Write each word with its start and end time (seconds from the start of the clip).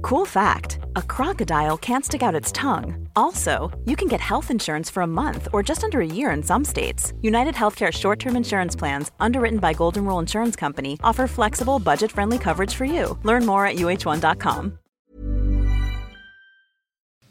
Cool 0.00 0.26
fact 0.26 0.78
a 0.96 1.02
crocodile 1.02 1.76
can't 1.76 2.04
stick 2.04 2.22
out 2.22 2.34
its 2.34 2.52
tongue. 2.52 3.08
Also, 3.14 3.70
you 3.84 3.96
can 3.96 4.08
get 4.08 4.20
health 4.20 4.50
insurance 4.50 4.90
for 4.90 5.02
a 5.02 5.06
month 5.06 5.48
or 5.52 5.62
just 5.62 5.84
under 5.84 6.00
a 6.00 6.06
year 6.06 6.30
in 6.30 6.42
some 6.42 6.64
states. 6.64 7.12
United 7.20 7.54
Healthcare 7.54 7.92
short 7.92 8.18
term 8.18 8.36
insurance 8.36 8.76
plans, 8.78 9.10
underwritten 9.20 9.58
by 9.58 9.74
Golden 9.74 10.04
Rule 10.04 10.18
Insurance 10.18 10.56
Company, 10.56 10.98
offer 11.04 11.26
flexible, 11.26 11.78
budget 11.78 12.12
friendly 12.12 12.38
coverage 12.38 12.74
for 12.74 12.84
you. 12.84 13.18
Learn 13.22 13.46
more 13.46 13.66
at 13.66 13.76
uh1.com. 13.76 14.78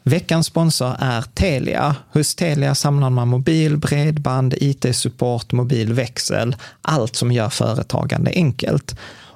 Veckans 0.04 0.46
sponsor 0.46 0.96
är 0.98 1.22
Telia. 1.22 1.96
Hos 2.12 2.34
Telia 2.34 2.74
samlar 2.74 3.10
man 3.10 3.28
mobil, 3.28 3.76
bredband, 3.76 4.54
IT-support, 4.60 5.52
mobilväxel, 5.52 6.56
allt 6.82 7.16
som 7.16 7.32
gör 7.32 7.48
företagande 7.48 8.30
enkelt. 8.30 8.96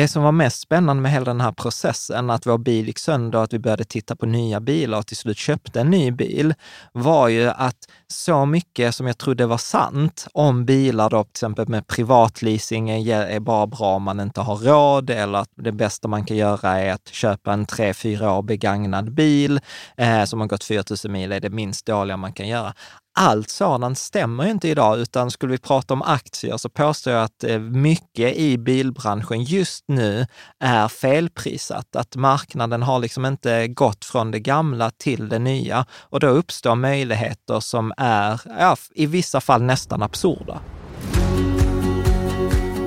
Det 0.00 0.08
som 0.08 0.22
var 0.22 0.32
mest 0.32 0.60
spännande 0.60 1.02
med 1.02 1.12
hela 1.12 1.24
den 1.24 1.40
här 1.40 1.52
processen, 1.52 2.30
att 2.30 2.46
vår 2.46 2.58
bil 2.58 2.86
gick 2.86 2.98
sönder, 2.98 3.38
och 3.38 3.44
att 3.44 3.52
vi 3.52 3.58
började 3.58 3.84
titta 3.84 4.16
på 4.16 4.26
nya 4.26 4.60
bilar 4.60 4.98
och 4.98 5.06
till 5.06 5.16
slut 5.16 5.38
köpte 5.38 5.80
en 5.80 5.90
ny 5.90 6.10
bil, 6.10 6.54
var 6.92 7.28
ju 7.28 7.48
att 7.48 7.76
så 8.06 8.46
mycket 8.46 8.94
som 8.94 9.06
jag 9.06 9.18
trodde 9.18 9.46
var 9.46 9.58
sant 9.58 10.26
om 10.34 10.64
bilar 10.64 11.10
då, 11.10 11.24
till 11.24 11.30
exempel 11.30 11.68
med 11.68 11.86
privatleasing 11.86 12.90
är 12.90 13.40
bara 13.40 13.66
bra 13.66 13.96
om 13.96 14.02
man 14.02 14.20
inte 14.20 14.40
har 14.40 14.56
råd 14.56 15.10
eller 15.10 15.38
att 15.38 15.50
det 15.56 15.72
bästa 15.72 16.08
man 16.08 16.24
kan 16.24 16.36
göra 16.36 16.78
är 16.78 16.92
att 16.92 17.08
köpa 17.08 17.52
en 17.52 17.66
tre, 17.66 17.94
fyra 17.94 18.32
år 18.32 18.42
begagnad 18.42 19.14
bil 19.14 19.60
eh, 19.96 20.24
som 20.24 20.40
har 20.40 20.46
gått 20.46 20.64
4 20.64 20.82
000 21.04 21.12
mil, 21.12 21.32
är 21.32 21.40
det 21.40 21.50
minst 21.50 21.86
dåliga 21.86 22.16
man 22.16 22.32
kan 22.32 22.48
göra 22.48 22.74
allt 23.20 23.50
sådant 23.50 23.98
stämmer 23.98 24.46
inte 24.46 24.68
idag, 24.68 24.98
utan 24.98 25.30
skulle 25.30 25.52
vi 25.52 25.58
prata 25.58 25.94
om 25.94 26.02
aktier 26.02 26.56
så 26.56 26.68
påstår 26.68 27.12
jag 27.12 27.24
att 27.24 27.44
eh, 27.44 27.58
mycket 27.58 28.36
i 28.36 28.58
bilbranschen 28.58 29.44
just 29.44 29.84
nu 29.88 30.26
är 30.60 30.88
felprisat. 30.88 31.96
Att 31.96 32.16
marknaden 32.16 32.82
har 32.82 32.98
liksom 32.98 33.26
inte 33.26 33.68
gått 33.68 34.04
från 34.04 34.30
det 34.30 34.40
gamla 34.40 34.90
till 34.90 35.28
det 35.28 35.38
nya 35.38 35.86
och 35.92 36.20
då 36.20 36.26
uppstår 36.26 36.74
möjligheter 36.74 37.60
som 37.60 37.92
är 37.96 38.40
ja, 38.58 38.76
i 38.94 39.06
vissa 39.06 39.40
fall 39.40 39.62
nästan 39.62 40.02
absurda. 40.02 40.60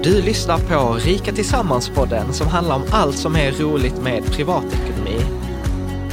Du 0.03 0.21
lyssnar 0.21 0.57
på 0.57 0.93
Rika 0.93 1.31
Tillsammans-podden 1.31 2.31
som 2.31 2.47
handlar 2.47 2.75
om 2.75 2.83
allt 2.91 3.17
som 3.17 3.35
är 3.35 3.51
roligt 3.51 4.01
med 4.01 4.25
privatekonomi 4.25 5.42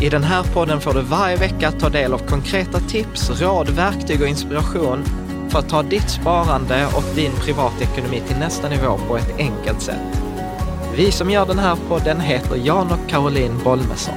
i 0.02 0.08
den 0.08 0.22
här 0.22 0.42
podden 0.54 0.80
får 0.80 0.94
du 0.94 1.02
varje 1.02 1.36
vecka 1.36 1.72
ta 1.72 1.88
del 1.88 2.12
av 2.12 2.18
konkreta 2.18 2.80
tips, 2.80 3.40
råd, 3.40 3.68
verktyg 3.68 4.22
och 4.22 4.28
inspiration 4.28 5.04
för 5.50 5.58
att 5.58 5.68
ta 5.68 5.82
ditt 5.82 6.10
sparande 6.10 6.86
och 6.96 7.04
din 7.14 7.32
privatekonomi 7.32 8.22
till 8.26 8.36
nästa 8.36 8.68
nivå 8.68 8.98
på 9.08 9.16
ett 9.16 9.38
enkelt 9.38 9.82
sätt. 9.82 10.22
Vi 10.96 11.12
som 11.12 11.30
gör 11.30 11.46
den 11.46 11.58
här 11.58 11.76
podden 11.88 12.20
heter 12.20 12.56
Jan 12.56 12.92
och 12.92 13.08
Caroline 13.08 13.58
Bolmesson. 13.64 14.14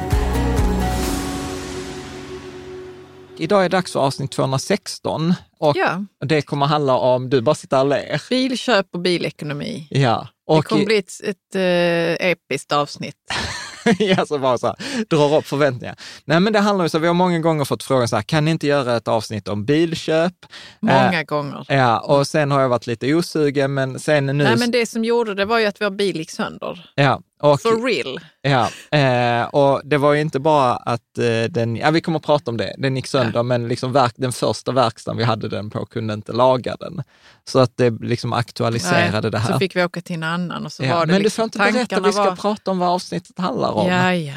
Idag 3.38 3.59
är 3.59 3.69
det 3.69 3.77
dags 3.77 3.94
för 3.94 4.00
avsnitt 4.00 4.31
216 4.31 5.33
och 5.59 5.77
ja. 5.77 6.05
det 6.25 6.41
kommer 6.41 6.65
handla 6.65 6.97
om, 6.97 7.29
du 7.29 7.41
bara 7.41 7.55
sitter 7.55 7.79
och 7.79 7.89
ler. 7.89 8.21
Bilköp 8.29 8.88
och 8.94 9.00
bilekonomi. 9.00 9.88
Ja. 9.89 10.27
Och 10.47 10.55
det 10.55 10.63
kommer 10.63 10.85
bli 10.85 10.97
ett, 10.97 11.11
ett 11.23 11.55
äh, 11.55 12.29
episkt 12.29 12.71
avsnitt. 12.71 13.15
alltså 14.17 14.38
bara 14.38 14.57
så 14.57 14.67
här, 14.67 15.05
drar 15.09 15.38
upp 15.38 15.47
förväntningar. 15.47 15.95
Nej, 16.25 16.39
men 16.39 16.53
det 16.53 16.59
handlar 16.59 16.85
ju 16.85 16.89
så, 16.89 16.99
vi 16.99 17.07
har 17.07 17.13
många 17.13 17.39
gånger 17.39 17.66
fått 17.66 17.83
frågan 17.83 18.07
så 18.07 18.16
här, 18.16 18.23
kan 18.23 18.45
ni 18.45 18.51
inte 18.51 18.67
göra 18.67 18.97
ett 18.97 19.07
avsnitt 19.07 19.47
om 19.47 19.66
bilköp? 19.66 20.33
Många 20.79 21.19
eh, 21.19 21.23
gånger. 21.23 21.66
Ja, 21.67 21.99
och 21.99 22.27
sen 22.27 22.51
har 22.51 22.61
jag 22.61 22.69
varit 22.69 22.88
lite 22.88 23.13
osugen, 23.13 23.73
men 23.73 23.99
sen 23.99 24.25
nu... 24.25 24.33
Nej, 24.33 24.57
men 24.57 24.71
det 24.71 24.85
som 24.85 25.03
gjorde 25.03 25.33
det 25.33 25.45
var 25.45 25.59
ju 25.59 25.66
att 25.66 25.81
vår 25.81 25.89
bil 25.89 26.17
gick 26.17 26.31
sönder. 26.31 26.91
Ja, 26.95 27.21
och, 27.43 27.61
For 27.61 27.85
real. 27.85 28.19
Ja, 28.41 28.69
eh, 28.97 29.45
och 29.47 29.81
det 29.83 29.97
var 29.97 30.13
ju 30.13 30.21
inte 30.21 30.39
bara 30.39 30.75
att 30.75 31.17
eh, 31.17 31.43
den, 31.49 31.75
ja 31.75 31.91
vi 31.91 32.01
kommer 32.01 32.19
att 32.19 32.25
prata 32.25 32.51
om 32.51 32.57
det, 32.57 32.75
den 32.77 32.95
gick 32.95 33.07
sönder, 33.07 33.39
ja. 33.39 33.43
men 33.43 33.67
liksom 33.67 33.93
verk, 33.93 34.13
den 34.15 34.33
första 34.33 34.71
verkstaden 34.71 35.17
vi 35.17 35.23
hade 35.23 35.49
den 35.49 35.69
på 35.69 35.85
kunde 35.85 36.13
inte 36.13 36.31
laga 36.31 36.75
den. 36.79 37.03
Så 37.49 37.59
att 37.59 37.77
det 37.77 37.89
liksom 37.89 38.33
aktualiserade 38.33 39.21
Nej, 39.21 39.31
det 39.31 39.37
här. 39.37 39.53
Så 39.53 39.59
fick 39.59 39.75
vi 39.75 39.83
åka 39.83 40.01
till 40.01 40.15
en 40.15 40.23
annan 40.23 40.65
och 40.65 40.71
så 40.71 40.83
ja, 40.83 40.95
var 40.95 41.05
det 41.05 41.13
Men 41.13 41.21
liksom, 41.21 41.49
du 41.49 41.59
får 41.59 41.65
inte 41.65 41.73
berätta, 41.73 42.01
vi 42.01 42.11
ska 42.11 42.23
var... 42.23 42.35
prata 42.35 42.71
om 42.71 42.79
vad 42.79 42.89
avsnittet 42.89 43.39
handlar 43.39 43.71
om. 43.71 43.88
Ja, 43.88 44.13
ja. 44.13 44.33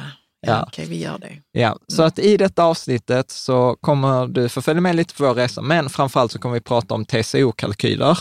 Ja, 0.46 0.64
Okej, 0.66 0.86
vi 0.86 1.02
gör 1.02 1.18
det. 1.18 1.32
Ja, 1.52 1.68
mm. 1.68 1.78
så 1.88 2.02
att 2.02 2.18
i 2.18 2.36
detta 2.36 2.64
avsnittet 2.64 3.30
så 3.30 3.76
kommer 3.80 4.26
du 4.26 4.48
få 4.48 4.62
följa 4.62 4.80
med 4.80 4.96
lite 4.96 5.14
på 5.14 5.24
vår 5.24 5.34
resa, 5.34 5.62
men 5.62 5.90
framförallt 5.90 6.32
så 6.32 6.38
kommer 6.38 6.54
vi 6.54 6.60
prata 6.60 6.94
om 6.94 7.04
TCO-kalkyler 7.04 8.18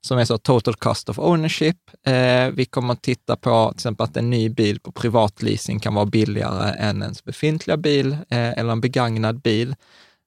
som 0.00 0.18
är 0.18 0.24
så 0.24 0.38
total 0.38 0.74
cost 0.74 1.08
of 1.08 1.18
ownership. 1.18 1.76
Eh, 2.06 2.48
vi 2.52 2.64
kommer 2.64 2.92
att 2.92 3.02
titta 3.02 3.36
på 3.36 3.68
till 3.68 3.76
exempel 3.76 4.04
att 4.04 4.16
en 4.16 4.30
ny 4.30 4.48
bil 4.48 4.80
på 4.80 4.92
privatleasing 4.92 5.80
kan 5.80 5.94
vara 5.94 6.06
billigare 6.06 6.74
än 6.78 7.02
ens 7.02 7.24
befintliga 7.24 7.76
bil 7.76 8.12
eh, 8.12 8.58
eller 8.58 8.72
en 8.72 8.80
begagnad 8.80 9.40
bil. 9.40 9.74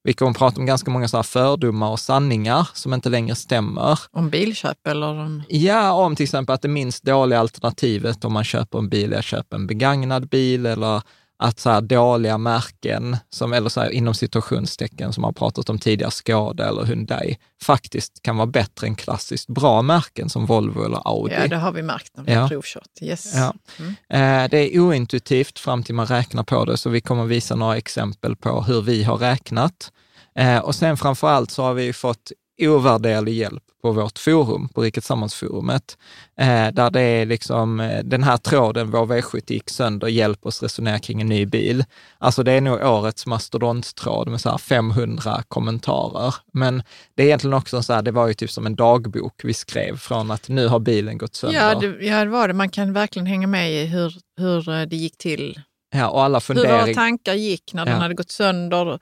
Vi 0.04 0.14
kommer 0.14 0.32
att 0.32 0.38
prata 0.38 0.60
om 0.60 0.66
ganska 0.66 0.92
många 0.92 1.08
sådana 1.08 1.24
fördomar 1.24 1.90
och 1.90 2.00
sanningar 2.00 2.70
som 2.74 2.94
inte 2.94 3.10
längre 3.10 3.36
stämmer. 3.36 4.00
Om 4.12 4.30
bilköp 4.30 4.88
eller? 4.88 5.08
Om... 5.08 5.44
Ja, 5.50 5.92
om 5.92 6.16
till 6.16 6.24
exempel 6.24 6.54
att 6.54 6.62
det 6.62 6.68
minst 6.68 7.04
dåliga 7.04 7.40
alternativet 7.40 8.26
om 8.26 8.34
man 8.34 8.44
köper 8.44 8.78
en 8.78 8.90
bil 8.90 9.14
är 9.14 9.18
att 9.18 9.26
köpa 9.26 9.56
en 9.56 9.68
begagnad 9.68 10.30
bil 10.30 10.66
eller 10.66 11.02
att 11.42 11.60
så 11.60 11.70
här 11.70 11.82
dåliga 11.82 12.38
märken, 12.38 13.18
som, 13.30 13.54
eller 13.54 13.70
så 13.70 13.82
här, 13.82 13.90
inom 13.90 14.14
situationstecken 14.14 15.14
som 15.14 15.22
man 15.22 15.34
pratat 15.34 15.70
om 15.70 15.80
tidigare, 15.80 16.12
Skoda 16.12 16.68
eller 16.70 16.84
Hyundai, 16.84 17.38
faktiskt 17.64 18.22
kan 18.22 18.38
vara 18.38 18.48
bättre 18.48 18.88
än 18.88 18.96
klassiskt 18.96 19.48
bra 19.48 19.82
märken 19.82 20.30
som 20.30 20.46
Volvo 20.46 20.86
eller 20.86 21.08
Audi. 21.08 21.34
Ja, 21.40 21.48
det 21.48 21.56
har 21.58 21.72
vi 21.72 21.82
märkt 21.82 22.18
när 22.18 22.24
vi 22.24 22.32
Ja. 22.34 22.40
har 22.42 22.48
provkört. 22.48 22.90
Yes. 23.02 23.34
Ja. 23.36 23.54
Eh, 24.18 24.50
Det 24.50 24.76
är 24.76 24.80
ointuitivt 24.80 25.60
fram 25.60 25.84
till 25.84 25.96
man 25.96 26.06
räknar 26.06 26.44
på 26.44 26.66
det, 26.66 26.78
så 26.78 26.90
vi 26.90 27.02
kommer 27.02 27.26
visa 27.26 27.56
några 27.56 27.78
exempel 27.78 28.36
på 28.36 28.62
hur 28.62 28.82
vi 28.82 29.04
har 29.04 29.18
räknat. 29.18 29.92
Eh, 30.36 30.58
Och 30.58 30.76
sen 30.76 30.98
framför 30.98 31.30
allt 31.30 31.52
så 31.52 31.64
har 31.64 31.74
vi 31.74 31.94
fått 31.94 32.32
ovärderlig 32.62 33.34
hjälp 33.34 33.64
på 33.82 33.92
vårt 33.92 34.20
forum, 34.20 34.70
på 34.70 34.82
Rikets 34.82 35.08
Sammansforumet, 35.08 35.98
eh, 36.40 36.68
där 36.74 36.90
det 36.92 37.02
är 37.02 37.26
liksom 37.26 37.80
eh, 37.80 38.04
den 38.04 38.24
här 38.24 38.38
tråden, 38.38 38.92
vår 38.92 39.06
V70 39.06 39.52
gick 39.54 39.70
sönder, 39.70 40.08
hjälp 40.08 40.46
oss 40.46 40.64
resonera 40.64 41.00
kring 41.00 41.22
en 41.22 41.28
ny 41.28 41.46
bil. 41.46 41.86
Alltså 42.18 42.44
det 42.44 42.52
är 42.52 42.62
nog 42.62 42.82
årets 42.84 43.26
mastodonttråd 43.26 44.28
med 44.28 44.42
så 44.42 44.50
här 44.50 44.58
500 44.58 45.44
kommentarer. 45.48 46.36
Men 46.54 46.84
det 47.16 47.24
är 47.24 47.28
egentligen 47.28 47.54
också 47.54 47.82
så 47.82 47.94
här, 47.94 48.02
det 48.02 48.12
var 48.12 48.28
ju 48.28 48.34
typ 48.34 48.52
som 48.52 48.66
en 48.66 48.76
dagbok 48.76 49.42
vi 49.44 49.54
skrev 49.54 49.98
från 49.98 50.32
att 50.32 50.50
nu 50.50 50.68
har 50.68 50.80
bilen 50.80 51.18
gått 51.18 51.36
sönder. 51.36 51.60
Ja, 51.60 51.76
det, 51.80 52.06
ja, 52.06 52.24
det 52.24 52.30
var 52.30 52.48
det. 52.48 52.54
Man 52.54 52.70
kan 52.70 52.94
verkligen 52.94 53.26
hänga 53.26 53.48
med 53.48 53.72
i 53.72 53.86
hur, 53.86 54.14
hur 54.38 54.70
eh, 54.70 54.82
det 54.82 54.96
gick 54.96 55.18
till. 55.18 55.60
Ja, 55.96 56.08
och 56.10 56.24
alla 56.24 56.42
Hur 56.48 56.56
våra 56.56 56.68
funderingar. 56.68 56.94
tankar 56.94 57.34
gick 57.34 57.74
när 57.74 57.86
den 57.86 57.94
Ja. 57.96 58.02
hade 58.02 58.14
gått 58.14 58.32
sönder. 58.32 59.00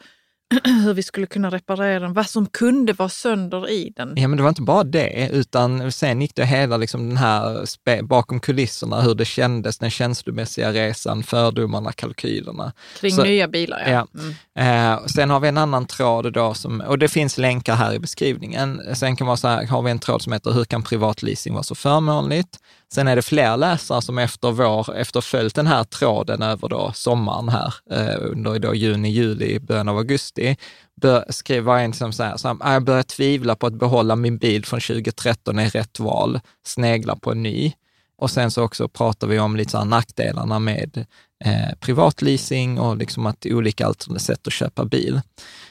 Hur 0.83 0.94
vi 0.94 1.03
skulle 1.03 1.27
kunna 1.27 1.49
reparera 1.49 1.99
den. 1.99 2.13
Vad 2.13 2.29
som 2.29 2.45
kunde 2.45 2.94
vara 2.94 3.09
sönder 3.09 3.69
i 3.69 3.94
den. 3.95 4.13
Ja, 4.15 4.27
men 4.27 4.38
det 4.38 4.44
var 4.44 4.49
inte 4.49 4.61
bara 4.61 4.83
det, 4.83 5.29
utan 5.33 5.91
sen 5.91 6.21
gick 6.21 6.35
det 6.35 6.45
hela 6.45 6.77
liksom 6.77 7.09
den 7.09 7.17
här 7.17 8.01
bakom 8.03 8.39
kulisserna, 8.39 9.01
hur 9.01 9.15
det 9.15 9.25
kändes, 9.25 9.77
den 9.77 9.89
känslomässiga 9.89 10.73
resan, 10.73 11.23
fördomarna, 11.23 11.91
kalkylerna. 11.91 12.73
Kring 12.99 13.11
Så- 13.11 13.23
nya 13.23 13.47
bilar, 13.47 13.79
ja. 13.85 13.89
Ja. 13.89 14.07
Mm. 14.55 14.94
Eh, 14.95 15.05
sen 15.05 15.29
har 15.29 15.39
vi 15.39 15.47
en 15.47 15.57
annan 15.57 15.85
tråd 15.85 16.33
då, 16.33 16.53
som, 16.53 16.81
och 16.81 16.99
det 16.99 17.07
finns 17.07 17.38
länkar 17.38 17.75
här 17.75 17.94
i 17.94 17.99
beskrivningen. 17.99 18.81
Sen 18.95 19.15
kan 19.15 19.27
man 19.27 19.38
så 19.38 19.47
här, 19.47 19.67
har 19.67 19.81
vi 19.81 19.91
en 19.91 19.99
tråd 19.99 20.21
som 20.21 20.33
heter 20.33 20.51
Hur 20.51 20.65
kan 20.65 20.83
privatleasing 20.83 21.53
vara 21.53 21.63
så 21.63 21.75
förmånligt? 21.75 22.59
Sen 22.93 23.07
är 23.07 23.15
det 23.15 23.21
fler 23.21 23.57
läsare 23.57 24.01
som 24.01 24.17
efter 24.17 24.51
vår, 24.51 24.95
efter 24.95 25.21
följt 25.21 25.55
den 25.55 25.67
här 25.67 25.83
tråden 25.83 26.41
över 26.41 26.69
då 26.69 26.91
sommaren 26.95 27.49
här, 27.49 27.73
eh, 27.91 28.15
under 28.19 28.59
då 28.59 28.75
juni, 28.75 29.09
juli, 29.09 29.59
början 29.59 29.89
av 29.89 29.97
augusti, 29.97 30.57
bör, 31.01 31.25
skriver 31.29 31.77
en 31.77 31.93
som 31.93 32.13
säger, 32.13 32.37
så 32.37 32.47
här, 32.47 32.73
jag 32.73 32.83
börjar 32.83 33.03
tvivla 33.03 33.55
på 33.55 33.67
att 33.67 33.73
behålla 33.73 34.15
min 34.15 34.37
bil 34.37 34.65
från 34.65 34.79
2013 34.79 35.59
är 35.59 35.69
rätt 35.69 35.99
val, 35.99 36.39
snegla 36.65 37.15
på 37.15 37.31
en 37.31 37.43
ny. 37.43 37.73
Och 38.17 38.31
sen 38.31 38.51
så 38.51 38.63
också 38.63 38.87
pratar 38.87 39.27
vi 39.27 39.39
om 39.39 39.55
lite 39.55 39.71
så 39.71 39.77
här 39.77 39.85
nackdelarna 39.85 40.59
med 40.59 41.05
eh, 41.45 41.75
privatleasing 41.79 42.79
och 42.79 42.97
liksom 42.97 43.25
att 43.25 43.45
olika 43.45 43.85
alternativa 43.85 44.19
sätt 44.19 44.47
att 44.47 44.53
köpa 44.53 44.85
bil. 44.85 45.21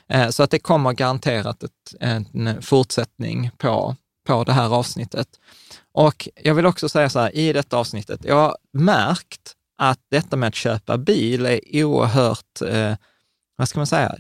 Eh, 0.08 0.28
så 0.28 0.42
att 0.42 0.50
det 0.50 0.58
kommer 0.58 0.92
garanterat 0.92 1.62
ett, 1.62 1.94
en 2.00 2.62
fortsättning 2.62 3.50
på, 3.58 3.96
på 4.26 4.44
det 4.44 4.52
här 4.52 4.75
avsnittet. 4.75 5.28
Och 5.93 6.28
jag 6.43 6.55
vill 6.55 6.67
också 6.67 6.88
säga 6.88 7.11
så 7.11 7.19
här, 7.20 7.37
i 7.37 7.52
detta 7.52 7.76
avsnittet, 7.76 8.20
jag 8.25 8.34
har 8.34 8.56
märkt 8.73 9.52
att 9.78 9.99
detta 10.11 10.37
med 10.37 10.46
att 10.49 10.55
köpa 10.55 10.99
bil 10.99 11.46
är 11.46 11.84
oerhört, 11.84 12.62
eh, 12.67 12.94
vad 13.56 13.69
ska 13.69 13.78
man 13.78 13.87
säga, 13.87 14.17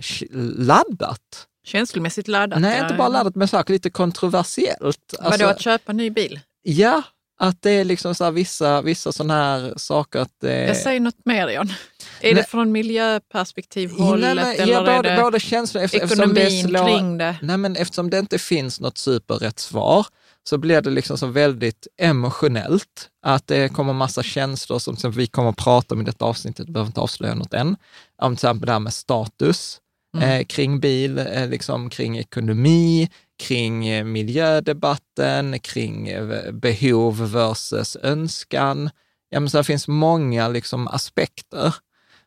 laddat. 0.56 1.46
Känslomässigt 1.66 2.28
laddat. 2.28 2.60
Nej, 2.60 2.80
inte 2.82 2.94
bara 2.94 3.08
laddat, 3.08 3.34
men 3.34 3.48
saker 3.48 3.72
lite 3.72 3.90
kontroversiellt. 3.90 5.14
Vadå, 5.18 5.28
Alltså- 5.30 5.46
att 5.46 5.60
köpa 5.60 5.92
ny 5.92 6.10
bil? 6.10 6.40
Ja, 6.62 7.02
att 7.38 7.62
det 7.62 7.70
är 7.70 7.84
liksom 7.84 8.14
så 8.14 8.30
vissa, 8.30 8.82
vissa 8.82 9.12
sådana 9.12 9.34
här 9.34 9.74
saker 9.76 10.18
att 10.18 10.32
det... 10.40 10.66
Jag 10.66 10.76
säger 10.76 11.00
något 11.00 11.24
mer, 11.24 11.48
John. 11.48 11.68
Är 11.68 11.74
Nej. 12.22 12.34
det 12.34 12.44
från 12.50 12.72
miljöperspektiv-hållet 12.72 14.36
Nej, 14.36 14.58
eller 14.58 14.72
ja, 14.72 14.86
är 14.90 15.02
det 15.02 15.22
både 15.22 15.40
känslor, 15.40 15.82
efter- 15.82 16.02
eftersom 16.04 16.34
det 16.34 16.40
ekonomin 16.40 16.68
slår- 16.68 16.86
kring 16.98 17.18
det? 17.18 17.36
Nej, 17.42 17.56
men 17.56 17.76
eftersom 17.76 18.10
det 18.10 18.18
inte 18.18 18.38
finns 18.38 18.80
något 18.80 18.98
superrätt 18.98 19.58
svar 19.58 20.06
så 20.48 20.58
blir 20.58 20.80
det 20.80 20.90
liksom 20.90 21.18
så 21.18 21.26
väldigt 21.26 21.86
emotionellt. 21.98 23.08
Att 23.22 23.46
det 23.46 23.68
kommer 23.72 23.92
massa 23.92 24.22
känslor 24.22 24.78
som, 24.78 24.96
som 24.96 25.10
vi 25.12 25.26
kommer 25.26 25.50
att 25.50 25.56
prata 25.56 25.94
om 25.94 26.00
i 26.00 26.04
detta 26.04 26.24
avsnittet, 26.24 26.68
behöver 26.68 26.86
inte 26.88 27.00
avslöja 27.00 27.34
något 27.34 27.54
än. 27.54 27.76
Om 28.22 28.36
till 28.36 28.46
exempel 28.46 28.66
det 28.66 28.72
här 28.72 28.80
med 28.80 28.94
status 28.94 29.78
eh, 30.22 30.44
kring 30.44 30.80
bil, 30.80 31.18
eh, 31.18 31.48
liksom 31.48 31.90
kring 31.90 32.18
ekonomi, 32.18 33.08
kring 33.38 33.88
eh, 33.88 34.04
miljödebatten, 34.04 35.58
kring 35.58 36.08
eh, 36.08 36.52
behov 36.52 37.32
versus 37.32 37.96
önskan. 38.02 38.90
Ja, 39.30 39.40
men 39.40 39.50
så 39.50 39.58
det 39.58 39.64
finns 39.64 39.88
många 39.88 40.48
liksom, 40.48 40.88
aspekter. 40.88 41.74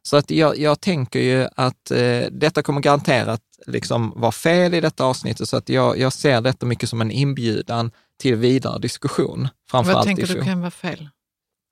Så 0.02 0.18
att 0.18 0.32
jag, 0.32 0.58
jag 0.58 0.82
tänker 0.82 1.20
ju 1.20 1.48
att 1.56 1.92
eh, 1.92 2.22
detta 2.32 2.62
kommer 2.64 2.82
garanterat 2.82 3.42
liksom 3.68 4.14
vara 4.16 4.32
fel 4.32 4.74
i 4.74 4.82
detta 4.82 5.06
avsnittet, 5.06 5.50
så 5.50 5.58
att 5.58 5.70
jag, 5.70 5.98
jag 5.98 6.14
ser 6.14 6.42
detta 6.42 6.66
mycket 6.66 6.90
som 6.90 7.02
en 7.02 7.12
inbjudan 7.12 7.92
till 8.18 8.36
vidare 8.36 8.80
diskussion. 8.80 9.48
Vad 9.72 10.04
tänker 10.04 10.28
du 10.28 10.44
kan 10.44 10.60
vara 10.60 10.72
fel? 10.72 11.10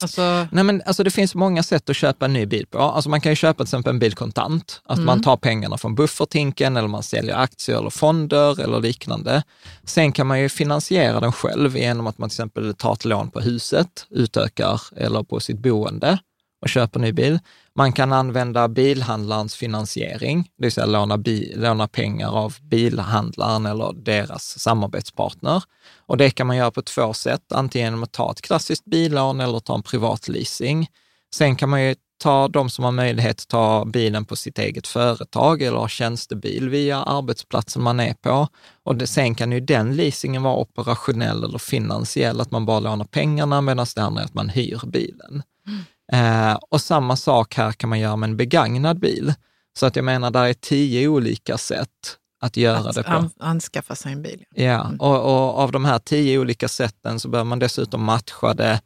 Alltså, 0.01 0.47
Nej, 0.51 0.63
men 0.63 0.81
alltså 0.85 1.03
det 1.03 1.11
finns 1.11 1.35
många 1.35 1.63
sätt 1.63 1.89
att 1.89 1.95
köpa 1.95 2.25
en 2.25 2.33
ny 2.33 2.45
bil 2.45 2.65
på. 2.67 2.79
Alltså 2.79 3.09
man 3.09 3.21
kan 3.21 3.31
ju 3.31 3.35
köpa 3.35 3.57
till 3.57 3.63
exempel 3.63 3.89
en 3.93 3.99
bil 3.99 4.13
kontant. 4.13 4.81
Att 4.85 4.99
man 4.99 5.21
tar 5.21 5.37
pengarna 5.37 5.77
från 5.77 5.95
bufferthinken 5.95 6.77
eller 6.77 6.87
man 6.87 7.03
säljer 7.03 7.35
aktier 7.35 7.77
eller 7.77 7.89
fonder 7.89 8.61
eller 8.61 8.79
liknande. 8.79 9.43
Sen 9.83 10.11
kan 10.11 10.27
man 10.27 10.39
ju 10.39 10.49
finansiera 10.49 11.19
den 11.19 11.31
själv 11.31 11.77
genom 11.77 12.07
att 12.07 12.17
man 12.17 12.29
till 12.29 12.35
exempel 12.35 12.73
tar 12.73 12.93
ett 12.93 13.05
lån 13.05 13.31
på 13.31 13.39
huset, 13.39 14.05
utökar 14.09 14.81
eller 14.95 15.23
på 15.23 15.39
sitt 15.39 15.59
boende 15.59 16.19
och 16.67 16.71
köper 16.71 16.99
ny 16.99 17.11
bil. 17.11 17.39
Man 17.75 17.93
kan 17.93 18.13
använda 18.13 18.67
bilhandlarens 18.67 19.55
finansiering, 19.55 20.51
det 20.57 20.63
vill 20.65 20.71
säga 20.71 20.85
låna, 20.85 21.17
bi- 21.17 21.53
låna 21.55 21.87
pengar 21.87 22.29
av 22.29 22.55
bilhandlaren 22.61 23.65
eller 23.65 23.93
deras 23.93 24.59
samarbetspartner. 24.59 25.63
Och 26.05 26.17
det 26.17 26.29
kan 26.29 26.47
man 26.47 26.57
göra 26.57 26.71
på 26.71 26.81
två 26.81 27.13
sätt, 27.13 27.51
antingen 27.51 27.85
genom 27.85 28.03
att 28.03 28.11
ta 28.11 28.31
ett 28.31 28.41
klassiskt 28.41 28.85
billån 28.85 29.41
eller 29.41 29.59
ta 29.59 29.75
en 29.75 29.83
privat 29.83 30.27
leasing. 30.27 30.87
Sen 31.35 31.55
kan 31.55 31.69
man 31.69 31.83
ju 31.83 31.95
ta 32.23 32.47
de 32.47 32.69
som 32.69 32.83
har 32.83 32.91
möjlighet 32.91 33.41
att 33.41 33.47
ta 33.47 33.85
bilen 33.85 34.25
på 34.25 34.35
sitt 34.35 34.59
eget 34.59 34.87
företag 34.87 35.61
eller 35.61 35.77
ha 35.77 35.87
tjänstebil 35.87 36.69
via 36.69 37.03
arbetsplatsen 37.03 37.83
man 37.83 37.99
är 37.99 38.13
på. 38.13 38.47
Och 38.83 38.95
det, 38.95 39.07
sen 39.07 39.35
kan 39.35 39.51
ju 39.51 39.59
den 39.59 39.95
leasingen 39.95 40.43
vara 40.43 40.55
operationell 40.55 41.43
eller 41.43 41.57
finansiell, 41.57 42.41
att 42.41 42.51
man 42.51 42.65
bara 42.65 42.79
lånar 42.79 43.05
pengarna 43.05 43.61
medan 43.61 43.85
det 43.95 44.01
andra 44.01 44.21
är 44.21 44.25
att 44.25 44.33
man 44.33 44.49
hyr 44.49 44.81
bilen. 44.85 45.43
Mm. 45.67 45.83
Eh, 46.13 46.53
och 46.69 46.81
samma 46.81 47.15
sak 47.15 47.55
här 47.55 47.71
kan 47.71 47.89
man 47.89 47.99
göra 47.99 48.15
med 48.15 48.29
en 48.29 48.37
begagnad 48.37 48.99
bil. 48.99 49.33
Så 49.79 49.85
att 49.85 49.95
jag 49.95 50.05
menar, 50.05 50.31
där 50.31 50.45
är 50.45 50.53
tio 50.53 51.07
olika 51.07 51.57
sätt 51.57 52.17
att 52.41 52.57
göra 52.57 52.91
det 52.91 52.99
att 52.99 53.05
på. 53.05 53.11
an, 53.11 53.29
anskaffa 53.39 53.95
sig 53.95 54.13
en 54.13 54.21
bil. 54.21 54.43
Ja, 54.55 54.91
och, 54.99 55.15
och 55.15 55.59
av 55.59 55.71
de 55.71 55.85
här 55.85 55.99
tio 55.99 56.39
olika 56.39 56.67
sätten 56.67 57.19
så 57.19 57.29
behöver 57.29 57.49
man 57.49 57.59
dessutom 57.59 58.03
matcha 58.03 58.53
det 58.53 58.81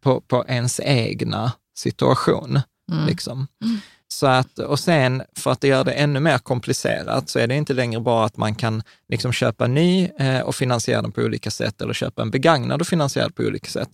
på, 0.00 0.20
på 0.20 0.44
ens 0.48 0.80
egna 0.80 1.52
situation. 1.76 2.60
Liksom. 3.06 3.46
Så 4.08 4.26
att, 4.26 4.58
och 4.58 4.80
sen, 4.80 5.22
för 5.36 5.50
att 5.50 5.64
göra 5.64 5.84
det 5.84 5.92
ännu 5.92 6.20
mer 6.20 6.38
komplicerat, 6.38 7.28
så 7.28 7.38
är 7.38 7.46
det 7.46 7.54
inte 7.54 7.72
längre 7.72 8.00
bara 8.00 8.24
att 8.24 8.36
man 8.36 8.54
kan 8.54 8.82
liksom 9.08 9.32
köpa 9.32 9.66
ny 9.66 10.08
eh, 10.18 10.40
och 10.40 10.54
finansiera 10.54 11.02
den 11.02 11.12
på 11.12 11.20
olika 11.20 11.50
sätt, 11.50 11.82
eller 11.82 11.94
köpa 11.94 12.22
en 12.22 12.30
begagnad 12.30 12.80
och 12.80 12.86
finansiera 12.86 13.24
den 13.24 13.32
på 13.32 13.42
olika 13.42 13.70
sätt. 13.70 13.88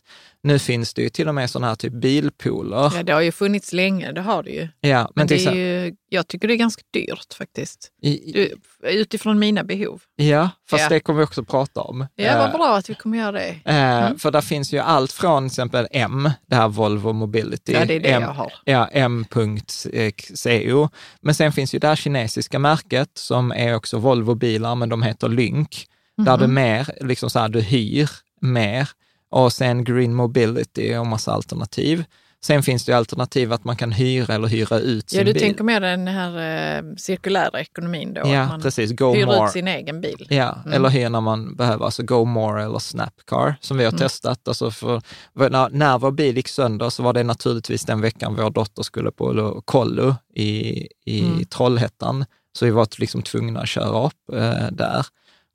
Nu 0.44 0.58
finns 0.58 0.94
det 0.94 1.02
ju 1.02 1.08
till 1.08 1.28
och 1.28 1.34
med 1.34 1.50
sådana 1.50 1.66
här 1.68 1.74
typ 1.74 1.92
bilpooler. 1.92 2.92
Ja, 2.96 3.02
det 3.02 3.12
har 3.12 3.20
ju 3.20 3.32
funnits 3.32 3.72
länge, 3.72 4.12
det 4.12 4.20
har 4.20 4.42
det 4.42 4.50
ju. 4.50 4.68
Ja, 4.80 4.98
men 4.98 5.08
Men 5.14 5.26
det 5.26 5.46
är 5.46 5.54
ju, 5.54 5.94
jag 6.08 6.28
tycker 6.28 6.48
det 6.48 6.54
är 6.54 6.58
ganska 6.58 6.82
dyrt 6.92 7.34
faktiskt. 7.38 7.90
i, 8.02 8.32
Du, 8.32 8.54
utifrån 8.88 9.38
mina 9.38 9.64
behov. 9.64 10.02
ja, 10.16 10.50
fast 10.70 10.82
Ja. 10.82 10.88
det 10.88 11.00
kommer 11.00 11.18
vi 11.18 11.24
också 11.24 11.44
prata 11.44 11.80
om. 11.80 12.06
Ja, 12.14 12.24
Eh, 12.24 12.38
vad 12.38 12.52
bra 12.52 12.76
att 12.76 12.90
vi 12.90 12.94
kommer 12.94 13.18
göra 13.18 13.32
det. 13.32 13.48
Eh, 13.64 14.16
För 14.16 14.30
där 14.30 14.40
finns 14.40 14.72
ju 14.72 14.78
allt 14.78 15.12
från 15.12 15.42
till 15.42 15.46
exempel 15.46 15.86
M, 15.90 16.30
det 16.46 16.56
här 16.56 16.68
Volvo 16.68 17.12
Mobility. 17.12 17.72
Ja, 17.72 17.84
det 17.84 17.94
är 17.94 18.00
det 18.00 18.08
M, 18.12 18.22
jag 18.22 18.28
har. 18.28 18.52
Ja, 18.64 18.88
M.co. 18.92 20.88
Men 21.20 21.34
sen 21.34 21.52
finns 21.52 21.74
ju 21.74 21.78
det 21.78 21.86
här 21.88 21.96
kinesiska 21.96 22.58
märket 22.58 23.10
som 23.14 23.52
är 23.52 23.74
också 23.74 23.98
Volvo-bilar, 23.98 24.74
men 24.74 24.88
de 24.88 25.02
heter 25.02 25.28
Lynk. 25.28 25.86
Där 26.16 26.32
Mhm. 26.36 26.40
du 26.40 26.46
mer, 26.46 26.88
liksom 27.00 27.30
så 27.30 27.38
här, 27.38 27.48
du 27.48 27.60
hyr 27.60 28.10
mer. 28.40 28.88
Och 29.34 29.52
sen 29.52 29.84
Green 29.84 30.14
Mobility 30.14 30.96
och 30.96 31.06
massa 31.06 31.32
alternativ. 31.32 32.04
Sen 32.44 32.62
finns 32.62 32.84
det 32.84 32.92
ju 32.92 32.98
alternativ 32.98 33.52
att 33.52 33.64
man 33.64 33.76
kan 33.76 33.92
hyra 33.92 34.34
eller 34.34 34.48
hyra 34.48 34.78
ut 34.78 35.10
sin 35.10 35.18
Ja, 35.18 35.24
du 35.24 35.32
bil. 35.32 35.42
tänker 35.42 35.64
mer 35.64 35.80
den 35.80 36.08
här 36.08 36.76
eh, 36.78 36.84
cirkulära 36.96 37.60
ekonomin 37.60 38.14
då? 38.14 38.20
Ja, 38.24 38.40
att 38.40 38.48
man 38.48 38.62
precis. 38.62 38.92
Go 38.92 39.14
hyr 39.14 39.26
more. 39.26 39.46
ut 39.46 39.52
sin 39.52 39.68
egen 39.68 40.00
bil. 40.00 40.26
Ja, 40.30 40.58
eller 40.72 40.88
hyr 40.88 41.08
när 41.08 41.20
man 41.20 41.56
behöver, 41.56 41.84
alltså 41.84 42.02
Go 42.02 42.24
More 42.24 42.62
eller 42.64 42.78
Snapcar 42.78 43.54
som 43.60 43.76
vi 43.78 43.84
har 43.84 43.92
testat. 43.92 44.48
Alltså 44.48 44.70
för, 44.70 45.02
när, 45.34 45.68
när 45.70 45.98
vår 45.98 46.10
bil 46.10 46.36
gick 46.36 46.48
sönder 46.48 46.90
så 46.90 47.02
var 47.02 47.12
det 47.12 47.22
naturligtvis 47.22 47.82
den 47.84 48.00
veckan 48.00 48.34
vår 48.36 48.50
dotter 48.50 48.82
skulle 48.82 49.10
på 49.10 49.32
lo- 49.32 49.62
kollo 49.64 50.14
i, 50.34 50.86
i 51.06 51.44
Trollhättan. 51.50 52.24
Så 52.58 52.64
vi 52.64 52.70
var 52.70 52.88
liksom 52.98 53.22
tvungna 53.22 53.60
att 53.60 53.68
köra 53.68 54.06
upp 54.06 54.32
eh, 54.32 54.66
där. 54.72 55.06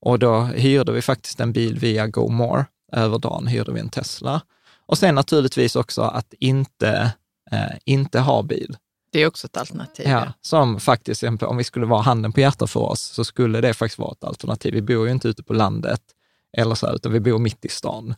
Och 0.01 0.19
då 0.19 0.41
hyrde 0.41 0.91
vi 0.91 1.01
faktiskt 1.01 1.39
en 1.39 1.51
bil 1.53 1.79
via 1.79 2.07
Go 2.07 2.27
More. 2.29 2.65
Över 2.91 3.19
dagen 3.19 3.47
hyrde 3.47 3.71
vi 3.71 3.79
en 3.79 3.89
Tesla. 3.89 4.41
Och 4.85 4.97
sen 4.97 5.15
naturligtvis 5.15 5.75
också 5.75 6.01
att 6.01 6.33
inte, 6.39 7.13
eh, 7.51 7.77
inte 7.85 8.19
ha 8.19 8.43
bil. 8.43 8.77
Det 9.11 9.19
är 9.19 9.27
också 9.27 9.47
ett 9.47 9.57
alternativ. 9.57 10.07
Ja, 10.07 10.33
som 10.41 10.79
faktiskt, 10.79 11.23
om 11.23 11.57
vi 11.57 11.63
skulle 11.63 11.85
vara 11.85 12.01
handen 12.01 12.31
på 12.31 12.39
hjärtat 12.39 12.69
för 12.69 12.79
oss, 12.79 13.01
så 13.01 13.25
skulle 13.25 13.61
det 13.61 13.73
faktiskt 13.73 13.99
vara 13.99 14.11
ett 14.11 14.23
alternativ. 14.23 14.73
Vi 14.73 14.81
bor 14.81 15.05
ju 15.05 15.11
inte 15.11 15.27
ute 15.27 15.43
på 15.43 15.53
landet, 15.53 16.01
eller 16.57 16.75
så, 16.75 16.95
utan 16.95 17.11
vi 17.11 17.19
bor 17.19 17.39
mitt 17.39 17.65
i 17.65 17.69
stan. 17.69 18.15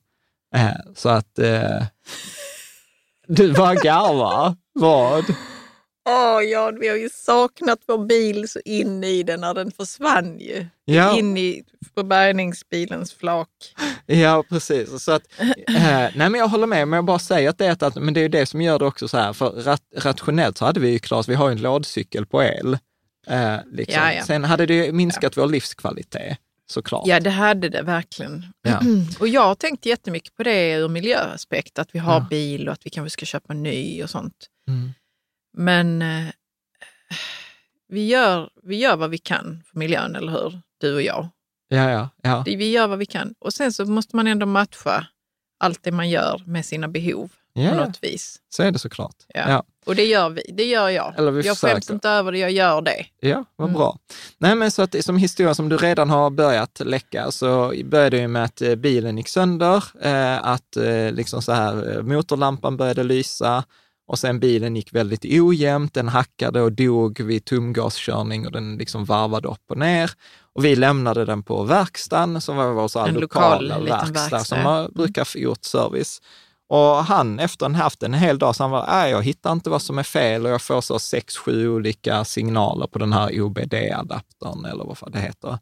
Eh, 0.55 0.69
så 0.95 1.09
att... 1.09 1.39
Eh, 1.39 1.83
du 3.27 3.53
bara 3.53 3.75
garvar. 3.75 4.55
Vad? 4.73 5.25
Åh 6.09 6.37
oh, 6.37 6.43
ja, 6.43 6.71
vi 6.79 6.87
har 6.87 6.95
ju 6.95 7.09
saknat 7.09 7.79
vår 7.87 8.05
bil 8.05 8.49
så 8.49 8.59
in 8.65 9.03
i 9.03 9.23
den 9.23 9.41
när 9.41 9.53
den 9.53 9.71
försvann 9.71 10.39
ju. 10.39 10.65
Ja. 10.85 11.17
In 11.17 11.37
i 11.37 11.63
bärgningsbilens 12.03 13.13
flak. 13.13 13.49
Ja, 14.05 14.43
precis. 14.49 15.03
Så 15.03 15.11
att, 15.11 15.23
eh, 15.67 16.09
nej, 16.15 16.29
men 16.29 16.33
jag 16.33 16.47
håller 16.47 16.67
med, 16.67 16.87
men 16.87 16.97
jag 16.97 17.05
bara 17.05 17.19
säger 17.19 17.49
att 17.49 17.57
det 17.57 17.65
är, 17.65 17.83
att, 17.83 17.95
men 17.95 18.13
det 18.13 18.21
är 18.21 18.29
det 18.29 18.45
som 18.45 18.61
gör 18.61 18.79
det 18.79 18.85
också 18.85 19.07
så 19.07 19.17
här, 19.17 19.33
för 19.33 19.49
rat, 19.49 19.81
rationellt 19.97 20.57
så 20.57 20.65
hade 20.65 20.79
vi 20.79 20.89
ju 20.89 20.99
klart, 20.99 21.27
vi 21.27 21.35
har 21.35 21.49
ju 21.49 21.51
en 21.51 21.61
lådcykel 21.61 22.25
på 22.25 22.43
el. 22.43 22.77
Eh, 23.27 23.55
liksom. 23.71 24.01
Ja, 24.03 24.13
ja. 24.13 24.23
Sen 24.23 24.43
hade 24.43 24.65
det 24.65 24.73
ju 24.73 24.91
minskat 24.91 25.37
vår 25.37 25.47
livskvalitet, 25.47 26.37
såklart. 26.71 27.07
Ja, 27.07 27.19
det 27.19 27.29
hade 27.29 27.69
det 27.69 27.81
verkligen. 27.81 28.45
Ja. 28.61 28.79
Och 29.19 29.27
jag 29.27 29.41
har 29.41 29.55
tänkt 29.55 29.85
jättemycket 29.85 30.35
på 30.35 30.43
det 30.43 30.71
ur 30.73 30.87
miljöaspekt, 30.87 31.79
att 31.79 31.89
vi 31.91 31.99
har 31.99 32.13
Ja. 32.13 32.27
bil 32.29 32.67
och 32.67 32.73
att 32.73 32.85
vi 32.85 32.89
kanske 32.89 33.09
ska 33.09 33.25
köpa 33.25 33.53
ny 33.53 34.03
och 34.03 34.09
sånt. 34.09 34.47
Mm. 34.67 34.93
Men 35.53 36.01
eh, 36.01 36.27
vi, 37.87 38.07
gör, 38.07 38.49
vi 38.63 38.75
gör 38.75 38.95
vad 38.95 39.09
vi 39.09 39.17
kan 39.17 39.63
för 39.71 39.79
miljön, 39.79 40.15
eller 40.15 40.31
hur? 40.31 40.61
Du 40.77 40.95
och 40.95 41.01
jag. 41.01 41.27
Ja, 41.67 41.89
ja, 41.91 42.09
ja. 42.21 42.43
Vi 42.45 42.71
gör 42.71 42.87
vad 42.87 42.99
vi 42.99 43.05
kan. 43.05 43.33
Och 43.39 43.53
sen 43.53 43.73
så 43.73 43.85
måste 43.85 44.15
man 44.15 44.27
ändå 44.27 44.45
matcha 44.45 45.07
allt 45.59 45.83
det 45.83 45.91
man 45.91 46.09
gör 46.09 46.41
med 46.45 46.65
sina 46.65 46.87
behov 46.87 47.29
ja, 47.53 47.69
på 47.69 47.75
något 47.75 48.03
vis. 48.03 48.39
så 48.49 48.63
är 48.63 48.71
det 48.71 48.79
såklart. 48.79 49.15
Ja. 49.27 49.49
Ja. 49.49 49.63
Och 49.85 49.95
det 49.95 50.05
gör 50.05 50.29
vi. 50.29 50.41
Det 50.53 50.65
gör 50.65 50.89
jag. 50.89 51.13
Eller 51.17 51.31
vi 51.31 51.37
jag 51.41 51.57
skäms 51.57 51.59
försöker. 51.59 51.93
inte 51.93 52.09
över 52.09 52.31
det, 52.31 52.37
jag 52.37 52.51
gör 52.51 52.81
det. 52.81 53.05
Ja, 53.19 53.45
vad 53.55 53.67
Mm. 53.69 53.79
bra. 53.79 53.97
Nej, 54.37 54.55
men 54.55 54.71
så 54.71 54.81
att 54.81 55.05
som 55.05 55.17
historia 55.17 55.53
som 55.55 55.69
du 55.69 55.77
redan 55.77 56.09
har 56.09 56.29
börjat 56.29 56.81
läcka, 56.85 57.31
så 57.31 57.73
började 57.85 58.17
det 58.17 58.27
med 58.27 58.43
att 58.43 58.61
eh, 58.61 58.75
bilen 58.75 59.17
gick 59.17 59.27
sönder, 59.27 59.83
eh, 60.01 60.45
att 60.47 60.77
eh, 60.77 61.11
liksom 61.11 61.41
så 61.41 61.51
här, 61.51 62.01
motorlampan 62.01 62.77
började 62.77 63.03
lysa 63.03 63.63
och 64.07 64.19
sen 64.19 64.39
bilen 64.39 64.75
gick 64.75 64.93
väldigt 64.93 65.25
ojämnt, 65.25 65.93
den 65.93 66.07
hackade 66.07 66.61
och 66.61 66.71
dog 66.71 67.21
vid 67.21 67.45
tumgaskörning 67.45 68.45
och 68.45 68.51
den 68.51 68.77
liksom 68.77 69.05
varvade 69.05 69.47
upp 69.47 69.71
och 69.71 69.77
ner. 69.77 70.11
Och 70.53 70.65
vi 70.65 70.75
lämnade 70.75 71.25
den 71.25 71.43
på 71.43 71.63
verkstaden 71.63 72.41
som 72.41 72.57
var 72.57 72.71
vår 72.71 72.87
så 72.87 72.99
lokal 72.99 73.19
lokala 73.21 73.77
liten 73.77 73.85
verkstad, 73.85 74.13
verkstad, 74.13 74.43
som 74.43 74.57
ja. 74.57 74.63
har, 74.63 74.89
brukar 74.89 75.23
få 75.23 75.37
gjort 75.37 75.65
service. 75.65 76.21
Och 76.69 77.05
han, 77.05 77.39
efter 77.39 77.65
en 77.65 77.75
haft 77.75 78.03
en 78.03 78.13
hel 78.13 78.39
dag, 78.39 78.55
så 78.55 78.63
han 78.63 78.71
var, 78.71 78.85
nej, 78.87 79.11
jag 79.11 79.23
hittar 79.23 79.51
inte 79.51 79.69
vad 79.69 79.81
som 79.81 79.99
är 79.99 80.03
fel 80.03 80.45
och 80.45 80.51
jag 80.51 80.61
får 80.61 80.81
så 80.81 80.99
sex, 80.99 81.37
sju 81.37 81.69
olika 81.69 82.25
signaler 82.25 82.87
på 82.87 82.99
den 82.99 83.13
här 83.13 83.41
OBD-adaptern 83.41 84.65
eller 84.65 84.83
vad 84.83 85.11
det 85.11 85.19
heter. 85.19 85.59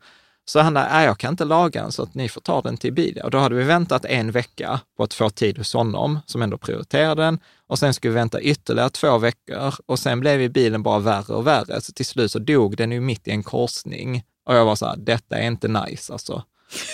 Så 0.50 0.60
han, 0.60 0.74
nej, 0.74 1.06
jag 1.06 1.18
kan 1.18 1.34
inte 1.34 1.46
laga 1.46 1.82
den 1.82 1.91
så 1.91 2.03
att 2.03 2.15
ni 2.15 2.29
får 2.29 2.41
ta 2.41 2.62
den 2.62 2.77
till 2.77 2.94
Bilia. 2.94 3.24
Och 3.24 3.32
då 3.32 3.38
hade 3.38 3.56
vi 3.56 3.63
väntat 3.63 4.06
en 4.06 4.32
vecka 4.32 4.79
på 4.98 5.03
att 5.03 5.13
få 5.13 5.29
tid 5.29 5.58
hos 5.58 5.74
honom, 5.74 6.20
som 6.25 6.41
ändå 6.41 6.58
prioriterade 6.58 7.22
den. 7.22 7.39
Och 7.68 7.79
sen 7.79 7.94
skulle 7.94 8.12
vi 8.12 8.15
vänta 8.15 8.41
ytterligare 8.41 8.89
två 8.89 9.18
veckor 9.18 9.74
och 9.86 10.00
sen 10.00 10.20
blev 10.20 10.41
ju 10.41 10.50
bilen 10.50 10.84
bara 10.84 11.00
värre 11.00 11.34
och 11.34 11.48
värre. 11.48 11.82
Så 11.82 11.94
till 11.94 12.06
slut 12.06 12.32
så 12.32 12.39
dog 12.39 12.77
den 12.77 12.91
ju 12.91 13.00
mitt 13.00 13.27
i 13.27 13.32
en 13.32 13.44
korsning. 13.44 14.24
Och 14.46 14.56
jag 14.56 14.65
var 14.65 14.75
så 14.75 14.86
här, 14.86 14.96
detta 14.98 15.38
är 15.38 15.48
inte 15.48 15.68
nice 15.68 16.13
alltså. 16.13 16.44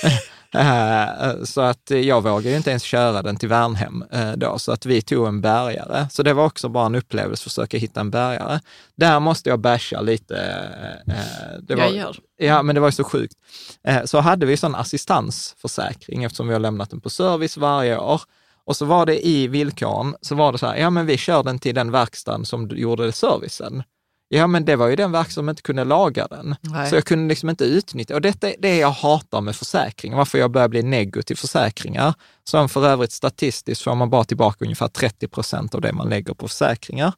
Eh, 0.60 1.44
Så 1.44 1.62
att 1.62 1.90
jag 1.90 2.22
vågade 2.24 2.50
ju 2.50 2.58
inte 2.58 2.70
ens 2.70 2.84
köra 2.84 3.22
den 3.22 3.38
till 3.38 3.50
Värnhem 3.50 4.04
eh, 4.12 4.32
då, 4.32 4.60
så 4.60 4.72
att 4.72 4.86
vi 4.86 5.02
tog 5.02 5.28
en 5.28 5.42
bärgare. 5.42 6.08
Så 6.12 6.24
det 6.24 6.34
var 6.34 6.46
också 6.46 6.70
bara 6.70 6.86
en 6.86 6.96
upplevelse 6.96 7.42
att 7.42 7.44
försöka 7.54 7.78
hitta 7.78 8.00
en 8.00 8.12
bärgare. 8.12 8.60
Där 8.96 9.20
måste 9.20 9.50
jag 9.50 9.60
basha 9.60 10.02
lite. 10.02 10.38
eh, 11.08 11.14
Det 11.62 11.76
var, 11.76 11.84
Jag 11.84 11.96
gör. 11.96 12.16
Ja, 12.38 12.64
men 12.64 12.76
det 12.76 12.82
var 12.82 12.88
ju 12.88 12.92
så 12.92 13.04
sjukt. 13.04 13.34
Så 14.06 14.20
hade 14.20 14.46
vi 14.46 14.58
sån 14.58 14.76
assistansförsäkring 14.76 16.24
eftersom 16.24 16.48
vi 16.48 16.54
har 16.54 16.60
lämnat 16.60 16.90
den 16.90 17.02
på 17.02 17.10
service 17.10 17.58
varje 17.58 17.98
år. 17.98 18.22
Och 18.66 18.76
så 18.76 18.86
var 18.86 19.06
det 19.06 19.28
i 19.28 19.48
villkoren, 19.48 20.16
så 20.22 20.36
var 20.36 20.52
det 20.52 20.58
så 20.58 20.68
här, 20.68 20.76
ja 20.78 20.90
men 20.90 21.06
vi 21.06 21.18
kör 21.18 21.44
den 21.44 21.60
till 21.60 21.76
den 21.76 21.92
verkstaden 21.92 22.46
som 22.46 22.70
gjorde 22.70 23.12
servicen. 23.12 23.84
Ja, 24.28 24.48
men 24.48 24.66
det 24.66 24.76
var 24.76 24.88
ju 24.88 24.96
den 24.96 25.12
verkstaden 25.12 25.34
som 25.34 25.50
inte 25.50 25.62
kunde 25.62 25.84
laga 25.84 26.28
den. 26.28 26.56
Nej. 26.62 26.90
Så 26.90 26.96
jag 26.96 27.06
kunde 27.06 27.30
liksom 27.30 27.50
inte 27.50 27.66
utnyttja, 27.66 28.16
och 28.16 28.22
detta 28.22 28.50
är 28.50 28.56
det 28.60 28.78
jag 28.78 28.92
hatar 28.92 29.42
med 29.42 29.56
försäkring, 29.56 30.16
varför 30.16 30.38
jag 30.38 30.52
börjar 30.52 30.68
bli 30.68 30.84
negativ 30.84 31.24
till 31.24 31.38
försäkringar. 31.38 32.14
Som 32.44 32.70
för 32.70 32.88
övrigt 32.88 33.12
statistiskt 33.12 33.84
får 33.84 33.96
man 33.96 34.10
bara 34.10 34.24
tillbaka 34.24 34.66
ungefär 34.66 34.88
30 34.88 35.28
procent 35.28 35.76
av 35.76 35.82
det 35.82 35.94
man 35.94 36.10
lägger 36.10 36.34
på 36.34 36.48
försäkringar. 36.48 37.14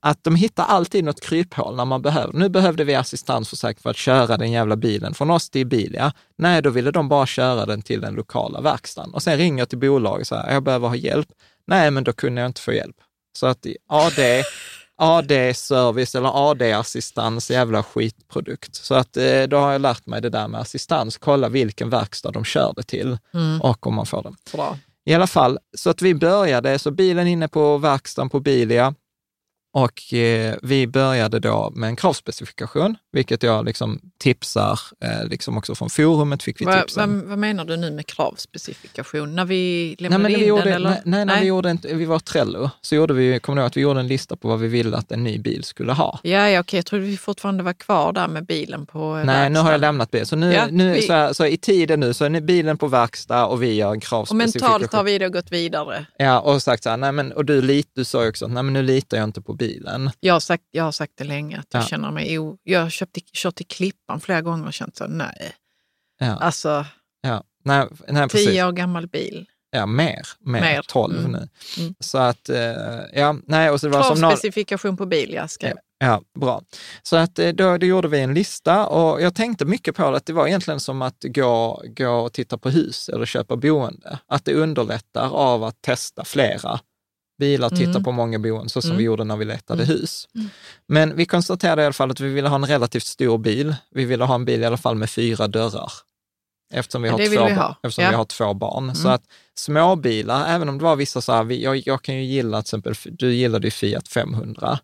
Att 0.00 0.24
de 0.24 0.36
hittar 0.36 0.64
alltid 0.64 1.04
något 1.04 1.20
kryphål 1.20 1.76
när 1.76 1.84
man 1.84 2.02
behöver. 2.02 2.32
Nu 2.32 2.48
behövde 2.48 2.84
vi 2.84 2.94
assistansförsäkring 2.94 3.82
för 3.82 3.90
att 3.90 3.96
köra 3.96 4.36
den 4.36 4.52
jävla 4.52 4.76
bilen 4.76 5.14
från 5.14 5.30
oss 5.30 5.50
till 5.50 5.66
Bilia. 5.66 6.12
Nej, 6.38 6.62
då 6.62 6.70
ville 6.70 6.90
de 6.90 7.08
bara 7.08 7.26
köra 7.26 7.66
den 7.66 7.82
till 7.82 8.00
den 8.00 8.14
lokala 8.14 8.60
verkstaden. 8.60 9.14
Och 9.14 9.22
sen 9.22 9.36
ringer 9.36 9.58
jag 9.58 9.68
till 9.68 9.78
bolaget 9.78 10.20
och 10.20 10.26
säger, 10.26 10.52
jag 10.52 10.62
behöver 10.62 10.88
ha 10.88 10.96
hjälp. 10.96 11.28
Nej, 11.66 11.90
men 11.90 12.04
då 12.04 12.12
kunde 12.12 12.40
jag 12.40 12.48
inte 12.48 12.60
få 12.60 12.72
hjälp. 12.72 12.96
Så 13.38 13.46
att 13.46 13.66
AD, 13.88 14.42
AD-service 14.96 16.18
eller 16.18 16.50
AD-assistans, 16.50 17.50
jävla 17.50 17.82
skitprodukt. 17.82 18.74
Så 18.74 18.94
att 18.94 19.16
eh, 19.16 19.42
då 19.42 19.56
har 19.56 19.72
jag 19.72 19.80
lärt 19.80 20.06
mig 20.06 20.20
det 20.20 20.28
där 20.28 20.48
med 20.48 20.60
assistans, 20.60 21.18
kolla 21.18 21.48
vilken 21.48 21.90
verkstad 21.90 22.30
de 22.30 22.44
kör 22.44 22.72
det 22.76 22.82
till 22.82 23.18
och 23.62 23.86
om 23.86 23.94
man 23.94 24.06
får 24.06 24.22
den. 24.22 24.36
Bra. 24.52 24.78
I 25.04 25.14
alla 25.14 25.26
fall, 25.26 25.58
så 25.76 25.90
att 25.90 26.02
vi 26.02 26.14
började, 26.14 26.78
så 26.78 26.90
bilen 26.90 27.26
inne 27.26 27.48
på 27.48 27.78
verkstaden 27.78 28.30
på 28.30 28.40
Bilia 28.40 28.94
och 29.74 30.14
eh, 30.14 30.54
vi 30.62 30.86
började 30.86 31.38
då 31.38 31.72
med 31.74 31.88
en 31.88 31.96
kravspecifikation, 31.96 32.96
vilket 33.12 33.42
jag 33.42 33.64
liksom 33.64 34.00
tipsar, 34.18 34.80
eh, 35.04 35.24
liksom 35.28 35.58
också 35.58 35.74
från 35.74 35.90
forumet 35.90 36.42
fick 36.42 36.60
vi 36.60 36.64
Vad, 36.64 36.80
tips 36.80 36.96
om. 36.96 37.18
vad, 37.20 37.28
vad 37.28 37.38
menar 37.38 37.64
du 37.64 37.76
nu 37.76 37.90
med 37.90 38.06
kravspecifikation? 38.06 39.34
När 39.34 39.44
vi 39.44 39.86
Nej, 40.00 40.10
lämnade 40.10 40.22
när 40.22 40.30
in 40.30 40.40
vi 40.40 40.46
gjorde, 40.46 40.62
den? 40.64 40.72
Eller? 40.72 40.90
nej, 40.90 41.00
nej, 41.04 41.24
när 41.24 41.40
vi 41.40 41.46
gjorde 41.46 41.70
en, 41.70 41.78
vi 41.82 42.04
var 42.04 42.18
Trello, 42.18 42.70
så 42.80 42.94
gjorde 42.94 43.14
vi, 43.14 43.40
kommer 43.40 43.56
du 43.56 43.60
ihåg 43.62 43.66
att 43.66 43.76
vi 43.76 43.80
gjorde 43.80 44.00
en 44.00 44.06
lista 44.08 44.36
på 44.36 44.48
vad 44.48 44.58
vi 44.60 44.68
ville 44.68 44.96
att 44.96 45.12
en 45.12 45.24
ny 45.24 45.38
bil 45.38 45.64
skulle 45.64 45.92
ha? 45.92 46.20
Ja, 46.22 46.48
ja 46.50 46.60
okej. 46.60 46.78
Jag 46.78 46.86
trodde 46.86 47.04
vi 47.04 47.16
fortfarande 47.16 47.62
var 47.62 47.72
kvar 47.72 48.12
där 48.12 48.28
med 48.28 48.46
bilen 48.46 48.86
på 48.86 49.16
eh, 49.18 49.24
Nej, 49.24 49.50
nu 49.50 49.58
har 49.58 49.72
jag 49.72 49.80
lämnat 49.80 50.10
bilen. 50.10 50.26
Så, 50.26 50.36
nu, 50.36 50.52
Ja, 50.52 50.66
nu, 50.70 50.92
vi- 50.92 51.02
så, 51.02 51.12
här, 51.12 51.32
så 51.32 51.46
i 51.46 51.56
tiden 51.56 52.00
nu 52.00 52.14
så 52.14 52.24
är 52.24 52.40
bilen 52.40 52.78
på 52.78 52.86
verkstad 52.88 53.46
och 53.46 53.62
vi 53.62 53.74
gör 53.74 53.90
en 53.90 53.96
Och 53.96 54.02
kravspecifikation. 54.02 54.70
mentalt 54.80 54.92
har 54.92 55.04
vi 55.04 55.18
då 55.18 55.28
gått 55.28 55.52
vidare. 55.52 56.06
Ja, 56.16 56.40
och 56.40 56.62
sagt 56.62 56.82
så 56.82 56.90
här, 56.90 56.96
nej 56.96 57.12
men, 57.12 57.32
och 57.32 57.44
du, 57.44 57.62
lit, 57.62 57.88
du 57.94 58.04
sa 58.04 58.22
ju 58.22 58.28
också, 58.28 58.46
nej 58.46 58.62
men 58.62 58.72
nu 58.72 58.82
litar 58.82 59.16
jag 59.16 59.24
inte 59.24 59.40
på 59.40 59.52
bilen. 59.54 59.61
Jag 60.20 60.34
har 60.34 60.40
sagt, 60.40 60.64
jag 60.70 60.84
har 60.84 60.92
sagt 60.92 61.12
det 61.16 61.24
länge, 61.24 61.58
att 61.58 61.66
jag 61.70 61.82
Ja. 61.82 61.86
känner 61.86 62.10
mig 62.10 62.38
o... 62.38 62.58
Jag 62.62 62.80
har 62.82 62.90
köpt, 62.90 63.16
kört 63.32 63.54
till 63.54 63.66
Klippan 63.66 64.20
flera 64.20 64.40
gånger 64.40 64.66
och 64.66 64.72
känt 64.72 64.96
så, 64.96 65.06
nej. 65.06 65.52
Ja, 66.18 66.26
Alltså, 66.26 66.86
ja. 67.20 67.42
Nej, 67.64 67.86
nej, 68.08 68.28
precis. 68.28 68.46
tio 68.48 68.66
år 68.66 68.72
gammal 68.72 69.06
bil. 69.06 69.46
Ja, 69.70 69.86
mer. 69.86 70.26
Mer, 70.40 70.60
Mer. 70.60 70.82
12 70.88 71.18
Mm. 71.18 71.32
nu. 71.32 71.48
Mm. 71.78 71.94
Så 72.00 72.18
att, 72.18 72.48
eh, 72.48 72.56
ja, 73.14 73.36
nej, 73.46 73.70
och 73.70 73.80
så 73.80 73.86
det 73.86 73.92
var 73.92 74.02
som 74.02 74.20
någon, 74.20 74.96
på 74.96 75.06
bil, 75.06 75.32
jag 75.32 75.50
skrev. 75.50 75.76
Ja, 75.98 76.22
bra. 76.40 76.62
Så 77.02 77.16
att 77.16 77.38
eh, 77.38 77.48
då, 77.48 77.78
då 77.78 77.86
gjorde 77.86 78.08
vi 78.08 78.20
en 78.20 78.34
lista 78.34 78.86
och 78.86 79.22
jag 79.22 79.34
tänkte 79.34 79.64
mycket 79.64 79.96
på 79.96 80.10
det, 80.10 80.16
att 80.16 80.26
det 80.26 80.32
var 80.32 80.46
egentligen 80.46 80.80
som 80.80 81.02
att 81.02 81.24
gå, 81.24 81.82
gå 81.96 82.10
och 82.10 82.32
titta 82.32 82.58
på 82.58 82.70
hus 82.70 83.08
eller 83.08 83.26
köpa 83.26 83.56
boende. 83.56 84.18
Att 84.26 84.44
det 84.44 84.54
underlättar 84.54 85.30
av 85.30 85.64
att 85.64 85.82
testa 85.82 86.24
flera 86.24 86.80
bilar, 87.42 87.68
titta 87.70 87.90
Mm. 87.90 88.02
på 88.04 88.12
många 88.12 88.38
boenden, 88.38 88.68
så 88.68 88.80
som 88.82 88.90
Mm. 88.90 88.98
vi 88.98 89.04
gjorde 89.04 89.24
när 89.24 89.36
vi 89.36 89.44
letade 89.44 89.82
Mm. 89.82 89.96
hus. 89.96 90.28
Men 90.88 91.16
vi 91.16 91.24
konstaterade 91.26 91.82
i 91.82 91.84
alla 91.84 91.92
fall 91.92 92.10
att 92.10 92.20
vi 92.20 92.28
ville 92.28 92.48
ha 92.48 92.56
en 92.56 92.66
relativt 92.66 93.06
stor 93.06 93.38
bil. 93.38 93.74
Vi 93.90 94.04
ville 94.04 94.24
ha 94.24 94.34
en 94.34 94.44
bil 94.44 94.60
i 94.62 94.64
alla 94.64 94.76
fall 94.76 94.96
med 94.96 95.10
fyra 95.10 95.48
dörrar. 95.48 95.92
Eftersom 96.74 97.02
vi 97.02 97.08
Ja, 97.08 97.12
har, 97.12 97.18
två, 97.18 97.30
vi 97.46 97.52
ha. 97.54 97.76
eftersom 97.82 98.04
Ja. 98.04 98.10
vi 98.10 98.16
har 98.16 98.24
två 98.24 98.54
barn. 98.54 98.94
Så 98.94 99.02
Mm. 99.08 99.12
att 99.14 99.22
småbilar, 99.58 100.46
även 100.54 100.68
om 100.68 100.78
det 100.78 100.84
var 100.84 100.96
vissa 100.96 101.20
så 101.20 101.32
här, 101.32 101.52
jag, 101.52 101.82
jag 101.86 102.02
kan 102.02 102.14
ju 102.14 102.24
gilla 102.24 102.62
till 102.62 102.66
exempel, 102.66 102.94
du 103.18 103.34
gillade 103.34 103.66
ju 103.66 103.70
Fiat 103.70 104.08
500, 104.08 104.78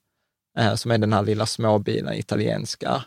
eh, 0.58 0.74
som 0.74 0.90
är 0.90 0.98
den 0.98 1.12
här 1.12 1.22
lilla 1.22 1.46
småbilen, 1.46 2.14
italienska. 2.14 3.04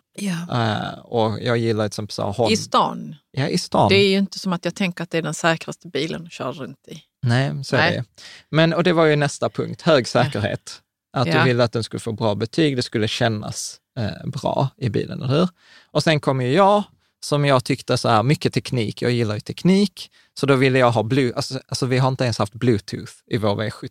Eh, 0.52 1.00
och 1.04 1.40
jag 1.42 1.58
gillar 1.58 1.84
till 1.84 1.88
exempel 1.88 2.14
så 2.14 2.22
här, 2.26 2.34
Hon, 2.38 2.52
I 2.52 2.58
stan. 2.58 3.16
ja, 3.32 3.48
i 3.48 3.58
stan. 3.58 3.90
Det 3.90 3.96
är 3.96 4.08
ju 4.10 4.18
inte 4.18 4.40
som 4.40 4.54
att 4.54 4.66
jag 4.66 4.76
tänker 4.76 5.04
att 5.04 5.10
det 5.10 5.18
är 5.18 5.22
den 5.22 5.34
säkraste 5.34 5.88
bilen 5.88 6.26
att 6.26 6.32
köra 6.32 6.52
runt 6.52 6.88
i. 6.88 7.02
Nej, 7.22 7.64
så 7.64 7.76
är 7.76 7.80
Nej. 7.82 7.96
det. 7.98 8.04
Men, 8.50 8.74
och 8.74 8.84
det 8.84 8.94
var 8.94 9.06
ju 9.06 9.16
nästa 9.16 9.50
punkt, 9.50 9.82
hög 9.82 10.08
säkerhet. 10.08 10.82
Att 11.18 11.28
Ja. 11.28 11.38
du 11.40 11.44
ville 11.44 11.64
att 11.64 11.72
den 11.72 11.84
skulle 11.84 12.00
få 12.00 12.12
bra 12.12 12.36
betyg, 12.36 12.76
det 12.76 12.82
skulle 12.84 13.08
kännas 13.08 13.78
eh, 14.00 14.30
bra 14.30 14.70
i 14.78 14.90
bilen, 14.90 15.22
eller 15.22 15.34
hur? 15.40 15.50
Och 15.92 16.04
sen 16.04 16.20
kom 16.20 16.42
ju 16.42 16.54
jag, 16.54 16.84
som 17.26 17.46
jag 17.46 17.64
tyckte 17.64 17.98
så 17.98 18.10
här, 18.10 18.24
mycket 18.24 18.54
teknik, 18.54 19.02
jag 19.02 19.12
gillar 19.12 19.34
ju 19.36 19.42
teknik, 19.42 20.12
så 20.40 20.46
då 20.46 20.56
ville 20.56 20.80
jag 20.80 20.92
ha 20.92 21.04
Bluetooth, 21.04 21.38
alltså, 21.38 21.60
alltså 21.68 21.86
vi 21.86 21.98
har 21.98 22.08
inte 22.08 22.24
ens 22.24 22.38
haft 22.38 22.54
Bluetooth 22.54 23.14
i 23.28 23.38
vår 23.38 23.56
V70. 23.56 23.90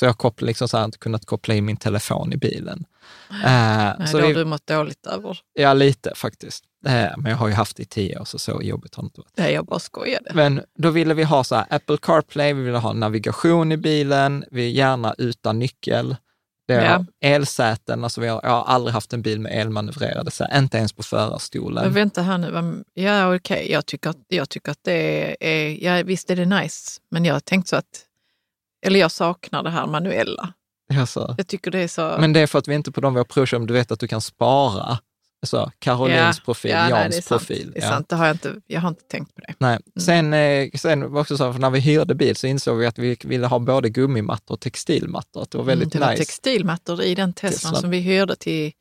Så 0.00 0.04
jag 0.04 0.22
har 0.22 0.44
liksom 0.44 0.68
så 0.68 0.76
här, 0.78 0.84
inte 0.84 0.98
kunnat 0.98 1.26
koppla 1.26 1.54
in 1.54 1.64
min 1.64 1.76
telefon 1.76 2.32
i 2.32 2.36
bilen. 2.36 2.84
Eh, 3.30 3.36
Nej, 3.98 4.08
så 4.08 4.16
det 4.16 4.22
har 4.22 4.28
vi, 4.28 4.34
du 4.34 4.44
mått 4.44 4.66
dåligt 4.66 5.06
över. 5.06 5.38
Ja, 5.54 5.74
lite 5.74 6.12
faktiskt. 6.14 6.64
Eh, 6.86 7.08
men 7.16 7.30
jag 7.30 7.36
har 7.36 7.48
ju 7.48 7.54
haft 7.54 7.76
det 7.76 7.82
i 7.82 7.86
tio 7.86 8.18
år, 8.20 8.24
så 8.24 8.38
så 8.38 8.62
jobbigt 8.62 8.94
har 8.94 9.02
det 9.02 9.06
inte 9.06 9.20
varit. 9.20 9.32
Nej, 9.36 9.52
jag 9.54 9.66
bara 9.66 9.78
skojade. 9.78 10.30
Men 10.34 10.62
då 10.78 10.90
ville 10.90 11.14
vi 11.14 11.22
ha 11.24 11.44
så 11.44 11.54
här 11.54 11.66
Apple 11.70 11.96
CarPlay, 12.02 12.52
vi 12.52 12.62
ville 12.62 12.78
ha 12.78 12.92
navigation 12.92 13.72
i 13.72 13.76
bilen, 13.76 14.44
vi 14.50 14.68
gärna 14.70 15.14
utan 15.18 15.58
nyckel. 15.58 16.16
Det 16.66 16.74
är 16.74 16.84
Ja. 16.84 17.04
elsäten, 17.20 18.04
alltså 18.04 18.20
vi 18.20 18.28
har, 18.28 18.40
jag 18.42 18.50
har 18.50 18.64
aldrig 18.64 18.94
haft 18.94 19.12
en 19.12 19.22
bil 19.22 19.40
med 19.40 19.60
elmanövrerade 19.60 20.30
säten, 20.30 20.62
inte 20.64 20.78
ens 20.78 20.92
på 20.92 21.02
förarstolen. 21.02 21.84
Men 21.84 21.92
vänta 21.94 22.22
här 22.22 22.38
nu, 22.38 22.84
ja 22.94 23.34
okej, 23.36 23.70
jag, 23.72 23.86
tycker 23.86 24.10
att, 24.10 24.16
jag 24.28 24.48
tycker 24.48 24.72
att 24.72 24.78
det 24.82 25.36
är, 25.40 25.84
ja 25.84 26.02
visst 26.02 26.30
är 26.30 26.36
det 26.36 26.44
nice, 26.44 27.00
men 27.10 27.24
jag 27.24 27.34
har 27.34 27.40
tänkt 27.40 27.68
så 27.68 27.76
att, 27.76 28.04
eller 28.86 29.00
jag 29.00 29.10
saknar 29.12 29.62
det 29.62 29.70
här 29.70 29.86
manuella. 29.86 30.52
Alltså. 30.94 31.34
Jag 31.38 31.46
tycker 31.46 31.70
det 31.70 31.78
är 31.78 31.88
så... 31.88 32.16
Men 32.20 32.32
det 32.32 32.40
är 32.40 32.46
för 32.46 32.58
att 32.58 32.68
vi 32.68 32.74
inte 32.74 32.92
på 32.92 33.00
de 33.00 33.14
vi 33.14 33.18
har 33.18 33.24
provkört, 33.24 33.68
du 33.68 33.74
vet 33.74 33.92
att 33.92 34.00
du 34.00 34.08
kan 34.08 34.20
spara. 34.20 34.98
Alltså, 35.42 35.70
Carolins 35.78 36.40
profil, 36.40 36.70
ja, 36.70 36.88
nej, 36.88 36.90
Jans 36.90 37.14
sant, 37.14 37.28
profil. 37.28 37.70
Det 37.74 37.78
är 37.80 37.84
ja. 37.84 37.90
sant, 37.90 38.08
det 38.08 38.16
har 38.16 38.26
jag, 38.26 38.34
inte, 38.34 38.54
jag 38.66 38.80
har 38.80 38.88
inte 38.88 39.02
tänkt 39.04 39.34
på 39.34 39.40
det. 39.40 39.54
Nej. 39.58 39.78
Sen, 40.00 40.34
eh, 40.34 40.68
sen 40.74 41.00
var 41.00 41.08
det 41.10 41.20
också 41.20 41.36
så, 41.36 41.52
för 41.52 41.60
när 41.60 41.70
vi 41.70 41.80
hyrde 41.80 42.14
bil 42.14 42.36
så 42.36 42.46
insåg 42.46 42.78
vi 42.78 42.86
att 42.86 42.98
vi 42.98 43.16
ville 43.24 43.46
ha 43.46 43.58
både 43.58 43.88
gummimattor 43.90 44.54
och 44.54 44.60
textilmattor. 44.60 45.42
Att 45.42 45.50
det 45.50 45.58
var 45.58 45.64
väldigt 45.64 45.94
Mm, 45.94 46.00
det 46.00 46.06
var 46.06 46.12
nice. 46.12 46.24
textilmattor 46.24 47.02
i 47.02 47.14
den 47.14 47.32
Teslan 47.32 47.52
Teslan. 47.52 47.80
som 47.80 47.90
vi 47.90 47.98
hyrde 47.98 48.36
till, 48.36 48.72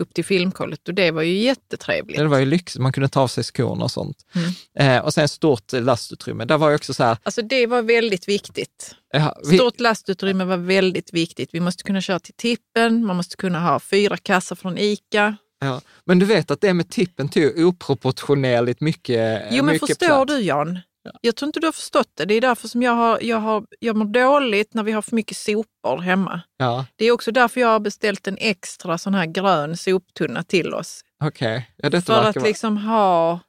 upp 0.00 0.14
till 0.14 0.24
filmkollet 0.24 0.88
och 0.88 0.94
det 0.94 1.10
var 1.10 1.22
ju 1.22 1.38
jättetrevligt. 1.38 2.18
Det 2.18 2.26
var 2.28 2.38
ju 2.38 2.44
lyxigt, 2.46 2.82
man 2.82 2.92
kunde 2.92 3.08
ta 3.08 3.20
av 3.20 3.28
sig 3.28 3.44
skorna 3.44 3.84
och 3.84 3.90
sånt. 3.90 4.16
Mm. 4.34 4.96
Eh, 4.96 5.04
och 5.04 5.14
sen 5.14 5.28
stort 5.28 5.72
lastutrymme. 5.72 6.44
Där 6.44 6.58
var 6.58 6.68
ju 6.68 6.74
också 6.74 6.94
så 6.94 7.04
här, 7.04 7.16
Alltså 7.22 7.42
det 7.42 7.66
var 7.66 7.82
väldigt 7.82 8.28
viktigt. 8.28 8.94
ja, 9.12 9.36
vi, 9.50 9.56
Stort 9.58 9.80
lastutrymme 9.80 10.44
var 10.44 10.56
väldigt 10.56 11.12
viktigt. 11.14 11.50
Vi 11.52 11.60
måste 11.60 11.82
kunna 11.82 12.00
köra 12.00 12.18
till 12.18 12.34
tippen, 12.34 13.04
man 13.06 13.16
måste 13.16 13.36
kunna 13.36 13.60
ha 13.60 13.80
fyra 13.80 14.16
kassar 14.16 14.56
från 14.56 14.78
ICA. 14.78 15.36
Ja, 15.60 15.80
men 16.04 16.18
du 16.18 16.26
vet 16.26 16.50
att 16.50 16.60
det 16.60 16.74
med 16.74 16.90
tippen 16.90 17.28
tog 17.28 17.58
oproportionerligt 17.58 18.80
mycket 18.80 19.42
Jo 19.50 19.64
men 19.64 19.72
mycket 19.72 19.88
förstår 19.88 20.06
plats. 20.06 20.32
du 20.32 20.40
Jan? 20.40 20.78
Jag 21.20 21.36
tror 21.36 21.46
inte 21.46 21.60
du 21.60 21.66
har 21.66 21.72
förstått 21.72 22.10
det. 22.14 22.24
Det 22.24 22.34
är 22.34 22.40
därför 22.40 22.68
som 22.68 22.82
jag, 22.82 22.92
har, 22.92 23.18
jag, 23.22 23.36
har, 23.36 23.64
jag 23.78 23.96
mår 23.96 24.04
dåligt 24.04 24.74
när 24.74 24.82
vi 24.82 24.92
har 24.92 25.02
för 25.02 25.16
mycket 25.16 25.36
sopor 25.36 25.98
hemma. 26.00 26.40
Ja, 26.56 26.86
Det 26.96 27.04
är 27.04 27.12
också 27.12 27.32
därför 27.32 27.60
jag 27.60 27.68
har 27.68 27.80
beställt 27.80 28.28
en 28.28 28.36
extra 28.40 28.98
sån 28.98 29.14
här 29.14 29.26
grön 29.26 29.76
soptunna 29.76 30.42
till 30.42 30.74
oss. 30.74 31.00
okej. 31.24 31.70
Ja, 31.76 31.90
detta 31.90 32.14
För 32.14 32.28
att 32.28 32.36
vara- 32.36 32.46
liksom 32.46 32.76
ha, 32.76 33.40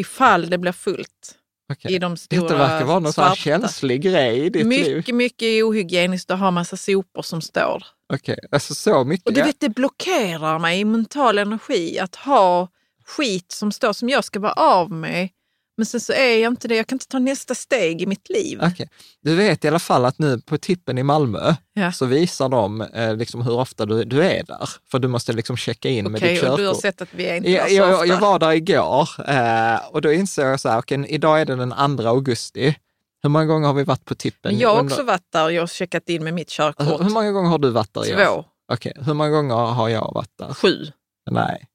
ifall 0.00 0.50
det 0.50 0.58
blir 0.58 0.72
fullt 0.72 1.34
okej. 1.72 1.94
i 1.94 1.98
de 1.98 2.16
stora 2.16 2.42
Detta 2.42 2.56
verkar 2.56 2.84
vara 2.84 2.98
någon 2.98 3.12
svarta. 3.12 3.34
känslig 3.34 4.02
grej 4.02 4.38
i 4.38 4.50
ditt 4.50 4.66
liv. 4.66 4.96
Mycket, 4.96 5.14
mycket 5.14 5.64
ohygieniskt 5.64 6.30
att 6.30 6.38
ha 6.38 6.50
massa 6.50 6.76
sopor 6.76 7.22
som 7.22 7.40
står. 7.40 7.84
Okej, 8.14 8.38
alltså 8.50 8.74
så 8.74 9.04
mycket. 9.04 9.26
Och 9.26 9.32
du 9.32 9.40
ja. 9.40 9.46
vet, 9.46 9.60
det 9.60 9.68
blockerar 9.68 10.58
mig 10.58 10.80
i 10.80 10.84
mental 10.84 11.38
energi 11.38 11.98
att 11.98 12.16
ha 12.16 12.68
skit 13.04 13.52
som 13.52 13.72
står 13.72 13.92
som 13.92 14.08
jag 14.08 14.24
ska 14.24 14.40
vara 14.40 14.52
av 14.52 14.90
med. 14.90 15.28
Men 15.76 15.86
sen 15.86 16.00
så 16.00 16.12
är 16.12 16.36
jag 16.42 16.52
inte 16.52 16.68
det. 16.68 16.76
Jag 16.76 16.86
kan 16.86 16.96
inte 16.96 17.08
ta 17.08 17.18
nästa 17.18 17.54
steg 17.54 18.02
i 18.02 18.06
mitt 18.06 18.30
liv. 18.30 18.60
Okej. 18.62 18.88
Du 19.22 19.34
vet 19.34 19.64
i 19.64 19.68
alla 19.68 19.78
fall 19.78 20.04
att 20.04 20.18
nu 20.18 20.40
på 20.40 20.58
tippen 20.58 20.98
i 20.98 21.02
Malmö 21.02 21.54
Ja. 21.72 21.92
så 21.92 22.06
visar 22.06 22.48
de 22.48 22.80
eh, 22.80 23.16
liksom 23.16 23.42
hur 23.42 23.52
ofta 23.52 23.86
du, 23.86 24.04
du 24.04 24.22
är 24.24 24.42
där. 24.44 24.68
För 24.90 24.98
du 24.98 25.08
måste 25.08 25.32
liksom 25.32 25.56
checka 25.56 25.88
in 25.88 26.12
med 26.12 26.18
Okej, 26.18 26.34
ditt 26.34 26.38
och 26.42 26.44
körkort. 26.48 26.58
du 26.60 26.66
har 26.66 26.74
sett 26.74 27.02
att 27.02 27.08
vi 27.14 27.24
är 27.26 27.36
inte 27.36 27.50
jag, 27.50 27.64
där 27.64 27.68
så 27.68 27.74
jag, 27.74 27.92
ofta. 27.94 28.06
jag 28.06 28.20
var 28.20 28.38
där 28.38 28.52
igår 28.52 29.08
eh, 29.28 29.86
och 29.90 30.00
då 30.02 30.12
insåg 30.12 30.44
jag 30.46 30.60
så 30.60 30.68
här, 30.68 30.78
okej, 30.78 31.06
idag 31.08 31.40
är 31.40 31.44
det 31.44 31.56
den 31.56 31.96
2 31.98 32.08
augusti. 32.08 32.76
Hur 33.22 33.28
många 33.30 33.44
gånger 33.44 33.66
har 33.66 33.74
vi 33.74 33.84
varit 33.84 34.04
på 34.04 34.14
tippen? 34.14 34.52
Men 34.52 34.58
jag 34.60 34.68
har 34.68 34.78
under- 34.80 34.94
också 34.94 35.02
varit 35.04 35.32
där 35.32 35.44
och 35.44 35.52
jag 35.52 35.62
har 35.62 35.66
checkat 35.66 36.08
in 36.08 36.24
med 36.24 36.34
mitt 36.34 36.48
körkort. 36.50 36.86
hur, 36.88 36.98
hur 37.04 37.10
många 37.10 37.32
gånger 37.32 37.50
har 37.50 37.58
du 37.58 37.70
varit 37.70 37.94
där? 37.94 38.26
Två, 38.26 38.44
Okej, 38.72 38.92
hur 39.06 39.14
många 39.14 39.30
gånger 39.30 39.54
har 39.54 39.88
jag 39.88 40.12
varit 40.14 40.38
där? 40.38 40.54
sju, 40.54 40.86
Nej. 41.30 41.66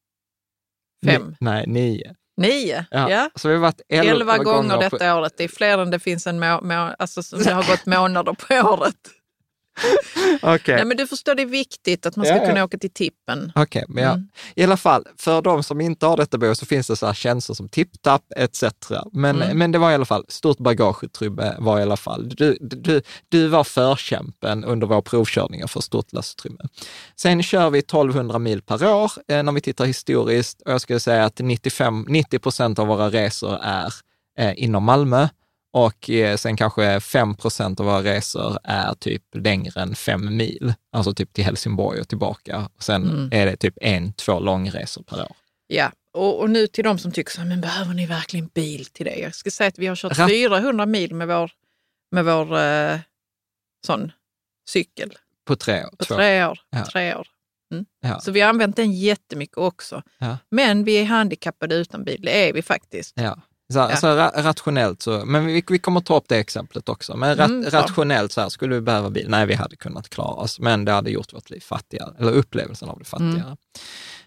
fem, 1.06 1.27
Ni, 1.30 1.36
nej, 1.39 1.63
nio. 1.68 2.16
Nio. 2.38 2.86
Ja. 2.91 3.10
Ja. 3.10 3.29
Så 3.36 3.48
vi 3.48 3.53
har 3.53 3.62
varit 3.62 3.82
elva, 3.89 4.12
Elva 4.12 4.38
gånger 4.38 4.75
på- 4.75 4.98
detta 4.98 5.15
året. 5.15 5.34
Det 5.38 5.44
är 5.44 5.48
fler 5.48 5.77
än 5.77 5.91
det 5.91 6.00
finns 6.00 6.27
en 6.27 6.39
må- 6.39 6.62
må- 6.62 6.96
alltså 7.00 7.24
som 7.24 7.39
det 7.44 7.51
har 7.53 7.63
gått 7.63 7.86
månader 7.86 8.34
på 8.34 8.70
året. 8.70 8.96
Okej. 10.41 10.75
Nej, 10.75 10.86
men 10.86 10.98
du 10.98 11.07
förstår, 11.07 11.36
det 11.36 11.41
är 11.41 11.46
viktigt 11.46 12.05
att 12.05 12.15
man 12.15 12.25
ska 12.25 12.36
Ja, 12.36 12.41
ja. 12.41 12.48
kunna 12.50 12.63
åka 12.63 12.77
till 12.77 12.89
tippen. 12.89 13.51
Okej, 13.55 13.86
men 13.88 14.03
ja. 14.03 14.12
Mm. 14.12 14.27
i 14.55 14.63
alla 14.63 14.77
fall, 14.77 15.05
för 15.17 15.41
de 15.41 15.63
som 15.63 15.81
inte 15.81 16.05
har 16.05 16.17
detta 16.17 16.38
behov 16.38 16.53
så 16.53 16.65
finns 16.65 16.88
det 16.88 16.96
så 16.96 17.05
här 17.05 17.13
tjänster 17.13 17.53
som 17.53 17.69
TipTap 17.69 18.22
etc. 18.36 18.63
Men, 19.12 19.36
Mm. 19.41 19.57
men 19.57 19.72
det 19.72 19.77
var 19.77 19.91
i 19.91 19.93
alla 19.93 20.05
fall, 20.05 20.25
stort 20.27 20.57
bagageutrymme 20.57 21.55
var 21.60 21.79
i 21.79 21.81
alla 21.81 21.98
fall. 21.98 22.29
Du, 22.29 22.57
du, 22.62 23.01
du 23.29 23.48
var 23.48 23.63
förkämpen 23.63 24.63
under 24.63 24.88
våra 24.88 25.01
provkörningar 25.01 25.67
för 25.67 25.81
stort 25.81 26.13
lastutrymme. 26.13 26.60
Sen 27.15 27.43
kör 27.43 27.69
vi 27.69 27.79
1200 27.79 28.39
mil 28.39 28.62
per 28.62 28.86
år 28.93 29.12
eh, 29.27 29.43
när 29.43 29.51
vi 29.51 29.62
tittar 29.62 29.86
historiskt 29.86 30.62
och 30.62 30.71
jag 30.71 30.82
skulle 30.82 30.99
säga 30.99 31.25
att 31.25 31.39
95, 31.39 32.06
90 32.10 32.39
procent 32.39 32.80
av 32.80 32.88
våra 32.88 33.10
resor 33.10 33.58
är 33.62 33.93
eh, 34.39 34.54
inom 34.63 34.84
Malmö 34.84 35.28
och 35.86 36.10
eh, 36.10 36.38
sen 36.38 36.58
kanske 36.58 37.00
5 37.00 37.36
procent 37.36 37.80
av 37.80 37.86
våra 37.86 38.04
resor 38.04 38.60
är 38.63 38.94
typ 38.94 39.24
längre 39.36 39.82
än 39.82 39.96
fem 39.96 40.38
mil, 40.38 40.74
alltså 40.92 41.13
typ 41.13 41.34
till 41.34 41.44
Helsingborg 41.44 42.02
och 42.02 42.08
tillbaka. 42.08 42.70
Och 42.76 42.84
sen 42.84 43.04
Mm. 43.10 43.30
är 43.32 43.46
det 43.46 43.56
typ 43.58 43.74
en, 43.82 44.13
två 44.13 44.40
långresor 44.40 45.04
per 45.04 45.22
år. 45.22 45.36
Ja, 45.68 45.92
och, 46.13 46.40
och 46.40 46.50
nu 46.50 46.68
till 46.68 46.84
de 46.84 47.00
som 47.00 47.12
tycker 47.12 47.32
så 47.32 47.42
men 47.42 47.62
behöver 47.62 47.94
ni 47.94 48.06
verkligen 48.06 48.48
bil 48.48 48.86
till 48.86 49.06
det? 49.06 49.16
Jag 49.16 49.36
ska 49.36 49.52
säga 49.52 49.68
att 49.68 49.80
vi 49.80 49.88
har 49.88 49.96
kört 49.96 50.18
Rat- 50.20 50.30
400 50.30 50.86
mil 50.86 51.13
med 51.16 51.28
vår, 51.28 51.52
med 52.12 52.26
vår 52.26 52.58
eh, 52.60 53.00
sån 53.88 54.12
cykel 54.70 55.13
På 55.46 55.56
tre 55.56 55.84
år. 55.86 55.90
på 55.98 56.06
två. 56.06 56.16
tre 56.16 56.46
år. 56.46 56.60
Ja. 56.70 56.86
Tre 56.86 57.16
år. 57.16 57.28
Ja. 58.02 58.20
Så 58.20 58.32
vi 58.32 58.42
har 58.42 58.50
använt 58.50 58.76
den 58.76 58.94
jättemycket 58.94 59.58
också. 59.58 60.02
Ja. 60.18 60.38
Men 60.52 60.84
vi 60.84 60.96
är 60.98 61.06
handikappade 61.06 61.76
utan 61.76 62.04
bil, 62.04 62.22
det 62.22 62.50
är 62.50 62.54
vi 62.54 62.62
faktiskt. 62.62 63.13
Ja. 63.16 63.38
Så, 63.73 63.80
Ja. 63.80 63.95
så 63.95 64.08
ra, 64.15 64.32
rationellt 64.36 65.01
så, 65.01 65.25
men 65.25 65.45
vi, 65.45 65.63
vi 65.69 65.80
kommer 65.80 66.01
ta 66.01 66.17
upp 66.17 66.25
det 66.27 66.38
exemplet 66.38 66.89
också. 66.89 67.17
Men 67.17 67.36
rat, 67.38 67.49
Mm, 67.49 67.69
rationellt 67.69 68.32
så 68.32 68.41
här, 68.41 68.49
skulle 68.49 68.75
vi 68.75 68.82
behöva 68.82 69.10
bil? 69.10 69.25
Nej, 69.30 69.45
vi 69.45 69.53
hade 69.53 69.75
kunnat 69.75 70.10
klara 70.10 70.34
oss, 70.34 70.60
men 70.60 70.86
det 70.86 70.91
hade 70.91 71.10
gjort 71.12 71.34
vårt 71.34 71.49
liv 71.49 71.60
fattigare, 71.60 72.13
eller 72.19 72.32
upplevelsen 72.32 72.89
av 72.89 72.99
det 72.99 73.06
fattigare. 73.06 73.34
Mm. 73.41 73.58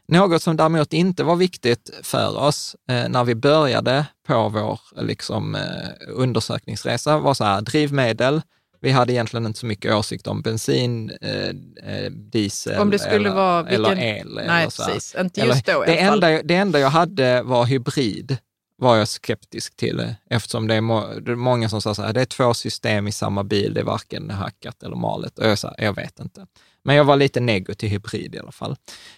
Något 0.09 0.43
som 0.43 0.57
däremot 0.57 0.93
inte 0.93 1.25
var 1.25 1.37
viktigt 1.37 1.91
för 2.03 2.39
oss 2.39 2.77
eh, 2.91 3.09
när 3.09 3.25
vi 3.25 3.35
började 3.35 4.07
på 4.27 4.49
vår 4.49 4.81
liksom, 5.03 5.55
eh, 5.55 5.61
undersökningsresa 6.09 7.19
var 7.19 7.35
så 7.35 7.45
här, 7.45 7.61
drivmedel. 7.61 8.43
Vi 8.83 8.91
hade 8.91 9.13
egentligen 9.13 9.47
inte 9.47 9.59
så 9.59 9.67
mycket 9.67 9.95
åsikt 9.95 10.27
om 10.27 10.43
bensin, 10.43 11.11
eh, 11.21 11.49
eh, 11.95 12.11
diesel 12.13 12.79
Om 12.81 12.91
det 12.91 12.99
skulle 12.99 13.15
eller, 13.17 13.31
vara 13.35 13.69
eller 13.69 13.89
vilken- 13.89 14.05
el. 14.09 14.35
Nej, 14.35 14.45
eller 14.63 14.71
så 14.71 14.83
här. 14.83 14.93
precis. 14.93 15.15
Inte 15.21 15.41
Eller- 15.41 15.55
just 15.55 15.67
då 15.67 15.73
i 15.85 15.87
det, 15.87 16.01
alla 16.01 16.11
fall. 16.11 16.25
enda, 16.25 16.43
det 16.43 16.55
enda 16.55 16.79
jag 16.81 16.91
hade 16.91 17.43
var 17.43 17.65
hybrid, 17.65 18.37
var 18.81 18.97
jag 18.97 19.09
skeptisk 19.09 19.77
till, 19.77 20.15
eftersom 20.31 20.67
det 20.67 20.75
är, 20.75 20.81
må, 20.81 21.07
det 21.21 21.33
är 21.33 21.37
många 21.37 21.69
som 21.69 21.83
säger 21.83 21.95
så 21.95 22.03
här, 22.03 22.13
det 22.13 22.21
är 22.21 22.25
två 22.25 22.55
system 22.55 23.09
i 23.09 23.13
samma 23.13 23.45
bil, 23.45 23.75
det 23.75 23.81
är 23.81 23.85
varken 23.85 24.31
hackat 24.31 24.83
eller 24.83 24.97
malet. 24.97 25.39
Och 25.39 25.47
jag 25.47 25.59
sa, 25.59 25.75
jag 25.79 25.97
vet 25.97 26.21
inte. 26.21 26.47
Men 26.83 26.97
jag 26.97 27.05
var 27.05 27.17
lite 27.17 27.41
negativ 27.41 27.75
till 27.77 27.89
hybrid 27.89 28.35
i 28.35 28.39
alla 28.39 28.53
fall. 28.53 28.77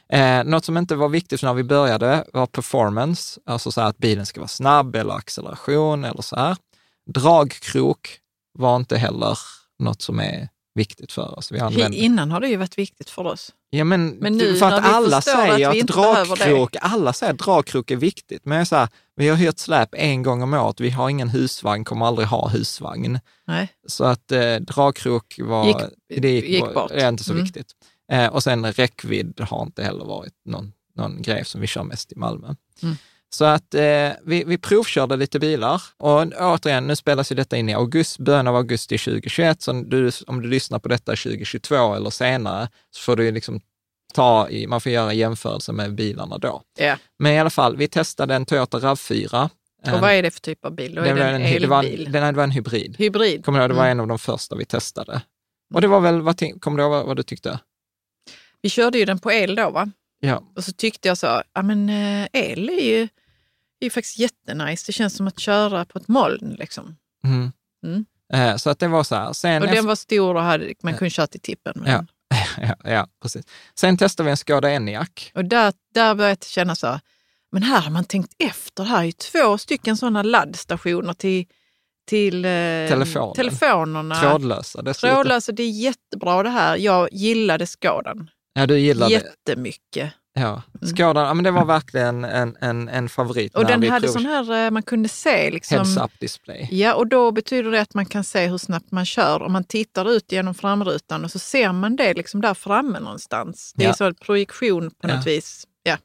Eh, 0.08 0.44
något 0.44 0.64
som 0.64 0.76
inte 0.76 0.94
var 0.94 1.08
viktigt 1.08 1.42
när 1.42 1.54
vi 1.54 1.64
började 1.64 2.24
var 2.32 2.46
performance, 2.46 3.40
alltså 3.46 3.72
så 3.72 3.80
här 3.80 3.88
att 3.88 3.98
bilen 3.98 4.26
ska 4.26 4.40
vara 4.40 4.48
snabb 4.48 4.96
eller 4.96 5.14
acceleration 5.14 6.04
eller 6.04 6.22
så 6.22 6.36
här. 6.36 6.56
Dragkrok 7.06 8.18
var 8.58 8.76
inte 8.76 8.96
heller 8.96 9.38
något 9.78 10.02
som 10.02 10.20
är 10.20 10.48
viktigt 10.74 11.12
för 11.12 11.38
oss. 11.38 11.52
Vi 11.52 11.58
Innan 11.92 12.30
har 12.30 12.40
det 12.40 12.48
ju 12.48 12.56
varit 12.56 12.78
viktigt 12.78 13.10
för 13.10 13.24
oss. 13.24 13.52
Ja, 13.70 13.84
men, 13.84 14.08
Men 14.08 14.36
nu 14.38 14.56
för 14.56 14.66
att 14.66 14.84
alla 14.84 15.20
säger 15.20 15.68
att 15.70 15.80
att, 15.80 15.86
dragkrok, 15.86 16.76
alla 16.80 17.12
säger 17.12 17.32
att 17.32 17.38
dragkrok 17.38 17.90
är 17.90 17.96
viktigt. 17.96 18.44
Men 18.44 18.58
jag 18.58 18.66
här, 18.76 18.88
vi 19.16 19.28
har 19.28 19.36
hyrt 19.36 19.58
släp 19.58 19.88
en 19.92 20.22
gång 20.22 20.42
om 20.42 20.54
året, 20.54 20.80
vi 20.80 20.90
har 20.90 21.08
ingen 21.08 21.28
husvagn, 21.28 21.84
kommer 21.84 22.06
aldrig 22.06 22.28
ha 22.28 22.48
husvagn. 22.48 23.20
Nej. 23.46 23.68
Så 23.86 24.04
att 24.04 24.32
eh, 24.32 24.54
dragkrok 24.56 25.38
var, 25.42 25.64
Gick- 25.66 26.20
det 26.20 26.30
gick, 26.30 26.44
gick 26.44 26.74
bort. 26.74 26.90
är 26.90 27.08
inte 27.08 27.24
så 27.24 27.32
Mm. 27.32 27.44
viktigt. 27.44 27.66
Eh, 28.12 28.26
och 28.26 28.42
sen 28.42 28.72
räckvidd 28.72 29.40
har 29.40 29.62
inte 29.62 29.82
heller 29.84 30.04
varit 30.04 30.34
någon, 30.44 30.72
någon 30.96 31.22
grej 31.22 31.44
som 31.44 31.60
vi 31.60 31.66
kör 31.66 31.82
mest 31.84 32.12
i 32.12 32.16
Malmö. 32.16 32.54
Mm. 32.82 32.96
Så 33.34 33.44
att 33.44 33.74
eh, 33.74 34.10
vi, 34.24 34.44
vi 34.46 34.58
provkörde 34.58 35.16
lite 35.16 35.38
bilar 35.38 35.82
och 35.98 36.26
återigen, 36.40 36.86
nu 36.86 36.96
spelas 36.96 37.32
ju 37.32 37.36
detta 37.36 37.56
in 37.56 37.68
i 37.68 37.74
augusti, 37.74 38.22
början 38.22 38.48
av 38.48 38.56
augusti 38.56 38.98
2021, 38.98 39.62
så 39.62 39.72
du, 39.72 40.10
om 40.26 40.42
du 40.42 40.48
lyssnar 40.48 40.78
på 40.78 40.88
detta 40.88 41.12
2022 41.12 41.94
eller 41.94 42.10
senare 42.10 42.68
så 42.90 43.00
får 43.02 43.16
du 43.16 43.30
liksom 43.32 43.60
ta 44.14 44.48
i, 44.48 44.66
man 44.66 44.80
får 44.80 44.92
göra 44.92 45.12
jämförelse 45.12 45.72
med 45.72 45.94
bilarna 45.94 46.38
då. 46.38 46.62
Ja. 46.78 46.96
Men 47.18 47.32
i 47.32 47.38
alla 47.40 47.50
fall, 47.50 47.76
vi 47.76 47.88
testade 47.88 48.34
en 48.34 48.46
Toyota 48.46 48.78
RAV4. 48.78 49.48
Och 49.92 50.00
vad 50.00 50.12
är 50.12 50.22
det 50.22 50.30
för 50.30 50.40
typ 50.40 50.64
av 50.64 50.74
bil? 50.74 50.94
Då 50.94 51.02
är 51.02 51.14
det, 51.14 51.20
var 51.20 51.26
en 51.28 51.42
en, 51.42 51.60
det, 51.62 51.66
var 51.66 51.82
elbil? 51.84 52.06
en, 52.06 52.12
det 52.12 52.32
var 52.32 52.44
en 52.44 52.50
hybrid. 52.50 52.96
Hybrid? 52.98 53.44
Kommer 53.44 53.58
du 53.58 53.62
ihåg, 53.62 53.70
det 53.70 53.74
var 53.74 53.84
Mm. 53.84 53.92
en 53.98 54.00
av 54.00 54.08
de 54.08 54.18
första 54.18 54.56
vi 54.56 54.64
testade. 54.64 55.22
Och 55.74 55.80
det 55.80 55.88
var 55.88 56.00
väl, 56.00 56.20
vad, 56.22 56.60
kommer 56.60 56.76
du 56.76 56.82
ihåg 56.82 56.90
vad, 56.92 57.06
vad 57.06 57.16
du 57.16 57.22
tyckte? 57.22 57.58
Vi 58.62 58.68
körde 58.70 58.98
ju 58.98 59.04
den 59.04 59.18
på 59.18 59.32
el 59.32 59.54
då 59.54 59.70
va? 59.70 59.90
Ja, 60.20 60.42
Och 60.56 60.64
så 60.64 60.72
tyckte 60.72 61.08
jag 61.08 61.18
så, 61.18 61.42
ja 61.54 61.62
men 61.62 61.88
eh, 61.88 62.28
el 62.32 62.68
är 62.68 62.82
ju, 62.84 63.08
är 63.84 63.86
ju 63.86 63.90
faktiskt 63.90 64.18
jättenice. 64.18 64.84
Det 64.86 64.92
känns 64.92 65.16
som 65.16 65.26
att 65.28 65.38
köra 65.38 65.84
på 65.84 65.98
ett 65.98 66.08
moln 66.08 66.56
liksom. 66.58 66.96
mm. 67.24 67.52
Mm. 67.84 68.04
Eh, 68.32 68.56
så 68.56 68.70
att 68.70 68.78
det 68.78 68.88
var 68.88 69.04
så 69.04 69.14
här. 69.14 69.32
Sen 69.32 69.62
Och 69.62 69.68
den 69.68 69.86
var 69.86 69.94
stor 69.94 70.34
och 70.34 70.42
hade, 70.42 70.74
man 70.82 70.94
kunde 70.94 71.10
köra 71.10 71.26
till 71.26 71.40
tippen. 71.40 71.72
med 71.76 71.92
Ja. 71.92 72.06
ja, 72.84 72.90
ja, 72.90 73.06
precis. 73.22 73.46
Sen 73.74 73.96
testade 73.96 74.24
vi 74.24 74.30
en 74.30 74.36
Skoda 74.36 74.70
Enyaq. 74.70 75.32
Och 75.34 75.44
där, 75.44 75.72
där 75.94 76.14
började 76.14 76.30
jag 76.40 76.48
känna 76.48 76.74
så, 76.74 77.00
men 77.52 77.62
här 77.62 77.80
har 77.80 77.90
man 77.90 78.04
tänkt 78.04 78.32
efter. 78.38 78.82
Det 78.84 78.88
här 78.88 78.98
är 78.98 79.04
ju 79.04 79.12
två 79.12 79.58
stycken 79.58 79.96
sådana 79.96 80.22
laddstationer 80.22 81.12
till, 81.12 81.46
till 82.06 82.44
eh, 82.44 82.50
Telefonen. 82.50 83.34
telefonerna. 83.34 84.14
Trådlösa 84.14 84.82
dessutom. 84.82 85.14
Trådlösa, 85.16 85.52
det 85.52 85.62
är 85.62 85.70
jättebra 85.70 86.42
det 86.42 86.50
här. 86.50 86.76
Jag 86.76 87.08
gillade 87.12 87.66
Skådan 87.66 88.30
Ja, 88.54 88.66
du 88.66 88.78
gillar 88.78 89.08
det. 89.08 89.12
jättemycket. 89.14 90.12
Ja. 90.34 90.62
Skådan, 90.82 91.26
ja, 91.26 91.34
men 91.34 91.44
det 91.44 91.50
var 91.50 91.64
verkligen 91.64 92.24
en, 92.24 92.56
en, 92.60 92.88
en 92.88 93.08
favorit. 93.08 93.54
Och 93.54 93.66
den 93.66 93.90
hade 93.90 94.06
prov- 94.06 94.12
sån 94.12 94.26
här, 94.26 94.64
eh, 94.66 94.70
man 94.70 94.82
kunde 94.82 95.08
se 95.08 95.50
liksom. 95.50 95.76
Heads-up 95.78 96.10
display. 96.20 96.68
Ja, 96.70 96.94
och 96.94 97.06
då 97.06 97.30
betyder 97.32 97.70
det 97.70 97.80
att 97.80 97.94
man 97.94 98.06
kan 98.06 98.24
se 98.24 98.46
hur 98.46 98.58
snabbt 98.58 98.90
man 98.90 99.04
kör. 99.06 99.42
Om 99.42 99.52
man 99.52 99.64
tittar 99.64 100.10
ut 100.10 100.32
genom 100.32 100.54
framrutan 100.54 101.24
och 101.24 101.30
så 101.30 101.38
ser 101.38 101.72
man 101.72 101.96
det 101.96 102.14
liksom 102.14 102.40
där 102.40 102.54
framme 102.54 103.00
någonstans. 103.00 103.72
Det 103.76 103.84
är 103.84 103.88
Ja. 103.88 103.94
så 103.94 104.04
en 104.04 104.14
projektion 104.14 104.90
på 105.00 105.06
något 105.06 105.16
Ja. 105.16 105.22
vis. 105.32 105.66
Ja, 105.82 105.96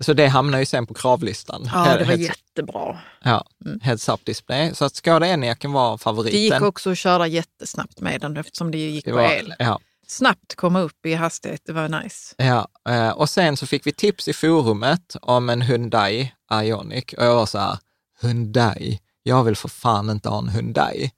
Så 0.00 0.12
det 0.12 0.26
hamnar 0.26 0.58
ju 0.58 0.66
sen 0.66 0.86
på 0.86 0.94
kravlistan. 0.94 1.68
ja 1.74 1.96
det 1.98 2.04
var 2.04 2.12
Heads- 2.12 2.16
jättebra. 2.18 2.98
Ja, 3.24 3.44
heads-up 3.82 4.24
display. 4.24 4.74
Så 4.74 4.84
att 4.84 4.94
Skoda 4.94 5.26
Enyaqen 5.26 5.72
var 5.72 5.98
favoriten. 5.98 6.38
Det 6.40 6.44
gick 6.44 6.62
också 6.62 6.90
att 6.90 6.98
köra 6.98 7.26
jättesnabbt 7.26 8.00
med 8.00 8.20
den 8.20 8.36
eftersom 8.36 8.70
det 8.70 8.78
gick 8.78 9.04
Det 9.04 9.10
på 9.10 9.16
var- 9.16 9.32
el. 9.32 9.54
Ja, 9.58 9.80
Snabbt 10.06 10.54
komma 10.54 10.80
upp 10.80 11.06
i 11.06 11.14
hastighet, 11.14 11.60
det 11.66 11.72
var 11.72 11.88
nice. 12.02 12.34
ja. 12.38 12.68
Eh, 12.88 13.10
Och 13.10 13.30
sen 13.30 13.56
så 13.56 13.66
fick 13.66 13.86
vi 13.86 13.92
tips 13.92 14.28
i 14.28 14.32
forumet 14.32 15.16
om 15.22 15.50
en 15.50 15.62
Hyundai 15.62 16.32
Ioniq 16.52 17.12
och 17.18 17.24
jag 17.24 17.34
var 17.34 17.46
så 17.46 17.58
här, 17.58 17.78
Hyundai, 18.20 18.98
jag 19.22 19.44
vill 19.44 19.56
för 19.56 19.68
fan 19.68 20.10
inte 20.10 20.28
ha 20.28 20.38
en 20.38 20.48
Hyundai. 20.48 21.10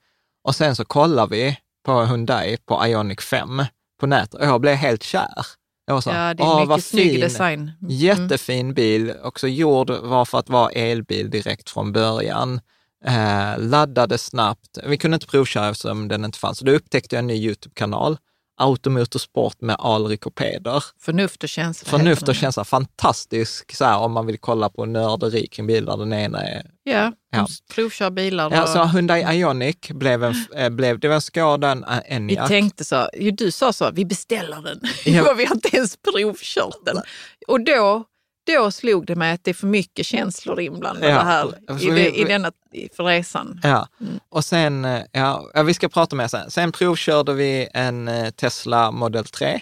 Och 0.45 0.55
sen 0.57 0.77
så 0.77 0.85
kollar 0.85 1.27
vi 1.27 1.57
på 1.85 2.05
Hyundai 2.05 2.57
på 2.67 2.87
Ioniq 2.87 3.21
5 3.21 3.65
på 4.01 4.07
nätet 4.07 4.35
och 4.35 4.45
jag 4.47 4.61
blev 4.61 4.75
helt 4.75 5.03
kär. 5.03 5.47
Jag 5.87 5.95
var 5.95 6.01
så 6.01 6.11
här, 6.11 6.29
Ja, 6.29 6.35
det 6.35 6.43
"Åh, 6.43 6.63
är 6.63 6.67
mycket 6.67 6.85
snygg 6.85 7.11
fin." 7.11 7.21
design. 7.21 7.61
Mm. 7.61 7.95
Jättefin 7.95 8.75
bil, 8.75 9.15
också 9.23 9.49
gjord 9.49 9.91
var 9.91 10.25
för 10.25 10.39
att 10.39 10.49
vara 10.49 10.71
elbil 10.71 11.31
direkt 11.31 11.71
från 11.71 11.93
början. 11.93 12.61
Eh, 13.05 13.59
laddade 13.59 14.19
snabbt. 14.19 14.79
Vi 14.87 14.97
kunde 14.97 15.15
inte 15.15 15.27
provköra 15.27 15.69
eftersom 15.69 16.09
den 16.09 16.25
inte 16.25 16.39
fanns. 16.39 16.59
Så 16.59 16.65
då 16.65 16.73
upptäckte 16.73 17.17
jag 17.17 17.19
en 17.21 17.27
ny 17.27 17.35
YouTube-kanal, 17.35 18.19
Automotorsport 18.59 19.61
med 19.61 19.77
Alrik 19.79 20.27
och 20.27 20.35
Peder. 20.35 20.85
Förnuft 21.01 21.43
och 21.43 21.49
känsla. 21.49 21.91
Förnuft 21.91 22.29
och 22.29 22.35
känsla, 22.35 22.65
fantastisk 22.65 23.77
så 23.77 23.85
här, 23.85 23.99
om 23.99 24.13
man 24.13 24.27
vill 24.27 24.39
kolla 24.39 24.69
på 24.69 24.85
nörderi 24.85 25.47
kring 25.47 25.67
bilar. 25.67 25.97
Den 25.97 26.13
ena 26.13 26.43
är... 26.43 26.67
Ja, 26.83 27.13
Ja. 27.31 27.47
provkör 27.75 28.11
bilar. 28.11 28.51
Ja, 28.53 28.67
så 28.67 28.85
Hyundai 28.85 29.37
Ioniq 29.39 29.91
blev 29.91 30.25
en, 30.25 30.35
eh, 30.57 30.69
blev, 30.71 30.99
det 31.01 31.09
var 31.09 31.15
en 31.15 31.21
Skoda, 31.21 31.71
en 31.71 31.85
Vi 32.27 32.35
Enyaq. 32.35 32.49
tänkte 32.49 32.85
så, 32.85 33.09
ju 33.19 33.31
du 33.31 33.51
sa 33.51 33.73
så, 33.73 33.91
vi 33.93 34.05
beställer 34.05 34.63
den. 34.63 34.81
Ja. 35.05 35.35
Vi 35.37 35.45
har 35.45 35.55
inte 35.55 35.77
ens 35.77 35.97
provkört 36.13 36.77
den. 36.85 37.03
Och 37.49 37.65
då, 37.65 38.05
då 38.47 38.71
slog 38.71 39.07
det 39.07 39.17
mig 39.17 39.33
att 39.33 39.45
det 39.45 39.51
är 39.51 39.55
för 39.55 39.67
mycket 39.67 40.07
känslor 40.07 40.61
inblandade 40.61 41.09
Ja, 41.09 41.21
här 41.23 41.53
alltså 41.69 41.87
i, 41.89 41.91
det, 41.91 42.19
i 42.19 42.25
denna, 42.25 42.53
för 42.97 43.05
resan. 43.05 43.61
Ja, 43.63 43.89
och 44.29 44.45
sen, 44.45 44.85
eh, 44.85 45.03
ja, 45.13 45.63
vi 45.67 45.75
ska 45.75 45.89
prata 45.89 46.17
mer 46.17 46.29
sen. 46.29 46.51
Sen 46.51 46.73
provkörde 46.73 47.33
vi 47.33 47.69
en 47.75 48.09
eh, 48.09 48.31
Tesla 48.31 48.91
Model 48.91 49.25
3. 49.25 49.61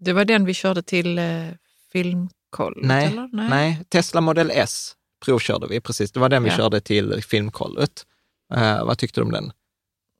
Det 0.00 0.12
var 0.12 0.24
den 0.24 0.44
vi 0.44 0.54
körde 0.54 0.82
till 0.82 1.18
eh, 1.18 1.24
filmkollet, 1.92 2.84
Nej, 2.86 3.06
eller? 3.06 3.28
nej. 3.32 3.84
Tesla 3.88 4.20
Model 4.20 4.50
S 4.54 4.92
provkörde 5.24 5.66
vi 5.66 5.80
precis. 5.80 6.12
Det 6.12 6.20
var 6.20 6.28
den 6.28 6.42
vi 6.42 6.50
Ja. 6.50 6.56
körde 6.56 6.80
till 6.80 7.22
filmkollet. 7.22 8.06
Eh, 8.54 8.84
vad 8.84 8.98
tyckte 8.98 9.20
du 9.20 9.24
om 9.24 9.32
den? 9.32 9.52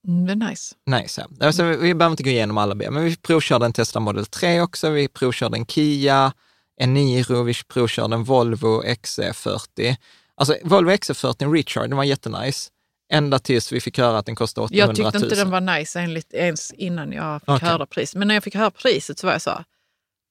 Mm, 0.08 0.26
det 0.26 0.32
är 0.46 0.48
nice. 0.50 0.74
Nice. 0.86 1.26
Ja. 1.38 1.46
Alltså, 1.46 1.64
vi, 1.64 1.76
vi 1.76 1.94
behöver 1.94 2.12
inte 2.12 2.22
gå 2.22 2.30
igenom 2.30 2.58
alla 2.58 2.74
bilar, 2.74 2.90
men 2.92 3.04
vi 3.04 3.16
provkörde 3.16 3.66
en 3.66 3.72
Tesla 3.72 4.00
Model 4.00 4.26
3 4.26 4.60
också. 4.60 4.90
Vi 4.90 5.08
provkörde 5.08 5.56
en 5.56 5.66
Kia, 5.66 6.32
en 6.80 6.94
Niro, 6.94 7.42
vi 7.42 7.54
provkörde 7.68 8.14
en 8.14 8.24
Volvo 8.24 8.82
XC40. 8.82 9.96
Alltså 10.34 10.56
Volvo 10.64 10.90
XC40 10.90 11.52
Recharge, 11.54 11.88
den 11.88 11.96
var 11.96 12.04
jättenice. 12.04 12.70
Ända 13.12 13.38
tills 13.38 13.72
vi 13.72 13.80
fick 13.80 13.98
höra 13.98 14.18
att 14.18 14.26
den 14.26 14.34
kostade 14.36 14.64
800 14.64 14.86
000. 14.86 14.96
Jag 14.96 15.12
tyckte 15.12 15.24
inte 15.26 15.36
den 15.36 15.50
var 15.50 15.60
nice 15.60 16.00
enligt, 16.00 16.32
ens 16.32 16.72
innan 16.72 17.12
jag 17.12 17.40
fick 17.40 17.48
Okej. 17.48 17.68
höra 17.68 17.86
priset. 17.86 18.16
Men 18.16 18.28
när 18.28 18.34
jag 18.34 18.44
fick 18.44 18.54
höra 18.54 18.70
priset 18.70 19.18
så 19.18 19.26
var 19.26 19.34
jag 19.34 19.42
så, 19.42 19.64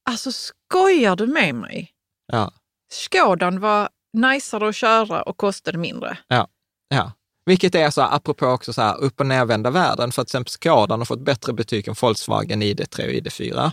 alltså 0.09 0.31
skojar 0.31 1.15
du 1.15 1.27
med 1.27 1.55
mig? 1.55 1.91
Ja, 2.31 2.51
Skådan 2.91 3.59
var 3.59 3.89
najsare 4.13 4.69
att 4.69 4.75
köra 4.75 5.21
och 5.21 5.37
kostade 5.37 5.77
mindre. 5.77 6.17
ja. 6.27 7.11
Vilket 7.45 7.75
är 7.75 7.89
så 7.89 8.01
här, 8.01 8.15
apropå 8.15 8.45
också 8.45 8.73
så 8.73 8.81
här, 8.81 8.97
upp 8.97 9.19
och 9.19 9.25
nervända 9.25 9.69
världen, 9.69 10.11
för 10.11 10.21
att 10.21 10.27
till 10.27 10.35
exempel 10.37 10.51
Skodan 10.51 10.99
har 10.99 11.05
fått 11.05 11.19
bättre 11.21 11.53
betyg 11.53 11.87
än 11.87 11.95
Volkswagen 12.01 12.63
ID3 12.63 13.05
och 13.05 13.11
ID4. 13.11 13.71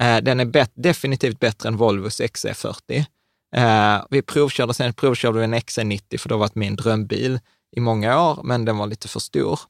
Eh, 0.00 0.16
den 0.18 0.40
är 0.40 0.44
bet- 0.44 0.72
definitivt 0.74 1.40
bättre 1.40 1.68
än 1.68 1.76
Volvos 1.76 2.20
XC40. 2.20 3.04
Eh, 3.56 4.04
vi 4.10 4.22
provkörde, 4.22 4.74
sen 4.74 4.92
provkörde 4.92 5.38
vi 5.38 5.44
en 5.44 5.54
XC90, 5.54 6.18
för 6.18 6.28
det 6.28 6.34
har 6.34 6.40
varit 6.40 6.54
min 6.54 6.76
drömbil 6.76 7.40
i 7.76 7.80
många 7.80 8.22
år, 8.30 8.40
men 8.44 8.64
den 8.64 8.76
var 8.78 8.86
lite 8.86 9.08
för 9.08 9.20
stor. 9.20 9.60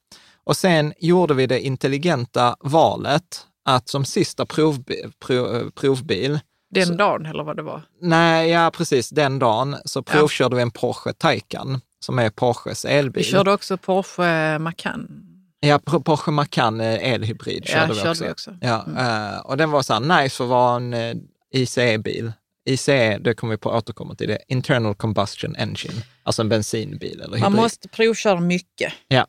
Och 0.45 0.57
sen 0.57 0.93
gjorde 0.99 1.35
vi 1.35 1.47
det 1.47 1.61
intelligenta 1.61 2.57
valet 2.61 3.47
att 3.65 3.89
som 3.89 4.05
sista 4.05 4.45
provbi- 4.45 5.13
prov, 5.27 5.71
provbil, 5.71 6.41
Den 6.75 6.87
Så- 6.87 6.95
dagen 6.95 7.27
eller 7.27 7.45
vad 7.45 7.57
det 7.57 7.63
var. 7.63 7.83
nej, 8.01 8.51
ja 8.51 8.71
precis, 8.75 9.11
den 9.11 9.39
dagen 9.39 9.77
så 9.85 9.99
Ja. 9.99 10.03
provkörde 10.13 10.57
vi 10.57 10.63
en 10.63 10.71
Porsche 10.71 11.13
Taycan, 11.13 11.81
som 12.05 12.19
är 12.19 12.31
Porsches 12.31 12.85
elbil. 12.85 13.25
Vi 13.25 13.31
körde 13.31 13.53
också 13.53 13.77
Porsche 13.77 14.59
Macan. 14.59 15.27
Ja, 15.61 15.79
Porsche 15.79 16.31
Macan 16.31 16.81
eh, 16.81 17.13
elhybrid 17.13 17.63
Ja, 17.67 17.73
körde 17.73 17.93
vi 17.93 17.99
körde 17.99 18.11
också. 18.11 18.25
vi 18.25 18.31
också. 18.33 18.55
Ja, 18.61 18.85
Mm. 18.87 19.33
eh, 19.35 19.39
och 19.41 19.57
den 19.57 19.71
var 19.71 19.83
så 19.83 19.93
här 19.93 20.23
nice 20.23 20.37
för 20.37 20.45
att 20.45 20.51
vara 20.51 20.77
en 20.77 20.95
eh, 20.95 21.15
ICE-bil. 21.55 22.33
ICE, 22.69 23.19
det 23.19 23.35
kommer 23.35 23.51
vi 23.55 23.59
på 23.59 23.71
återkomma 23.71 24.15
till, 24.15 24.29
det 24.29 24.39
Internal 24.49 24.95
Combustion 24.95 25.57
Engine, 25.57 26.03
alltså 26.23 26.43
en 26.43 26.49
bensinbil 26.49 27.13
eller 27.13 27.25
hybrid. 27.25 27.43
Man 27.43 27.53
måste 27.53 27.89
provköra 27.89 28.41
mycket. 28.41 28.93
ja. 29.09 29.27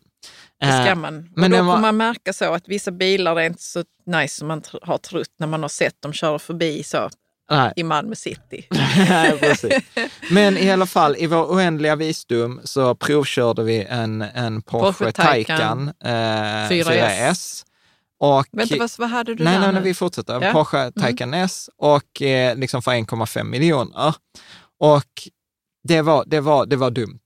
Det 0.60 0.84
ska 0.86 0.96
man. 0.96 1.18
Och 1.18 1.24
men 1.36 1.52
då 1.52 1.58
den 1.58 1.66
var- 1.66 1.74
kommer 1.76 1.88
man 1.88 1.98
märka 1.98 2.34
så 2.34 2.54
att 2.54 2.68
vissa 2.68 2.92
bilar 2.92 3.36
är 3.40 3.46
inte 3.46 3.62
så 3.64 3.84
nice 4.06 4.36
som 4.38 4.48
man 4.48 4.62
har 4.82 4.98
trott 4.98 5.28
när 5.40 5.48
man 5.48 5.62
har 5.62 5.70
sett 5.70 6.02
dem 6.02 6.14
köra 6.14 6.40
förbi 6.40 6.84
så 6.84 7.10
nej. 7.52 7.74
i 7.76 7.84
Malmö 7.84 8.16
city. 8.16 8.68
Men 10.32 10.58
i 10.58 10.72
alla 10.72 10.86
fall, 10.86 11.16
i 11.20 11.28
vår 11.28 11.46
oändliga 11.46 11.96
visdom 11.96 12.62
så 12.64 12.96
provkörde 12.96 13.64
vi 13.64 13.84
en, 13.84 14.22
en 14.22 14.62
Porsche, 14.62 15.06
Porsche 15.06 15.12
Taycan, 15.12 15.58
Taycan, 15.58 15.88
eh, 16.04 16.70
4S. 16.70 17.20
4S. 17.30 17.66
Och, 18.20 18.46
Vänta, 18.52 18.76
vad, 18.80 18.92
vad 18.98 19.10
hade 19.10 19.36
du 19.36 19.44
nej, 19.44 19.54
där 19.54 19.62
nej, 19.62 19.74
nej, 19.74 19.84
vi 19.84 19.94
fortsätter. 19.94 20.34
Ja. 20.34 20.40
Mm. 20.42 20.54
Porsche 20.54 20.92
Taycan 20.92 21.34
S 21.34 21.70
och 21.78 22.22
eh, 22.22 22.56
liksom 22.56 22.82
för 22.82 22.92
1,5 22.92 23.44
miljoner. 23.44 24.16
Och 24.80 25.28
det 25.84 26.02
var, 26.02 26.24
det, 26.28 26.40
var, 26.40 26.66
det 26.66 26.76
var 26.76 26.92
dumt. 26.92 27.20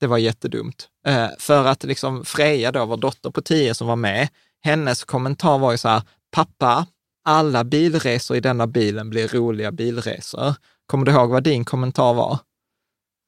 Det 0.00 0.06
var 0.06 0.18
jättedumt. 0.18 0.88
Eh, 1.06 1.28
för 1.38 1.64
att 1.64 1.84
liksom 1.84 2.24
Freja, 2.24 2.72
då, 2.72 2.84
vår 2.84 2.96
dotter 2.96 3.30
på 3.30 3.42
10 3.42 3.74
som 3.74 3.86
var 3.86 3.96
med, 3.96 4.28
hennes 4.64 5.04
kommentar 5.04 5.58
var 5.58 5.72
ju 5.72 5.78
så 5.78 5.88
här, 5.88 6.02
pappa, 6.32 6.86
alla 7.24 7.64
bilresor 7.64 8.36
i 8.36 8.40
denna 8.40 8.66
bilen 8.66 9.10
blir 9.10 9.28
roliga 9.28 9.72
bilresor. 9.72 10.54
Kommer 10.86 11.06
du 11.06 11.12
ihåg 11.12 11.30
vad 11.30 11.42
din 11.44 11.64
kommentar 11.64 12.14
var? 12.14 12.38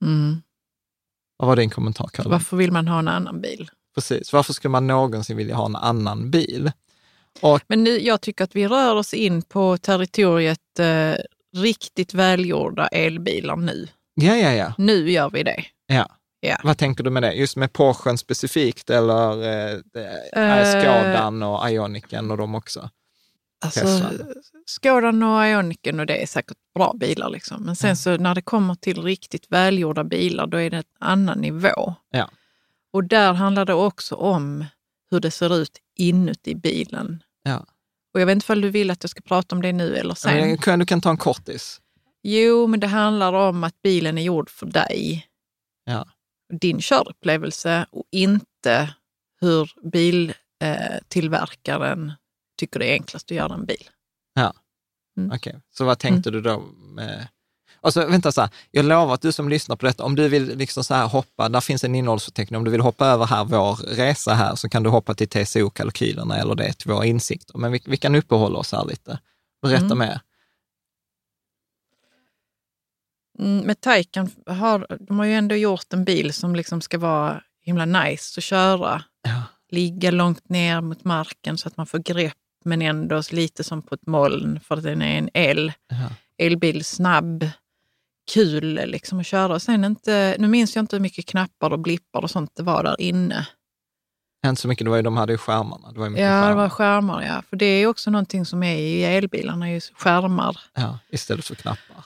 Mm. 0.05 0.37
Vad 1.37 1.49
var 1.49 1.57
din 1.57 1.71
kommentar, 1.71 2.09
Karin? 2.13 2.31
Varför 2.31 2.57
vill 2.57 2.73
man 2.73 2.89
ha 2.89 2.99
en 2.99 3.09
annan 3.09 3.41
bil? 3.41 3.71
Precis. 3.95 4.33
Varför 4.33 4.53
skulle 4.53 4.73
man 4.73 4.87
någonsin 4.87 5.37
vilja 5.37 5.55
ha 5.57 5.67
en 5.67 5.77
annan 5.77 6.31
bil? 6.31 6.73
Och 7.41 7.61
Men 7.69 7.85
nu, 7.85 7.91
jag 8.01 8.21
tycker 8.21 8.45
att 8.45 8.57
vi 8.57 8.69
rör 8.69 8.95
oss 8.95 9.15
in 9.15 9.43
på 9.43 9.77
territoriet 9.79 10.79
eh, 10.79 11.15
riktigt 11.57 12.15
välgjorda 12.15 12.87
elbilar 12.87 13.57
nu. 13.57 13.89
ja, 14.15 14.37
ja, 14.37 14.53
ja. 14.53 14.73
Nu 14.79 15.11
gör 15.11 15.31
vi 15.31 15.43
det. 15.43 15.65
ja. 15.87 16.09
Ja. 16.41 16.57
Vad 16.65 16.79
tänker 16.79 17.05
du 17.05 17.11
med 17.11 17.23
det? 17.23 17.33
Just 17.33 17.57
med 17.57 17.73
Porschen 17.73 18.19
specifikt 18.19 18.91
eller 18.91 19.43
eh, 19.43 19.81
eh, 20.35 20.61
Eh. 20.61 20.81
Skadan 20.81 21.43
och 21.43 21.71
Ioniquen 21.71 22.31
och 22.31 22.37
de 22.37 22.55
också? 22.55 22.91
Alltså. 23.65 24.11
Skådan 24.67 25.23
och 25.23 25.47
Ioniquen 25.47 26.01
och 26.01 26.07
det 26.07 26.23
är 26.23 26.27
säkert 26.27 26.57
bra 26.75 26.95
bilar. 27.01 27.31
Liksom. 27.31 27.63
Men 27.63 27.77
sen 27.77 27.97
så 27.97 28.17
när 28.17 28.35
det 28.35 28.43
kommer 28.43 28.75
till 28.75 29.03
riktigt 29.03 29.47
välgjorda 29.49 30.05
bilar, 30.05 30.47
då 30.47 30.61
är 30.61 30.71
det 30.71 30.77
en 30.77 30.85
annan 31.01 31.39
nivå. 31.39 31.95
Ja. 32.11 32.31
Och 32.93 33.05
där 33.05 33.33
handlar 33.33 33.65
det 33.65 33.75
också 33.75 34.15
om 34.15 34.65
hur 35.11 35.21
det 35.21 35.31
ser 35.31 35.57
ut 35.57 35.79
inuti 35.97 36.55
bilen. 36.55 37.23
Ja. 37.43 37.67
Och 38.15 38.21
jag 38.21 38.27
vet 38.27 38.35
inte 38.35 38.53
om 38.53 38.61
du 38.61 38.71
vill 38.71 38.91
att 38.91 39.05
jag 39.05 39.11
ska 39.11 39.21
prata 39.21 39.57
om 39.57 39.63
det 39.63 39.73
nu 39.73 39.97
eller 39.97 40.15
sen. 40.15 40.57
Men, 40.67 40.79
du 40.79 40.87
kan 40.87 41.01
ta 41.01 41.11
en 41.11 41.17
kortis. 41.17 41.81
Jo, 42.23 42.67
men 42.67 42.81
det 42.81 42.87
handlar 42.87 43.33
om 43.33 43.65
att 43.65 43.83
bilen 43.83 44.19
är 44.19 44.23
gjord 44.23 44.51
för 44.51 44.67
dig. 44.67 45.27
Ja. 45.85 46.07
Din 46.61 46.81
körupplevelse 46.81 47.87
och 47.91 48.05
inte 48.11 48.95
hur 49.41 49.73
biltillverkaren 49.91 52.13
tycker 52.57 52.79
det 52.79 52.87
är 52.87 52.93
enklast 52.93 53.31
att 53.31 53.37
göra 53.37 53.55
en 53.55 53.67
bil. 53.67 53.89
Mm. 55.19 55.31
Okej, 55.35 55.61
så 55.71 55.85
vad 55.85 55.99
tänkte 55.99 56.31
du 56.31 56.41
då? 56.41 56.61
Med... 56.95 57.29
Och 57.81 57.93
så, 57.93 58.07
vänta, 58.07 58.33
så 58.33 58.41
här, 58.41 58.51
jag 58.71 58.85
lovar 58.85 59.15
att 59.15 59.23
du 59.23 59.33
som 59.33 59.49
lyssnar 59.49 59.77
på 59.77 59.87
detta, 59.87 60.05
om 60.05 60.15
du 60.15 60.29
vill 60.29 60.59
liksom 60.59 60.85
så 60.85 60.95
här 60.95 61.07
hoppa, 61.07 61.49
där 61.49 61.61
finns 61.61 61.85
en 61.85 61.95
innehållsförteckning, 61.95 62.59
om 62.59 62.65
du 62.65 62.71
vill 62.71 62.81
hoppa 62.81 63.07
över 63.07 63.27
här 63.27 63.45
vår 63.45 63.75
resa 63.75 64.35
här 64.35 64.55
så 64.55 64.69
kan 64.69 64.83
du 64.83 64.91
hoppa 64.91 65.15
till 65.15 65.29
TCO-kalkylerna 65.29 66.39
eller 66.39 66.55
det 66.55 66.73
till 66.73 66.91
våra 66.91 67.07
insikter. 67.07 67.59
Men 67.59 67.73
vi, 67.73 67.83
vi 67.87 67.97
kan 67.97 68.15
uppehålla 68.15 68.59
oss 68.59 68.73
här 68.73 68.85
lite. 68.85 69.19
Berätta 69.63 69.85
Mm. 69.85 69.99
mer. 69.99 70.21
Mm, 73.39 73.67
med 73.67 73.81
Taycan 73.81 74.31
har 74.47 74.87
de 75.01 75.19
har 75.19 75.27
ju 75.27 75.33
ändå 75.35 75.55
gjort 75.55 75.93
en 75.93 76.05
bil 76.05 76.33
som 76.33 76.57
liksom 76.57 76.81
ska 76.81 76.99
vara 76.99 77.43
himla 77.63 77.85
nice 77.85 78.41
att 78.41 78.45
köra. 78.45 79.03
Ja. 79.23 79.43
Ligga 79.71 80.11
långt 80.11 80.49
ner 80.49 80.81
mot 80.81 81.05
marken 81.05 81.59
så 81.59 81.69
att 81.69 81.77
man 81.77 81.87
får 81.87 81.99
grepp 81.99 82.35
men 82.67 82.83
ändå 82.83 83.23
lite 83.31 83.65
som 83.65 83.83
på 83.83 83.95
ett 83.95 84.07
moln 84.07 84.61
för 84.61 84.77
att 84.77 84.83
den 84.83 85.03
är 85.03 85.19
en 85.19 85.31
el. 85.35 85.73
Ja. 85.89 86.09
Elbil, 86.47 86.85
snabb, 86.85 87.49
kul 88.35 88.81
liksom 88.87 89.21
att 89.21 89.27
köra. 89.27 89.55
Och 89.55 89.63
sen 89.63 89.85
inte, 89.85 90.37
nu 90.39 90.49
minns 90.49 90.77
jag 90.77 90.83
inte 90.83 90.97
hur 90.97 91.01
mycket 91.01 91.27
knappar 91.27 91.71
och 91.71 91.79
blippar 91.79 92.23
och 92.23 92.31
sånt 92.31 92.51
det 92.57 92.63
var 92.63 92.83
där 92.83 93.01
inne. 93.01 93.47
Inte 94.47 94.61
så 94.63 94.69
mycket, 94.69 94.85
det 94.85 94.91
var 94.91 94.97
ju, 94.97 95.03
de 95.03 95.17
hade 95.17 95.33
ju 95.33 95.39
skärmarna. 95.39 95.93
Det 95.93 95.99
var 95.99 96.11
ju 96.11 96.17
Ja, 96.17 96.35
det 96.35 96.43
skärmar. 96.43 96.55
var 96.63 96.69
skärmar 96.69 97.23
ja. 97.23 97.43
För 97.51 97.57
det 97.57 97.67
är 97.67 97.87
också 97.87 98.11
någonting 98.11 98.45
som 98.45 98.63
är 98.63 98.77
i 98.77 99.05
elbilarna, 99.05 99.71
just 99.73 99.93
skärmar. 100.01 100.59
ja, 100.75 100.99
istället 101.11 101.45
för 101.45 101.55
knappar. 101.55 102.05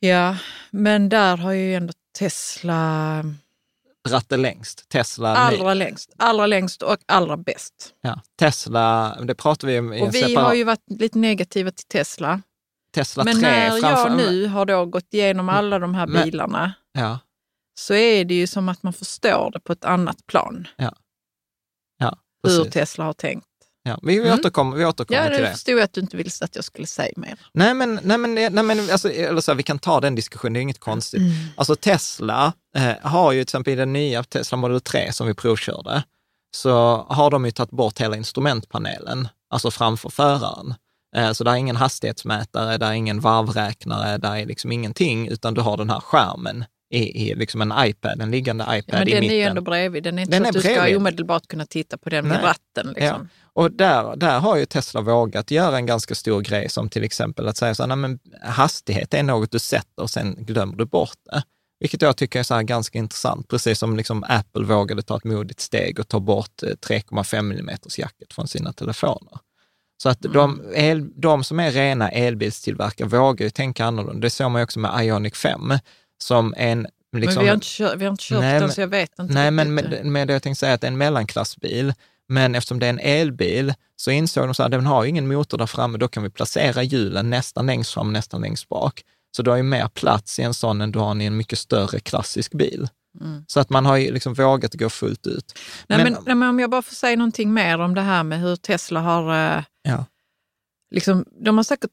Ja, 0.00 0.36
men 0.70 1.08
där 1.08 1.36
har 1.36 1.52
ju 1.52 1.74
ändå 1.74 1.92
Tesla 2.18 3.24
Ratten 4.08 4.42
längst, 4.42 4.88
Tesla. 4.88 5.36
allra 5.36 5.74
längst, 5.74 6.14
allra 6.16 6.46
längst 6.46 6.82
och 6.82 6.96
allra 7.06 7.36
bäst. 7.36 7.94
Ja, 8.00 8.20
Tesla, 8.38 9.16
det 9.24 9.34
pratar 9.34 9.68
vi 9.68 9.78
om 9.78 9.92
i 9.92 10.00
en 10.00 10.06
Och 10.08 10.14
vi 10.14 10.20
separat... 10.22 10.46
har 10.46 10.54
ju 10.54 10.64
varit 10.64 10.84
lite 10.90 11.18
negativa 11.18 11.70
till 11.70 11.86
Tesla. 11.86 12.42
Tesla 12.94 13.24
Men 13.24 13.34
3 13.34 13.42
när 13.42 13.66
jag 13.66 13.80
framför... 13.80 14.16
nu 14.16 14.46
har 14.46 14.66
då 14.66 14.86
gått 14.86 15.14
igenom 15.14 15.48
alla 15.48 15.78
de 15.78 15.94
här 15.94 16.06
Men- 16.06 16.22
bilarna 16.24 16.72
Ja, 16.92 17.18
så 17.78 17.94
är 17.94 18.24
det 18.24 18.34
ju 18.34 18.46
som 18.46 18.68
att 18.68 18.82
man 18.82 18.92
förstår 18.92 19.50
det 19.52 19.60
på 19.60 19.72
ett 19.72 19.84
annat 19.84 20.26
plan. 20.26 20.66
ja 20.76 20.92
Hur 22.42 22.58
precis. 22.58 22.72
Tesla 22.72 23.04
har 23.04 23.12
tänkt. 23.12 23.46
Ja, 23.88 23.98
vi, 24.02 24.14
vi 24.20 24.26
Mm. 24.28 24.38
återkommer, 24.38 24.76
vi 24.76 24.84
återkommer 24.84 25.22
Ja, 25.24 25.28
till 25.30 25.42
det 25.42 25.48
det. 25.48 25.52
förstod 25.52 25.74
jag 25.74 25.82
att 25.82 25.92
du 25.92 26.00
inte 26.00 26.16
ville 26.16 26.30
att 26.40 26.54
jag 26.56 26.64
skulle 26.64 26.86
säga 26.86 27.12
mer. 27.16 27.38
Nej, 27.52 27.74
men, 27.74 28.00
nej, 28.02 28.18
men, 28.18 28.34
nej, 28.34 28.50
men 28.64 28.90
alltså, 28.90 29.10
eller 29.12 29.40
så 29.40 29.50
här, 29.50 29.56
vi 29.56 29.62
kan 29.62 29.78
ta 29.78 30.00
den 30.00 30.14
diskussionen, 30.14 30.52
det 30.52 30.58
är 30.60 30.62
inget 30.62 30.80
konstigt. 30.80 31.20
Mm. 31.20 31.32
Alltså 31.56 31.76
Tesla 31.76 32.52
eh, 32.76 32.92
har 33.02 33.32
ju 33.32 33.38
till 33.38 33.42
exempel 33.42 33.72
i 33.72 33.76
den 33.76 33.92
nya 33.92 34.22
Tesla 34.24 34.56
Model 34.58 34.80
3 34.80 35.12
som 35.12 35.26
vi 35.26 35.34
provkörde, 35.34 36.02
så 36.56 36.70
har 37.08 37.30
de 37.30 37.44
ju 37.44 37.50
tagit 37.50 37.70
bort 37.70 38.00
hela 38.00 38.16
instrumentpanelen, 38.16 39.28
alltså 39.50 39.70
framför 39.70 40.08
föraren. 40.10 40.74
Eh, 41.16 41.32
så 41.32 41.44
det 41.44 41.50
är 41.50 41.54
ingen 41.54 41.76
hastighetsmätare, 41.76 42.76
det 42.78 42.86
är 42.86 42.92
ingen 42.92 43.20
varvräknare, 43.20 44.18
det 44.18 44.28
är 44.28 44.46
liksom 44.46 44.72
ingenting, 44.72 45.28
utan 45.28 45.54
du 45.54 45.60
har 45.60 45.76
den 45.76 45.90
här 45.90 46.00
skärmen 46.00 46.64
i, 46.90 47.30
i 47.30 47.34
liksom 47.34 47.62
en 47.62 47.72
iPad, 47.78 48.20
en 48.22 48.30
liggande 48.30 48.64
iPad 48.64 48.94
Ja, 48.94 48.98
men 48.98 49.08
i 49.08 49.10
den 49.10 49.16
är 49.16 49.20
mitten. 49.20 49.36
ju 49.36 49.42
ändå 49.42 49.60
bredvid. 49.62 50.02
Den 50.02 50.18
är 50.18 50.22
inte 50.22 50.32
Den 50.38 50.42
så 50.44 50.48
att 50.48 50.54
du 50.54 50.60
ska 50.60 50.68
bredvid. 50.74 50.96
omedelbart 50.96 51.46
kunna 51.48 51.66
titta 51.66 51.98
på 51.98 52.10
den 52.10 52.28
Nej. 52.28 52.38
ratten. 52.42 52.92
Liksom. 52.96 53.28
Och 53.52 53.72
där, 53.72 54.16
där 54.16 54.38
har 54.38 54.56
ju 54.56 54.66
Tesla 54.66 55.00
vågat 55.00 55.50
göra 55.50 55.76
en 55.76 55.86
ganska 55.86 56.14
stor 56.14 56.40
grej 56.40 56.68
som 56.68 56.88
till 56.88 57.04
exempel 57.04 57.48
att 57.48 57.56
säga 57.56 57.74
så 57.74 57.82
här, 57.82 57.88
nej, 57.88 57.96
men 57.96 58.18
hastighet 58.42 59.14
är 59.14 59.22
något 59.22 59.50
du 59.50 59.58
sätter 59.58 60.02
och 60.02 60.10
sen 60.10 60.36
glömmer 60.38 60.76
du 60.76 60.84
bort 60.84 61.16
det. 61.32 61.42
Vilket 61.80 62.02
jag 62.02 62.16
tycker 62.16 62.38
är 62.38 62.42
så 62.42 62.60
ganska 62.62 62.98
intressant, 62.98 63.48
precis 63.48 63.78
som 63.78 63.96
liksom 63.96 64.24
Apple 64.28 64.64
vågade 64.64 65.02
ta 65.02 65.16
ett 65.16 65.24
modigt 65.24 65.60
steg 65.60 65.98
och 65.98 66.08
ta 66.08 66.20
bort 66.20 66.62
eh, 66.62 66.66
3,5 66.66 67.38
mm 67.38 67.68
jacket 67.98 68.32
från 68.32 68.48
sina 68.48 68.72
telefoner. 68.72 69.38
Så 70.02 70.08
att 70.08 70.20
de, 70.20 70.62
el, 70.74 71.20
de 71.20 71.44
som 71.44 71.60
är 71.60 71.70
rena 71.70 72.08
elbilstillverkare 72.08 73.08
vågar 73.08 73.44
ju 73.46 73.50
tänka 73.50 73.84
annorlunda. 73.84 74.20
Det 74.20 74.30
såg 74.30 74.50
man 74.50 74.60
ju 74.60 74.64
också 74.64 74.78
med 74.80 75.04
Ioniq 75.06 75.36
5, 75.36 75.72
som 76.18 76.54
en... 76.56 76.86
Liksom, 77.16 77.34
men 77.34 77.42
vi 77.44 77.48
har 77.48 77.54
inte 77.54 77.66
kört, 77.70 77.94
vi 77.96 78.04
har 78.04 78.10
inte 78.10 78.24
kört 78.24 78.40
Nej, 78.40 78.60
den 78.60 78.72
så 78.72 78.80
jag 78.80 78.88
vet 78.88 79.18
inte. 79.18 79.34
Nej, 79.34 79.50
men 79.50 79.74
med, 79.74 80.04
med 80.06 80.26
det 80.26 80.32
jag 80.32 80.42
tänkte 80.42 80.60
säga 80.60 80.74
att 80.74 80.80
det 80.80 80.86
är 80.86 80.90
en 80.92 80.98
mellanklassbil, 80.98 81.94
men 82.28 82.54
eftersom 82.54 82.78
det 82.78 82.86
är 82.86 82.90
en 82.90 82.98
elbil 82.98 83.74
så 83.96 84.10
insåg 84.10 84.48
de 84.48 84.54
så 84.54 84.62
här, 84.62 84.70
den 84.70 84.86
har 84.86 85.04
ju 85.04 85.08
ingen 85.10 85.28
motor 85.28 85.58
där 85.58 85.66
framme, 85.66 85.98
då 85.98 86.08
kan 86.08 86.22
vi 86.22 86.30
placera 86.30 86.82
hjulen 86.82 87.30
nästan 87.30 87.66
längst 87.66 87.92
fram, 87.94 88.12
nästan 88.12 88.40
längst 88.40 88.68
bak. 88.68 89.02
Så 89.36 89.42
du 89.42 89.50
har 89.50 89.56
ju 89.56 89.62
mer 89.62 89.88
plats 89.88 90.38
i 90.38 90.42
en 90.42 90.54
sån 90.54 90.80
än 90.80 90.92
du 90.92 90.98
har 90.98 91.20
i 91.22 91.26
en 91.26 91.36
mycket 91.36 91.58
större 91.58 92.00
klassisk 92.00 92.52
bil. 92.52 92.88
Mm. 93.20 93.44
Så 93.48 93.60
att 93.60 93.70
man 93.70 93.86
har 93.86 93.96
ju 93.96 94.12
liksom 94.12 94.34
vågat 94.34 94.74
gå 94.74 94.90
fullt 94.90 95.26
ut. 95.26 95.58
Nej, 95.86 95.98
Men- 96.04 96.12
men, 96.12 96.22
nej, 96.26 96.34
men 96.34 96.48
om 96.48 96.60
jag 96.60 96.70
bara 96.70 96.82
får 96.82 96.94
säga 96.94 97.16
någonting 97.16 97.52
mer 97.54 97.78
om 97.78 97.94
det 97.94 98.00
här 98.00 98.22
med 98.22 98.40
hur 98.40 98.56
Tesla 98.56 99.00
har... 99.00 99.56
Eh, 99.56 99.62
Ja. 99.82 100.04
liksom, 100.94 101.24
de, 101.44 101.56
har 101.56 101.64
säkert, 101.64 101.90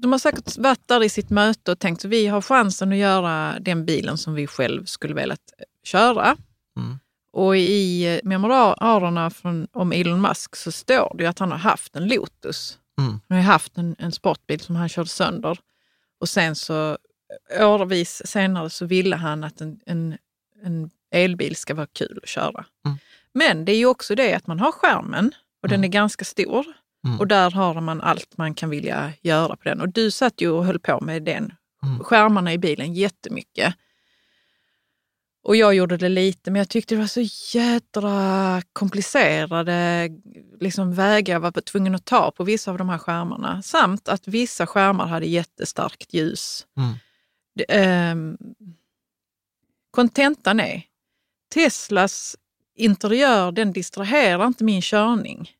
de 0.00 0.12
har 0.12 0.18
säkert 0.18 0.58
varit 0.58 0.88
där 0.88 1.04
i 1.04 1.08
sitt 1.08 1.30
möte 1.30 1.72
och 1.72 1.78
tänkt 1.78 2.04
att 2.04 2.10
vi 2.10 2.26
har 2.26 2.42
chansen 2.42 2.92
att 2.92 2.98
göra 2.98 3.60
den 3.60 3.84
bilen 3.84 4.18
som 4.18 4.34
vi 4.34 4.46
själv 4.46 4.84
skulle 4.84 5.14
velat 5.14 5.52
köra. 5.84 6.36
Mm. 6.76 6.98
Och 7.32 7.56
i 7.56 8.14
eh, 8.14 8.20
memoarerna 8.24 9.30
från, 9.30 9.68
om 9.72 9.92
Elon 9.92 10.20
Musk 10.20 10.56
så 10.56 10.72
står 10.72 11.14
det 11.16 11.22
ju 11.22 11.28
att 11.28 11.38
han 11.38 11.50
har 11.50 11.58
haft 11.58 11.96
en 11.96 12.08
Lotus. 12.08 12.78
Mm. 12.98 13.20
Han 13.28 13.38
har 13.38 13.44
haft 13.44 13.78
en, 13.78 13.96
en 13.98 14.12
sportbil 14.12 14.60
som 14.60 14.76
han 14.76 14.88
körde 14.88 15.08
sönder. 15.08 15.58
Och 16.20 16.28
sen 16.28 16.54
så 16.54 16.98
eh, 17.58 17.70
årvis 17.70 18.22
senare 18.24 18.70
så 18.70 18.86
ville 18.86 19.16
han 19.16 19.44
att 19.44 19.60
en, 19.60 19.80
en, 19.86 20.18
en 20.62 20.90
elbil 21.10 21.56
ska 21.56 21.74
vara 21.74 21.86
kul 21.86 22.20
att 22.22 22.28
köra. 22.28 22.64
Mm. 22.86 22.98
Men 23.32 23.64
det 23.64 23.72
är 23.72 23.76
ju 23.76 23.86
också 23.86 24.14
det 24.14 24.34
att 24.34 24.46
man 24.46 24.60
har 24.60 24.72
skärmen 24.72 25.34
och 25.62 25.68
den 25.68 25.84
är 25.84 25.88
ganska 25.88 26.24
stor. 26.24 26.66
Mm. 27.06 27.20
Och 27.20 27.26
där 27.26 27.50
har 27.50 27.80
man 27.80 28.00
allt 28.00 28.38
man 28.38 28.54
kan 28.54 28.70
vilja 28.70 29.12
göra 29.20 29.56
på 29.56 29.64
den. 29.64 29.80
Och 29.80 29.88
du 29.88 30.10
satt 30.10 30.40
ju 30.40 30.50
och 30.50 30.64
höll 30.64 30.78
på 30.80 31.00
med 31.00 31.22
den, 31.22 31.52
Mm. 31.82 32.04
skärmarna 32.04 32.52
i 32.52 32.58
bilen 32.58 32.94
jättemycket. 32.94 33.74
Och 35.42 35.56
jag 35.56 35.74
gjorde 35.74 35.96
det 35.96 36.08
lite, 36.08 36.50
men 36.50 36.58
jag 36.58 36.68
tyckte 36.68 36.94
det 36.94 36.98
var 37.00 37.06
så 37.06 37.56
jädra 37.58 38.62
komplicerade 38.72 40.08
liksom, 40.60 40.94
vägar 40.94 41.34
jag 41.34 41.40
var 41.40 41.50
tvungen 41.60 41.94
att 41.94 42.04
ta 42.04 42.30
på 42.30 42.44
vissa 42.44 42.70
av 42.70 42.78
de 42.78 42.88
här 42.88 42.98
skärmarna. 42.98 43.62
Samt 43.62 44.08
att 44.08 44.28
vissa 44.28 44.66
skärmar 44.66 45.06
hade 45.06 45.26
jättestarkt 45.26 46.14
ljus. 46.14 46.66
Mm. 46.76 46.94
Det, 47.54 47.64
ehm, 47.68 48.36
Kontentan 49.90 50.60
är, 50.60 50.82
Teslas 51.54 52.36
interiör 52.74 53.52
den 53.52 53.72
distraherar 53.72 54.46
inte 54.46 54.64
min 54.64 54.82
körning. 54.82 55.50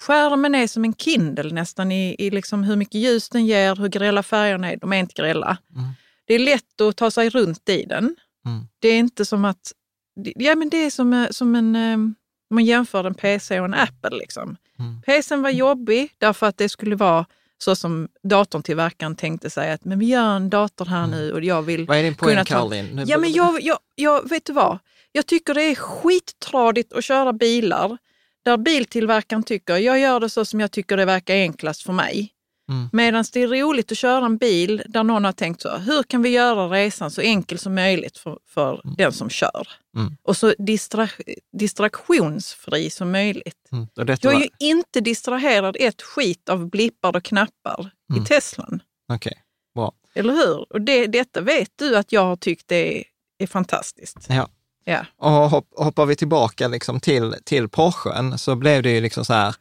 Mm. 0.00 0.30
Skärmen 0.30 0.54
är 0.54 0.66
som 0.66 0.84
en 0.84 0.94
Kindle 0.94 1.54
nästan 1.54 1.92
i, 1.92 2.16
i 2.18 2.30
liksom 2.30 2.62
hur 2.62 2.76
mycket 2.76 2.94
ljus 2.94 3.28
den 3.28 3.46
ger, 3.46 3.76
hur 3.76 3.88
grälla 3.88 4.22
färgerna 4.22 4.72
är. 4.72 4.76
De 4.76 4.92
är 4.92 4.96
inte 4.98 5.14
grälla. 5.14 5.58
Mm. 5.76 5.88
Det 6.24 6.34
är 6.34 6.38
lätt 6.38 6.80
att 6.80 6.96
ta 6.96 7.10
sig 7.10 7.30
runt 7.30 7.68
i 7.68 7.84
den. 7.84 8.16
Mm. 8.46 8.66
Det 8.78 8.88
är 8.88 8.98
inte 8.98 9.24
som 9.24 9.44
att... 9.44 9.72
Ja, 10.34 10.54
men 10.54 10.68
det 10.68 10.76
är 10.76 10.90
som, 10.90 11.12
eh, 11.12 11.28
som 11.30 11.54
en... 11.54 11.76
eh, 11.76 11.94
Om 12.50 12.54
man 12.54 12.64
jämför 12.64 13.04
en 13.04 13.14
PC 13.14 13.60
och 13.60 13.64
en 13.64 13.74
Apple. 13.74 14.16
Liksom. 14.18 14.56
Mm. 14.78 15.02
PCn 15.02 15.42
var 15.42 15.50
jobbig 15.50 16.14
därför 16.18 16.46
att 16.46 16.56
det 16.56 16.68
skulle 16.68 16.96
vara 16.96 17.26
så 17.58 17.76
som 17.76 18.08
datortillverkaren 18.22 19.16
tänkte 19.16 19.50
sig 19.50 19.72
att 19.72 19.84
men 19.84 19.98
vi 19.98 20.06
gör 20.06 20.36
en 20.36 20.50
dator 20.50 20.84
här 20.84 21.06
nu 21.06 21.32
och 21.32 21.44
jag 21.44 21.62
vill 21.62 21.86
Vad 21.86 21.96
är 21.96 22.02
din 22.02 22.14
poäng, 22.14 22.44
Caroline? 22.44 23.04
Ja, 23.06 23.18
men 23.18 23.32
jag, 23.32 23.62
jag, 23.62 23.78
jag, 23.94 24.28
vet 24.28 24.44
du 24.44 24.52
vad? 24.52 24.78
Jag 25.12 25.26
tycker 25.26 25.54
det 25.54 25.62
är 25.62 25.74
skittradigt 25.74 26.92
att 26.92 27.04
köra 27.04 27.32
bilar 27.32 27.98
där 28.44 28.56
biltillverkaren 28.56 29.42
tycker 29.42 29.76
jag 29.76 29.98
gör 30.00 30.20
det 30.20 30.30
så 30.30 30.44
som 30.44 30.60
jag 30.60 30.70
tycker 30.72 30.96
det 30.96 31.04
verkar 31.04 31.34
enklast 31.34 31.82
för 31.82 31.92
mig. 31.92 32.32
Mm. 32.70 32.88
Medan 32.92 33.24
det 33.32 33.42
är 33.42 33.48
roligt 33.48 33.92
att 33.92 33.98
köra 33.98 34.24
en 34.26 34.36
bil 34.36 34.82
där 34.86 35.02
någon 35.04 35.24
har 35.24 35.32
tänkt 35.32 35.60
så, 35.62 35.76
hur 35.76 36.02
kan 36.02 36.22
vi 36.22 36.28
göra 36.28 36.68
resan 36.68 37.10
så 37.10 37.20
enkel 37.20 37.58
som 37.58 37.74
möjligt 37.74 38.18
för, 38.18 38.38
för 38.48 38.80
den 38.96 39.12
som 39.12 39.30
kör? 39.30 39.68
Mm. 39.96 40.16
Och 40.22 40.36
så 40.36 40.54
distra, 40.58 41.08
distraktionsfri 41.58 42.90
som 42.90 43.10
möjligt. 43.10 43.68
Mm. 43.72 43.86
Och 43.96 44.06
detta 44.06 44.26
Jag 44.28 44.32
är 44.34 44.38
var- 44.38 44.42
ju 44.42 44.48
inte 44.70 45.00
distraherad 45.00 45.76
ett 45.80 46.02
skit 46.02 46.48
av 46.48 46.70
blippar 46.70 47.16
och 47.16 47.24
knappar 47.24 47.90
Mm. 48.12 48.22
i 48.22 48.26
Teslan. 48.26 48.82
Okej, 49.12 49.38
bra. 49.74 49.92
Eller 50.14 50.32
hur? 50.34 50.72
Och 50.72 50.80
det, 50.80 51.06
detta 51.06 51.40
vet 51.40 51.70
du 51.76 51.96
att 51.96 52.12
jag 52.12 52.24
har 52.24 52.36
tyckt 52.36 52.72
är, 52.72 53.04
är 53.38 53.46
fantastiskt. 53.46 54.26
Ja. 54.28 54.48
Ja. 54.84 55.06
Och 55.18 55.30
hopp, 55.30 55.66
hoppar 55.76 56.06
vi 56.06 56.16
tillbaka 56.16 56.68
liksom 56.68 57.00
till, 57.00 57.34
till 57.44 57.68
Porschen 57.68 58.38
så 58.38 58.54
blev 58.54 58.82
det 58.82 58.90
ju 58.90 59.00
liksom 59.00 59.24
så 59.24 59.32
här, 59.32 59.54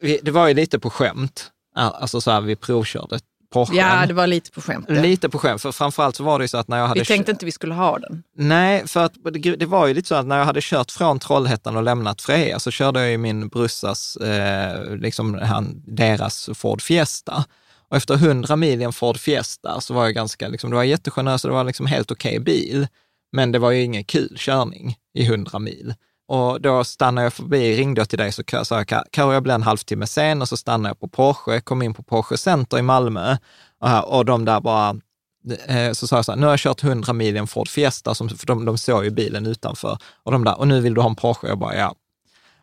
vi, 0.00 0.20
det 0.22 0.30
var 0.30 0.48
ju 0.48 0.54
lite 0.54 0.78
på 0.78 0.90
skämt, 0.90 1.50
alltså 1.74 2.20
så 2.20 2.30
här 2.30 2.40
vi 2.40 2.56
provkörde 2.56 3.18
Porschen. 3.52 3.76
ja, 3.76 4.06
det 4.06 4.14
var 4.14 4.26
lite 4.26 4.50
på 4.50 4.60
skämt. 4.60 4.86
ja. 4.88 4.94
Lite 5.02 5.28
på 5.28 5.38
skämt, 5.38 5.62
för 5.62 5.72
framförallt 5.72 6.16
så 6.16 6.24
var 6.24 6.38
det 6.38 6.44
ju 6.44 6.48
så 6.48 6.58
att 6.58 6.68
när 6.68 6.78
jag 6.78 6.86
hade... 6.86 7.00
Vi 7.00 7.06
tänkte 7.06 7.32
inte 7.32 7.44
vi 7.44 7.52
skulle 7.52 7.74
ha 7.74 7.98
den. 7.98 8.22
Nej, 8.36 8.86
för 8.86 9.04
att 9.04 9.12
det, 9.58 9.66
var 9.66 9.86
ju 9.86 9.94
lite 9.94 10.08
så 10.08 10.14
att 10.14 10.26
när 10.26 10.38
jag 10.38 10.44
hade 10.44 10.60
kört 10.62 10.90
från 10.90 11.18
Trollhättan 11.18 11.76
och 11.76 11.82
lämnat 11.82 12.22
Freja 12.22 12.58
så 12.58 12.70
körde 12.70 13.00
jag 13.00 13.10
ju 13.10 13.18
min 13.18 13.48
brussas, 13.48 14.16
eh, 14.16 14.96
liksom 14.96 15.34
han, 15.34 15.82
deras 15.86 16.50
Ford 16.54 16.82
Fiesta. 16.82 17.44
Och 17.88 17.96
efter 17.96 18.14
100 18.14 18.56
mil 18.56 18.80
i 18.80 18.84
en 18.84 18.92
Ford 18.92 19.18
Fiesta 19.18 19.80
så 19.80 19.94
var 19.94 20.04
jag 20.04 20.14
ganska, 20.14 20.48
liksom, 20.48 20.70
det 20.70 20.76
var 20.76 20.82
jättegeneröst 20.82 21.44
och 21.44 21.50
det 21.50 21.54
var 21.54 21.64
liksom 21.64 21.86
helt 21.86 22.10
okej 22.10 22.40
bil. 22.40 22.86
Men 23.32 23.52
det 23.52 23.58
var 23.58 23.70
ju 23.70 23.82
ingen 23.82 24.04
kul 24.04 24.34
körning 24.38 24.96
i 25.14 25.26
100 25.26 25.58
mil. 25.58 25.94
Och 26.28 26.60
då 26.60 26.84
stannade 26.84 27.24
jag 27.24 27.32
förbi, 27.32 27.76
ringde 27.76 28.00
jag 28.00 28.08
till 28.08 28.18
dig 28.18 28.32
så 28.32 28.42
sa 28.64 28.84
jag, 28.88 29.04
Karo 29.10 29.32
jag 29.32 29.42
blir 29.42 29.54
en 29.54 29.62
halvtimme 29.62 30.06
sen 30.06 30.42
och 30.42 30.48
så 30.48 30.56
stannade 30.56 30.88
jag 30.88 31.00
på 31.00 31.08
Porsche, 31.08 31.60
kom 31.60 31.82
in 31.82 31.94
på 31.94 32.02
Porsche 32.02 32.36
Center 32.36 32.78
i 32.78 32.82
Malmö 32.82 33.36
och, 33.80 34.16
och 34.16 34.24
de 34.24 34.44
där 34.44 34.60
bara, 34.60 34.96
eh, 35.66 35.92
så 35.92 36.06
sa 36.06 36.16
jag 36.16 36.24
så 36.24 36.32
här, 36.32 36.38
nu 36.38 36.46
har 36.46 36.52
jag 36.52 36.60
kört 36.60 36.82
100 36.82 37.12
mil 37.12 37.36
i 37.36 37.38
en 37.38 37.46
Ford 37.46 37.68
Fiesta, 37.68 38.14
som, 38.14 38.28
för 38.28 38.46
de, 38.46 38.64
de 38.64 38.78
såg 38.78 39.04
ju 39.04 39.10
bilen 39.10 39.46
utanför. 39.46 39.98
Och 40.22 40.32
de 40.32 40.44
där, 40.44 40.58
och 40.58 40.68
nu 40.68 40.80
vill 40.80 40.94
du 40.94 41.00
ha 41.00 41.08
en 41.08 41.16
Porsche? 41.16 41.48
Jag 41.48 41.58
bara, 41.58 41.76
ja. 41.76 41.94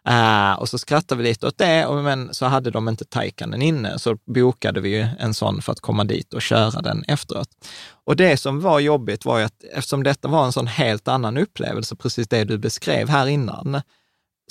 Uh, 0.09 0.53
och 0.53 0.69
så 0.69 0.77
skrattade 0.77 1.23
vi 1.23 1.29
lite 1.29 1.47
åt 1.47 1.57
det, 1.57 1.85
och, 1.85 2.03
men 2.03 2.33
så 2.33 2.45
hade 2.45 2.71
de 2.71 2.89
inte 2.89 3.05
Taycanen 3.05 3.61
inne, 3.61 3.99
så 3.99 4.17
bokade 4.25 4.81
vi 4.81 4.89
ju 4.89 5.07
en 5.19 5.33
sån 5.33 5.61
för 5.61 5.71
att 5.71 5.79
komma 5.79 6.03
dit 6.03 6.33
och 6.33 6.41
köra 6.41 6.81
den 6.81 7.03
efteråt. 7.07 7.49
Och 8.05 8.15
det 8.15 8.37
som 8.37 8.61
var 8.61 8.79
jobbigt 8.79 9.25
var 9.25 9.37
ju 9.37 9.43
att 9.43 9.63
eftersom 9.73 10.03
detta 10.03 10.27
var 10.27 10.45
en 10.45 10.51
sån 10.51 10.67
helt 10.67 11.07
annan 11.07 11.37
upplevelse, 11.37 11.95
precis 11.95 12.27
det 12.27 12.43
du 12.43 12.57
beskrev 12.57 13.09
här 13.09 13.27
innan, 13.27 13.81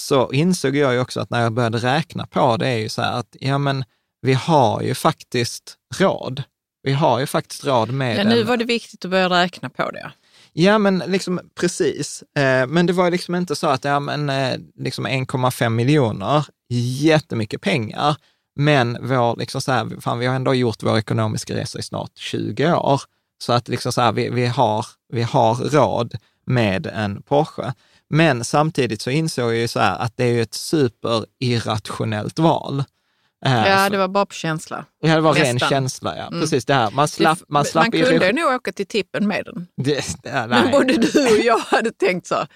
så 0.01 0.33
insåg 0.33 0.77
jag 0.77 0.93
ju 0.93 1.01
också 1.01 1.21
att 1.21 1.31
när 1.31 1.43
jag 1.43 1.53
började 1.53 1.79
räkna 1.79 2.27
på 2.27 2.57
det 2.57 2.69
är 2.69 2.79
ju 2.79 2.89
så 2.89 3.03
här 3.03 3.13
att, 3.13 3.37
ja 3.41 3.59
men 3.59 3.85
vi 4.23 4.33
har 4.33 4.83
ju 4.83 4.95
faktiskt 4.95 5.77
råd. 5.99 6.43
Vi 6.83 6.93
har 6.93 7.21
ju 7.21 7.27
faktiskt 7.27 7.65
råd 7.65 7.91
med 7.91 8.19
ja, 8.19 8.25
Nu 8.25 8.43
var 8.43 8.57
det 8.57 8.65
viktigt 8.65 9.05
att 9.05 9.11
börja 9.11 9.29
räkna 9.29 9.69
på 9.69 9.91
det. 9.91 10.13
Ja, 10.53 10.79
men 10.79 10.99
liksom 10.99 11.41
precis. 11.61 12.23
Eh, 12.37 12.67
men 12.67 12.87
det 12.87 12.93
var 12.93 13.11
liksom 13.11 13.35
inte 13.35 13.57
så 13.57 13.67
att, 13.67 13.85
ja 13.85 14.01
men 14.01 14.31
eh, 14.31 14.59
liksom 14.77 15.07
1,5 15.07 15.69
miljoner, 15.69 16.47
jättemycket 17.01 17.61
pengar. 17.61 18.17
Men 18.57 18.99
vår, 19.01 19.37
liksom 19.37 19.61
så 19.61 19.73
här, 19.73 20.01
fan, 20.01 20.19
vi 20.19 20.27
har 20.27 20.35
ändå 20.35 20.55
gjort 20.55 20.83
vår 20.83 20.99
ekonomiska 20.99 21.55
resa 21.55 21.79
i 21.79 21.83
snart 21.83 22.19
20 22.19 22.75
år. 22.75 23.01
Så 23.43 23.53
att 23.53 23.69
liksom 23.69 23.93
så 23.93 24.01
här, 24.01 24.13
vi, 24.13 24.29
vi, 24.29 24.47
har, 24.47 24.87
vi 25.13 25.23
har 25.23 25.55
råd 25.55 26.15
med 26.47 26.87
en 26.87 27.23
Porsche. 27.23 27.73
Men 28.11 28.45
samtidigt 28.45 29.01
så 29.01 29.11
insåg 29.11 29.51
jag 29.51 29.59
ju 29.59 29.69
så 29.69 29.81
här 29.81 29.99
att 29.99 30.17
det 30.17 30.25
är 30.25 30.33
ju 30.33 30.43
ett 30.43 30.55
superirrationellt 30.55 32.39
val. 32.39 32.85
Eh, 33.47 33.69
ja, 33.69 33.89
det 33.89 33.99
var 33.99 34.09
bara 34.09 34.27
på 34.27 34.35
känsla. 34.35 34.85
Ja, 35.01 35.15
det 35.15 35.21
var 35.21 35.35
Nästan. 35.35 35.47
ren 35.47 35.59
känsla. 35.59 36.17
Ja. 36.17 36.27
Mm. 36.27 36.41
Precis 36.41 36.65
det 36.65 36.75
här. 36.75 36.91
Man 36.91 37.09
slapp, 37.09 37.39
man 37.49 37.65
slapp 37.65 37.83
man 37.83 38.03
kunde 38.03 38.29
i... 38.29 38.33
nog 38.33 38.53
åka 38.55 38.73
till 38.73 38.87
tippen 38.87 39.29
med 39.29 39.45
den. 39.45 39.67
Det, 39.77 40.05
ja, 40.23 40.47
Men 40.47 40.71
både 40.71 40.93
du 40.93 41.39
och 41.39 41.45
jag 41.45 41.59
hade 41.59 41.91
tänkt 41.91 42.27
så. 42.27 42.47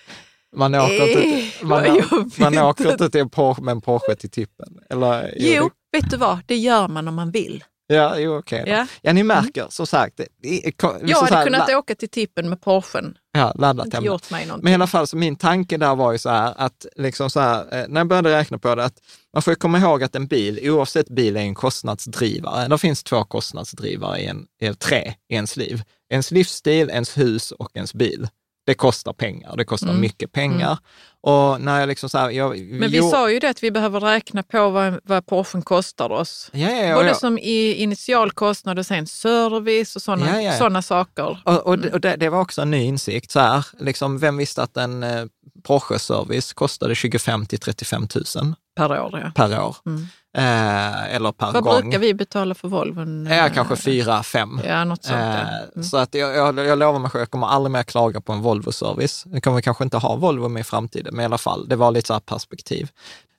Man 0.56 0.74
åker 0.74 1.08
inte, 1.08 1.66
man, 1.66 2.02
man 2.38 2.58
åker 2.58 2.90
inte 2.90 3.10
till 3.10 3.28
Porsche, 3.28 3.62
med 3.62 3.72
en 3.72 3.80
Porsche 3.80 4.14
till 4.14 4.30
tippen. 4.30 4.78
Eller, 4.90 5.34
jo, 5.36 5.70
det... 5.92 5.98
vet 5.98 6.10
du 6.10 6.16
vad? 6.16 6.38
Det 6.46 6.56
gör 6.56 6.88
man 6.88 7.08
om 7.08 7.14
man 7.14 7.30
vill. 7.30 7.64
Ja, 7.88 8.18
jo, 8.18 8.36
okej. 8.38 8.62
Okay 8.62 8.74
ja. 8.74 8.86
ja, 9.02 9.12
ni 9.12 9.22
märker, 9.22 9.60
mm. 9.60 9.70
som 9.70 9.86
sagt. 9.86 10.16
Det, 10.16 10.26
det, 10.42 10.72
jag 11.02 11.16
hade 11.16 11.36
här, 11.36 11.44
kunnat 11.44 11.70
åka 11.70 11.94
till 11.94 12.08
tippen 12.08 12.48
med 12.48 12.60
Porschen. 12.60 13.18
Ja, 13.32 13.52
laddat 13.58 13.92
hemma. 13.92 14.06
gjort 14.06 14.30
mig 14.30 14.46
någonting. 14.46 14.64
Men 14.64 14.70
i 14.70 14.74
alla 14.74 14.86
fall, 14.86 15.06
så 15.06 15.16
min 15.16 15.36
tanke 15.36 15.76
där 15.76 15.94
var 15.94 16.12
ju 16.12 16.18
så 16.18 16.30
här 16.30 16.54
att, 16.56 16.86
liksom 16.96 17.30
så 17.30 17.40
här, 17.40 17.60
eh, 17.60 17.84
när 17.88 18.00
jag 18.00 18.08
började 18.08 18.38
räkna 18.38 18.58
på 18.58 18.74
det, 18.74 18.84
att 18.84 18.98
man 19.32 19.42
får 19.42 19.54
komma 19.54 19.78
ihåg 19.78 20.02
att 20.02 20.14
en 20.14 20.26
bil, 20.26 20.70
oavsett 20.70 21.08
bil, 21.08 21.36
är 21.36 21.40
en 21.40 21.54
kostnadsdrivare. 21.54 22.68
Det 22.68 22.78
finns 22.78 23.02
två 23.02 23.24
kostnadsdrivare, 23.24 24.20
i 24.20 24.26
en, 24.26 24.46
eller 24.60 24.74
tre, 24.74 25.14
i 25.28 25.34
ens 25.34 25.56
liv. 25.56 25.82
Ens 26.10 26.30
livsstil, 26.30 26.90
ens 26.90 27.18
hus 27.18 27.50
och 27.50 27.70
ens 27.74 27.94
bil 27.94 28.28
det 28.66 28.74
kostar 28.74 29.12
pengar. 29.12 29.56
Det 29.56 29.64
kostar 29.64 29.88
mm. 29.88 30.00
mycket 30.00 30.32
pengar. 30.32 30.66
Mm. 30.66 30.76
Och 31.20 31.60
när 31.60 31.80
jag 31.80 31.86
liksom 31.86 32.08
så 32.08 32.18
här, 32.18 32.30
jag, 32.30 32.58
Men 32.58 32.90
vi 32.90 32.96
jo, 32.96 33.10
sa 33.10 33.30
ju 33.30 33.38
det 33.38 33.50
att 33.50 33.62
vi 33.62 33.70
behöver 33.70 34.00
räkna 34.00 34.42
på 34.42 34.70
vad, 34.70 35.00
vad 35.04 35.26
Porschen 35.26 35.62
kostar 35.62 36.12
oss. 36.12 36.50
Ja, 36.52 36.70
ja, 36.70 36.94
Både 36.94 37.14
som 37.14 37.38
i 37.38 37.74
initialkostnad 37.74 38.78
och 38.78 38.86
sen 38.86 39.06
service 39.06 39.96
och 39.96 40.02
sådana 40.02 40.42
ja, 40.42 40.58
såna 40.58 40.82
saker. 40.82 41.42
Och, 41.44 41.66
och, 41.66 41.74
mm. 41.74 41.92
och 41.92 42.00
det, 42.00 42.16
det, 42.16 42.28
var 42.28 42.40
också 42.40 42.62
en 42.62 42.70
ny 42.70 42.82
insikt. 42.82 43.30
Så 43.30 43.40
här, 43.40 43.66
liksom, 43.78 44.18
vem 44.18 44.36
visste 44.36 44.62
att 44.62 44.76
en 44.76 45.02
eh, 45.02 45.24
Porsche-service 45.62 46.52
kostade 46.52 46.94
25 46.94 47.46
till 47.46 47.58
35 47.58 48.08
000? 48.36 48.54
Per 48.76 49.00
år, 49.00 49.20
ja. 49.22 49.30
Per 49.34 49.60
år. 49.60 49.76
Mm. 49.86 50.06
Eh, 50.36 51.14
eller 51.14 51.32
per 51.32 51.52
Vad 51.52 51.64
gång. 51.64 51.72
Vad 51.72 51.82
brukar 51.82 51.98
vi 51.98 52.14
betala 52.14 52.54
för 52.54 52.68
Volvon? 52.68 53.26
Ja, 53.30 53.48
kanske 53.54 53.76
fyra, 53.76 54.22
fem. 54.22 54.60
Ja, 54.64 54.84
något 54.84 55.04
sånt. 55.04 55.18
Eh, 55.18 55.48
mm. 55.74 55.84
Så 55.84 55.96
att 55.96 56.14
jag, 56.14 56.36
jag, 56.36 56.58
jag 56.58 56.78
lovar 56.78 56.98
mig 56.98 57.10
själv, 57.10 57.22
jag 57.22 57.30
kommer 57.30 57.46
aldrig 57.46 57.70
mer 57.70 57.82
klaga 57.82 58.20
på 58.20 58.32
en 58.32 58.42
Volvo-service. 58.42 59.24
Nu 59.26 59.40
kommer 59.40 59.56
vi 59.56 59.62
kanske 59.62 59.84
inte 59.84 59.96
ha 59.96 60.16
Volvo 60.16 60.48
med 60.48 60.60
i 60.60 60.64
framtiden, 60.64 61.14
men 61.14 61.22
i 61.22 61.24
alla 61.24 61.38
fall, 61.38 61.68
det 61.68 61.76
var 61.76 61.90
lite 61.90 62.06
så 62.06 62.12
här 62.12 62.20
perspektiv. 62.20 62.90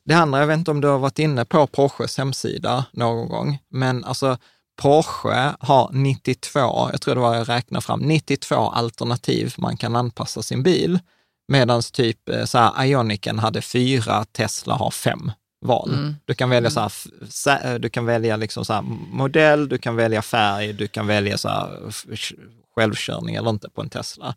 Det 0.06 0.14
andra, 0.14 0.40
jag 0.40 0.48
vet 0.48 0.58
inte 0.58 0.72
om 0.72 0.82
du 0.82 0.88
har 0.88 0.98
varit 0.98 1.20
inne 1.20 1.46
på 1.46 1.68
Porsches 1.68 2.18
hemsida 2.18 2.86
någon 2.92 3.30
gång, 3.30 3.60
men 3.70 4.04
alltså 4.04 4.38
Porsche 4.82 5.56
har 5.60 5.90
92, 5.94 6.60
jag 6.92 7.02
tror 7.02 7.16
det 7.16 7.22
var 7.22 7.36
jag 7.36 7.50
räknade 7.50 7.82
fram, 7.82 8.00
92 8.00 8.56
alternativ 8.56 9.54
man 9.58 9.78
kan 9.78 9.96
anpassa 9.96 10.42
sin 10.42 10.64
bil. 10.64 11.00
Medan 11.48 11.82
typ 11.94 12.30
eh, 12.30 12.46
så 12.46 12.58
här, 12.58 12.86
Ionicen 12.86 13.40
hade 13.40 13.62
fyra, 13.62 14.26
Tesla 14.26 14.76
har 14.76 14.92
fem 14.92 15.32
val. 15.66 15.94
Mm. 15.94 16.16
Du 16.26 16.34
kan 16.34 16.50
välja, 16.50 16.70
så 16.70 16.90
här, 17.50 17.74
eh, 17.74 17.80
du 17.80 17.90
kan 17.90 18.06
välja 18.06 18.38
liksom 18.38 18.66
så 18.66 18.82
modell, 19.12 19.70
du 19.70 19.78
kan 19.78 19.96
välja 19.96 20.22
färg, 20.22 20.74
du 20.74 20.88
kan 20.88 21.08
välja 21.08 21.38
så 21.38 21.50
här, 21.50 21.70
självkörning 22.76 23.36
eller 23.36 23.50
inte 23.50 23.70
på 23.70 23.82
en 23.82 23.90
Tesla. 23.90 24.36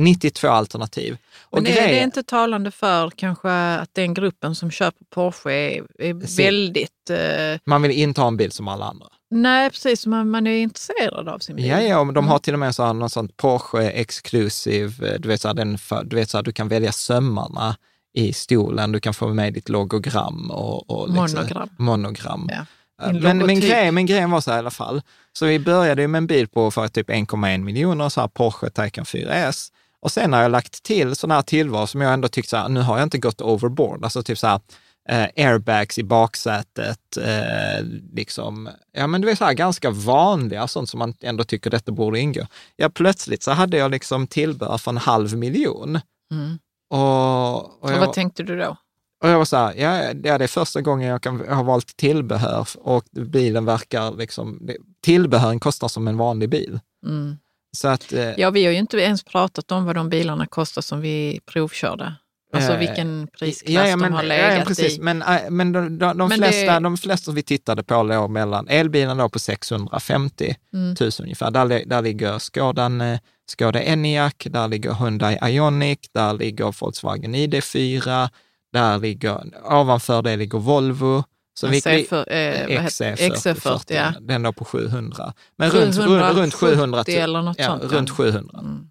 92 0.00 0.48
alternativ. 0.48 1.16
Och 1.40 1.62
Men 1.62 1.72
är 1.72 1.88
det 1.88 2.02
inte 2.02 2.22
talande 2.22 2.70
för 2.70 3.10
kanske 3.10 3.50
att 3.52 3.94
den 3.94 4.14
gruppen 4.14 4.54
som 4.54 4.70
köper 4.70 5.04
Porsche 5.10 5.50
är, 5.52 5.84
är 5.98 6.36
väldigt... 6.36 7.10
Eh... 7.10 7.60
Man 7.64 7.82
vill 7.82 7.90
inte 7.90 8.20
ha 8.20 8.28
en 8.28 8.36
bil 8.36 8.52
som 8.52 8.68
alla 8.68 8.84
andra. 8.84 9.06
Nej, 9.30 9.70
precis. 9.70 10.06
Man, 10.06 10.30
man 10.30 10.46
är 10.46 10.56
intresserad 10.62 11.28
av 11.28 11.38
sin 11.38 11.56
bil. 11.56 11.66
Ja, 11.66 11.80
ja, 11.80 11.96
de 12.04 12.26
har 12.26 12.34
mm. 12.34 12.40
till 12.40 12.52
och 12.52 12.60
med 12.60 12.74
så 12.74 12.84
här, 12.84 12.92
någon 12.92 13.10
sån 13.10 13.28
Porsche 13.28 13.90
Exclusive, 13.90 15.12
eh, 15.12 15.20
du 15.20 15.28
vet, 15.28 15.40
så 15.40 15.48
här, 15.48 15.54
den 15.54 15.78
för, 15.78 16.04
du 16.04 16.16
vet 16.16 16.30
så 16.30 16.38
här, 16.38 16.42
du 16.42 16.52
kan 16.52 16.68
välja 16.68 16.92
sömmarna 16.92 17.76
i 18.12 18.32
stolen, 18.32 18.92
du 18.92 19.00
kan 19.00 19.14
få 19.14 19.28
med 19.34 19.52
ditt 19.52 19.68
logogram 19.68 20.50
och, 20.50 20.90
och 20.90 21.08
liksom, 21.08 21.40
monogram. 21.40 21.68
monogram. 21.76 22.48
Ja. 22.52 22.66
Men, 23.12 23.38
men, 23.38 23.60
grejen, 23.60 23.94
men 23.94 24.06
grejen 24.06 24.30
var 24.30 24.40
så 24.40 24.50
här 24.50 24.58
i 24.58 24.60
alla 24.60 24.70
fall, 24.70 25.02
så 25.32 25.46
vi 25.46 25.58
började 25.58 26.08
med 26.08 26.18
en 26.18 26.26
bil 26.26 26.48
på 26.48 26.70
för 26.70 26.88
typ 26.88 27.10
1,1 27.10 27.58
miljoner, 27.58 28.08
så 28.08 28.20
här 28.20 28.28
Porsche 28.28 28.70
Taycan 28.70 29.04
4S. 29.04 29.68
Och 30.00 30.12
sen 30.12 30.32
har 30.32 30.42
jag 30.42 30.50
lagt 30.50 30.82
till 30.82 31.16
sådana 31.16 31.34
här 31.34 31.42
tillval 31.42 31.88
som 31.88 32.00
jag 32.00 32.12
ändå 32.12 32.28
tyckte 32.28 32.50
så 32.50 32.56
här, 32.56 32.68
nu 32.68 32.80
har 32.80 32.98
jag 32.98 33.06
inte 33.06 33.18
gått 33.18 33.40
overboard, 33.40 34.04
alltså 34.04 34.22
typ 34.22 34.38
så 34.38 34.46
här, 34.46 34.60
eh, 35.08 35.46
airbags 35.46 35.98
i 35.98 36.02
baksätet, 36.02 37.16
eh, 37.16 37.84
liksom, 38.12 38.68
ja 38.92 39.06
men 39.06 39.20
du 39.20 39.26
vet 39.26 39.38
så 39.38 39.44
här 39.44 39.52
ganska 39.52 39.90
vanliga, 39.90 40.68
sånt 40.68 40.88
som 40.88 40.98
man 40.98 41.14
ändå 41.20 41.44
tycker 41.44 41.70
detta 41.70 41.92
borde 41.92 42.20
ingå. 42.20 42.46
Ja, 42.76 42.88
plötsligt 42.88 43.42
så 43.42 43.50
hade 43.50 43.76
jag 43.76 43.90
liksom 43.90 44.26
tillbehör 44.26 44.78
för 44.78 44.90
en 44.90 44.98
halv 44.98 45.36
miljon. 45.36 46.00
Mm. 46.32 46.58
Och, 46.92 47.64
och, 47.64 47.90
och 47.90 47.98
vad 47.98 48.12
tänkte 48.12 48.42
du 48.42 48.56
då? 48.56 48.76
Och 49.22 49.28
jag 49.28 49.38
var 49.38 49.44
så 49.44 49.56
här, 49.56 49.74
ja, 49.76 50.12
ja, 50.22 50.38
det 50.38 50.44
är 50.44 50.48
första 50.48 50.80
gången 50.80 51.08
jag, 51.08 51.22
kan, 51.22 51.44
jag 51.46 51.54
har 51.54 51.64
valt 51.64 51.96
tillbehör 51.96 52.68
och 52.74 53.04
bilen 53.12 53.64
verkar 53.64 54.12
liksom, 54.12 54.70
tillbehören 55.04 55.60
kostar 55.60 55.88
som 55.88 56.08
en 56.08 56.16
vanlig 56.16 56.48
bil. 56.48 56.80
Mm. 57.06 57.36
Så 57.76 57.88
att, 57.88 58.12
eh, 58.12 58.30
ja, 58.36 58.50
vi 58.50 58.64
har 58.64 58.72
ju 58.72 58.78
inte 58.78 58.96
ens 58.96 59.24
pratat 59.24 59.72
om 59.72 59.84
vad 59.84 59.94
de 59.94 60.08
bilarna 60.08 60.46
kostar 60.46 60.82
som 60.82 61.00
vi 61.00 61.40
provkörde. 61.46 62.14
Alltså 62.52 62.72
eh, 62.72 62.78
vilken 62.78 63.28
prisklass 63.38 63.74
ja, 63.74 63.88
ja, 63.88 63.96
men, 63.96 64.10
de 64.10 64.16
har 64.16 64.22
legat 64.22 64.58
ja, 64.58 64.64
precis. 64.64 64.98
i. 64.98 65.00
Men, 65.00 65.22
äh, 65.22 65.50
men 65.50 65.72
de, 65.72 65.98
de, 65.98 66.18
de 66.18 66.28
men 66.28 66.38
flesta, 66.38 66.72
det... 66.72 66.80
de 66.80 66.96
flesta 66.96 67.32
vi 67.32 67.42
tittade 67.42 67.82
på 67.82 68.02
låg 68.02 68.30
mellan, 68.30 68.68
elbilen 68.68 69.16
låg 69.16 69.32
på 69.32 69.38
650 69.38 70.54
mm. 70.74 70.96
000 71.00 71.10
ungefär. 71.22 71.50
Där, 71.50 71.84
där 71.86 72.02
ligger 72.02 72.38
Skodan, 72.38 73.18
eh, 73.52 73.66
Skoda 73.66 73.82
Enyaq, 73.82 74.46
där 74.50 74.68
ligger 74.68 74.94
Hyundai 74.94 75.38
Ioniq, 75.42 75.98
där 76.14 76.32
ligger 76.34 76.74
Volkswagen 76.80 77.34
ID4, 77.34 78.28
där 78.72 78.98
ligger, 78.98 79.40
ovanför 79.72 80.22
det 80.22 80.36
ligger 80.36 80.58
Volvo. 80.58 81.24
Så 81.54 81.66
vi, 81.66 81.80
C4, 81.80 82.24
eh, 82.28 82.84
XC40, 82.84 83.92
e 83.92 83.94
ja. 83.94 84.12
Den 84.20 84.42
låg 84.42 84.56
på 84.56 84.64
700. 84.64 85.32
Men 85.56 85.70
runt, 85.70 85.96
runt 85.96 86.54
700. 86.54 87.04
eller 87.06 87.42
något 87.42 87.58
ja, 87.58 87.66
sånt. 87.66 87.92
Runt 87.92 88.10
700. 88.10 88.58
Mm. 88.58 88.88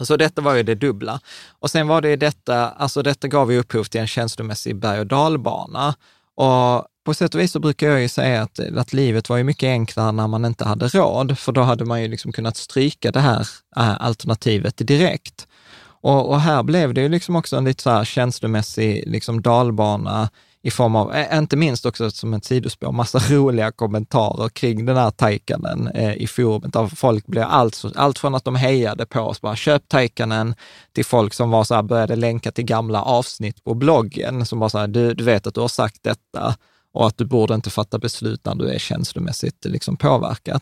Så 0.00 0.16
detta 0.16 0.42
var 0.42 0.54
ju 0.54 0.62
det 0.62 0.74
dubbla. 0.74 1.20
Och 1.58 1.70
sen 1.70 1.88
var 1.88 2.00
det 2.00 2.16
detta, 2.16 2.70
alltså 2.70 3.02
detta 3.02 3.28
gav 3.28 3.52
ju 3.52 3.58
upphov 3.58 3.84
till 3.84 4.00
en 4.00 4.06
känslomässig 4.06 4.76
berg 4.76 5.00
och 5.00 5.06
dalbana. 5.06 5.94
Och 6.34 6.86
på 7.04 7.14
sätt 7.14 7.34
och 7.34 7.40
vis 7.40 7.52
så 7.52 7.60
brukar 7.60 7.86
jag 7.86 8.02
ju 8.02 8.08
säga 8.08 8.42
att, 8.42 8.60
att 8.76 8.92
livet 8.92 9.28
var 9.28 9.36
ju 9.36 9.44
mycket 9.44 9.66
enklare 9.66 10.12
när 10.12 10.28
man 10.28 10.44
inte 10.44 10.64
hade 10.64 10.88
råd, 10.88 11.38
för 11.38 11.52
då 11.52 11.60
hade 11.60 11.84
man 11.84 12.02
ju 12.02 12.08
liksom 12.08 12.32
kunnat 12.32 12.56
stryka 12.56 13.10
det 13.12 13.20
här 13.20 13.48
äh, 13.76 13.96
alternativet 14.00 14.76
direkt. 14.76 15.46
Och, 15.84 16.28
och, 16.28 16.40
här 16.40 16.62
blev 16.62 16.94
det 16.94 17.00
ju 17.00 17.08
liksom 17.08 17.36
också 17.36 17.56
en 17.56 17.64
lite 17.64 17.82
så 17.82 17.90
här 17.90 18.04
känslomässig 18.04 19.04
liksom 19.06 19.42
dalbana 19.42 20.30
i 20.62 20.70
form 20.70 20.96
av, 20.96 21.14
inte 21.32 21.56
minst 21.56 21.86
också 21.86 22.10
som 22.10 22.34
ett 22.34 22.44
sidospår, 22.44 22.92
massa 22.92 23.18
roliga 23.30 23.72
kommentarer 23.72 24.48
kring 24.48 24.86
den 24.86 24.96
här 24.96 25.10
taikanen 25.10 25.88
eh, 25.88 26.14
i 26.14 26.26
forumet. 26.26 26.72
Där 26.72 26.86
folk 26.86 27.26
blev 27.26 27.44
allt, 27.44 27.82
allt 27.94 28.18
från 28.18 28.34
att 28.34 28.44
de 28.44 28.56
hejade 28.56 29.06
på 29.06 29.20
oss, 29.20 29.40
bara 29.40 29.56
köp 29.56 29.88
taikanen, 29.88 30.54
till 30.92 31.04
folk 31.04 31.34
som 31.34 31.50
var 31.50 31.64
så 31.64 31.74
här, 31.74 31.82
började 31.82 32.16
länka 32.16 32.52
till 32.52 32.64
gamla 32.64 33.02
avsnitt 33.02 33.64
på 33.64 33.74
bloggen, 33.74 34.46
som 34.46 34.58
bara 34.58 34.70
så 34.70 34.78
här, 34.78 34.86
du, 34.86 35.14
du 35.14 35.24
vet 35.24 35.46
att 35.46 35.54
du 35.54 35.60
har 35.60 35.68
sagt 35.68 36.02
detta 36.02 36.56
och 36.92 37.06
att 37.06 37.18
du 37.18 37.24
borde 37.24 37.54
inte 37.54 37.70
fatta 37.70 37.98
beslut 37.98 38.44
när 38.44 38.54
du 38.54 38.68
är 38.68 38.78
känslomässigt 38.78 39.64
liksom 39.64 39.96
påverkad. 39.96 40.60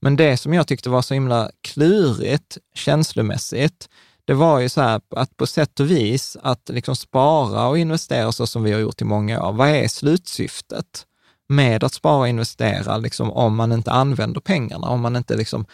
Men 0.00 0.16
det 0.16 0.36
som 0.36 0.54
jag 0.54 0.66
tyckte 0.66 0.90
var 0.90 1.02
så 1.02 1.14
himla 1.14 1.50
klurigt 1.62 2.58
känslomässigt, 2.74 3.88
det 4.24 4.34
var 4.34 4.60
ju 4.60 4.68
så 4.68 4.80
här 4.80 5.00
att 5.16 5.36
på 5.36 5.46
sätt 5.46 5.80
och 5.80 5.90
vis 5.90 6.36
att 6.42 6.68
liksom 6.68 6.96
spara 6.96 7.68
och 7.68 7.78
investera 7.78 8.32
så 8.32 8.46
som 8.46 8.62
vi 8.62 8.72
har 8.72 8.80
gjort 8.80 9.00
i 9.00 9.04
många 9.04 9.42
år. 9.42 9.52
Vad 9.52 9.68
är 9.68 9.88
slutsyftet 9.88 11.06
med 11.48 11.84
att 11.84 11.94
spara 11.94 12.18
och 12.18 12.28
investera 12.28 12.96
liksom, 12.96 13.30
om 13.30 13.56
man 13.56 13.72
inte 13.72 13.90
använder 13.90 14.40
pengarna, 14.40 14.88
om 14.88 15.00
man 15.00 15.16
inte 15.16 15.36
liksom, 15.36 15.66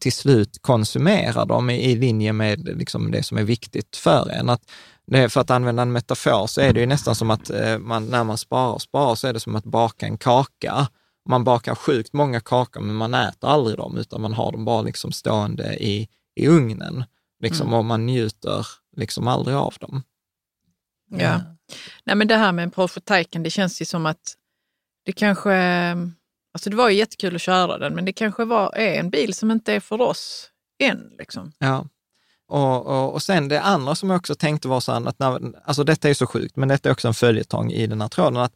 till 0.00 0.12
slut 0.12 0.58
konsumerar 0.62 1.46
dem 1.46 1.70
i, 1.70 1.90
i 1.90 1.96
linje 1.96 2.32
med 2.32 2.78
liksom, 2.78 3.10
det 3.10 3.22
som 3.22 3.38
är 3.38 3.44
viktigt 3.44 3.96
för 3.96 4.30
en? 4.30 4.50
Att 4.50 4.62
det 5.06 5.28
för 5.28 5.40
att 5.40 5.50
använda 5.50 5.82
en 5.82 5.92
metafor 5.92 6.46
så 6.46 6.60
är 6.60 6.72
det 6.72 6.80
ju 6.80 6.86
nästan 6.86 7.14
som 7.14 7.30
att 7.30 7.50
eh, 7.50 7.78
man, 7.78 8.06
när 8.06 8.24
man 8.24 8.38
sparar 8.38 8.72
och 8.72 8.82
sparar 8.82 9.14
så 9.14 9.26
är 9.26 9.32
det 9.32 9.40
som 9.40 9.56
att 9.56 9.64
baka 9.64 10.06
en 10.06 10.18
kaka. 10.18 10.88
Man 11.28 11.44
bakar 11.44 11.74
sjukt 11.74 12.12
många 12.12 12.40
kakor 12.40 12.80
men 12.80 12.94
man 12.94 13.14
äter 13.14 13.48
aldrig 13.48 13.76
dem 13.76 13.96
utan 13.96 14.20
man 14.20 14.34
har 14.34 14.52
dem 14.52 14.64
bara 14.64 14.82
liksom 14.82 15.12
stående 15.12 15.76
i, 15.84 16.08
i 16.34 16.48
ugnen. 16.48 17.04
Liksom, 17.42 17.66
Mm. 17.66 17.78
Och 17.78 17.84
man 17.84 18.06
njuter 18.06 18.66
liksom 18.96 19.28
aldrig 19.28 19.56
av 19.56 19.74
dem. 19.80 20.02
Ja. 21.10 21.40
Nej, 22.04 22.16
men 22.16 22.28
det 22.28 22.36
här 22.36 22.52
med 22.52 22.74
Taycan, 23.04 23.42
det 23.42 23.50
känns 23.50 23.80
ju 23.82 23.84
som 23.84 24.06
att 24.06 24.34
det 25.04 25.12
kanske... 25.12 25.52
Alltså 26.54 26.70
det 26.70 26.76
var 26.76 26.88
ju 26.88 26.96
jättekul 26.96 27.34
att 27.34 27.42
köra 27.42 27.78
den, 27.78 27.94
men 27.94 28.04
det 28.04 28.12
kanske 28.12 28.44
var, 28.44 28.76
är 28.76 29.00
en 29.00 29.10
bil 29.10 29.34
som 29.34 29.50
inte 29.50 29.72
är 29.72 29.80
för 29.80 30.00
oss 30.00 30.50
än. 30.78 31.12
Liksom. 31.18 31.52
Ja. 31.58 31.88
Och, 32.48 32.86
och, 32.86 33.14
och 33.14 33.22
sen 33.22 33.48
det 33.48 33.60
andra 33.60 33.94
som 33.94 34.10
jag 34.10 34.16
också 34.16 34.34
tänkte 34.34 34.68
var 34.68 34.80
så 34.80 34.92
här, 34.92 35.08
att 35.08 35.18
när, 35.18 35.40
alltså 35.64 35.84
detta 35.84 36.08
är 36.08 36.14
så 36.14 36.26
sjukt, 36.26 36.56
men 36.56 36.68
detta 36.68 36.88
är 36.88 36.92
också 36.92 37.08
en 37.08 37.14
följetong 37.14 37.72
i 37.72 37.86
den 37.86 38.00
här 38.00 38.08
tråden, 38.08 38.36
att, 38.36 38.52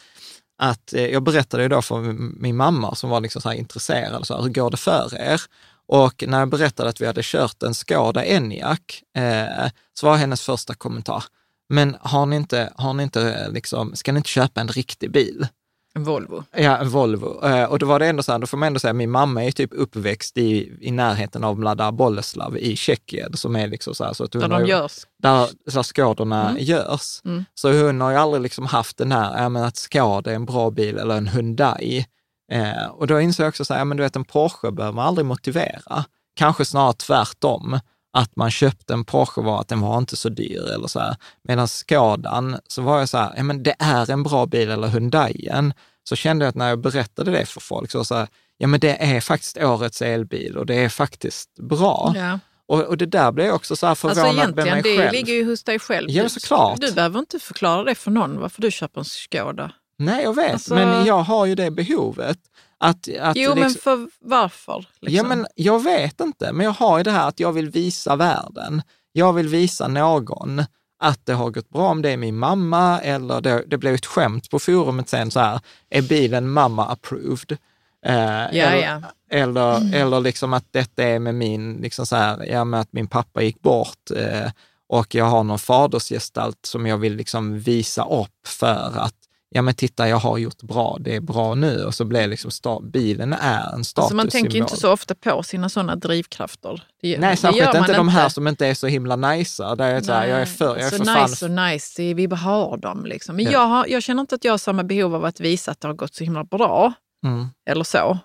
att 0.59 0.93
eh, 0.93 1.07
jag 1.07 1.23
berättade 1.23 1.63
ju 1.63 1.69
då 1.69 1.83
för 1.83 2.01
min 2.41 2.57
mamma 2.57 2.95
som 2.95 3.11
var 3.11 3.21
liksom 3.21 3.43
så 3.43 3.49
här 3.49 3.57
intresserad, 3.57 4.27
så 4.27 4.35
här, 4.35 4.43
hur 4.43 4.51
går 4.51 4.71
det 4.71 4.77
för 4.77 5.15
er? 5.15 5.41
Och 5.87 6.25
när 6.27 6.39
jag 6.39 6.49
berättade 6.49 6.89
att 6.89 7.01
vi 7.01 7.07
hade 7.07 7.21
kört 7.25 7.63
en 7.63 7.75
Skoda 7.75 8.25
Enyaq, 8.25 9.03
eh, 9.17 9.71
så 9.95 10.07
var 10.07 10.17
hennes 10.17 10.43
första 10.43 10.75
kommentar, 10.75 11.25
men 11.69 11.97
har 12.01 12.27
ni 12.27 12.37
inte, 12.37 12.73
har 12.77 12.95
ni 12.95 13.03
inte 13.03 13.33
eh, 13.33 13.53
liksom, 13.53 13.97
ska 13.97 14.13
ni 14.13 14.17
inte 14.17 14.31
köpa 14.31 14.61
en 14.61 14.69
riktig 14.69 15.13
bil? 15.13 15.47
En 15.95 16.05
Volvo. 16.05 16.45
Ja, 16.57 16.77
en 16.77 16.89
Volvo. 16.89 17.45
Eh, 17.47 17.65
Och 17.65 17.79
då 17.79 17.87
var 17.87 17.99
det 17.99 18.07
ändå 18.07 18.23
så 18.23 18.33
här, 18.33 18.39
då 18.39 18.47
får 18.47 18.57
man 18.59 18.67
ändå 18.67 18.81
säga, 18.81 18.93
min 18.93 19.11
mamma 19.11 19.45
är 19.45 19.51
typ 19.51 19.71
uppväxt 19.73 20.37
i, 20.39 20.73
i 20.81 20.91
närheten 20.91 21.45
av 21.45 21.59
Mlada 21.59 21.93
Boleslav 21.93 22.59
i 22.59 22.77
Tjeckien, 22.77 23.37
som 23.37 23.57
är 23.57 23.69
liksom 23.69 23.95
så 23.95 24.05
här, 24.05 24.13
så 24.13 24.25
att 24.25 24.33
Där 24.33 24.49
de 24.49 24.61
ju- 24.63 24.69
görs. 24.71 24.93
där, 25.23 25.49
där 25.73 25.83
Skådorna 25.83 26.51
Mm. 26.51 26.63
görs. 26.63 27.21
Mm. 27.25 27.45
Så 27.55 27.73
hon 27.87 28.01
har 28.01 28.11
ju 28.11 28.17
aldrig 28.17 28.43
liksom 28.43 28.67
haft 28.67 28.97
den 28.97 29.13
här, 29.13 29.43
ja 29.43 29.49
men 29.49 29.63
att 29.65 29.77
Skåda 29.77 30.31
är 30.31 30.35
en 30.35 30.45
bra 30.47 30.71
bil 30.71 30.99
eller 30.99 31.17
en 31.17 31.27
Hyundai. 31.29 32.07
Eh, 32.53 32.87
och 32.91 33.07
då 33.07 33.21
insåg 33.21 33.45
jag 33.45 33.49
också 33.49 33.65
så 33.65 33.75
här, 33.75 33.81
ja 33.81 33.85
men 33.85 33.97
du 33.97 34.03
vet 34.03 34.17
en 34.17 34.25
Porsche 34.25 34.71
behöver 34.71 34.95
man 34.97 35.07
aldrig 35.07 35.27
motivera. 35.27 36.05
Kanske 36.37 36.65
snarare 36.65 36.93
tvärtom, 36.93 37.81
att 38.13 38.37
man 38.37 38.51
köpte 38.51 38.93
en 38.93 39.05
Porsche 39.05 39.41
var 39.43 39.61
att 39.61 39.69
den 39.69 39.81
var 39.81 39.99
inte 39.99 40.17
så 40.17 40.29
dyr 40.29 40.71
eller 40.75 40.87
så 40.87 41.01
här. 41.01 41.17
Medan 41.45 41.69
Skådan, 41.69 42.57
så 42.69 42.83
var 42.83 42.99
jag 42.99 43.09
så 43.09 43.19
här, 43.19 43.33
ja 43.37 43.43
men 43.43 43.63
det 43.63 43.75
är 43.79 44.11
en 44.11 44.23
bra 44.23 44.47
bil 44.47 44.71
eller 44.71 44.89
Hyundaien. 44.89 45.75
Så 46.09 46.17
kände 46.17 46.45
jag 46.45 46.49
att 46.51 46.55
när 46.57 46.69
jag 46.69 46.81
berättade 46.81 47.31
det 47.31 47.47
för 47.47 47.61
folk, 47.61 47.91
så 47.91 47.99
var 47.99 48.03
det 48.03 48.07
så 48.07 48.15
här, 48.15 48.29
ja 48.59 48.67
men 48.67 48.81
det 48.81 49.03
är 49.03 49.21
faktiskt 49.21 49.57
årets 49.59 50.03
elbil 50.03 50.57
och 50.57 50.67
det 50.67 50.75
är 50.75 50.89
faktiskt 50.89 51.55
bra. 51.59 52.13
Ja. 52.17 52.39
Och, 52.67 52.81
och 52.83 52.97
det 52.97 53.07
där 53.07 53.33
blev 53.33 53.47
jag 53.47 53.55
också 53.57 53.77
så 53.77 53.87
här 53.87 53.91
Alltså 53.91 54.09
förvånad 54.09 54.35
med 54.57 54.67
egentligen, 54.67 54.75
mig 54.75 54.83
det 54.83 55.03
själv. 55.03 55.13
ligger 55.13 55.33
ju 55.35 55.45
hos 55.51 55.65
dig 55.65 55.79
själv. 55.79 56.11
Ja, 56.11 56.23
Du- 56.23 56.29
såklart. 56.29 56.81
Du 56.81 56.93
behöver 56.93 57.19
inte 57.19 57.39
förklara 57.39 57.85
det 57.85 57.95
för 57.95 58.11
någon, 58.11 58.41
varför 58.41 58.63
du 58.63 58.71
köper 58.71 59.01
en 59.01 59.05
Skoda. 59.05 59.73
Nej, 59.99 60.25
jag 60.25 60.35
vet, 60.37 60.53
Alltså- 60.53 60.75
men 60.75 61.07
jag 61.07 61.21
har 61.23 61.47
ju 61.47 61.55
det 61.55 61.71
behovet. 61.71 62.39
Att, 62.81 63.09
att 63.21 63.37
Jo, 63.37 63.55
men 63.55 63.63
liksom- 63.69 63.81
för 63.83 64.09
varför? 64.21 64.87
Liksom? 65.01 65.17
Ja, 65.17 65.23
men 65.23 65.47
jag 65.55 65.85
vet 65.85 66.21
inte, 66.21 66.53
men 66.53 66.67
jag 66.67 66.73
har 66.73 66.99
ju 66.99 67.05
det 67.05 67.11
här 67.11 67.29
att 67.29 67.41
jag 67.41 67.53
vill 67.53 67.71
visa 67.71 68.17
världen. 68.17 68.83
Jag 69.13 69.33
vill 69.33 69.49
visa 69.49 69.89
någon 69.89 70.63
att 71.03 71.27
det 71.27 71.33
har 71.33 71.51
gått 71.51 71.69
bra, 71.71 71.89
om 71.89 72.03
det 72.03 72.11
är 72.11 72.17
min 72.17 72.39
mamma 72.39 73.01
eller 73.01 73.41
det, 73.41 73.65
det 73.67 73.79
blev 73.79 73.95
ett 73.95 74.07
skämt 74.07 74.51
på 74.51 74.59
forumet 74.59 75.09
sen 75.09 75.31
så 75.31 75.41
här, 75.41 75.61
är 75.91 76.03
bilen 76.03 76.51
mamma 76.51 76.87
approved? 76.87 77.59
Eh, 78.07 78.15
ja, 78.15 78.49
eller, 78.51 78.83
ja. 78.83 79.03
Eller, 79.31 79.95
eller 79.95 80.21
liksom 80.21 80.53
att 80.53 80.65
detta 80.71 81.03
är 81.03 81.19
med 81.19 81.35
min, 81.35 81.77
liksom 81.77 82.07
så 82.07 82.17
här, 82.17 82.47
ja, 82.47 82.65
med 82.65 82.81
att 82.81 82.93
min 82.93 83.07
pappa 83.07 83.43
gick 83.43 83.63
bort 83.63 84.11
eh, 84.17 84.51
och 84.89 85.15
jag 85.15 85.25
har 85.25 85.45
någon 85.45 85.59
fadersgestalt 85.59 86.67
som 86.67 86.87
jag 86.87 86.99
vill 86.99 87.17
liksom 87.17 87.61
visa 87.61 88.05
upp 88.05 88.47
för 88.47 88.93
att, 88.99 89.15
ja 89.51 89.63
men 89.63 89.75
titta, 89.75 90.09
jag 90.09 90.17
har 90.17 90.39
gjort 90.39 90.63
bra, 90.63 90.97
det 91.01 91.17
är 91.17 91.21
bra 91.21 91.55
nu. 91.55 91.85
Och 91.85 91.95
så 91.95 92.05
blir 92.05 92.29
liksom, 92.29 92.51
bilen 92.93 93.33
är 93.33 93.75
en 93.75 93.85
statussymbol. 93.85 94.03
Alltså 94.03 94.15
man 94.15 94.29
tänker 94.29 94.51
ju 94.51 94.59
inte 94.59 94.77
så 94.77 94.93
ofta 94.93 95.15
på 95.15 95.43
sina 95.43 95.69
sådana 95.69 95.97
drivkrafter. 95.97 96.83
Det, 97.03 97.19
Nej, 97.19 97.37
särskilt 97.37 97.75
inte 97.75 97.93
de 97.93 98.09
här 98.09 98.29
som 98.29 98.49
inte 98.49 98.67
är 98.67 98.75
så 98.75 98.87
himla 98.87 99.17
najsa. 99.17 99.75
Där 99.77 99.95
jag, 99.95 100.03
här, 100.15 100.27
jag 100.27 100.41
är 100.41 100.47
för, 100.47 100.77
jag 100.77 100.87
är 100.87 100.91
så 100.91 100.97
för 100.97 101.05
fan... 101.05 101.31
nice 101.31 101.45
och 101.45 101.51
nice, 101.51 102.15
vi 102.15 102.29
bara 102.29 102.37
har 102.37 102.77
dem. 102.77 103.07
Liksom. 103.07 103.37
Men 103.37 103.45
Ja. 103.45 103.51
jag, 103.51 103.67
har, 103.67 103.87
jag 103.87 104.03
känner 104.03 104.21
inte 104.21 104.35
att 104.35 104.45
jag 104.45 104.53
har 104.53 104.59
samma 104.59 104.85
behov 104.85 105.15
av 105.15 105.25
att 105.25 105.41
visa 105.41 105.71
att 105.71 105.81
det 105.81 105.89
har 105.89 105.95
gått 105.95 106.15
så 106.15 106.25
himla 106.25 106.45
bra. 106.45 106.93
Mm, 107.27 107.49
Eller 107.71 107.85
så. 107.85 108.19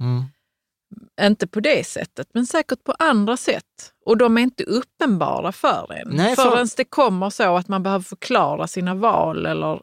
mm. 0.00 0.24
Inte 1.20 1.46
på 1.46 1.60
det 1.60 1.86
sättet, 1.86 2.26
men 2.34 2.46
säkert 2.46 2.84
på 2.84 2.92
andra 2.98 3.36
sätt. 3.36 3.64
Och 4.06 4.16
de 4.16 4.38
är 4.38 4.42
inte 4.42 4.64
uppenbara 4.64 5.52
för 5.52 5.92
en. 5.92 6.16
Nej, 6.16 6.36
för- 6.36 6.42
Förrän 6.50 6.68
det 6.76 6.84
kommer 6.84 7.30
så 7.30 7.56
att 7.56 7.68
man 7.68 7.82
behöver 7.82 8.04
förklara 8.04 8.66
sina 8.66 8.94
val. 8.94 9.46
Eller, 9.46 9.80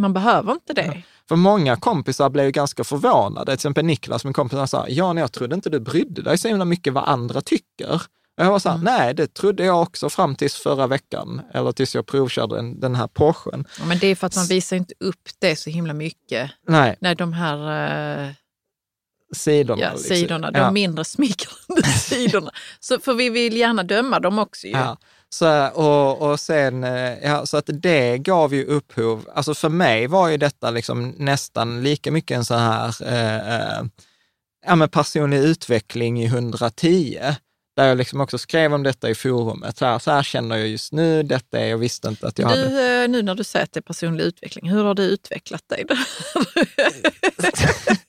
man 0.00 0.12
behöver 0.12 0.52
inte 0.52 0.72
det. 0.72 1.02
För 1.28 1.36
många 1.36 1.76
kompisar 1.76 2.30
blev 2.30 2.44
ju 2.44 2.50
ganska 2.52 2.84
förvånade. 2.84 3.44
Till 3.46 3.54
exempel 3.54 3.84
Niklas, 3.84 4.24
min 4.24 4.32
kompis, 4.32 4.70
sa, 4.70 4.88
Jan, 4.88 5.16
jag 5.16 5.32
trodde 5.32 5.54
inte 5.54 5.70
du 5.70 5.80
brydde 5.80 6.22
dig 6.22 6.38
så 6.38 6.48
himla 6.48 6.64
mycket 6.64 6.92
vad 6.92 7.04
andra 7.08 7.40
tycker. 7.40 8.02
Och 8.38 8.44
jag 8.44 8.50
var 8.50 8.58
så 8.58 8.68
här, 8.68 8.78
nej, 8.78 9.14
det 9.14 9.34
trodde 9.34 9.64
jag 9.64 9.82
också 9.82 10.08
fram 10.10 10.34
tills 10.34 10.54
förra 10.54 10.86
veckan, 10.86 11.40
eller 11.54 11.72
tills 11.72 11.94
jag 11.94 12.06
provkörde 12.06 12.56
den, 12.56 12.80
den 12.80 12.94
här 12.94 13.06
Porschen. 13.06 13.64
Ja, 13.78 13.84
men 13.84 13.98
det 13.98 14.06
är 14.06 14.14
för 14.14 14.26
att 14.26 14.36
man 14.36 14.46
visar 14.46 14.76
inte 14.76 14.94
upp 15.00 15.28
det 15.38 15.56
så 15.56 15.70
himla 15.70 15.92
mycket. 15.92 16.50
Nej, 16.68 16.96
Nej, 17.00 17.14
de 17.14 17.32
här 17.32 17.58
eh, 18.26 18.30
sidorna. 19.34 19.82
ja, 19.82 19.90
liksom. 19.92 20.16
sidorna, 20.16 20.50
de 20.50 20.58
Ja. 20.58 20.70
mindre 20.70 21.04
smickrande 21.04 21.82
sidorna. 21.98 22.50
Så, 22.80 23.00
för 23.00 23.14
vi 23.14 23.30
vill 23.30 23.56
gärna 23.56 23.82
döma 23.82 24.20
dem 24.20 24.38
också 24.38 24.66
ju. 24.66 24.72
Ja. 24.72 24.98
Så, 25.28 25.66
och, 25.68 26.30
och 26.30 26.40
sen, 26.40 26.84
eh, 26.84 27.18
ja, 27.22 27.46
så 27.46 27.56
att 27.56 27.70
det 27.72 28.18
gav 28.18 28.54
ju 28.54 28.64
upphov, 28.64 29.28
alltså 29.34 29.54
för 29.54 29.68
mig 29.68 30.06
var 30.06 30.28
ju 30.28 30.36
detta 30.36 30.70
liksom 30.70 31.14
nästan 31.18 31.82
lika 31.82 32.10
mycket 32.10 32.36
en 32.36 32.44
sån 32.44 32.58
här 32.58 32.94
eh, 33.02 33.54
eh, 33.78 33.84
ja, 34.66 34.74
men 34.76 34.88
personlig 34.88 35.38
utveckling 35.38 36.22
i 36.22 36.26
110, 36.26 37.18
där 37.76 37.86
jag 37.88 37.98
liksom 37.98 38.20
också 38.20 38.38
skrev 38.38 38.74
om 38.74 38.82
detta 38.82 39.10
i 39.10 39.14
forumet. 39.14 39.78
Så 39.78 39.84
här, 39.86 39.98
så 39.98 40.10
här 40.10 40.22
känner 40.22 40.56
jag 40.56 40.68
just 40.68 40.92
nu, 40.92 41.22
detta 41.22 41.58
är, 41.58 41.66
jag 41.66 41.78
visste 41.78 42.08
inte 42.08 42.26
att 42.28 42.38
jag 42.38 42.48
Du, 42.52 42.58
hade... 42.64 43.02
eh, 43.02 43.08
nu 43.08 43.22
när 43.22 43.34
du 43.34 43.44
säger 43.44 43.64
att 43.64 43.72
det 43.72 43.80
är 43.80 43.82
personlig 43.82 44.24
utveckling, 44.24 44.70
hur 44.70 44.84
har 44.84 44.94
du 44.94 45.02
utvecklat 45.02 45.62
dig? 45.68 45.84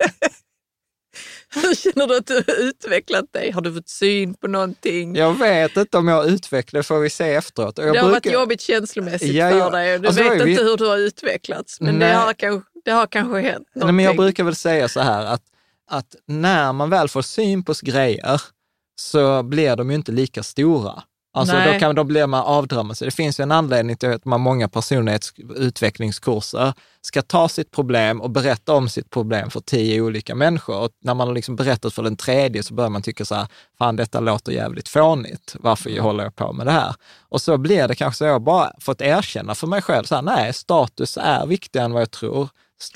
hur 1.55 1.75
känner 1.75 2.07
du 2.07 2.17
att 2.17 2.27
du 2.27 2.33
har 2.33 2.59
utvecklat 2.63 3.33
dig? 3.33 3.51
Har 3.51 3.61
du 3.61 3.73
fått 3.73 3.89
syn 3.89 4.33
på 4.33 4.47
någonting? 4.47 5.15
Jag 5.15 5.39
vet 5.39 5.77
inte 5.77 5.97
om 5.97 6.07
jag 6.07 6.27
utvecklar, 6.27 6.81
får 6.81 6.99
vi 6.99 7.09
se 7.09 7.33
efteråt. 7.33 7.77
Jag 7.77 7.93
det 7.93 7.99
har 7.99 8.09
varit 8.09 8.23
brukar- 8.23 8.39
jobbigt 8.39 8.61
känslomässigt 8.61 9.33
Ja, 9.33 9.49
för 9.49 9.57
ja. 9.57 9.69
dig 9.69 9.99
du 9.99 10.07
Alltså, 10.07 10.23
vet 10.23 10.45
vi- 10.45 10.51
inte 10.51 10.63
hur 10.63 10.77
du 10.77 10.85
har 10.87 10.97
utvecklats. 10.97 11.81
Men 11.81 11.99
det 11.99 12.05
Nej. 12.05 12.15
har, 12.15 12.33
kanske, 12.33 12.69
det 12.85 12.91
har 12.91 13.07
kanske 13.07 13.39
hänt 13.39 13.45
Nej, 13.57 13.65
någonting. 13.75 13.95
men 13.95 14.05
jag 14.05 14.15
brukar 14.17 14.43
väl 14.43 14.55
säga 14.55 14.87
så 14.87 14.99
här 14.99 15.25
att, 15.25 15.41
att 15.89 16.15
när 16.27 16.73
man 16.73 16.89
väl 16.89 17.07
får 17.09 17.21
syn 17.21 17.63
på 17.63 17.73
grejer 17.81 18.41
så 18.95 19.43
blir 19.43 19.75
de 19.75 19.89
ju 19.89 19.95
inte 19.95 20.11
lika 20.11 20.43
stora. 20.43 21.03
Alltså 21.35 21.55
Nej. 21.55 21.73
då, 21.73 21.79
kan, 21.79 21.95
då 21.95 22.03
blir 22.03 22.27
man 22.27 22.43
avdramatiserad. 22.43 23.11
Det 23.11 23.15
finns 23.15 23.39
ju 23.39 23.41
en 23.41 23.51
anledning 23.51 23.97
till 23.97 24.13
att 24.13 24.25
man 24.25 24.41
många 24.41 24.69
personlighetsutvecklingskurser 24.69 26.73
ska 27.01 27.21
ta 27.21 27.49
sitt 27.49 27.71
problem 27.71 28.21
och 28.21 28.29
berätta 28.29 28.73
om 28.73 28.89
sitt 28.89 29.09
problem 29.09 29.49
för 29.49 29.59
tio 29.59 30.01
olika 30.01 30.35
människor. 30.35 30.79
Och 30.79 30.89
när 31.01 31.13
man 31.13 31.27
har 31.27 31.35
liksom 31.35 31.55
berättat 31.55 31.93
för 31.93 32.03
den 32.03 32.17
tredje 32.17 32.63
så 32.63 32.73
börjar 32.73 32.89
man 32.89 33.01
tycka 33.01 33.25
så 33.25 33.35
här, 33.35 33.47
fan 33.77 33.95
detta 33.95 34.19
låter 34.19 34.51
jävligt 34.51 34.89
fånigt, 34.89 35.55
varför 35.59 35.89
Mm. 35.89 36.03
håller 36.03 36.23
jag 36.23 36.35
på 36.35 36.53
med 36.53 36.67
det 36.67 36.71
här? 36.71 36.95
Och 37.29 37.41
så 37.41 37.57
blir 37.57 37.87
det 37.87 37.95
kanske 37.95 38.17
så 38.17 38.25
jag 38.25 38.41
bara 38.41 38.71
fått 38.79 39.01
erkänna 39.01 39.55
för 39.55 39.67
mig 39.67 39.81
själv, 39.81 40.03
så 40.03 40.15
här, 40.15 40.21
nej, 40.21 40.53
status 40.53 41.17
är 41.21 41.45
viktigare 41.45 41.85
än 41.85 41.91
vad 41.91 42.01
jag 42.01 42.11
tror. 42.11 42.49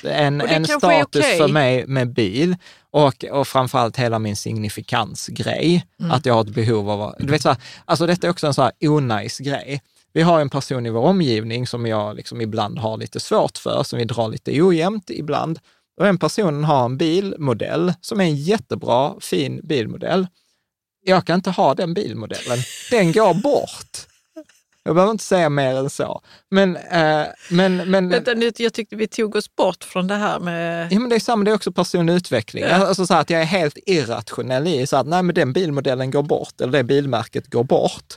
En, 0.03 0.41
en 0.41 0.65
status 0.65 1.21
okej. 1.25 1.37
för 1.37 1.47
mig 1.47 1.87
med 1.87 2.13
bil 2.13 2.55
och, 2.91 3.25
och 3.31 3.47
framförallt 3.47 3.97
hela 3.97 4.19
min 4.19 4.35
signifikansgrej, 4.35 5.85
Mm. 5.99 6.11
att 6.11 6.25
jag 6.25 6.33
har 6.33 6.41
ett 6.41 6.49
behov 6.49 6.89
av, 6.89 7.01
att- 7.01 7.15
du 7.19 7.25
vet 7.31 7.41
så 7.41 7.49
här, 7.49 7.57
alltså 7.85 8.07
detta 8.07 8.27
är 8.27 8.31
också 8.31 8.47
en 8.47 8.53
så 8.53 8.61
här 8.61 8.71
onajs 8.81 9.37
grej. 9.37 9.81
Vi 10.13 10.21
har 10.21 10.41
en 10.41 10.49
person 10.49 10.85
i 10.85 10.89
vår 10.89 11.01
omgivning 11.01 11.67
som 11.67 11.85
jag 11.85 12.15
liksom 12.15 12.41
ibland 12.41 12.79
har 12.79 12.97
lite 12.97 13.19
svårt 13.19 13.57
för, 13.57 13.83
som 13.83 13.99
vi 13.99 14.05
drar 14.05 14.27
lite 14.29 14.61
ojämnt 14.61 15.09
ibland. 15.09 15.59
Och 15.97 16.05
den 16.05 16.17
personen 16.17 16.63
har 16.63 16.85
en 16.85 16.97
bilmodell 16.97 17.93
som 18.01 18.19
är 18.19 18.23
en 18.23 18.35
jättebra, 18.35 19.13
fin 19.21 19.61
bilmodell. 19.63 20.27
Jag 21.05 21.25
kan 21.25 21.35
inte 21.35 21.51
ha 21.51 21.75
den 21.75 21.93
bilmodellen. 21.93 22.57
Den 22.91 23.11
går 23.11 23.33
bort. 23.33 23.97
Jag 24.83 24.95
behöver 24.95 25.11
inte 25.11 25.23
säga 25.23 25.49
mer 25.49 25.75
än 25.75 25.89
så. 25.89 26.21
Men, 26.49 26.75
eh, 26.75 27.25
men, 27.51 27.77
men, 27.91 28.09
Vänta, 28.09 28.33
nu, 28.33 28.51
jag 28.57 28.73
tyckte 28.73 28.95
vi 28.95 29.07
tog 29.07 29.35
oss 29.35 29.55
bort 29.55 29.83
från 29.83 30.07
det 30.07 30.15
här 30.15 30.39
med... 30.39 30.91
Ja, 30.91 30.99
men 30.99 31.09
det 31.09 31.15
är 31.15 31.19
samma, 31.19 31.43
det 31.43 31.51
är 31.51 31.55
också 31.55 31.71
personlig 31.71 32.13
utveckling. 32.13 32.63
Alltså 32.63 33.05
så 33.05 33.13
att 33.13 33.29
jag 33.29 33.41
är 33.41 33.45
helt 33.45 33.77
irrationell 33.85 34.67
i 34.67 34.87
så 34.87 34.97
att 34.97 35.07
nej, 35.07 35.23
men 35.23 35.35
den 35.35 35.53
bilmodellen 35.53 36.11
går 36.11 36.23
bort, 36.23 36.61
eller 36.61 36.71
det 36.71 36.83
bilmärket 36.83 37.47
går 37.47 37.63
bort, 37.63 38.13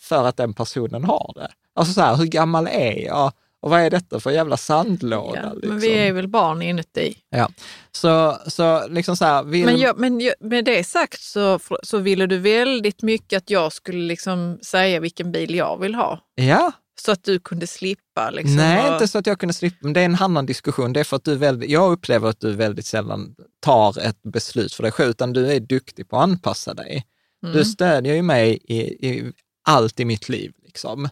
för 0.00 0.24
att 0.28 0.36
den 0.36 0.54
personen 0.54 1.04
har 1.04 1.32
det. 1.34 1.48
Alltså 1.74 1.94
så 1.94 2.00
här, 2.00 2.16
hur 2.16 2.26
gammal 2.26 2.66
är 2.66 3.04
jag? 3.06 3.32
Och 3.62 3.70
vad 3.70 3.80
är 3.80 3.90
detta 3.90 4.20
för 4.20 4.30
jävla 4.30 4.56
sandlåda? 4.56 5.40
Ja, 5.42 5.52
liksom? 5.52 5.70
men 5.70 5.78
vi 5.80 5.98
är 5.98 6.12
väl 6.12 6.28
barn 6.28 6.62
inuti. 6.62 7.14
ja. 7.30 7.48
Så, 7.92 8.38
så 8.46 8.88
liksom 8.88 9.16
så 9.16 9.24
här, 9.24 9.42
vill... 9.42 9.64
Men, 9.64 9.78
jag, 9.78 9.98
men 9.98 10.20
jag, 10.20 10.34
med 10.40 10.64
det 10.64 10.84
sagt 10.84 11.20
så, 11.22 11.58
så 11.82 11.98
ville 11.98 12.26
du 12.26 12.38
väldigt 12.38 13.02
mycket 13.02 13.36
att 13.36 13.50
jag 13.50 13.72
skulle 13.72 13.98
liksom 14.04 14.58
säga 14.62 15.00
vilken 15.00 15.32
bil 15.32 15.54
jag 15.54 15.80
vill 15.80 15.94
ha. 15.94 16.20
Ja, 16.34 16.72
så 17.00 17.12
att 17.12 17.24
du 17.24 17.38
kunde 17.38 17.66
slippa? 17.66 18.30
Liksom, 18.30 18.56
Nej, 18.56 18.86
och- 18.88 18.92
inte 18.92 19.08
så 19.08 19.18
att 19.18 19.26
jag 19.26 19.38
kunde 19.38 19.52
slippa, 19.52 19.76
men 19.80 19.92
det 19.92 20.00
är 20.00 20.04
en 20.04 20.16
annan 20.20 20.46
diskussion. 20.46 20.92
Det 20.92 21.00
är 21.00 21.04
för 21.04 21.16
att 21.16 21.24
du 21.24 21.36
väldigt, 21.36 21.70
jag 21.70 21.92
upplever 21.92 22.28
att 22.28 22.40
du 22.40 22.52
väldigt 22.52 22.86
sällan 22.86 23.34
tar 23.60 23.98
ett 23.98 24.22
beslut 24.22 24.74
för 24.74 24.82
dig 24.82 24.92
själv, 24.92 25.10
utan 25.10 25.32
du 25.32 25.52
är 25.52 25.60
duktig 25.60 26.08
på 26.08 26.16
att 26.16 26.22
anpassa 26.22 26.74
dig. 26.74 27.04
Mm. 27.44 27.56
Du 27.56 27.64
stödjer 27.64 28.14
ju 28.14 28.22
mig 28.22 28.58
i, 28.64 28.78
i 29.08 29.32
allt 29.68 30.00
i 30.00 30.04
mitt 30.04 30.28
liv. 30.28 30.52
Liksom. 30.64 31.08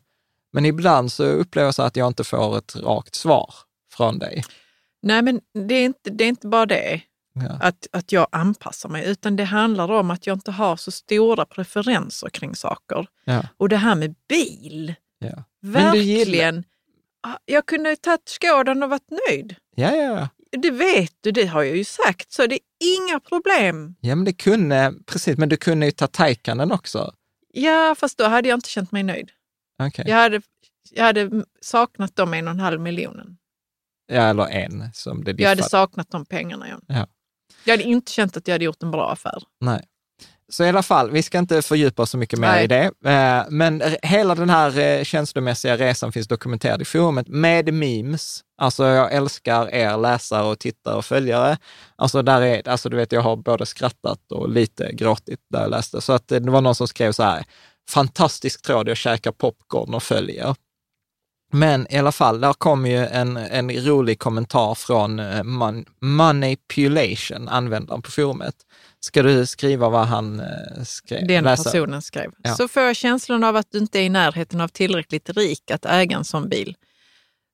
Men 0.53 0.67
ibland 0.67 1.13
så 1.13 1.25
upplever 1.25 1.67
jag 1.67 1.75
så 1.75 1.83
att 1.83 1.97
jag 1.97 2.07
inte 2.07 2.25
får 2.25 2.59
ett 2.59 2.77
rakt 2.77 3.15
svar 3.15 3.55
från 3.93 4.19
dig. 4.19 4.45
Nej, 5.03 5.23
men 5.23 5.41
det 5.69 5.75
är 5.75 5.85
inte, 5.85 6.11
det 6.11 6.25
är 6.25 6.29
inte 6.29 6.47
bara 6.47 6.67
det, 6.67 7.01
Ja. 7.33 7.59
att, 7.61 7.87
att 7.93 8.13
jag 8.13 8.27
anpassar 8.33 8.89
mig, 8.89 9.09
utan 9.11 9.37
det 9.37 9.45
handlar 9.45 9.91
om 9.91 10.11
att 10.11 10.27
jag 10.27 10.37
inte 10.37 10.51
har 10.51 10.77
så 10.77 10.91
stora 10.91 11.45
preferenser 11.45 12.29
kring 12.29 12.55
saker. 12.55 13.07
Ja. 13.25 13.43
Och 13.57 13.69
det 13.69 13.77
här 13.77 13.95
med 13.95 14.15
bil, 14.29 14.95
Ja. 15.19 15.45
Verkligen. 15.63 16.65
Ah, 17.23 17.37
Jag 17.45 17.67
kunde 17.67 17.89
ha 17.91 17.97
tagit 17.97 18.29
Skådan 18.29 18.83
och 18.83 18.91
varit 18.91 19.11
nöjd. 19.29 19.55
Ja, 19.77 19.95
ja. 19.95 20.29
Det 20.53 20.71
vet 20.71 21.13
du, 21.21 21.31
det 21.31 21.47
har 21.47 21.63
jag 21.63 21.77
ju 21.77 21.85
sagt, 21.85 22.33
så 22.33 22.47
det 22.47 22.55
är 22.55 22.61
inga 22.99 23.21
problem. 23.21 23.95
Ja, 24.01 24.15
men 24.15 24.25
det 24.25 24.33
kunde, 24.33 24.95
precis, 25.07 25.39
men 25.39 25.49
du 25.49 25.57
kunde 25.57 25.87
ju 25.87 25.93
ta 25.93 26.07
Taycanen 26.07 26.73
också. 26.73 27.13
Ja, 27.53 27.95
fast 27.99 28.19
då 28.19 28.25
hade 28.25 28.49
jag 28.49 28.57
inte 28.57 28.69
känt 28.69 28.93
mig 28.93 29.03
nöjd. 29.03 29.31
Okej. 29.81 30.05
Jag, 30.09 30.17
hade, 30.17 30.41
jag 30.91 31.05
hade 31.05 31.31
saknat 31.61 32.17
de 32.17 32.35
en 32.35 32.49
och 32.49 32.55
en 32.55 32.61
halv 32.61 32.81
miljonen. 32.81 33.37
Ja, 34.13 34.23
eller 34.23 34.47
en 34.49 34.91
som 34.95 35.25
det 35.25 35.31
Jag 35.39 35.49
hade 35.49 35.57
diffade. 35.59 35.71
saknat 35.71 36.11
de 36.11 36.27
pengarna. 36.27 36.69
John. 36.71 36.81
Ja. 36.87 37.07
Jag 37.65 37.73
hade 37.73 37.83
inte 37.85 38.13
känt 38.13 38.37
att 38.37 38.49
jag 38.49 38.55
hade 38.55 38.65
gjort 38.65 38.83
en 38.83 38.91
bra 38.91 39.11
affär. 39.13 39.43
Nej. 39.61 39.85
Så 40.49 40.65
i 40.65 40.69
alla 40.69 40.83
fall, 40.83 41.11
vi 41.11 41.23
ska 41.23 41.39
inte 41.39 41.63
fördjupa 41.63 42.03
oss 42.03 42.11
så 42.11 42.19
mycket 42.19 42.39
mer 42.39 42.49
Nej. 42.49 42.65
i 42.65 42.67
det. 42.67 42.85
Eh, 43.05 43.45
Men 43.51 43.83
hela 44.03 44.35
den 44.35 44.51
här 44.51 44.79
eh, 44.79 45.05
känslomässiga 45.05 45.77
resan 45.77 46.13
finns 46.13 46.29
dokumenterad 46.29 46.83
i 46.83 46.85
forumet 46.85 47.29
med 47.29 47.75
memes. 47.75 48.41
Alltså 48.59 48.85
jag 48.87 49.13
älskar 49.13 49.75
er 49.75 49.97
läsare 49.97 50.43
och 50.47 50.59
tittare 50.59 50.95
och 50.95 51.05
följare. 51.05 51.59
Alltså 51.97 52.23
där 52.23 52.43
är, 52.43 52.69
alltså 52.69 52.89
du 52.89 52.97
vet, 52.97 53.13
jag 53.13 53.21
har 53.21 53.37
både 53.37 53.67
skrattat 53.67 54.33
och 54.33 54.49
lite 54.49 54.93
gråtit 54.93 55.41
där 55.51 55.61
jag 55.61 55.71
läste. 55.71 56.01
Så 56.01 56.13
att 56.13 56.33
eh, 56.33 56.41
det 56.41 56.51
var 56.51 56.61
någon 56.61 56.75
som 56.75 56.89
skrev 56.89 57.13
så 57.13 57.23
här, 57.23 57.45
fantastisk 57.91 58.63
tråd, 58.63 58.89
jag 58.89 58.97
käkar 58.97 59.33
popcorn 59.33 59.95
och 59.95 60.03
följer. 60.03 60.55
Men 61.53 61.87
i 61.91 61.99
alla 61.99 62.13
fall, 62.13 62.41
där 62.41 62.53
kom 62.53 62.87
ju 62.87 63.07
en, 63.07 63.37
en 63.37 63.71
rolig 63.71 64.19
kommentar 64.19 64.75
från 64.75 65.19
eh, 65.19 65.43
Man, 65.43 65.85
Manipulation, 66.01 67.49
användaren 67.49 68.03
på 68.03 68.11
forumet. 68.11 68.55
Ska 69.01 69.23
du 69.23 69.47
skriva 69.47 69.89
vad 69.89 70.07
han 70.07 70.41
eh, 70.41 70.83
skrev? 70.85 71.27
Den 71.27 71.45
Läsa? 71.45 71.65
personen 71.65 72.03
skrev. 72.03 72.31
Ja. 72.43 72.55
Så 72.55 72.69
får 72.69 72.83
jag 72.83 72.97
känslan 72.97 73.45
av 73.45 73.57
att 73.57 73.67
du 73.71 73.79
inte 73.79 73.99
är 73.99 74.03
i 74.03 74.09
närheten 74.09 74.61
av 74.61 74.69
tillräckligt 74.69 75.31
rik 75.31 75.71
att 75.71 75.85
äga 75.85 76.17
en 76.17 76.25
sån 76.25 76.49
bil. 76.49 76.77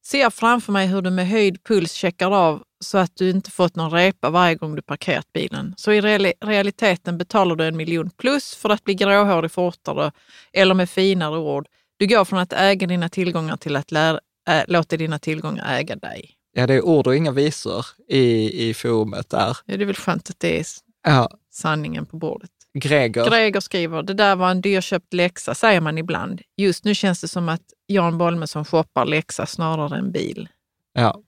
Ser 0.07 0.31
framför 0.31 0.73
mig 0.73 0.87
hur 0.87 1.03
du 1.03 1.11
med 1.11 1.29
höjd 1.29 1.65
puls 1.65 1.93
checkar 1.93 2.31
av 2.31 2.63
så 2.87 2.99
att 2.99 3.17
du 3.17 3.31
inte 3.31 3.51
fått 3.51 3.77
någon 3.77 3.91
repa 3.91 4.31
varje 4.31 4.55
gång 4.55 4.75
du 4.77 4.83
parkerat 4.83 5.33
bilen. 5.33 5.75
Så 5.77 5.93
i 5.93 6.01
reali- 6.01 6.33
realiteten 6.41 7.19
betalar 7.19 7.57
du 7.57 7.65
en 7.65 7.77
miljon 7.77 8.11
plus 8.11 8.55
för 8.55 8.69
att 8.71 8.85
bli 8.85 8.95
gråhårig 8.95 9.51
fortare 9.53 10.13
eller 10.53 10.75
med 10.75 10.91
finare 10.91 11.39
ord. 11.39 11.67
Du 11.97 12.07
går 12.07 12.25
från 12.25 12.39
att 12.39 12.53
äga 12.53 12.87
dina 12.87 13.09
tillgångar 13.09 13.57
till 13.57 13.77
att 13.77 13.93
lära, 13.93 14.21
äh, 14.49 14.63
låta 14.69 14.97
dina 14.97 15.19
tillgångar 15.19 15.79
äga 15.79 15.97
dig. 15.97 16.31
Ja, 16.53 16.67
det 16.67 16.75
är 16.75 16.83
ord 16.85 17.07
och 17.07 17.17
inga 17.17 17.33
visor 17.33 17.87
i, 18.09 18.69
i 18.69 18.75
forumet 18.75 19.31
där. 19.31 19.57
Ja, 19.67 19.77
det 19.77 19.85
är 19.85 19.87
väl 19.87 19.97
skönt 19.97 20.31
att 20.31 20.41
det 20.41 20.61
är 20.61 20.65
Ja, 21.07 21.31
sanningen 21.53 22.07
på 22.07 22.17
bordet. 22.17 22.51
Greger. 22.79 23.31
Greger 23.31 23.61
skriver, 23.61 24.03
det 24.03 24.15
där 24.15 24.37
var 24.37 24.51
en 24.51 24.61
dyrköpt 24.61 25.13
läxa, 25.15 25.55
säger 25.55 25.81
man 25.81 25.99
ibland. 25.99 26.41
Just 26.57 26.85
nu 26.85 26.95
känns 26.95 27.21
det 27.21 27.29
som 27.29 27.49
att 27.49 27.63
Jan 27.87 28.19
Bolmesson 28.19 28.65
shoppar 28.65 29.05
läxa 29.05 29.47
snarare 29.47 29.99
än 29.99 30.13
bil. 30.13 30.49
Ja. 30.93 31.21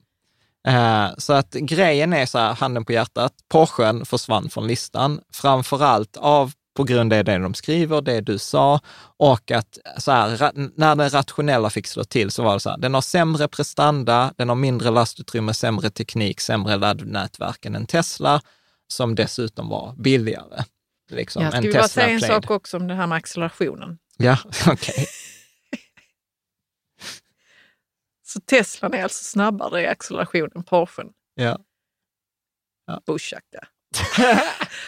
Eh, 0.67 1.07
så 1.17 1.33
att 1.33 1.51
grejen 1.53 2.13
är 2.13 2.25
så 2.25 2.37
här, 2.37 2.53
handen 2.53 2.85
på 2.85 2.91
hjärtat, 2.91 3.33
Porschen 3.47 4.05
försvann 4.05 4.49
från 4.49 4.67
listan, 4.67 5.21
framför 5.33 5.83
allt 5.83 6.17
av 6.17 6.51
på 6.75 6.83
grund 6.83 7.13
av 7.13 7.23
det 7.23 7.37
de 7.37 7.53
skriver, 7.53 8.01
det 8.01 8.21
du 8.21 8.37
sa, 8.37 8.79
och 9.17 9.51
att 9.51 9.77
så 9.97 10.11
här, 10.11 10.51
när 10.75 10.95
den 10.95 11.09
rationella 11.09 11.69
fick 11.69 11.87
slå 11.87 12.03
till 12.03 12.31
så 12.31 12.43
var 12.43 12.53
det 12.53 12.59
så 12.59 12.69
här, 12.69 12.77
den 12.77 12.93
har 12.93 13.01
sämre 13.01 13.47
prestanda, 13.47 14.33
den 14.37 14.49
har 14.49 14.55
mindre 14.55 14.89
lastutrymme, 14.91 15.53
sämre 15.53 15.89
teknik, 15.89 16.41
sämre 16.41 16.77
laddnätverk 16.77 17.65
än 17.65 17.75
en 17.75 17.85
Tesla, 17.85 18.41
som 18.87 19.15
dessutom 19.15 19.69
var 19.69 19.93
billigare. 19.97 20.63
Liksom, 21.11 21.43
Jag 21.43 21.53
en 21.55 21.63
skulle 21.63 21.73
bara 21.73 21.87
säga 21.87 22.09
en 22.09 22.21
sak 22.21 22.51
också 22.51 22.77
om 22.77 22.87
det 22.87 22.95
här 22.95 23.07
med 23.07 23.15
accelerationen. 23.15 23.97
Ja, 24.17 24.37
okej. 24.67 25.07
Så 28.33 28.39
Teslan 28.39 28.93
är 28.93 29.03
alltså 29.03 29.23
snabbare 29.23 29.81
i 29.81 29.87
acceleration 29.87 30.49
än 30.55 30.63
Porschen. 30.63 31.07
Ja. 31.35 31.57
Bushacka. 33.05 33.67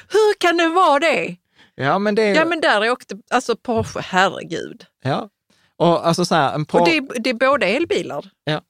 Hur 0.09 0.39
kan 0.39 0.57
det 0.57 0.67
vara 0.67 0.99
det? 0.99 1.35
ja, 1.75 1.99
men 1.99 2.15
det. 2.15 2.27
Ja 2.27 2.45
men 2.45 2.61
där 2.61 2.91
åkte, 2.91 3.17
alltså 3.29 3.55
Porsche, 3.55 4.01
herregud. 4.01 4.85
ja. 5.03 5.29
Och 5.77 6.07
alltså 6.07 6.25
så 6.25 6.35
här, 6.35 6.53
en 6.53 6.61
Och 6.61 6.67
Por- 6.67 6.85
det 6.85 6.97
är, 6.97 7.19
det 7.19 7.29
är 7.29 7.33
båda 7.33 7.67
elbilar. 7.67 8.29
Ja. 8.43 8.61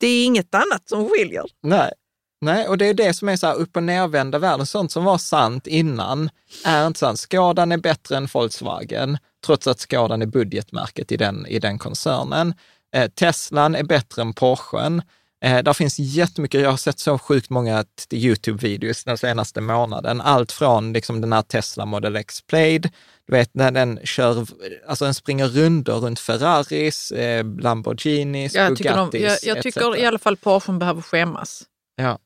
Det 0.00 0.06
är 0.06 0.26
inget 0.26 0.54
annat 0.54 0.88
som 0.88 1.08
skiljer. 1.08 1.44
Nej. 1.62 1.92
Nej, 2.40 2.68
och 2.68 2.78
det 2.78 2.86
är 2.86 2.94
det 2.94 3.14
som 3.14 3.28
är 3.28 3.36
så 3.36 3.46
här 3.46 3.54
upp 3.54 3.76
och 3.76 3.82
nervända 3.82 4.38
världen. 4.38 4.66
Sånt 4.66 4.92
som 4.92 5.04
var 5.04 5.18
sant 5.18 5.66
innan 5.66 6.30
är 6.64 6.86
inte 6.86 6.98
sant. 6.98 7.18
Skadan 7.18 7.72
är 7.72 7.76
bättre 7.78 8.16
än 8.16 8.26
Volkswagen, 8.26 9.18
trots 9.46 9.66
att 9.66 9.80
Skadan 9.80 10.22
är 10.22 10.26
budgetmärket 10.26 11.12
i 11.12 11.16
den, 11.16 11.46
i 11.46 11.58
den 11.58 11.78
koncernen. 11.78 12.54
Eh, 12.96 13.08
Teslan 13.08 13.74
är 13.74 13.84
bättre 13.84 14.22
än 14.22 14.32
Porschen. 14.32 15.02
Eh, 15.44 15.62
där 15.62 15.72
finns 15.72 15.98
jättemycket, 15.98 16.60
jag 16.60 16.70
har 16.70 16.76
sett 16.76 16.98
så 16.98 17.18
sjukt 17.18 17.50
många 17.50 17.84
YouTube-videos 18.12 19.04
den 19.04 19.18
senaste 19.18 19.60
månaden. 19.60 20.20
Allt 20.20 20.52
från 20.52 20.92
liksom 20.92 21.20
den 21.20 21.32
här 21.32 21.42
Tesla 21.42 21.86
Model 21.86 22.16
X 22.16 22.42
Plaid, 22.42 22.90
du 23.26 23.32
vet 23.32 23.54
när 23.54 23.70
den 23.70 24.00
kör, 24.04 24.46
alltså 24.86 25.04
den 25.04 25.14
springer 25.14 25.46
runder 25.48 25.92
runt 25.92 26.20
Ferraris, 26.20 27.10
eh, 27.10 27.44
Lamborghinis, 27.58 28.54
Jag 28.54 28.76
tycker, 28.76 28.96
de, 28.96 29.10
Bugattis, 29.10 29.46
jag, 29.46 29.56
jag 29.56 29.62
tycker 29.62 29.96
i 29.96 30.06
alla 30.06 30.18
fall 30.18 30.36
Porschen 30.36 30.78
behöver 30.78 31.02
skämmas. 31.02 31.62
Ja. 31.96 32.18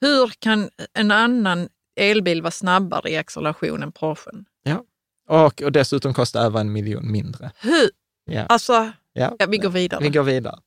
Hur 0.00 0.32
kan 0.38 0.70
en 0.94 1.10
annan 1.10 1.68
elbil 2.00 2.42
vara 2.42 2.50
snabbare 2.50 3.10
i 3.10 3.16
acceleration 3.16 3.82
än 3.82 3.92
Porschen? 3.92 4.44
Och, 5.28 5.62
och 5.62 5.72
dessutom 5.72 6.14
kostar 6.14 6.44
över 6.44 6.60
en 6.60 6.72
miljon 6.72 7.12
mindre. 7.12 7.50
Hur? 7.60 7.90
Ja. 8.24 8.46
Alltså, 8.46 8.92
Ja. 9.16 9.36
ja, 9.38 9.46
vi 9.46 9.58
går 9.58 9.70
vidare. 9.70 10.00
Vi 10.02 10.08
går 10.08 10.22
vidare. 10.22 10.58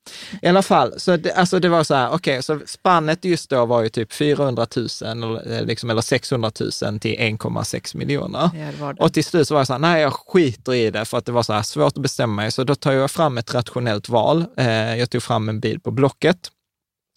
I 0.42 0.46
alla 0.46 0.62
fall, 0.62 0.94
så 0.96 1.16
det, 1.16 1.32
alltså 1.32 1.60
det 1.60 1.68
var 1.68 1.84
så 1.84 1.94
här, 1.94 2.10
okej, 2.10 2.42
så 2.42 2.60
spannet 2.66 3.24
just 3.24 3.50
då 3.50 3.66
var 3.66 3.82
ju 3.82 3.88
typ 3.88 4.12
400 4.12 4.66
000 4.76 4.88
eller, 5.04 5.52
eh, 5.52 5.64
liksom, 5.64 5.90
eller 5.90 6.02
600 6.02 6.50
000 6.60 6.98
till 6.98 7.18
1,6 7.18 7.96
miljoner. 7.96 8.50
Ja, 8.54 8.66
det 8.76 8.80
var 8.80 8.92
det. 8.92 9.02
Och 9.02 9.12
till 9.12 9.24
slut 9.24 9.48
så 9.48 9.54
var 9.54 9.60
jag 9.60 9.66
så 9.66 9.72
här, 9.72 9.80
nej 9.80 10.02
jag 10.02 10.12
skiter 10.12 10.74
i 10.74 10.90
det 10.90 11.04
för 11.04 11.18
att 11.18 11.26
det 11.26 11.32
var 11.32 11.42
så 11.42 11.52
här 11.52 11.62
svårt 11.62 11.96
att 11.96 12.02
bestämma 12.02 12.34
mig. 12.42 12.52
Så 12.52 12.64
då 12.64 12.74
tar 12.74 12.92
jag 12.92 13.10
fram 13.10 13.38
ett 13.38 13.54
rationellt 13.54 14.08
val. 14.08 14.44
Eh, 14.56 14.96
jag 14.96 15.10
tog 15.10 15.22
fram 15.22 15.48
en 15.48 15.60
bil 15.60 15.80
på 15.80 15.90
Blocket 15.90 16.50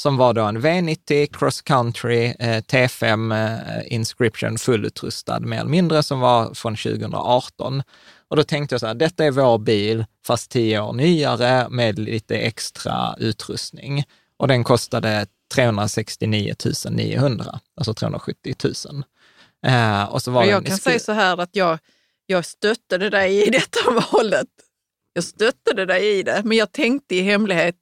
som 0.03 0.17
var 0.17 0.33
då 0.33 0.43
en 0.43 0.57
V90 0.57 1.37
Cross 1.37 1.61
Country 1.61 2.33
eh, 2.39 2.61
T5 2.61 3.33
eh, 3.33 3.93
Inscription 3.93 4.57
fullutrustad 4.57 5.39
mer 5.39 5.59
eller 5.59 5.69
mindre 5.69 6.03
som 6.03 6.19
var 6.19 6.53
från 6.53 6.75
2018. 6.75 7.83
Och 8.33 8.37
då 8.37 8.43
tänkte 8.43 8.73
jag 8.73 8.79
så 8.79 8.87
här, 8.87 8.93
detta 8.93 9.25
är 9.25 9.31
vår 9.31 9.57
bil 9.57 10.05
fast 10.25 10.51
tio 10.51 10.79
år 10.79 10.93
nyare 10.93 11.69
med 11.69 11.99
lite 11.99 12.37
extra 12.37 13.15
utrustning. 13.19 14.03
Och 14.37 14.47
den 14.47 14.63
kostade 14.63 15.25
369 15.53 16.55
900, 16.89 17.59
alltså 17.77 17.93
370 17.93 18.55
000. 18.63 19.03
Eh, 19.65 20.03
och 20.03 20.21
så 20.21 20.31
var 20.31 20.41
Och 20.41 20.47
jag 20.47 20.65
kan 20.65 20.77
säga 20.77 20.99
så 20.99 21.11
här 21.11 21.37
att 21.37 21.55
jag, 21.55 21.79
jag 22.25 22.45
stöttade 22.45 23.09
dig 23.09 23.47
i 23.47 23.49
detta 23.51 23.79
valet. 24.11 24.49
Jag 25.13 25.23
stöttade 25.23 25.85
dig 25.85 26.19
i 26.19 26.23
det, 26.23 26.41
men 26.45 26.57
jag 26.57 26.71
tänkte 26.71 27.15
i 27.15 27.21
hemlighet, 27.21 27.75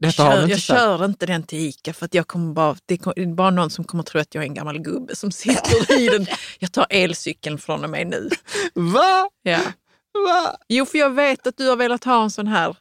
Detta 0.00 0.12
kör, 0.12 0.40
jag 0.48 0.60
sagt. 0.60 0.80
kör 0.80 1.04
inte 1.04 1.26
den 1.26 1.42
till 1.42 1.58
Ica 1.58 1.92
för 1.92 2.04
att 2.06 2.14
jag 2.14 2.26
kommer 2.26 2.52
bara, 2.54 2.76
det 2.86 2.94
är 2.94 3.34
bara 3.34 3.50
någon 3.50 3.70
som 3.70 3.84
kommer 3.84 4.02
tro 4.04 4.20
att 4.20 4.34
jag 4.34 4.44
är 4.44 4.48
en 4.48 4.54
gammal 4.54 4.78
gubbe 4.78 5.16
som 5.16 5.32
sitter 5.32 6.00
i 6.00 6.08
den. 6.12 6.26
Jag 6.58 6.72
tar 6.72 6.86
elcykeln 6.90 7.58
från 7.58 7.84
och 7.84 7.90
med 7.90 8.06
nu. 8.06 8.28
Va? 8.74 9.28
Ja. 9.42 9.60
Va? 10.26 10.56
Jo, 10.68 10.84
för 10.86 10.98
jag 10.98 11.10
vet 11.10 11.46
att 11.46 11.56
du 11.56 11.68
har 11.68 11.76
velat 11.76 12.04
ha 12.04 12.22
en 12.22 12.30
sån 12.30 12.46
här. 12.46 12.76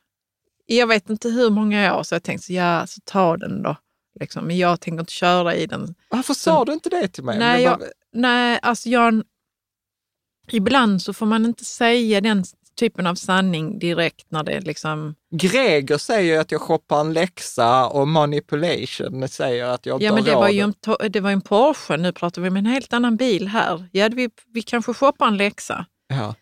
Jag 0.66 0.88
vet 0.88 1.10
inte 1.10 1.30
hur 1.30 1.50
många 1.50 1.96
år, 1.98 2.04
så 2.04 2.16
jag 2.16 2.24
tänkte 2.24 2.46
så, 2.46 2.54
ja, 2.54 2.88
så 2.88 3.02
ta 3.06 3.38
den 3.38 3.64
då. 3.64 3.76
Liksom. 4.20 4.46
Men 4.46 4.58
jag 4.58 4.82
tänker 4.82 5.00
inte 5.00 5.12
köra 5.14 5.56
i 5.56 5.66
den. 5.66 5.96
Varför 6.10 6.34
sa 6.34 6.66
du 6.66 6.74
inte 6.74 6.90
det 6.90 7.08
till 7.08 7.24
mig? 7.24 7.40
Nej, 7.40 7.64
jag, 7.64 7.78
var- 7.80 7.88
nej, 8.14 8.60
alltså 8.62 8.90
Jan, 8.90 9.24
ibland 10.52 11.02
så 11.02 11.14
får 11.14 11.26
man 11.26 11.46
inte 11.46 11.66
säga 11.66 12.22
den 12.22 12.44
typen 12.76 13.08
av 13.08 13.16
sanning 13.16 13.80
direkt 13.80 14.26
när 14.30 14.44
det 14.44 14.60
liksom... 14.60 15.16
Greger 15.36 15.98
säger 15.98 16.40
att 16.40 16.52
jag 16.52 16.62
shoppar 16.62 17.00
en 17.02 17.14
läxa 17.14 17.88
och 17.88 18.08
manipulation 18.08 19.28
säger 19.28 19.66
att 19.66 19.86
jag 19.86 19.96
inte 19.96 20.06
Ja, 20.06 20.14
men 20.14 20.24
det 20.24 20.36
var 20.36 20.50
ju 20.50 20.60
en, 20.60 20.74
det 21.10 21.20
var 21.20 21.32
en 21.32 21.42
Porsche, 21.42 21.98
nu 21.98 22.12
pratar 22.12 22.42
vi 22.42 22.50
om 22.50 22.58
en 22.58 22.66
helt 22.66 22.94
annan 22.94 23.16
bil 23.18 23.48
här. 23.48 23.88
Ja, 23.92 24.10
vi, 24.14 24.30
vi 24.54 24.62
kanske 24.62 24.94
shoppar 24.94 25.28
en 25.28 25.38
läxa. 25.38 25.86
Ja. 26.08 26.36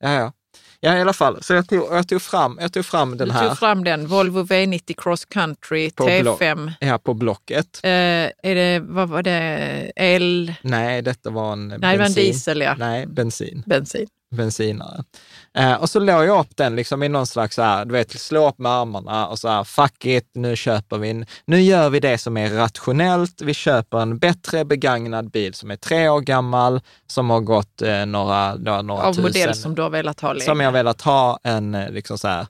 Ja, 0.00 0.12
ja. 0.12 0.32
Ja, 0.80 0.96
i 0.96 1.00
alla 1.00 1.12
fall. 1.12 1.42
Så 1.42 1.54
jag 1.54 1.68
tog, 1.68 1.86
jag 1.90 2.08
tog, 2.08 2.22
fram, 2.22 2.58
jag 2.60 2.72
tog 2.72 2.84
fram 2.86 3.16
den 3.16 3.28
Du 3.28 3.34
här. 3.34 3.48
tog 3.48 3.58
fram 3.58 3.84
den, 3.84 4.06
Volvo 4.06 4.42
V90 4.42 4.94
Cross 4.96 5.24
Country 5.24 5.90
På 5.90 6.08
T5. 6.08 6.72
Ja, 6.80 6.98
på 6.98 7.14
Blocket. 7.14 7.80
Eh, 7.82 7.90
är 7.90 8.54
det, 8.54 8.80
vad 8.80 9.08
var 9.08 9.22
det, 9.22 9.92
el? 9.96 10.54
Nej, 10.62 11.02
detta 11.02 11.30
var 11.30 11.52
en 11.52 11.68
Nej, 11.68 11.78
det 11.78 11.86
var 11.86 11.92
en 11.92 11.98
bensin. 11.98 12.24
diesel, 12.24 12.60
ja. 12.60 12.74
Nej, 12.78 13.06
bensin. 13.06 13.62
Bensin. 13.66 14.06
Bensinare. 14.30 15.04
Eh, 15.58 15.74
och 15.74 15.90
så 15.90 15.98
låg 16.00 16.24
jag 16.24 16.40
upp 16.40 16.56
den 16.56 16.76
liksom 16.76 17.02
i 17.02 17.08
någon 17.08 17.26
slags 17.26 17.54
så 17.56 17.62
här, 17.62 17.84
du 17.84 17.92
vet, 17.92 18.10
slå 18.20 18.48
upp 18.48 18.58
med 18.58 18.72
armarna 18.72 19.26
och 19.26 19.38
så 19.38 19.48
här, 19.48 19.64
fuck 19.64 20.04
it, 20.04 20.30
nu 20.34 20.56
köper 20.56 20.98
vi, 20.98 21.10
en, 21.10 21.26
nu 21.46 21.60
gör 21.60 21.90
vi 21.90 22.00
det 22.00 22.18
som 22.18 22.36
är 22.36 22.50
rationellt. 22.50 23.42
Vi 23.42 23.54
köper 23.54 23.98
en 23.98 24.18
bättre 24.18 24.64
begagnad 24.64 25.30
bil 25.30 25.54
som 25.54 25.70
är 25.70 25.76
tre 25.76 26.08
år 26.08 26.20
gammal, 26.20 26.80
som 27.06 27.30
har 27.30 27.40
gått 27.40 27.82
eh, 27.82 28.06
några, 28.06 28.54
några, 28.54 28.82
några 28.82 29.02
Av 29.02 29.12
tusen. 29.12 29.22
modell 29.24 29.54
som 29.54 29.74
du 29.74 29.82
har 29.82 29.90
velat 29.90 30.20
ha 30.20 30.32
länge. 30.32 30.44
som 30.44 30.60
jag 30.60 30.72
velat 30.72 31.00
ha 31.00 31.38
en, 31.42 31.74
eh, 31.74 31.90
liksom 31.90 32.18
så 32.18 32.28
här, 32.28 32.46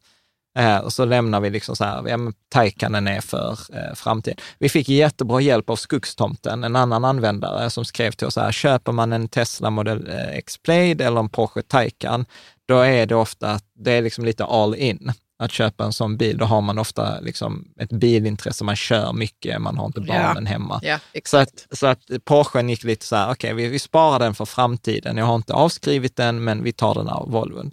eh, 0.59 0.79
och 0.79 0.93
så 0.93 1.05
lämnar 1.05 1.41
vi 1.41 1.51
liksom 1.51 1.77
så 1.77 1.85
här, 1.85 2.09
ja, 2.09 2.17
men 2.17 2.33
Taycanen 2.49 3.09
är 3.09 3.21
för 3.21 3.59
eh, 3.73 3.95
framtiden. 3.95 4.39
Vi 4.59 4.69
fick 4.69 4.89
jättebra 4.89 5.41
hjälp 5.41 5.71
av 5.71 5.77
Skogstomten, 5.77 6.65
en 6.65 6.77
annan 6.77 7.05
användare 7.05 7.71
som 7.71 7.85
skrev 7.85 8.11
till 8.11 8.27
oss 8.27 8.35
så 8.35 8.41
här, 8.41 8.53
köper 8.53 8.93
man 8.93 9.13
en 9.13 9.29
Tesla 9.29 9.71
Model 9.71 10.11
X-Blade 10.33 11.05
eller 11.05 11.21
en 11.21 11.29
Porsche 11.29 11.63
Taycan, 11.63 12.25
då 12.69 12.79
är 12.81 13.07
det 13.07 13.15
ofta, 13.15 13.51
att 13.51 13.65
det 13.79 13.93
är 13.93 14.03
liksom 14.03 14.25
lite 14.25 14.45
all 14.45 14.75
in. 14.75 15.13
Att 15.41 15.53
köpa 15.53 15.85
en 15.85 15.93
sån 15.93 16.17
bil, 16.17 16.39
då 16.39 16.45
har 16.45 16.61
man 16.61 16.79
ofta 16.79 17.21
liksom 17.21 17.69
ett 17.81 17.91
bilintresse, 17.91 18.65
man 18.65 18.77
kör 18.77 19.13
mycket, 19.13 19.61
man 19.61 19.79
har 19.79 19.87
inte 19.87 20.01
Ja. 20.07 20.15
barnen 20.15 20.47
hemma. 20.47 20.81
Ja, 20.83 20.99
Så 21.25 21.37
att, 21.37 21.67
så 21.73 21.87
att 21.87 22.01
Porschen 22.25 22.69
gick 22.69 22.85
lite 22.85 23.07
så 23.07 23.17
här, 23.17 23.33
okej, 23.33 23.55
vi, 23.55 23.69
vi 23.69 23.79
sparar 23.79 24.19
den 24.19 24.35
för 24.35 24.45
framtiden. 24.45 25.17
Jag 25.17 25.25
har 25.25 25.35
inte 25.35 25.53
avskrivit 25.55 26.17
den, 26.17 26.45
men 26.45 26.63
vi 26.63 26.73
tar 26.73 26.95
den 26.95 27.09
av 27.09 27.31
Volvon. 27.31 27.71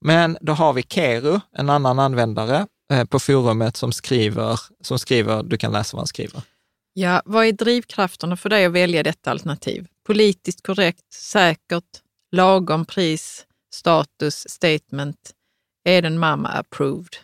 Men 0.00 0.38
då 0.40 0.52
har 0.52 0.72
vi 0.72 0.82
Keru, 0.82 1.40
en 1.52 1.70
annan 1.70 1.98
användare 1.98 2.66
eh, 2.92 3.04
på 3.04 3.18
forumet 3.18 3.76
som 3.76 3.92
skriver, 3.92 4.60
som 4.80 4.98
skriver, 4.98 5.42
du 5.42 5.56
kan 5.56 5.72
läsa 5.72 5.96
vad 5.96 6.00
han 6.00 6.06
skriver. 6.06 6.42
Ja, 6.92 7.22
vad 7.24 7.46
är 7.46 7.52
drivkrafterna 7.52 8.36
för 8.36 8.48
dig 8.48 8.64
att 8.64 8.72
välja 8.72 9.02
detta 9.02 9.30
alternativ? 9.30 9.86
Politiskt 10.06 10.66
korrekt, 10.66 11.12
säkert, 11.12 12.02
lagom 12.32 12.84
pris, 12.84 13.46
status, 13.74 14.48
statement. 14.48 15.32
Är 15.84 16.02
den 16.02 16.18
mamma 16.18 16.48
approved? 16.48 17.16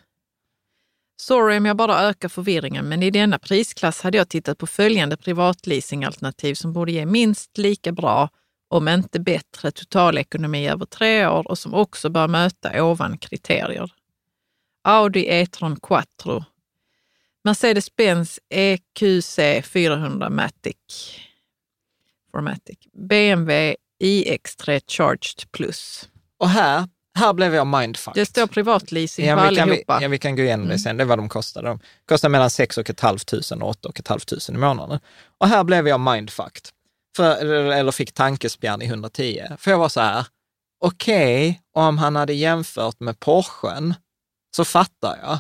Sorry 1.20 1.56
om 1.56 1.66
jag 1.66 1.76
bara 1.76 2.00
ökar 2.00 2.28
förvirringen, 2.28 2.88
men 2.88 3.02
i 3.02 3.10
denna 3.10 3.38
prisklass 3.38 4.00
hade 4.00 4.18
jag 4.18 4.28
tittat 4.28 4.58
på 4.58 4.66
följande 4.66 5.16
privatleasingalternativ 5.16 6.54
som 6.54 6.72
borde 6.72 6.92
ge 6.92 7.06
minst 7.06 7.58
lika 7.58 7.92
bra, 7.92 8.28
om 8.68 8.88
inte 8.88 9.20
bättre, 9.20 9.70
totalekonomi 9.70 10.68
över 10.68 10.86
tre 10.86 11.26
år 11.26 11.48
och 11.50 11.58
som 11.58 11.74
också 11.74 12.08
bör 12.08 12.28
möta 12.28 12.84
ovan 12.84 13.18
kriterier. 13.18 13.92
Audi 14.82 15.26
E-tron 15.28 15.80
Quattro, 15.80 16.44
Mercedes-Benz 17.44 18.38
EQC 18.48 19.38
400 19.64 20.30
Matic, 20.30 20.76
Formatic, 22.30 22.78
BMW 22.92 23.76
iX3 24.02 24.80
Charged 24.86 25.52
Plus. 25.52 26.08
Och 26.38 26.48
här, 26.48 26.88
här 27.14 27.32
blev 27.32 27.54
jag 27.54 27.66
mindfucked. 27.66 28.22
Det 28.22 28.26
står 28.26 28.46
privatleasing 28.46 29.36
på 29.36 29.48
vi 29.48 29.56
kan, 29.56 29.68
vi, 29.68 29.72
allihopa. 29.72 29.98
ja, 30.02 30.08
vi 30.08 30.18
kan 30.18 30.36
gå 30.36 30.42
igenom 30.42 30.68
det 30.68 30.78
sen, 30.78 30.96
det 30.96 31.02
är 31.02 31.06
vad 31.06 31.18
de 31.18 31.28
kostar. 31.28 31.62
De 31.62 31.80
kostar 32.06 32.28
mellan 32.28 32.50
6 32.50 32.74
500 33.00 33.18
och 33.60 33.74
8 33.76 34.02
500 34.08 34.18
i 34.48 34.52
månaden. 34.52 35.00
Och 35.38 35.48
här 35.48 35.64
blev 35.64 35.88
jag 35.88 36.00
mindfucked. 36.00 36.68
För, 37.16 37.36
eller, 37.36 37.54
eller 37.64 37.92
fick 37.92 38.12
tankespjärn 38.14 38.82
i 38.82 38.84
110. 38.86 39.42
För 39.58 39.70
jag 39.70 39.78
var 39.78 39.88
så 39.88 40.00
här, 40.00 40.26
okej, 40.84 41.60
om 41.76 41.98
han 41.98 42.16
hade 42.16 42.32
jämfört 42.32 43.00
med 43.00 43.20
Porschen 43.20 43.94
så 44.56 44.64
fattar 44.64 45.18
jag. 45.22 45.38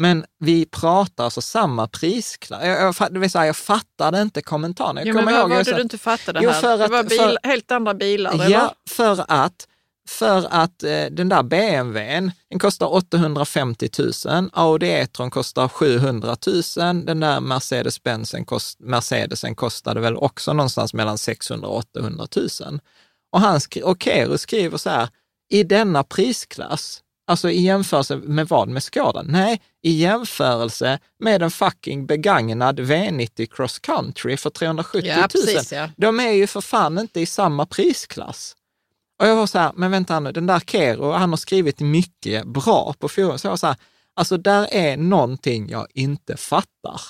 Men 0.00 0.24
vi 0.38 0.66
pratar 0.66 1.24
alltså 1.24 1.40
samma 1.40 1.88
prisklass. 1.88 2.62
Jag, 2.64 2.80
jag, 2.82 2.96
fatt- 2.96 3.14
det 3.14 3.18
vill 3.20 3.30
säga, 3.30 3.46
jag 3.46 3.56
fattade 3.56 4.22
inte 4.22 4.42
kommentaren. 4.42 4.96
Jag 4.96 5.06
Ja, 5.06 5.12
men 5.14 5.24
vad 5.24 5.50
var 5.50 5.64
det 5.64 5.72
du 5.76 5.82
inte 5.82 5.98
fattade 5.98 6.40
Jo, 6.42 6.50
här? 6.50 6.60
för 6.60 6.78
det 6.78 6.84
att- 6.84 6.90
var 6.90 7.02
bil, 7.02 7.18
för- 7.18 7.48
helt 7.48 7.70
andra 7.70 7.94
bilar, 7.94 8.32
eller? 8.32 8.48
Ja, 8.48 8.74
för 8.90 9.24
att, 9.28 9.68
för 10.08 10.46
att 10.50 10.82
eh, 10.82 11.04
den 11.10 11.28
där 11.28 11.42
BMWn, 11.42 12.30
den 12.50 12.58
kostar 12.58 12.94
850 12.94 13.88
000, 13.98 14.50
Audi 14.52 14.86
E-tron 14.86 15.30
kostar 15.30 15.68
700 15.68 16.36
000, 16.46 17.04
den 17.06 17.20
där 17.20 17.40
Mercedes-Benzen 17.40 18.44
kost, 18.44 18.80
Mercedesen 18.80 19.54
kostade 19.54 20.00
väl 20.00 20.16
också 20.16 20.52
någonstans 20.52 20.94
mellan 20.94 21.18
600 21.18 21.68
och 21.68 21.76
800 21.76 22.26
000. 22.36 22.80
Och, 23.32 23.40
han 23.40 23.60
skri- 23.60 23.82
och 23.82 24.02
Kero 24.02 24.38
skriver 24.38 24.78
så 24.78 24.90
här, 24.90 25.08
i 25.50 25.62
denna 25.62 26.02
prisklass, 26.04 27.00
alltså 27.26 27.50
i 27.50 27.60
jämförelse 27.62 28.16
med 28.16 28.48
vad? 28.48 28.68
Med 28.68 28.82
Skoda? 28.82 29.22
Nej, 29.22 29.60
i 29.82 29.90
jämförelse 29.92 30.98
med 31.18 31.42
en 31.42 31.50
fucking 31.50 32.06
begagnad 32.06 32.80
V90 32.80 33.46
Cross 33.46 33.78
Country 33.78 34.36
för 34.36 34.50
370 34.50 35.08
000. 35.10 35.18
Ja, 35.18 35.28
precis, 35.28 35.72
ja. 35.72 35.88
De 35.96 36.20
är 36.20 36.32
ju 36.32 36.46
för 36.46 36.60
fan 36.60 36.98
inte 36.98 37.20
i 37.20 37.26
samma 37.26 37.66
prisklass. 37.66 38.56
Och 39.22 39.28
jag 39.28 39.36
var 39.36 39.46
så 39.46 39.58
här, 39.58 39.72
men 39.76 39.90
vänta 39.90 40.20
nu, 40.20 40.32
den 40.32 40.46
där 40.46 40.60
Kero, 40.60 41.12
han 41.12 41.30
har 41.30 41.36
skrivit 41.36 41.80
mycket 41.80 42.46
bra 42.46 42.94
på 42.98 43.08
forum. 43.08 43.38
Så 43.38 43.46
jag 43.46 43.52
var 43.52 43.56
så 43.56 43.66
här, 43.66 43.76
alltså 44.14 44.36
där 44.36 44.68
är 44.70 44.96
någonting 44.96 45.68
jag 45.68 45.86
inte 45.94 46.36
fattar. 46.36 47.00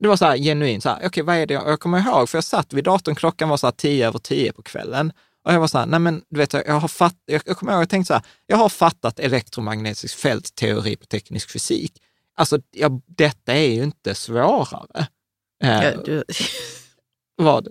Det 0.00 0.08
var 0.08 0.16
så 0.16 0.24
här 0.24 0.36
genuint, 0.36 0.82
så 0.82 0.88
här, 0.88 1.06
okej 1.06 1.22
vad 1.22 1.36
är 1.36 1.46
det 1.46 1.54
jag, 1.54 1.68
jag 1.68 1.80
kommer 1.80 1.98
ihåg, 1.98 2.28
för 2.28 2.38
jag 2.38 2.44
satt 2.44 2.72
vid 2.72 2.84
datorn, 2.84 3.14
klockan 3.14 3.48
var 3.48 3.56
så 3.56 3.66
här 3.66 3.72
tio 3.72 4.06
över 4.06 4.18
tio 4.18 4.52
på 4.52 4.62
kvällen. 4.62 5.12
Och 5.44 5.52
jag 5.52 5.60
var 5.60 5.66
så 5.66 5.78
här, 5.78 5.86
nej 5.86 6.00
men 6.00 6.22
du 6.30 6.38
vet, 6.38 6.52
jag 6.52 6.80
har 6.80 6.88
fatt, 6.88 7.16
jag, 7.24 7.42
jag 7.46 7.56
kommer 7.56 7.72
ihåg, 7.72 7.82
jag 7.82 7.88
tänkte 7.88 8.06
så 8.06 8.14
här, 8.14 8.22
jag 8.46 8.56
har 8.56 8.68
fattat 8.68 9.18
elektromagnetisk 9.18 10.18
fältteori 10.18 10.96
på 10.96 11.06
teknisk 11.06 11.50
fysik. 11.50 11.92
Alltså, 12.36 12.58
ja, 12.70 13.00
detta 13.06 13.54
är 13.54 13.70
ju 13.70 13.82
inte 13.82 14.14
svårare. 14.14 15.06
Eh, 15.64 15.84
Ja, 15.84 16.02
du, 16.04 16.24
vad? 17.36 17.68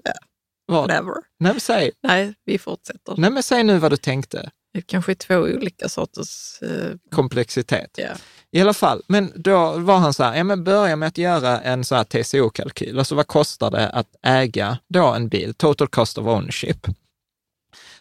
Vad? 0.68 0.82
whatever. 0.82 1.14
Nej, 1.40 1.52
men 1.54 1.60
säg, 1.60 1.92
Nej, 2.04 2.34
vi 2.46 2.58
fortsätter. 2.58 3.16
nej, 3.18 3.30
men 3.32 3.44
säg 3.44 3.64
nu 3.64 3.78
vad 3.78 3.92
du 3.92 3.98
tänkte. 3.98 4.50
Det 4.74 4.82
kanske 4.82 5.12
är 5.12 5.16
två 5.16 5.36
olika 5.38 5.90
sorters... 5.90 6.62
eh, 6.62 6.96
Komplexitet. 7.12 7.92
ja. 7.98 8.10
I 8.52 8.62
alla 8.62 8.74
fall, 8.74 9.02
men 9.08 9.32
då 9.36 9.72
var 9.78 9.98
han 9.98 10.14
så 10.14 10.24
här, 10.24 10.36
ja 10.36 10.44
men 10.44 10.64
börja 10.64 10.96
med 10.96 11.08
att 11.08 11.18
göra 11.18 11.62
en 11.62 11.84
så 11.86 11.96
här 11.96 12.04
TCO-kalkyl. 12.04 13.00
Alltså 13.00 13.16
vad 13.16 13.28
kostar 13.28 13.72
det 13.72 13.90
att 13.90 14.08
äga 14.24 14.78
då 14.90 15.06
en 15.08 15.28
bil? 15.30 15.54
Total 15.54 15.88
cost 15.88 16.18
of 16.18 16.26
ownership. 16.28 16.88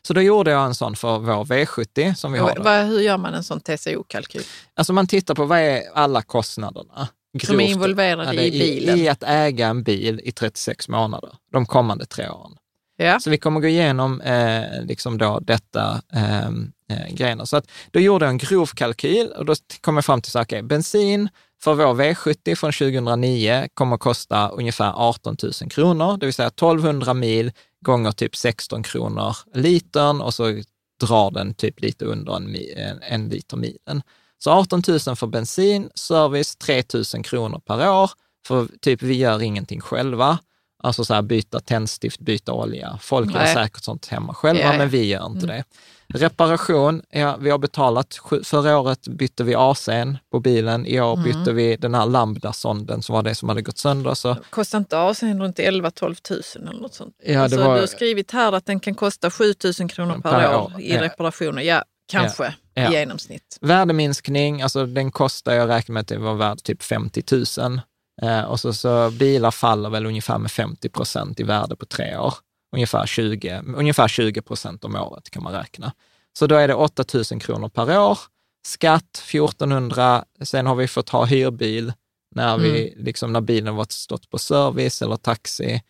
Så 0.03 0.14
då 0.14 0.23
gjorde 0.23 0.51
jag 0.51 0.64
en 0.67 0.75
sån 0.75 0.97
för 0.97 1.19
vår 1.19 1.45
V70 1.45 2.14
som 2.14 2.33
vi 2.33 2.39
har. 2.39 2.57
Vad- 2.57 2.87
hur 2.87 3.01
gör 3.01 3.19
man 3.19 3.35
en 3.35 3.45
sån 3.45 3.61
TCO-kalkyl? 3.61 4.43
Alltså 4.75 4.93
man 4.93 5.07
tittar 5.07 5.35
på 5.35 5.45
vad 5.45 5.59
är 5.59 5.83
alla 5.95 6.23
kostnaderna? 6.23 7.09
Som 7.41 7.61
är 7.61 7.64
grovt, 7.64 7.70
involverade 7.70 8.43
är 8.43 8.47
i 8.47 8.51
bilen. 8.51 8.99
I 8.99 9.09
att 9.09 9.22
äga 9.22 9.66
en 9.66 9.82
bil 9.82 10.20
i 10.24 10.32
36 10.32 10.89
månader, 10.89 11.30
de 11.53 11.66
kommande 11.66 12.07
tre 12.07 12.28
åren. 12.28 12.57
Ja. 12.97 13.20
Så 13.20 13.30
vi 13.30 13.39
kommer 13.39 13.61
gå 13.61 13.66
igenom 13.66 14.20
eh, 14.20 14.84
liksom 14.84 15.18
då 15.18 15.41
detta 15.41 16.03
eh, 16.12 16.47
eh, 16.47 17.14
grejerna. 17.14 17.47
Så 17.47 17.57
att 17.57 17.70
då 17.91 18.01
gjorde 18.01 18.24
jag 18.24 18.30
en 18.30 18.39
grov 18.39 18.66
kalkyl 18.66 19.26
och 19.26 19.45
då 19.45 19.55
kom 19.80 19.95
jag 19.95 20.05
fram 20.05 20.22
till 20.22 20.32
så 20.32 20.39
här, 20.39 20.45
okej, 20.45 20.62
bensin 20.62 21.28
för 21.62 21.74
vår 21.74 21.95
V70 21.95 22.55
från 22.55 22.72
2009 22.72 23.68
kommer 23.74 23.95
att 23.95 24.01
kosta 24.01 24.49
ungefär 24.49 24.93
18 24.97 25.37
000 25.43 25.70
kronor, 25.70 26.16
det 26.16 26.26
vill 26.26 26.34
säga 26.34 26.49
1200 26.49 27.14
mil 27.14 27.53
gånger 27.80 28.12
typ 28.12 28.37
16 28.37 28.82
kronor 28.82 29.37
litern 29.55 30.20
och 30.20 30.34
så 30.34 30.62
drar 31.01 31.30
den 31.30 31.55
typ 31.55 31.80
lite 31.80 32.05
under 32.05 32.37
en, 32.37 32.57
en 33.03 33.28
liter 33.28 33.57
milen. 33.57 34.03
Så 34.47 34.51
18 34.53 34.83
000 34.89 34.99
för 35.17 35.27
bensin, 35.27 35.91
service 35.95 36.57
3 36.57 36.83
000 37.15 37.25
kronor 37.25 37.59
per 37.67 37.91
år, 37.91 38.11
för 38.49 38.69
typ 38.81 39.03
vi 39.03 39.15
gör 39.15 39.43
ingenting 39.43 39.81
själva. 39.81 40.39
Alltså 40.83 41.05
så 41.05 41.15
här 41.15 41.23
byta 41.23 41.61
tändstift, 41.61 42.21
byta 42.21 42.53
olja. 42.53 42.99
Folk 43.03 43.31
gör 43.35 43.39
Nej. 43.39 43.55
säkert 43.55 43.85
sånt 43.85 44.07
hemma 44.07 44.35
själva, 44.35 44.63
Ja, 44.63 44.73
ja. 44.73 44.79
men 44.79 44.89
vi 44.89 45.05
gör 45.05 45.27
inte 45.27 45.47
det. 45.47 45.65
Reparation, 46.09 47.03
ja, 47.11 47.37
vi 47.41 47.51
har 47.51 47.59
betalat. 47.59 48.19
Förra 48.45 48.79
året 48.79 49.09
bytte 49.09 49.45
vi 49.45 49.55
AC'n 49.55 50.17
på 50.33 50.41
bilen. 50.41 50.87
I 50.87 51.01
år 51.01 51.17
bytte 51.17 51.53
vi 51.53 51.77
den 51.77 51.95
här 51.95 52.07
lambda-sonden 52.07 53.03
som 53.03 53.15
var 53.15 53.23
det 53.23 53.35
som 53.35 53.49
hade 53.49 53.63
gått 53.63 53.79
sönder. 53.79 54.15
Så 54.15 54.37
Kostar 54.51 54.79
inte 54.79 54.97
AC'n 54.97 55.41
runt 55.41 55.59
11-12 55.59 56.15
tusen 56.15 56.69
eller 56.69 56.81
något 56.81 56.95
sånt? 56.95 57.15
Ja, 57.25 57.41
alltså, 57.43 57.59
var- 57.59 57.75
Du 57.75 57.81
har 57.81 57.87
skrivit 57.87 58.31
här 58.31 58.53
att 58.53 58.67
den 58.67 58.81
kan 58.81 58.95
kosta 58.95 59.31
7 59.31 59.45
000 59.81 59.89
kronor 59.91 60.15
per, 60.21 60.31
Per 60.31 60.57
år, 60.57 60.63
år, 60.63 60.81
i 60.81 60.99
reparationer. 60.99 61.63
Ja, 61.63 61.85
kanske 62.07 62.55
Ja. 62.75 62.91
i 62.91 62.93
genomsnitt. 62.93 63.59
Värdeminskning, 63.61 64.63
alltså 64.63 64.87
den 64.87 65.11
kostar, 65.11 65.53
jag 65.55 65.69
räknar 65.69 65.93
med 65.93 66.01
att 66.01 66.09
det 66.09 66.19
var 66.19 66.35
värd 66.35 66.63
typ 66.63 66.83
50 66.83 67.23
000. 67.61 67.81
Eh, 68.23 68.41
och 68.43 68.61
så, 68.61 68.73
så 68.73 69.11
bilar 69.11 69.51
faller 69.51 69.91
väl 69.91 70.07
ungefär 70.07 70.39
med 70.39 70.51
50 70.51 70.89
procent 70.89 71.41
i 71.41 71.43
värde 71.43 71.77
på 71.77 71.87
tre 71.87 72.17
år. 72.17 72.35
Ungefär 72.75 73.07
20, 73.07 73.63
ungefär 73.77 74.09
20 74.09 74.43
procent 74.43 74.85
om 74.85 74.97
året 74.97 75.31
kan 75.31 75.43
man 75.43 75.53
räkna. 75.53 75.93
Så 76.39 76.47
då 76.47 76.55
är 76.55 76.69
det 76.69 76.75
8 76.75 77.05
000 77.33 77.41
kronor 77.41 77.69
per 77.69 77.99
år. 78.01 78.19
Skatt 78.67 79.23
1400, 79.31 80.25
sen 80.43 80.67
har 80.67 80.75
vi 80.75 80.89
fått 80.89 81.09
ha 81.09 81.25
hyrbil 81.25 81.93
när, 82.35 82.59
vi, 82.59 82.95
liksom, 82.97 83.33
när 83.33 83.41
bilen 83.41 83.77
varit 83.77 83.93
stått 83.93 84.31
på 84.31 84.39
service 84.39 85.03
eller 85.03 85.17
taxi. 85.17 85.83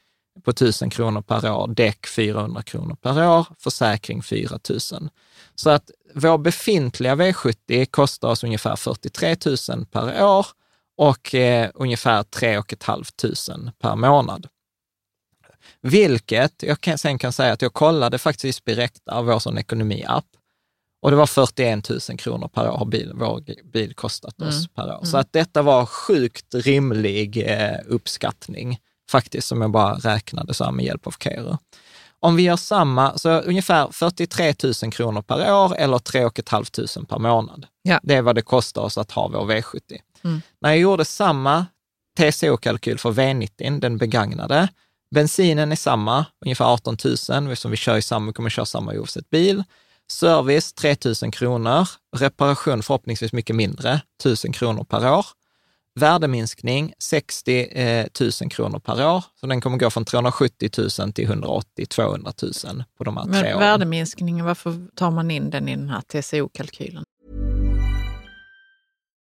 på 0.45 0.51
1000 0.51 0.91
kronor 0.91 1.23
per 1.23 1.51
år, 1.53 1.69
däck 1.69 2.07
400 2.07 2.63
kronor 2.63 2.95
per 2.95 3.29
år, 3.29 3.47
försäkring 3.59 4.23
4 4.23 4.59
000. 4.93 5.09
Så 5.57 5.71
att 5.71 5.91
vår 6.15 6.39
befintliga 6.39 7.15
V70 7.15 7.85
kostar 7.85 8.29
oss 8.29 8.45
ungefär 8.45 8.77
43 8.77 9.37
000 9.69 9.87
per 9.87 10.25
år 10.25 10.47
och 10.97 11.35
eh, 11.35 11.71
ungefär 11.75 12.23
3 12.23 12.63
500 12.81 13.73
per 13.79 13.97
månad. 13.97 14.47
Vilket 15.81 16.63
jag 16.63 16.81
kan, 16.81 16.99
sen 16.99 17.19
kan 17.19 17.33
säga 17.33 17.53
att 17.53 17.63
jag 17.63 17.73
kollade 17.73 18.19
faktiskt 18.19 18.65
Birekta, 18.65 19.23
vår 19.23 19.39
sån 19.39 19.59
ekonomiapp, 19.59 20.25
och 21.03 21.11
det 21.11 21.17
var 21.17 21.27
41 21.27 21.89
000 21.89 22.01
kronor 22.19 22.49
per 22.49 22.71
år 22.71 22.77
har 22.79 22.87
bil, 22.87 23.13
vår 23.15 23.43
bil 23.73 23.95
kostat 23.95 24.43
oss 24.43 24.57
mm. 24.57 24.69
per 24.75 24.97
år. 24.97 25.05
Så 25.05 25.17
att 25.17 25.33
detta 25.33 25.63
var 25.63 25.87
sjukt 25.87 26.55
rimlig 26.55 27.45
eh, 27.47 27.79
uppskattning 27.87 28.79
faktiskt, 29.11 29.49
som 29.49 29.61
jag 29.61 29.71
bara 29.71 29.95
räknade 29.95 30.55
så 30.55 30.65
här 30.65 30.73
med 30.73 30.85
hjälp 30.85 31.07
av 31.07 31.15
Kero. 31.21 31.59
Om 32.21 32.37
vi 32.37 32.43
gör 32.43 32.57
samma, 32.57 33.19
så 33.19 33.41
ungefär 33.41 33.89
43 33.93 34.55
000 34.83 34.93
kronor 34.93 35.23
per 35.23 35.53
år 35.53 35.77
eller 35.77 35.99
3 35.99 36.31
500 36.51 36.67
per 37.09 37.19
månad. 37.19 37.67
Ja. 37.83 38.01
Det 38.03 38.15
är 38.15 38.23
vad 38.23 38.35
det 38.35 38.43
kostar 38.43 38.83
oss 38.83 38.99
att 38.99 39.11
ha 39.11 39.29
vår 39.29 39.47
V70. 39.47 39.81
Mm. 40.25 40.43
När 40.61 40.71
jag 40.71 40.79
gjorde 40.79 41.05
samma 41.05 41.67
TCO-kalkyl 42.19 42.99
för 42.99 43.13
V90, 43.13 43.81
den 43.81 43.99
begagnade, 43.99 44.69
bensinen 45.11 45.73
är 45.73 45.77
samma, 45.77 46.25
ungefär 46.45 46.65
18 46.65 46.97
000, 47.05 47.13
eftersom 47.13 47.71
vi 47.71 47.77
kör 47.77 47.97
i 47.97 48.03
samma, 48.03 48.33
kommer 48.33 48.51
köra 48.51 48.67
samma 48.67 48.93
oavsett 48.93 49.31
bil. 49.31 49.65
Service 50.09 50.73
3 50.73 50.97
000 51.23 51.33
kronor, 51.33 51.89
reparation 52.17 52.83
förhoppningsvis 52.83 53.33
mycket 53.33 53.57
mindre, 53.57 54.01
1 54.25 54.45
000 54.45 54.55
kronor 54.55 54.85
per 54.85 55.13
år. 55.13 55.27
Värdeminskning 56.01 56.93
60 56.99 57.69
eh, 57.73 58.07
000 58.21 58.51
kronor 58.51 58.79
per 58.79 59.07
år, 59.07 59.25
så 59.41 59.47
den 59.47 59.61
kommer 59.61 59.79
gå 59.79 59.91
från 59.91 60.05
370 60.05 60.71
000 60.99 61.13
till 61.13 61.25
180 61.25 61.87
200 61.87 62.33
000 62.43 62.85
på 62.99 63.05
de 63.05 63.17
här 63.17 63.25
Men 63.25 63.43
tre 63.43 63.55
åren. 63.55 63.61
Värdeminskningen, 63.61 64.45
varför 64.45 64.87
tar 64.95 65.11
man 65.11 65.31
in 65.31 65.51
den 65.51 65.69
i 65.69 65.77
den 65.77 65.91
här 65.91 66.01
TCO-kalkylen? 66.01 67.05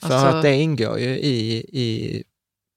För 0.00 0.10
Alltså- 0.14 0.36
att 0.36 0.42
det 0.42 0.54
ingår 0.56 0.98
ju 0.98 1.08
i, 1.18 1.56
i 1.72 2.24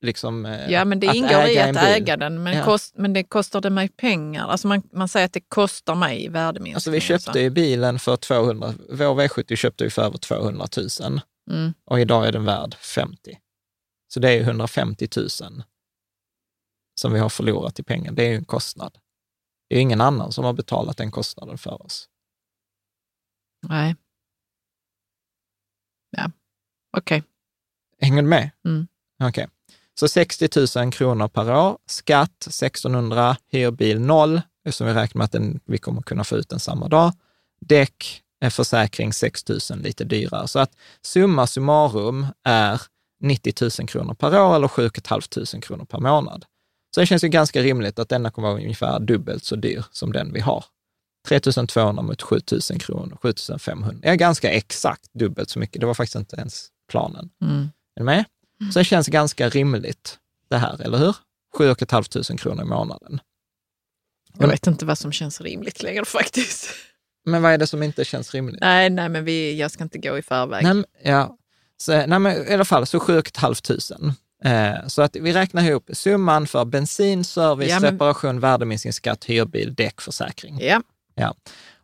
liksom, 0.05 0.45
eh, 0.45 0.71
Ja, 0.71 0.85
men 0.85 0.99
det 0.99 1.07
att 1.09 1.15
ingår 1.15 1.41
i 1.43 1.51
äga 1.57 1.67
en 1.67 1.77
att 1.77 1.83
äga 1.83 2.17
den. 2.17 2.43
Men, 2.43 2.57
Ja. 2.57 2.65
kost, 2.65 2.93
men 2.97 3.13
det 3.13 3.23
kostar 3.23 3.61
det 3.61 3.69
mig 3.69 3.89
pengar. 3.89 4.47
Alltså 4.47 4.67
man, 4.67 4.83
man 4.93 5.07
säger 5.07 5.25
att 5.25 5.33
det 5.33 5.41
kostar 5.41 5.95
mig 5.95 6.29
värdeminskning. 6.29 6.73
Alltså 6.75 6.91
vi 6.91 6.99
köpte 7.01 7.39
ju 7.39 7.49
bilen 7.49 7.99
för 7.99 8.15
200, 8.17 8.73
vår 8.89 9.15
V70 9.27 9.55
köpte 9.55 9.83
vi 9.83 9.89
för 9.89 10.01
över 10.01 10.17
200 10.17 10.67
000 11.01 11.21
Mm. 11.51 11.73
och 11.85 11.99
idag 11.99 12.27
är 12.27 12.31
den 12.31 12.45
värd 12.45 12.75
50. 12.75 13.37
Så 14.13 14.19
det 14.19 14.29
är 14.29 14.33
ju 14.33 14.41
150 14.41 15.07
000 15.17 15.29
som 16.95 17.13
vi 17.13 17.19
har 17.19 17.29
förlorat 17.29 17.79
i 17.79 17.83
pengar. 17.83 18.11
Det 18.11 18.23
är 18.23 18.29
ju 18.29 18.35
en 18.35 18.45
kostnad. 18.45 18.97
Det 19.69 19.75
är 19.75 19.77
ju 19.77 19.81
ingen 19.81 20.01
annan 20.01 20.31
som 20.31 20.45
har 20.45 20.53
betalat 20.53 20.97
den 20.97 21.11
kostnaden 21.11 21.57
för 21.57 21.81
oss. 21.85 22.09
Nej. 23.67 23.95
Okej. 26.97 27.23
Hänger 28.01 28.21
du 28.21 28.27
med? 28.27 28.49
Mm. 28.65 28.87
Okej. 29.23 29.47
Så 29.99 30.07
60 30.07 30.79
000 30.79 30.91
kronor 30.91 31.27
per 31.27 31.55
år, 31.55 31.77
skatt 31.85 32.47
1600, 32.47 33.37
hyrbil 33.51 33.99
0, 33.99 34.41
eftersom 34.65 34.87
vi 34.87 34.93
räknar 34.93 35.19
med 35.19 35.25
att 35.25 35.31
den, 35.31 35.59
vi 35.65 35.77
kommer 35.77 36.01
kunna 36.01 36.23
få 36.23 36.37
ut 36.37 36.49
den 36.49 36.59
samma 36.59 36.87
dag. 36.87 37.13
Däck, 37.65 38.21
en 38.39 38.51
försäkring 38.51 39.13
6 39.13 39.49
000, 39.49 39.59
lite 39.75 40.03
dyrare. 40.03 40.47
Så 40.47 40.59
att 40.59 40.71
summa 41.01 41.47
summarum 41.47 42.27
är 42.43 42.81
90 43.21 43.53
000 43.79 43.87
kronor 43.87 44.13
per 44.13 44.39
år 44.39 44.55
eller 44.55 44.67
7 44.67 44.89
500 45.09 45.61
kronor 45.61 45.85
per 45.85 45.99
månad. 45.99 46.45
Så 46.95 46.99
det 46.99 47.05
känns 47.05 47.23
ju 47.23 47.27
ganska 47.27 47.61
rimligt 47.61 47.99
att 47.99 48.09
denna 48.09 48.31
kommer 48.31 48.47
vara 48.47 48.61
ungefär 48.61 48.99
dubbelt 48.99 49.43
så 49.43 49.55
dyr 49.55 49.85
som 49.91 50.11
den 50.11 50.33
vi 50.33 50.39
har. 50.39 50.65
3 51.27 51.39
200 51.39 52.03
mot 52.03 52.21
7 52.21 52.39
000 52.51 52.79
kronor, 52.79 53.17
7 53.21 53.33
500. 53.59 53.99
Ja, 54.03 54.15
ganska 54.15 54.51
exakt 54.51 55.13
dubbelt 55.13 55.49
så 55.49 55.59
mycket. 55.59 55.81
Det 55.81 55.87
var 55.87 55.93
faktiskt 55.93 56.15
inte 56.15 56.35
ens 56.35 56.70
planen. 56.91 57.29
Mm. 57.41 57.61
Är 57.95 57.99
du 57.99 58.03
med? 58.03 58.25
Så 58.73 58.79
det 58.79 58.85
känns 58.85 59.07
ganska 59.07 59.49
rimligt 59.49 60.17
det 60.49 60.57
här, 60.57 60.81
eller 60.81 60.97
hur? 60.97 61.15
7 61.57 61.75
500 61.89 62.37
kronor 62.37 62.61
i 62.61 62.65
månaden. 62.65 63.19
Jag 64.37 64.47
vet 64.47 64.67
inte 64.67 64.85
vad 64.85 64.97
som 64.97 65.11
känns 65.11 65.41
rimligt 65.41 65.83
längre 65.83 66.05
faktiskt. 66.05 66.69
Men 67.25 67.41
vad 67.41 67.51
är 67.53 67.57
det 67.57 67.67
som 67.67 67.83
inte 67.83 68.05
känns 68.05 68.33
rimligt? 68.33 68.61
Nej, 68.61 68.89
nej 68.89 69.09
men 69.09 69.25
vi, 69.25 69.59
jag 69.59 69.71
ska 69.71 69.83
inte 69.83 69.97
gå 69.97 70.17
i 70.17 70.21
förväg. 70.21 70.63
Nej, 70.63 70.83
ja. 71.03 71.37
så, 71.77 72.05
nej, 72.05 72.19
men 72.19 72.47
i 72.47 72.53
alla 72.53 72.65
fall 72.65 72.85
så 72.85 72.99
7 72.99 73.21
500. 73.39 74.15
Eh, 74.43 74.87
så 74.87 75.01
att 75.01 75.15
vi 75.15 75.33
räknar 75.33 75.63
ihop 75.63 75.89
summan 75.93 76.47
för 76.47 76.65
bensin, 76.65 77.23
service, 77.23 77.69
Ja, 77.69 77.79
men- 77.79 77.91
reparation, 77.91 78.39
värdeminskningsskatt, 78.39 79.25
hyrbil, 79.25 79.73
däckförsäkring. 79.75 80.59
Ja, 80.61 80.81
Ja. 81.15 81.35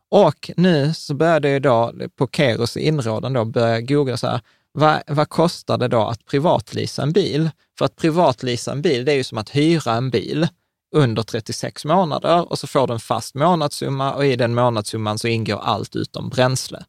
Och 0.09 0.51
nu 0.57 0.93
så 0.93 1.13
började 1.13 1.49
jag 1.49 1.61
då 1.61 1.93
på 2.15 2.27
Keros 2.27 2.77
inrådan 2.77 3.33
då 3.33 3.45
börja 3.45 3.81
googla 3.81 4.17
så 4.17 4.27
här, 4.27 4.41
vad, 4.79 5.01
vad 5.07 5.29
kostar 5.29 5.77
det 5.77 5.87
då 5.87 6.01
att 6.07 6.25
privatlisa 6.25 7.03
en 7.03 7.11
bil? 7.13 7.49
För 7.77 7.85
att 7.85 7.95
privatlisa 7.95 8.71
en 8.71 8.81
bil, 8.81 9.05
det 9.05 9.11
är 9.11 9.15
ju 9.15 9.23
som 9.23 9.37
att 9.37 9.49
hyra 9.49 9.93
en 9.93 10.09
bil 10.09 10.47
under 10.95 11.23
36 11.23 11.85
månader 11.85 12.51
och 12.51 12.59
så 12.59 12.67
får 12.67 12.87
du 12.87 12.93
en 12.93 12.99
fast 12.99 13.35
månadssumma 13.35 14.13
och 14.13 14.25
i 14.25 14.35
den 14.35 14.53
månadssumman 14.55 15.19
så 15.19 15.27
ingår 15.27 15.59
allt 15.59 15.95
utom 15.95 16.29
bränsle. 16.29 16.83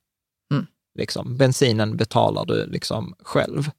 Mm. 0.52 0.66
Liksom, 0.98 1.36
bensinen 1.36 1.96
betalar 1.96 2.44
du 2.46 2.66
liksom 2.66 3.14
själv. 3.22 3.70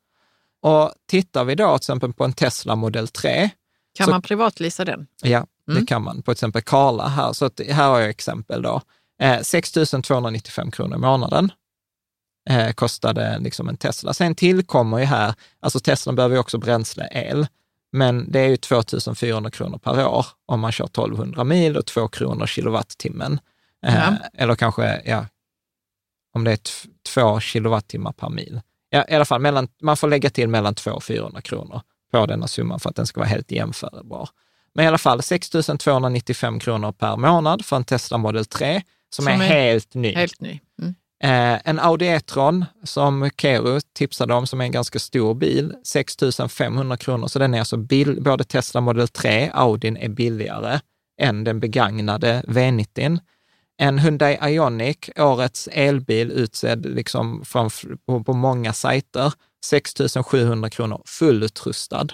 Och 0.62 0.92
tittar 1.08 1.44
vi 1.46 1.56
då 1.56 1.68
till 1.68 1.76
exempel 1.84 2.14
på 2.14 2.24
en 2.26 2.34
Tesla 2.34 2.76
Model 2.76 3.08
3, 3.08 3.50
kan 3.98 4.06
Så- 4.06 4.12
man 4.12 4.22
privatlisa 4.22 4.86
den? 4.86 5.08
Ja, 5.24 5.46
Mm. 5.68 5.80
det 5.82 5.86
kan 5.88 6.04
man. 6.04 6.18
På 6.18 6.24
till 6.24 6.32
exempel 6.32 6.62
Karla 6.62 7.08
här. 7.08 7.34
Så 7.34 7.46
att, 7.46 7.60
här 7.70 7.90
har 7.90 8.00
jag 8.00 8.10
exempel 8.10 8.62
då. 8.62 8.82
Eh, 9.22 9.42
6 9.42 9.72
295 10.04 10.72
kronor 10.72 10.96
i 10.96 11.00
månaden 11.00 11.52
eh, 12.50 12.72
kostade 12.72 13.40
liksom 13.40 13.70
en 13.70 13.78
Tesla. 13.78 14.14
Sen 14.14 14.36
tillkommer 14.36 15.00
ju 15.00 15.06
här, 15.06 15.34
alltså 15.60 15.80
Tesla 15.80 16.14
behöver 16.14 16.36
ju 16.36 16.40
också 16.40 16.58
bränsle, 16.58 17.10
el, 17.12 17.48
men 17.92 18.32
det 18.32 18.40
är 18.40 18.48
ju 18.48 18.58
2 18.58 18.82
400 19.16 19.52
kronor 19.52 19.78
per 19.78 20.08
år 20.08 20.26
om 20.46 20.60
man 20.60 20.72
kör 20.72 20.86
1200 20.86 21.44
mil 21.44 21.78
och 21.78 21.86
2 21.86 22.08
kronor 22.08 22.46
kilowattimmen. 22.46 23.40
Eh, 23.86 23.96
Ja. 23.96 24.16
Eller 24.34 24.56
kanske, 24.56 25.02
ja, 25.06 25.26
om 26.34 26.44
det 26.44 26.52
är 26.52 26.60
2 27.14 27.40
kilowattimmar 27.40 28.12
per 28.12 28.30
mil. 28.30 28.62
Ja, 28.90 29.06
I 29.10 29.16
alla 29.16 29.26
fall, 29.26 29.42
mellan, 29.42 29.68
man 29.82 29.98
får 29.98 30.08
lägga 30.08 30.30
till 30.30 30.48
mellan 30.50 30.76
200 30.76 30.96
och 30.96 31.04
400 31.04 31.42
kronor 31.42 31.82
på 32.12 32.26
denna 32.26 32.48
summan 32.48 32.80
för 32.80 32.90
att 32.90 32.96
den 32.96 33.08
ska 33.08 33.20
vara 33.20 33.30
helt 33.30 33.52
jämförbar. 33.52 34.30
Men 34.74 34.86
i 34.86 34.88
alla 34.88 34.98
fall 34.98 35.22
6 35.22 35.50
295 35.80 36.60
kronor 36.60 36.92
per 36.92 37.18
månad 37.18 37.66
för 37.66 37.76
en 37.76 37.84
Tesla 37.84 38.18
Model 38.18 38.46
3 38.46 38.82
som, 39.10 39.26
Som 39.26 39.28
är, 39.28 39.46
är 39.46 39.48
helt 39.48 39.94
ny. 39.94 40.16
Helt 40.16 40.42
ny. 40.42 40.60
Mm. 40.82 40.96
Eh, 41.24 41.58
en 41.64 41.80
Audi 41.80 42.06
E-tron 42.06 42.66
som 42.84 43.30
Kero 43.38 43.80
tipsade 43.94 44.34
om, 44.34 44.48
som 44.48 44.62
är 44.62 44.66
en 44.66 44.72
ganska 44.72 45.00
stor 45.00 45.34
bil, 45.34 45.74
6 45.84 46.16
500 46.50 46.98
kronor. 46.98 47.28
Så 47.28 47.40
den 47.40 47.54
är 47.54 47.60
alltså 47.60 47.78
bill, 47.78 48.22
både 48.24 48.44
Tesla 48.44 48.82
Model 48.82 49.08
3, 49.08 49.52
Audin 49.54 49.98
är 49.98 50.10
billigare 50.10 50.80
än 51.22 51.44
den 51.44 51.60
begagnade 51.60 52.44
V90. 52.48 53.20
En 53.78 54.00
Hyundai 54.00 54.38
Ioniq, 54.42 55.10
årets 55.18 55.70
elbil 55.72 56.32
utsedd 56.32 56.86
liksom 56.86 57.46
från, 57.46 57.70
på, 58.06 58.24
på 58.24 58.34
många 58.34 58.74
sajter, 58.74 59.34
6 59.66 59.94
700 60.26 60.70
kronor, 60.70 61.02
fullutrustad. 61.06 62.08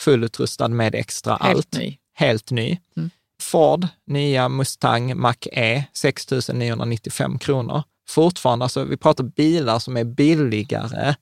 Fullutrustad 0.00 0.68
med 0.68 0.94
extra 0.94 1.36
Helt 1.40 1.56
allt. 1.56 1.72
ny. 1.72 1.98
Helt 2.14 2.50
ny. 2.50 2.78
Mm. 2.96 3.10
Ford, 3.42 3.88
nya 4.06 4.48
Mustang 4.48 5.16
Mach-E, 5.16 5.84
6 5.92 6.48
995 6.52 7.38
kronor. 7.38 7.82
Fortfarande, 8.10 8.64
alltså 8.64 8.84
vi 8.84 8.96
pratar 8.96 9.24
bilar 9.24 9.78
som 9.78 9.96
är 9.96 10.04
billigare 10.04 11.14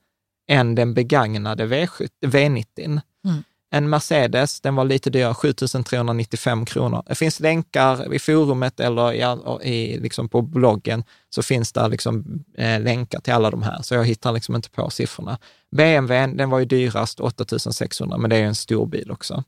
än 0.49 0.74
den 0.74 0.95
begagnade 0.95 1.66
V70, 1.66 2.09
V90. 2.20 3.01
Mm. 3.24 3.43
En 3.70 3.89
Mercedes, 3.89 4.61
den 4.61 4.74
var 4.74 4.84
lite 4.84 5.11
dyrare, 5.11 5.34
7 5.34 5.53
395 5.53 6.64
kronor. 6.64 7.03
Det 7.07 7.14
finns 7.14 7.41
länkar 7.41 8.14
i 8.14 8.18
forumet 8.18 8.80
eller 8.80 9.12
i, 9.12 9.70
i, 9.70 10.01
liksom 10.01 10.28
på 10.28 10.43
bloggen, 10.43 11.05
så 11.30 11.43
finns 11.43 11.72
det 11.72 11.89
liksom, 11.89 12.45
eh, 12.59 12.80
länkar 12.80 13.20
till 13.20 13.32
alla 13.32 13.51
de 13.51 13.62
här, 13.62 13.82
så 13.82 13.95
jag 13.95 14.05
hittar 14.05 14.32
liksom 14.32 14.57
inte 14.57 14.70
på 14.70 14.91
siffrorna. 14.91 15.39
BMW, 15.76 16.36
den 16.36 16.51
var 16.51 16.59
ju 16.59 16.64
dyrast, 16.64 17.20
8 17.20 17.45
600, 17.59 18.18
men 18.18 18.30
det 18.30 18.36
är 18.36 18.41
ju 18.41 18.47
en 18.47 18.55
stor 18.55 18.86
bil 18.86 19.11
också. 19.11 19.45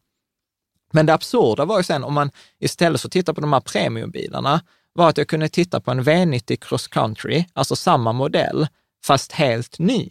Men 0.92 1.06
det 1.06 1.14
absurda 1.14 1.64
var 1.64 1.78
ju 1.78 1.82
sen, 1.82 2.04
om 2.04 2.14
man 2.14 2.30
istället 2.58 3.00
för 3.00 3.08
att 3.08 3.12
titta 3.12 3.34
på 3.34 3.40
de 3.40 3.52
här 3.52 3.60
premiumbilarna, 3.60 4.60
var 4.92 5.08
att 5.08 5.18
jag 5.18 5.28
kunde 5.28 5.48
titta 5.48 5.80
på 5.80 5.90
en 5.90 6.02
V90 6.02 6.56
Cross 6.56 6.88
Country, 6.88 7.44
alltså 7.52 7.76
samma 7.76 8.12
modell, 8.12 8.66
fast 9.04 9.32
helt 9.32 9.78
ny, 9.78 10.10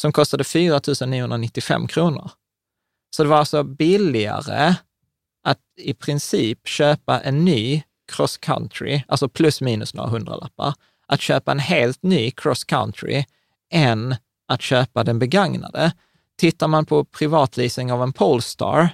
som 0.00 0.12
kostade 0.12 0.44
4 0.44 0.80
995 1.06 1.88
kronor. 1.88 2.30
Så 3.16 3.22
det 3.22 3.28
var 3.28 3.38
alltså 3.38 3.62
billigare 3.62 4.74
att 5.44 5.58
i 5.76 5.94
princip 5.94 6.66
köpa 6.66 7.20
en 7.20 7.44
ny 7.44 7.82
cross 8.12 8.36
country, 8.36 9.02
alltså 9.08 9.28
plus 9.28 9.60
minus 9.60 9.94
några 9.94 10.10
hundralappar, 10.10 10.74
att 11.06 11.20
köpa 11.20 11.52
en 11.52 11.58
helt 11.58 12.02
ny 12.02 12.30
cross 12.30 12.64
country 12.64 13.24
än 13.72 14.16
att 14.48 14.62
köpa 14.62 15.04
den 15.04 15.18
begagnade. 15.18 15.92
Tittar 16.38 16.68
man 16.68 16.86
på 16.86 17.04
privatleasing 17.04 17.92
av 17.92 18.02
en 18.02 18.12
Polestar 18.12 18.88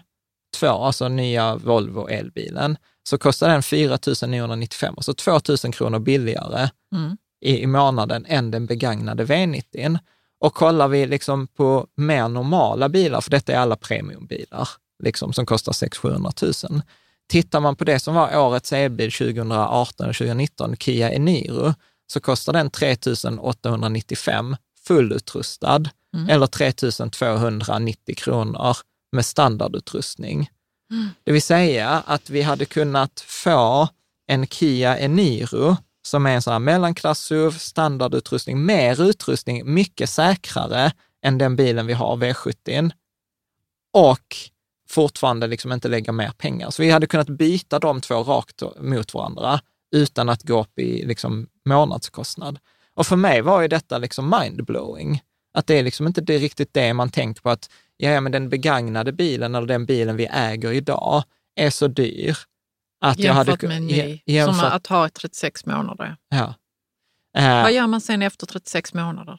2, 0.54 0.66
alltså 0.66 1.08
nya 1.08 1.56
Volvo 1.56 2.08
elbilen, 2.08 2.76
så 3.08 3.18
kostar 3.18 3.48
den 3.48 3.62
4 3.62 3.98
995, 4.26 4.94
alltså 4.96 5.14
2 5.14 5.40
000 5.64 5.72
kronor 5.72 5.98
billigare 5.98 6.68
Mm. 6.94 7.16
i, 7.40 7.58
i 7.62 7.66
månaden 7.66 8.26
än 8.28 8.50
den 8.50 8.66
begagnade 8.66 9.24
V90. 9.24 9.98
Och 10.40 10.54
kollar 10.54 10.88
vi 10.88 11.06
liksom 11.06 11.46
på 11.46 11.86
mer 11.96 12.28
normala 12.28 12.88
bilar, 12.88 13.20
för 13.20 13.30
detta 13.30 13.52
är 13.52 13.56
alla 13.56 13.76
premiumbilar, 13.76 14.68
liksom, 15.02 15.32
som 15.32 15.46
kostar 15.46 15.72
600-700 15.72 16.70
000. 16.70 16.82
Tittar 17.28 17.60
man 17.60 17.76
på 17.76 17.84
det 17.84 17.98
som 17.98 18.14
var 18.14 18.38
årets 18.38 18.72
elbil 18.72 19.12
2018 19.12 20.08
och 20.08 20.14
2019, 20.14 20.76
Kia 20.76 21.10
Eniro, 21.10 21.74
så 22.06 22.20
kostar 22.20 22.52
den 22.52 22.70
3 22.70 22.96
895 23.38 24.56
fullutrustad 24.86 25.82
eller 26.28 26.46
3 26.46 26.72
290 26.72 28.14
kronor 28.16 28.76
med 29.14 29.26
standardutrustning. 29.26 30.50
Det 31.24 31.32
vill 31.32 31.42
säga 31.42 31.88
att 31.88 32.30
vi 32.30 32.42
hade 32.42 32.64
kunnat 32.64 33.20
få 33.20 33.88
en 34.26 34.46
Kia 34.46 34.98
Eniro 34.98 35.76
som 36.06 36.26
är 36.26 36.34
en 36.34 36.42
sån 36.42 36.52
här 36.52 36.60
mellanklass-SUV, 36.60 37.50
standardutrustning, 37.50 38.64
mer 38.64 39.02
utrustning, 39.02 39.74
mycket 39.74 40.10
säkrare 40.10 40.92
än 41.22 41.38
den 41.38 41.56
bilen 41.56 41.86
vi 41.86 41.92
har, 41.92 42.16
V70, 42.16 42.90
och 43.92 44.36
fortfarande 44.88 45.46
liksom 45.46 45.72
inte 45.72 45.88
lägga 45.88 46.12
mer 46.12 46.30
pengar. 46.38 46.70
Så 46.70 46.82
vi 46.82 46.90
hade 46.90 47.06
kunnat 47.06 47.28
byta 47.28 47.78
de 47.78 48.00
två 48.00 48.22
rakt 48.22 48.62
mot 48.80 49.14
varandra 49.14 49.60
utan 49.94 50.28
att 50.28 50.42
gå 50.42 50.60
upp 50.60 50.78
i 50.78 51.06
liksom 51.06 51.48
månadskostnad. 51.64 52.58
Och 52.94 53.06
för 53.06 53.16
mig 53.16 53.42
var 53.42 53.62
ju 53.62 53.68
detta 53.68 53.98
liksom 53.98 54.34
mindblowing. 54.40 55.22
Att 55.54 55.66
det 55.66 55.78
är 55.78 55.82
liksom 55.82 56.06
inte 56.06 56.20
det 56.20 56.38
riktigt 56.38 56.74
det 56.74 56.94
man 56.94 57.10
tänker 57.10 57.42
på 57.42 57.50
att 57.50 57.70
ja, 57.96 58.20
men 58.20 58.32
den 58.32 58.48
begagnade 58.48 59.12
bilen 59.12 59.54
eller 59.54 59.66
den 59.66 59.86
bilen 59.86 60.16
vi 60.16 60.26
äger 60.26 60.72
idag 60.72 61.22
är 61.56 61.70
så 61.70 61.88
dyr. 61.88 62.36
Att 63.00 63.18
jag 63.18 63.34
hade, 63.34 63.50
Jämfört 63.50 63.68
med 63.68 63.76
en 63.76 63.86
ny. 63.86 64.22
jämfört- 64.26 64.56
Som 64.60 64.64
att 64.72 64.86
ha 64.86 65.06
i 65.06 65.10
36 65.10 65.66
månader. 65.66 66.16
ja. 66.28 66.54
Eh, 67.38 67.62
Vad 67.62 67.72
gör 67.72 67.86
man 67.86 68.00
sen 68.00 68.22
efter 68.22 68.46
36 68.46 68.94
månader? 68.94 69.38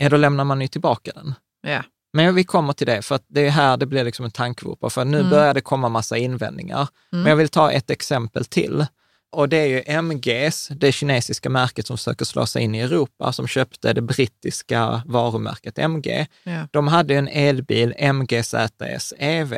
ja, 0.00 0.08
då 0.08 0.16
lämnar 0.16 0.44
man 0.44 0.60
ju 0.60 0.68
tillbaka 0.68 1.10
den. 1.14 1.34
Ja. 1.66 1.82
Men 2.12 2.34
vi 2.34 2.44
kommer 2.44 2.72
till 2.72 2.86
det, 2.86 3.02
för 3.02 3.14
att 3.14 3.24
det 3.28 3.40
är 3.46 3.50
här 3.50 3.76
det 3.76 3.86
blir 3.86 4.04
liksom 4.04 4.24
en 4.24 4.30
tankevurpa, 4.30 4.90
för 4.90 5.04
nu 5.04 5.18
Mm. 5.18 5.30
börjar 5.30 5.54
det 5.54 5.60
komma 5.60 5.88
massa 5.88 6.16
invändningar. 6.16 6.88
Men 7.10 7.26
jag 7.26 7.36
vill 7.36 7.48
ta 7.48 7.70
ett 7.72 7.90
exempel 7.90 8.44
till. 8.44 8.86
Och 9.34 9.48
det 9.48 9.56
är 9.56 9.66
ju 9.66 9.82
MGs, 9.86 10.68
det 10.68 10.92
kinesiska 10.92 11.50
märket 11.50 11.86
som 11.86 11.98
försöker 11.98 12.24
slå 12.24 12.46
sig 12.46 12.62
in 12.62 12.74
i 12.74 12.80
Europa, 12.80 13.32
som 13.32 13.46
köpte 13.46 13.92
det 13.92 14.02
brittiska 14.02 15.02
varumärket 15.06 15.78
MG. 15.78 16.26
Ja. 16.42 16.68
De 16.70 16.88
hade 16.88 17.14
en 17.14 17.28
elbil, 17.28 17.94
MGZS 17.98 19.14
EV, 19.18 19.54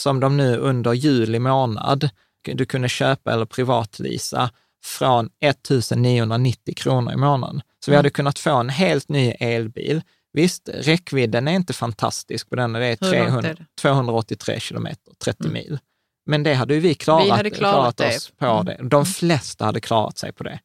som 0.00 0.20
de 0.20 0.36
nu 0.36 0.56
under 0.56 0.92
juli 0.92 1.38
månad 1.38 2.10
du 2.42 2.66
kunde 2.66 2.88
köpa 2.88 3.32
eller 3.32 3.44
privatlisa 3.44 4.50
från 4.84 5.30
1 5.40 5.68
990 5.96 6.74
kronor 6.76 7.12
i 7.12 7.16
månaden. 7.16 7.62
Så 7.84 7.90
vi 7.90 7.96
hade 7.96 8.10
kunnat 8.10 8.38
få 8.38 8.56
en 8.56 8.68
helt 8.68 9.08
ny 9.08 9.30
elbil. 9.30 10.02
Visst, 10.32 10.68
räckvidden 10.74 11.48
är 11.48 11.52
inte 11.52 11.72
fantastisk 11.72 12.50
på 12.50 12.56
den, 12.56 12.72
det 12.72 12.86
är, 12.86 12.96
Hur 13.00 13.12
långt 13.12 13.28
300, 13.30 13.50
är 13.50 13.54
det? 13.54 13.66
283 13.80 14.60
kilometer, 14.60 15.12
30 15.24 15.48
mil. 15.48 15.78
Men 16.28 16.42
det 16.42 16.54
hade 16.54 16.74
ju 16.74 16.80
vi 16.80 16.94
klarat, 16.94 17.26
Vi 17.26 17.30
hade 17.30 17.50
klarat 17.50 17.96
det. 17.96 18.16
oss 18.16 18.30
på 18.38 18.46
Mm. 18.46 18.64
det. 18.64 18.78
De 18.88 19.06
flesta 19.06 19.64
hade 19.64 19.80
klarat 19.80 20.18
sig 20.18 20.32
på 20.32 20.44
det. 20.44 20.58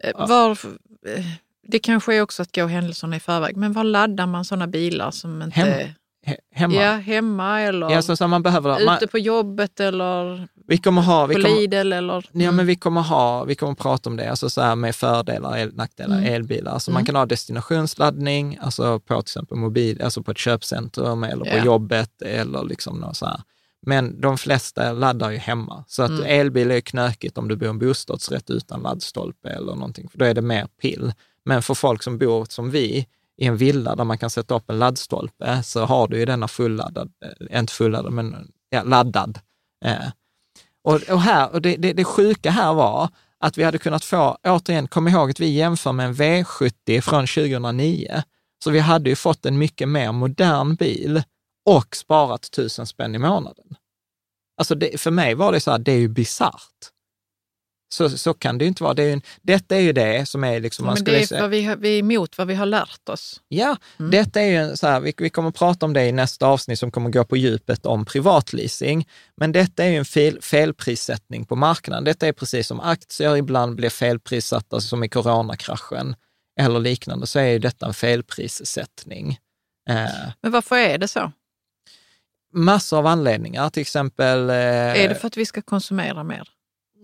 Eh, 0.00 0.26
Var, 0.28 0.50
eh, 0.50 1.24
det 1.68 1.78
kanske 1.78 2.14
är 2.14 2.22
också 2.22 2.42
att 2.42 2.54
gå 2.54 2.66
händelserna 2.66 3.16
i 3.16 3.20
förväg, 3.20 3.56
men 3.56 3.72
var 3.72 3.84
laddar 3.84 4.26
man 4.26 4.44
sådana 4.44 4.66
bilar 4.66 5.10
som 5.10 5.42
inte... 5.42 5.60
Hemma. 5.60 5.92
He- 6.26 6.36
hemma. 6.54 6.74
Ja, 6.74 6.92
hemma 6.92 7.60
eller 7.60 7.90
Ja, 7.90 8.02
så, 8.02 8.16
så 8.16 8.26
man 8.28 8.42
behöver, 8.42 8.84
man, 8.84 8.96
ute 8.96 9.06
på 9.06 9.18
jobbet 9.18 9.80
eller 9.80 10.48
vi 10.68 10.78
kommer 10.78 11.02
ha, 11.02 11.26
vi 11.26 11.34
på 11.34 11.40
kommer, 11.42 11.56
Lidl 11.60 11.92
eller... 11.92 12.24
Ja, 12.32 12.50
men 12.52 12.66
vi 12.66 12.76
kommer 12.76 13.00
ha, 13.00 13.44
vi 13.44 13.54
kommer 13.54 13.74
prata 13.74 14.10
om 14.10 14.16
det, 14.16 14.30
alltså 14.30 14.50
så 14.50 14.60
här 14.62 14.74
med 14.76 14.96
fördelar 14.96 15.66
och 15.66 15.74
nackdelar 15.74 16.16
Mm. 16.18 16.34
elbilar. 16.34 16.72
Alltså 16.72 16.90
man 16.90 17.04
kan 17.04 17.16
ha 17.16 17.26
destinationsladdning, 17.26 18.58
alltså 18.60 18.98
på 19.00 19.14
till 19.22 19.30
exempel 19.30 19.58
mobil, 19.58 20.02
alltså 20.02 20.22
på 20.22 20.30
ett 20.30 20.38
köpcentrum 20.38 21.24
eller 21.24 21.44
på 21.58 21.66
jobbet 21.66 22.22
eller 22.22 22.64
liksom 22.64 22.98
något 23.00 23.16
så 23.16 23.26
här. 23.26 23.40
Men 23.86 24.20
de 24.20 24.38
flesta 24.38 24.92
laddar 24.92 25.30
ju 25.30 25.36
hemma. 25.36 25.84
Så 25.88 26.02
att 26.02 26.10
Mm. 26.10 26.24
elbil 26.26 26.70
är 26.70 26.80
knökigt 26.80 27.38
om 27.38 27.48
du 27.48 27.56
bor 27.56 27.66
i 27.66 27.70
en 27.70 27.78
bostadsrätt 27.78 28.50
utan 28.50 28.80
laddstolpe 28.82 29.48
eller 29.48 29.74
någonting, 29.74 30.08
för 30.08 30.18
då 30.18 30.24
är 30.24 30.34
det 30.34 30.42
mer 30.42 30.66
pill. 30.82 31.12
Men 31.44 31.62
för 31.62 31.74
folk 31.74 32.02
som 32.02 32.18
bor 32.18 32.46
som 32.48 32.70
vi, 32.70 33.06
i 33.36 33.46
en 33.46 33.56
villa 33.56 33.94
där 33.96 34.04
man 34.04 34.18
kan 34.18 34.30
sätta 34.30 34.54
upp 34.54 34.70
en 34.70 34.78
laddstolpe, 34.78 35.62
så 35.62 35.84
har 35.84 36.08
du 36.08 36.18
ju 36.18 36.24
denna 36.24 36.48
fulladdad, 36.48 37.10
eh, 37.50 37.58
inte 37.58 37.72
fulladdad, 37.72 38.12
men 38.12 38.48
ja, 38.70 38.82
laddad. 38.82 39.38
Eh, 39.84 40.08
och, 40.84 41.02
och, 41.10 41.20
här, 41.20 41.52
och 41.52 41.62
det, 41.62 41.76
det, 41.76 41.92
det 41.92 42.04
sjuka 42.04 42.50
här 42.50 42.74
var 42.74 43.08
att 43.38 43.58
vi 43.58 43.62
hade 43.62 43.78
kunnat 43.78 44.04
få, 44.04 44.38
återigen, 44.44 44.88
kom 44.88 45.08
ihåg 45.08 45.30
att 45.30 45.40
vi 45.40 45.50
jämför 45.50 45.92
med 45.92 46.06
en 46.06 46.14
V70 46.14 47.00
från 47.00 47.26
2009. 47.26 48.22
Så 48.64 48.70
vi 48.70 48.78
hade 48.78 49.10
ju 49.10 49.16
fått 49.16 49.46
en 49.46 49.58
mycket 49.58 49.88
mer 49.88 50.12
modern 50.12 50.74
bil 50.74 51.22
och 51.78 51.96
sparat 51.96 52.50
tusen 52.50 52.86
spänn 52.86 53.14
i 53.14 53.18
månaden. 53.18 53.66
Alltså 54.58 54.74
det, 54.74 55.00
för 55.00 55.10
mig 55.10 55.34
var 55.34 55.52
det 55.52 55.60
så 55.60 55.70
här, 55.70 55.78
det 55.78 55.92
är 55.92 55.98
ju 55.98 56.08
bisarrt. 56.08 56.90
Så, 57.94 58.10
så 58.10 58.34
kan 58.34 58.58
det 58.58 58.64
ju 58.64 58.68
inte 58.68 58.82
vara. 58.82 58.94
Det 58.94 59.02
är 59.02 59.06
ju, 59.06 59.12
en- 59.12 59.22
detta 59.42 59.76
är 59.76 59.80
ju 59.80 59.92
det 59.92 60.28
som 60.28 60.44
är 60.44 60.60
liksom, 60.60 60.84
Ja, 60.84 60.90
man 60.90 60.96
skulle 60.96 61.16
det 61.16 61.22
är 61.22 61.26
säga, 61.26 61.46
vi, 61.46 61.64
har- 61.64 61.76
vi 61.76 61.94
är 61.94 61.98
emot 61.98 62.38
vad 62.38 62.46
vi 62.46 62.54
har 62.54 62.66
lärt 62.66 63.08
oss. 63.08 63.40
Ja, 63.48 63.76
Mm. 63.98 64.10
detta 64.10 64.40
är 64.40 64.46
ju 64.46 64.56
en 64.56 64.76
så 64.76 64.86
här, 64.86 65.00
vi, 65.00 65.14
vi 65.16 65.30
kommer 65.30 65.48
att 65.48 65.54
prata 65.54 65.86
om 65.86 65.92
det 65.92 66.06
i 66.06 66.12
nästa 66.12 66.46
avsnitt 66.46 66.78
som 66.78 66.90
kommer 66.90 67.10
gå 67.10 67.24
på 67.24 67.36
djupet 67.36 67.86
om 67.86 68.04
privatleasing. 68.04 69.08
Men 69.36 69.52
detta 69.52 69.84
är 69.84 69.88
ju 69.88 69.96
en 69.96 70.04
fel, 70.04 70.42
felprissättning 70.42 71.44
på 71.44 71.56
marknaden. 71.56 72.04
Detta 72.04 72.26
är 72.26 72.32
precis 72.32 72.66
som 72.66 72.80
aktier 72.80 73.36
ibland 73.36 73.76
blir 73.76 73.90
felprissatta 73.90 74.80
som 74.80 75.04
i 75.04 75.08
coronakraschen 75.08 76.14
eller 76.60 76.80
liknande, 76.80 77.26
så 77.26 77.38
är 77.38 77.48
ju 77.48 77.58
detta 77.58 77.86
en 77.86 77.94
felprissättning. 77.94 79.38
Eh, 79.90 80.06
Men 80.42 80.52
varför 80.52 80.76
är 80.76 80.98
det 80.98 81.08
så? 81.08 81.32
Massor 82.52 82.98
av 82.98 83.06
anledningar, 83.06 83.70
till 83.70 83.80
exempel... 83.80 84.50
Eh, 84.50 84.56
Är 84.56 85.08
det 85.08 85.14
för 85.14 85.26
att 85.26 85.36
vi 85.36 85.46
ska 85.46 85.62
konsumera 85.62 86.24
mer? 86.24 86.48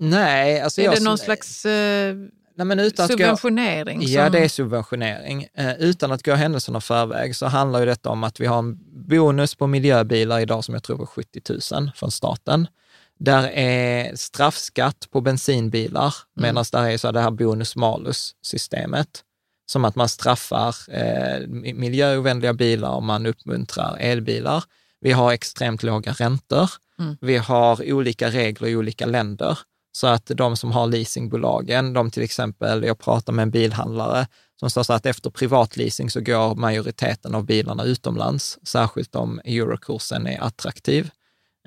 Nej, 0.00 0.60
alltså 0.60 0.80
är 0.80 0.84
jag, 0.84 0.94
det 0.94 1.04
någon 1.04 1.18
slags... 1.18 1.64
Eh, 1.66 2.14
Nej, 2.58 2.66
men 2.66 2.78
utan 2.80 3.04
att 3.04 3.10
gå, 3.10 3.16
subventionering. 3.16 4.02
Ja, 4.02 4.24
som- 4.24 4.32
det 4.32 4.38
är 4.38 4.48
subventionering. 4.48 5.46
Eh, 5.54 5.74
utan 5.78 6.12
att 6.12 6.22
gå 6.22 6.34
händelserna 6.34 6.80
förväg 6.80 7.36
så 7.36 7.46
handlar 7.46 7.80
ju 7.80 7.86
detta 7.86 8.10
om 8.10 8.24
att 8.24 8.40
vi 8.40 8.46
har 8.46 8.58
en 8.58 8.78
bonus 9.08 9.54
på 9.54 9.66
miljöbilar 9.66 10.40
idag 10.40 10.64
som 10.64 10.74
jag 10.74 10.82
tror 10.82 10.96
var 10.98 11.06
70 11.06 11.40
000 11.74 11.90
från 11.94 12.10
staten. 12.10 12.68
Där 13.18 13.50
är 13.52 14.16
straffskatt 14.16 15.08
på 15.10 15.20
bensinbilar, 15.20 16.14
medan 16.34 16.64
där 16.72 16.88
är 16.88 16.96
så 16.98 17.12
det 17.12 17.20
här 17.20 17.30
bonus-malus-systemet. 17.30 19.22
Som 19.66 19.84
att 19.84 19.96
man 19.96 20.08
straffar 20.08 20.74
eh, 20.90 21.46
miljöovänliga 21.74 22.52
bilar 22.54 22.88
om 22.90 23.06
man 23.06 23.26
uppmuntrar 23.26 23.96
elbilar. 24.00 24.64
Vi 25.00 25.12
har 25.12 25.32
extremt 25.32 25.82
låga 25.82 26.12
räntor. 26.12 26.70
Vi 27.20 27.36
har 27.36 27.92
olika 27.92 28.30
regler 28.30 28.68
i 28.68 28.76
olika 28.76 29.06
länder. 29.06 29.58
Så 29.92 30.06
att 30.06 30.26
de 30.26 30.56
som 30.56 30.72
har 30.72 30.86
leasingbolagen, 30.86 31.92
de 31.92 32.10
till 32.10 32.22
exempel, 32.22 32.84
jag 32.84 32.98
pratar 32.98 33.32
med 33.32 33.42
en 33.42 33.50
bilhandlare 33.50 34.26
som 34.60 34.70
sa 34.70 34.84
så 34.84 34.92
att 34.92 35.06
efter 35.06 35.30
privatleasing 35.30 36.10
så 36.10 36.20
går 36.20 36.54
majoriteten 36.54 37.34
av 37.34 37.44
bilarna 37.44 37.84
utomlands, 37.84 38.58
särskilt 38.62 39.14
om 39.14 39.40
eurokursen 39.44 40.26
är 40.26 40.40
attraktiv. 40.44 41.10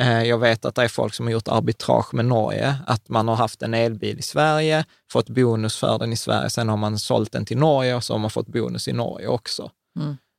Eh, 0.01 0.23
Jag 0.23 0.37
vet 0.37 0.65
att 0.65 0.75
det 0.75 0.83
är 0.83 0.87
folk 0.87 1.13
som 1.13 1.25
har 1.25 1.33
gjort 1.33 1.47
arbitrage 1.47 2.13
med 2.13 2.25
Norge, 2.25 2.75
att 2.87 3.09
man 3.09 3.27
har 3.27 3.35
haft 3.35 3.61
en 3.61 3.73
elbil 3.73 4.19
i 4.19 4.21
Sverige, 4.21 4.85
fått 5.11 5.29
bonus 5.29 5.77
för 5.77 5.99
den 5.99 6.13
i 6.13 6.17
Sverige, 6.17 6.49
sen 6.49 6.69
har 6.69 6.77
man 6.77 6.99
sålt 6.99 7.31
den 7.31 7.45
till 7.45 7.57
Norge 7.57 7.95
och 7.95 8.03
så 8.03 8.13
har 8.13 8.19
man 8.19 8.29
fått 8.29 8.47
bonus 8.47 8.87
i 8.87 8.93
Norge 8.93 9.27
också. 9.27 9.71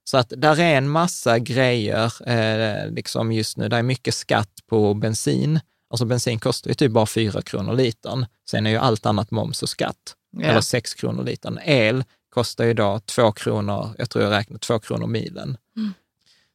Så 0.04 0.18
att 0.18 0.32
där 0.36 0.60
är 0.60 0.76
en 0.76 0.88
massa 0.88 1.38
grejer 1.38 2.28
eh, 2.28 2.90
liksom 2.90 3.32
just 3.32 3.56
nu. 3.56 3.68
Det 3.68 3.76
är 3.76 3.82
mycket 3.82 4.14
skatt 4.14 4.52
på 4.66 4.94
bensin. 4.94 5.60
Alltså 5.90 6.04
bensin 6.04 6.38
kostar 6.38 6.70
ju 6.70 6.74
typ 6.74 6.92
bara 6.92 7.06
4 7.06 7.42
kronor 7.42 7.74
litern. 7.74 8.26
Sen 8.50 8.66
är 8.66 8.70
ju 8.70 8.76
allt 8.76 9.06
annat 9.06 9.30
moms 9.30 9.62
och 9.62 9.68
skatt. 9.68 10.14
Ja. 10.36 10.44
Eller 10.44 10.60
6 10.60 10.94
kronor 10.94 11.24
litern. 11.24 11.58
El 11.64 12.04
kostar 12.34 12.64
ju 12.64 12.70
idag 12.70 13.06
2 13.06 13.32
kronor, 13.32 13.94
jag 13.98 14.10
tror 14.10 14.24
jag 14.24 14.30
räknar 14.30 14.58
2 14.58 14.78
kronor 14.78 15.06
milen. 15.06 15.56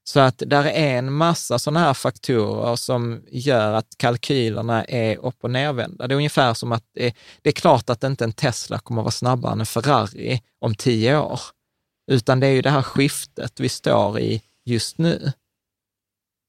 Så 0.07 0.19
att 0.19 0.43
där 0.45 0.65
är 0.65 0.97
en 0.97 1.13
massa 1.13 1.59
sådana 1.59 1.79
här 1.79 1.93
faktorer 1.93 2.75
som 2.75 3.21
gör 3.31 3.73
att 3.73 3.87
kalkylerna 3.97 4.83
är 4.83 5.17
upp 5.17 5.43
och 5.43 5.51
nervända. 5.51 6.07
Det 6.07 6.13
är 6.13 6.17
ungefär 6.17 6.53
som 6.53 6.71
att 6.71 6.83
det, 6.93 7.15
det 7.41 7.49
är 7.49 7.53
klart 7.53 7.89
att 7.89 8.03
inte 8.03 8.23
en 8.23 8.33
Tesla 8.33 8.79
kommer 8.79 9.01
att 9.01 9.05
vara 9.05 9.11
snabbare 9.11 9.51
än 9.51 9.59
en 9.59 9.65
Ferrari 9.65 10.41
om 10.59 10.75
tio 10.75 11.17
år. 11.17 11.39
Utan 12.11 12.39
det 12.39 12.47
är 12.47 12.51
ju 12.51 12.61
det 12.61 12.69
här 12.69 12.81
skiftet 12.81 13.59
vi 13.59 13.69
står 13.69 14.19
i 14.19 14.41
just 14.65 14.97
nu. 14.97 15.31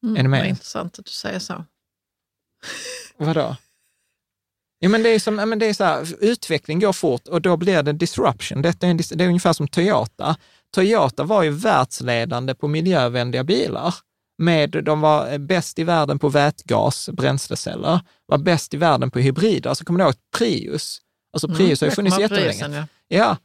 Mm, 0.02 0.16
Är 0.16 0.22
ni 0.22 0.28
med? 0.28 0.40
Vad 0.40 0.48
intressant 0.48 0.98
att 0.98 1.04
du 1.04 1.10
säger 1.10 1.38
så. 1.38 1.64
Vadå? 3.16 3.56
Ja, 4.78 4.88
men 4.88 5.02
det 5.02 5.08
är, 5.08 5.18
som, 5.18 5.34
men 5.34 5.58
det 5.58 5.66
är 5.66 5.74
så 5.74 5.84
här, 5.84 6.06
utveckling 6.20 6.80
går 6.80 6.92
fort 6.92 7.28
och 7.28 7.42
då 7.42 7.56
blir 7.56 7.82
det 7.82 7.92
disruption. 7.92 8.62
Detta 8.62 8.86
är, 8.86 8.90
en, 8.90 8.96
det 8.96 9.24
är 9.24 9.28
ungefär 9.28 9.52
som 9.52 9.68
Toyota. 9.68 10.36
Toyota 10.70 11.24
var 11.24 11.42
ju 11.42 11.50
världsledande 11.50 12.54
på 12.54 12.68
miljövänliga 12.68 13.44
bilar. 13.44 13.94
Med, 14.38 14.84
de 14.84 15.00
var 15.00 15.38
bäst 15.38 15.78
i 15.78 15.84
världen 15.84 16.18
på 16.18 16.28
vätgas, 16.28 17.08
bränsleceller, 17.12 18.00
var 18.26 18.38
bäst 18.38 18.74
i 18.74 18.76
världen 18.76 19.10
på 19.10 19.18
hybrider. 19.18 19.68
Alltså 19.70 19.84
kommer 19.84 19.98
du 19.98 20.04
ihåg 20.04 20.14
Prius? 20.38 21.00
Alltså 21.32 21.48
Prius 21.48 21.80
har 21.80 21.88
ju 21.88 21.94
funnits 21.94 22.18
jättelänge. 22.18 22.68
Ja. 22.68 22.86
Ja, 23.08 23.36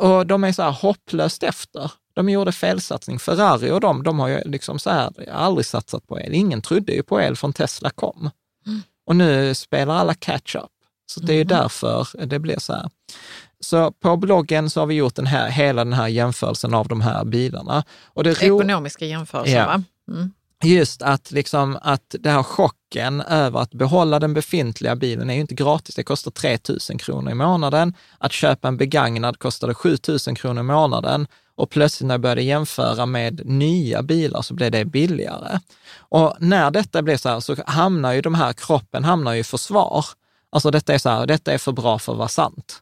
och 0.00 0.26
de 0.26 0.44
är 0.44 0.52
så 0.52 0.62
här 0.62 0.70
hopplöst 0.70 1.42
efter. 1.42 1.92
De 2.14 2.28
gjorde 2.28 2.52
felsatsning. 2.52 3.18
Ferrari 3.18 3.70
och 3.70 3.80
de, 3.80 4.02
de 4.02 4.18
har 4.18 4.28
ju 4.28 4.40
liksom 4.44 4.78
så 4.78 4.90
här, 4.90 5.30
aldrig 5.32 5.66
satsat 5.66 6.06
på 6.06 6.20
el. 6.20 6.34
Ingen 6.34 6.62
trodde 6.62 6.92
ju 6.92 7.02
på 7.02 7.20
el 7.20 7.36
från 7.36 7.52
Tesla 7.52 7.90
kom. 7.90 8.30
Och 9.06 9.16
nu 9.16 9.54
spelar 9.54 9.94
alla 9.94 10.14
catch 10.14 10.56
up. 10.56 10.70
Så 11.06 11.20
det 11.20 11.32
är 11.32 11.36
ju 11.36 11.44
därför 11.44 12.08
det 12.26 12.38
blir 12.38 12.58
så 12.58 12.72
här. 12.72 12.90
Så 13.60 13.92
på 13.92 14.16
bloggen 14.16 14.70
så 14.70 14.80
har 14.80 14.86
vi 14.86 14.94
gjort 14.94 15.14
den 15.14 15.26
här, 15.26 15.48
hela 15.50 15.84
den 15.84 15.92
här 15.92 16.08
jämförelsen 16.08 16.74
av 16.74 16.88
de 16.88 17.00
här 17.00 17.24
bilarna. 17.24 17.84
Och 18.06 18.24
det 18.24 18.42
Ekonomiska 18.42 19.06
jämförelser, 19.06 19.56
Ja. 19.56 19.66
va? 19.66 19.82
Mm. 20.10 20.30
Just 20.64 21.02
att, 21.02 21.30
liksom, 21.30 21.78
att 21.82 22.14
det 22.20 22.30
här 22.30 22.42
chocken 22.42 23.20
över 23.20 23.60
att 23.60 23.74
behålla 23.74 24.18
den 24.18 24.34
befintliga 24.34 24.96
bilen 24.96 25.30
är 25.30 25.34
ju 25.34 25.40
inte 25.40 25.54
gratis. 25.54 25.94
Det 25.94 26.02
kostar 26.02 26.30
3 26.30 26.58
000 26.90 26.98
kronor 26.98 27.30
i 27.30 27.34
månaden. 27.34 27.94
Att 28.18 28.32
köpa 28.32 28.68
en 28.68 28.76
begagnad 28.76 29.38
kostade 29.38 29.74
7 29.74 29.96
000 30.26 30.36
kronor 30.36 30.60
i 30.60 30.66
månaden. 30.66 31.26
Och 31.54 31.70
plötsligt 31.70 32.06
när 32.06 32.14
jag 32.14 32.20
började 32.20 32.42
jämföra 32.42 33.06
med 33.06 33.46
nya 33.46 34.02
bilar 34.02 34.42
så 34.42 34.54
blev 34.54 34.70
det 34.70 34.84
billigare. 34.84 35.58
Och 35.98 36.36
när 36.38 36.70
detta 36.70 37.02
blev 37.02 37.16
så 37.16 37.28
här 37.28 37.40
så 37.40 37.56
hamnar 37.66 38.12
ju 38.12 38.20
de 38.20 38.34
här, 38.34 38.52
kroppen 38.52 39.04
hamnar 39.04 39.32
ju 39.32 39.40
i 39.40 39.44
försvar. 39.44 40.04
Alltså 40.52 40.70
detta 40.70 40.94
är 40.94 40.98
så 40.98 41.08
här, 41.08 41.26
detta 41.26 41.52
är 41.52 41.58
för 41.58 41.72
bra 41.72 41.98
för 41.98 42.12
att 42.12 42.18
vara 42.18 42.28
sant. 42.28 42.80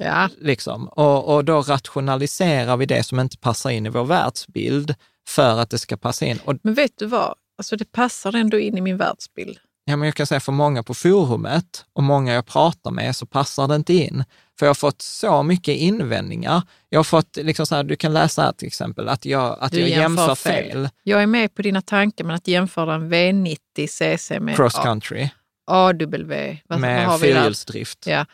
Ja, 0.00 0.28
Liksom. 0.40 0.88
Och, 0.88 1.34
och 1.34 1.44
då 1.44 1.60
rationaliserar 1.60 2.76
vi 2.76 2.86
det 2.86 3.02
som 3.02 3.20
inte 3.20 3.38
passar 3.38 3.70
in 3.70 3.86
i 3.86 3.88
vår 3.88 4.04
världsbild 4.04 4.94
för 5.28 5.58
att 5.58 5.70
det 5.70 5.78
ska 5.78 5.96
passa 5.96 6.24
in. 6.26 6.38
Och 6.44 6.54
men 6.62 6.74
vet 6.74 6.98
du 6.98 7.06
vad? 7.06 7.34
Alltså 7.58 7.76
det 7.76 7.92
passar 7.92 8.36
ändå 8.36 8.58
in 8.58 8.78
i 8.78 8.80
min 8.80 8.96
världsbild. 8.96 9.58
Ja, 9.84 9.96
men 9.96 10.06
jag 10.06 10.14
kan 10.14 10.26
säga 10.26 10.40
för 10.40 10.52
många 10.52 10.82
på 10.82 10.94
forumet 10.94 11.84
och 11.92 12.02
många 12.02 12.32
jag 12.34 12.46
pratar 12.46 12.90
med 12.90 13.16
så 13.16 13.26
passar 13.26 13.68
det 13.68 13.76
inte 13.76 13.94
in. 13.94 14.24
För 14.58 14.66
jag 14.66 14.70
har 14.70 14.74
fått 14.74 15.02
så 15.02 15.42
mycket 15.42 15.76
invändningar. 15.76 16.62
Jag 16.88 16.98
har 16.98 17.04
fått, 17.04 17.36
liksom 17.36 17.66
så 17.66 17.74
här, 17.74 17.82
du 17.84 17.96
kan 17.96 18.12
läsa 18.12 18.42
här 18.42 18.52
till 18.52 18.66
exempel, 18.66 19.08
att 19.08 19.24
jag, 19.24 19.56
att 19.60 19.72
Du 19.72 19.80
jag 19.80 19.88
jämför 19.88 20.22
jämför 20.22 20.34
fel. 20.34 20.72
fel. 20.72 20.88
Jag 21.02 21.22
är 21.22 21.26
med 21.26 21.54
på 21.54 21.62
dina 21.62 21.82
tankar, 21.82 22.24
men 22.24 22.36
att 22.36 22.48
jämföra 22.48 22.94
en 22.94 23.12
V90 23.12 23.56
CC 23.86 24.30
med 24.40 24.56
Cross 24.56 24.74
country 24.74 25.28
AW, 25.66 26.58
vad, 26.68 26.80
med 26.80 27.20
fyrhjulsdrift. 27.20 28.06
Ja. 28.06 28.26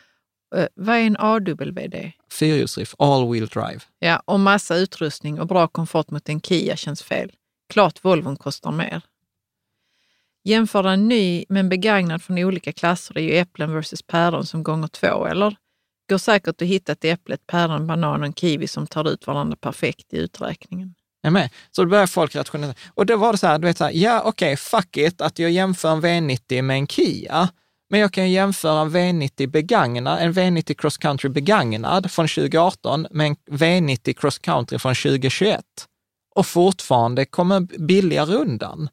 Eh, 0.57 0.67
vad 0.75 0.97
är 0.97 1.01
en 1.01 1.17
AWD? 1.17 2.13
Fyrhjulsdrift, 2.31 2.95
all 2.99 3.33
wheel 3.33 3.47
drive. 3.47 3.81
Ja, 3.99 4.23
och 4.25 4.41
massa 4.41 4.77
utrustning 4.77 5.41
och 5.41 5.47
bra 5.47 5.69
komfort 5.69 6.11
mot 6.11 6.29
en 6.29 6.41
Kia 6.41 6.77
känns 6.77 7.03
fel. 7.03 7.33
Klart 7.73 8.05
Volvon 8.05 8.37
kostar 8.37 8.73
mer. 8.73 9.03
Jämföra 10.45 10.93
en 10.93 11.09
ny 11.09 11.45
med 11.49 11.61
en 11.61 11.69
begagnad 11.69 12.23
från 12.23 12.39
olika 12.39 12.73
klasser 12.73 13.19
är 13.19 13.23
ju 13.23 13.37
äpplen 13.37 13.75
versus 13.75 14.03
päron 14.03 14.47
som 14.47 14.63
gånger 14.63 14.89
två, 14.89 15.27
eller? 15.27 15.57
Går 16.09 16.19
säkert 16.19 16.63
att 16.63 16.69
hitta 16.69 16.93
ett 16.93 17.05
äpple, 17.05 17.35
ett 17.35 17.47
päron, 17.47 17.87
banan 17.87 18.23
och 18.23 18.39
kiwi 18.39 18.69
som 18.69 18.87
tar 18.87 19.09
ut 19.09 19.27
varandra 19.27 19.57
perfekt 19.61 20.15
i 20.15 20.19
uträkningen. 20.19 20.95
Är 21.23 21.31
med? 21.31 21.51
Så 21.71 21.85
då 21.85 21.91
börjar 21.91 22.07
folk 22.07 22.35
rationalisera. 22.35 22.93
Och 22.95 23.07
då 23.07 23.17
var 23.17 23.33
det 23.33 23.39
så 23.39 23.47
här, 23.47 23.59
du 23.59 23.67
vet 23.67 23.79
så 23.79 23.85
här, 23.85 23.93
ja 23.93 24.23
okej, 24.25 24.57
fuck 24.57 24.97
it, 24.97 25.21
att 25.21 25.39
jag 25.39 25.51
jämför 25.51 25.89
en 25.89 26.03
V90 26.03 26.63
med 26.63 26.77
en 26.77 26.87
Kia. 26.87 27.49
Men 27.91 28.01
jag 28.01 28.13
kan 28.13 28.25
ju 28.29 28.35
jämföra 28.35 28.81
en 28.81 28.91
V90 28.91 29.47
begagnad, 29.47 30.19
en 30.21 30.33
V90 30.33 30.75
Cross 30.75 30.99
Country 30.99 31.29
begagnad 31.29 32.11
från 32.11 32.29
2018 32.29 33.07
med 33.11 33.27
en 33.27 33.37
V90 33.37 34.13
Cross 34.13 34.39
Country 34.39 34.79
från 34.79 34.95
2021 34.95 35.65
och 36.35 36.47
fortfarande 36.47 37.25
kommer 37.25 37.61
billigare 37.61 38.35
undan. 38.35 38.89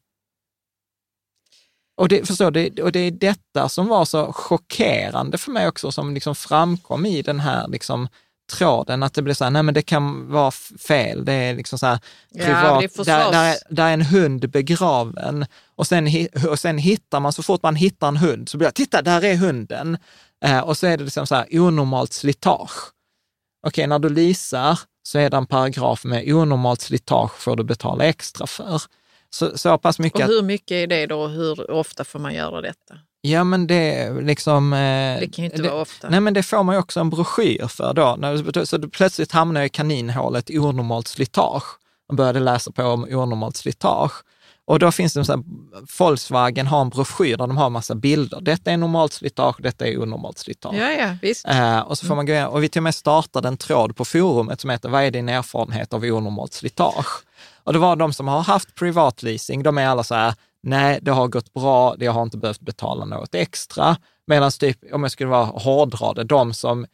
Och 1.97 2.07
det, 2.07 2.27
förstår, 2.27 2.51
det, 2.51 2.81
och 2.81 2.91
det 2.91 2.99
är 2.99 3.11
detta 3.11 3.69
som 3.69 3.87
var 3.87 4.05
så 4.05 4.33
chockerande 4.33 5.37
för 5.37 5.51
mig 5.51 5.67
också, 5.67 5.91
som 5.91 6.13
liksom 6.13 6.35
framkom 6.35 7.05
i 7.05 7.21
den 7.21 7.39
här 7.39 7.67
liksom, 7.67 8.07
tråden, 8.47 9.03
att 9.03 9.13
det 9.13 9.21
blev 9.21 9.33
så 9.33 9.43
här, 9.43 9.51
nej 9.51 9.63
men 9.63 9.73
det 9.73 9.81
kan 9.81 10.31
vara 10.31 10.51
fel, 10.87 11.25
det 11.25 11.33
är 11.33 11.55
liksom 11.55 11.79
så 11.79 11.85
här, 11.85 11.99
Ja, 12.29 12.45
privat, 12.45 12.83
försvars- 12.83 13.05
där, 13.05 13.31
där, 13.31 13.51
är, 13.51 13.57
där 13.69 13.87
är 13.87 13.93
en 13.93 14.01
hund 14.01 14.49
begraven 14.49 15.45
och 15.75 15.87
sen, 15.87 16.07
och 16.49 16.59
sen 16.59 16.77
hittar 16.77 17.19
man, 17.19 17.33
så 17.33 17.43
fort 17.43 17.63
man 17.63 17.75
hittar 17.75 18.07
en 18.07 18.17
hund, 18.17 18.49
så 18.49 18.57
blir 18.57 18.67
det, 18.67 18.71
titta, 18.71 19.01
där 19.01 19.23
är 19.23 19.35
hunden. 19.35 19.97
Eh, 20.45 20.59
och 20.59 20.77
så 20.77 20.87
är 20.87 20.97
det 20.97 21.03
liksom 21.03 21.27
så 21.27 21.35
här, 21.35 21.47
onormalt 21.51 22.13
slitage. 22.13 22.91
Okej, 23.67 23.87
när 23.87 23.99
du 23.99 24.09
leasar 24.09 24.79
så 25.03 25.19
är 25.19 25.29
det 25.29 25.37
en 25.37 25.45
paragraf 25.45 26.03
med 26.03 26.33
onormalt 26.33 26.81
slitage 26.81 27.31
får 27.39 27.55
du 27.55 27.63
betala 27.63 28.05
extra 28.05 28.47
för. 28.47 28.81
Så, 29.29 29.57
så 29.57 29.77
pass 29.77 29.99
mycket 29.99 30.21
Och 30.21 30.27
hur 30.27 30.41
mycket 30.41 30.71
är 30.71 30.87
det 30.87 31.05
då 31.05 31.21
och 31.21 31.29
hur 31.29 31.71
ofta 31.71 32.03
får 32.03 32.19
man 32.19 32.33
göra 32.33 32.61
detta? 32.61 32.95
Ja 33.31 33.43
men 33.43 33.67
det 33.67 34.13
liksom... 34.21 34.73
Eh, 34.73 35.19
Det 35.19 35.27
kan 35.33 35.43
ju 35.43 35.45
inte 35.45 35.61
det, 35.61 35.69
vara 35.69 35.81
ofta. 35.81 36.09
Nej, 36.09 36.19
men 36.19 36.33
det 36.33 36.43
får 36.43 36.63
man 36.63 36.75
ju 36.75 36.79
också 36.79 36.99
en 36.99 37.09
broschyr 37.09 37.67
för 37.67 37.93
då. 37.93 38.65
Så 38.65 38.89
plötsligt 38.89 39.31
hamnar 39.31 39.61
jag 39.61 39.65
i 39.65 39.69
kaninhålet 39.69 40.49
onormalt 40.49 41.07
slitage 41.07 41.63
och 42.09 42.15
började 42.15 42.39
läsa 42.39 42.71
på 42.71 42.83
om 42.83 43.03
onormalt 43.03 43.57
slitage. 43.57 44.11
Och 44.67 44.79
då 44.79 44.91
finns 44.91 45.13
det 45.13 45.19
en 45.19 45.25
sån 45.25 45.39
här, 45.39 45.85
Volkswagen 45.99 46.67
har 46.67 46.81
en 46.81 46.89
broschyr 46.89 47.37
där 47.37 47.47
de 47.47 47.57
har 47.57 47.65
en 47.65 47.71
massa 47.71 47.95
bilder. 47.95 48.41
Detta 48.41 48.71
är 48.71 48.77
normalt 48.77 49.13
slitage, 49.13 49.55
detta 49.59 49.87
är 49.87 50.01
onormalt 50.01 50.37
slitage. 50.37 50.75
Ja, 50.75 50.91
ja, 50.91 51.17
visst. 51.21 51.47
Eh, 51.47 51.79
och 51.79 51.97
så 51.97 52.07
får 52.07 52.15
man 52.15 52.25
gå 52.25 52.33
igenom, 52.33 52.53
och 52.53 52.63
vi 52.63 52.69
till 52.69 52.79
och 52.79 52.83
med 52.83 52.95
startade 52.95 53.47
en 53.47 53.57
tråd 53.57 53.95
på 53.95 54.05
forumet 54.05 54.61
som 54.61 54.69
heter 54.69 54.89
Vad 54.89 55.03
är 55.03 55.11
din 55.11 55.29
erfarenhet 55.29 55.93
av 55.93 56.03
onormalt 56.03 56.53
slitage? 56.53 57.23
Och 57.63 57.73
det 57.73 57.79
var 57.79 57.95
de 57.95 58.13
som 58.13 58.27
har 58.27 58.41
haft 58.41 58.75
privatleasing, 58.75 59.63
de 59.63 59.77
är 59.77 59.87
alla 59.87 60.03
så 60.03 60.15
här, 60.15 60.33
nej, 60.65 60.99
det 61.01 61.11
har 61.11 61.27
gått 61.27 61.53
bra, 61.53 61.95
jag 61.99 62.11
har 62.11 62.23
inte 62.23 62.37
behövt 62.37 62.61
betala 62.61 63.05
något 63.05 63.35
extra. 63.35 63.97
Medan 64.27 64.51
typ, 64.51 64.79
om 64.93 65.03
jag 65.03 65.11
skulle 65.11 65.29
vara 65.29 65.45
hårdrade, 65.45 66.23
de 66.23 66.53
som 66.53 66.85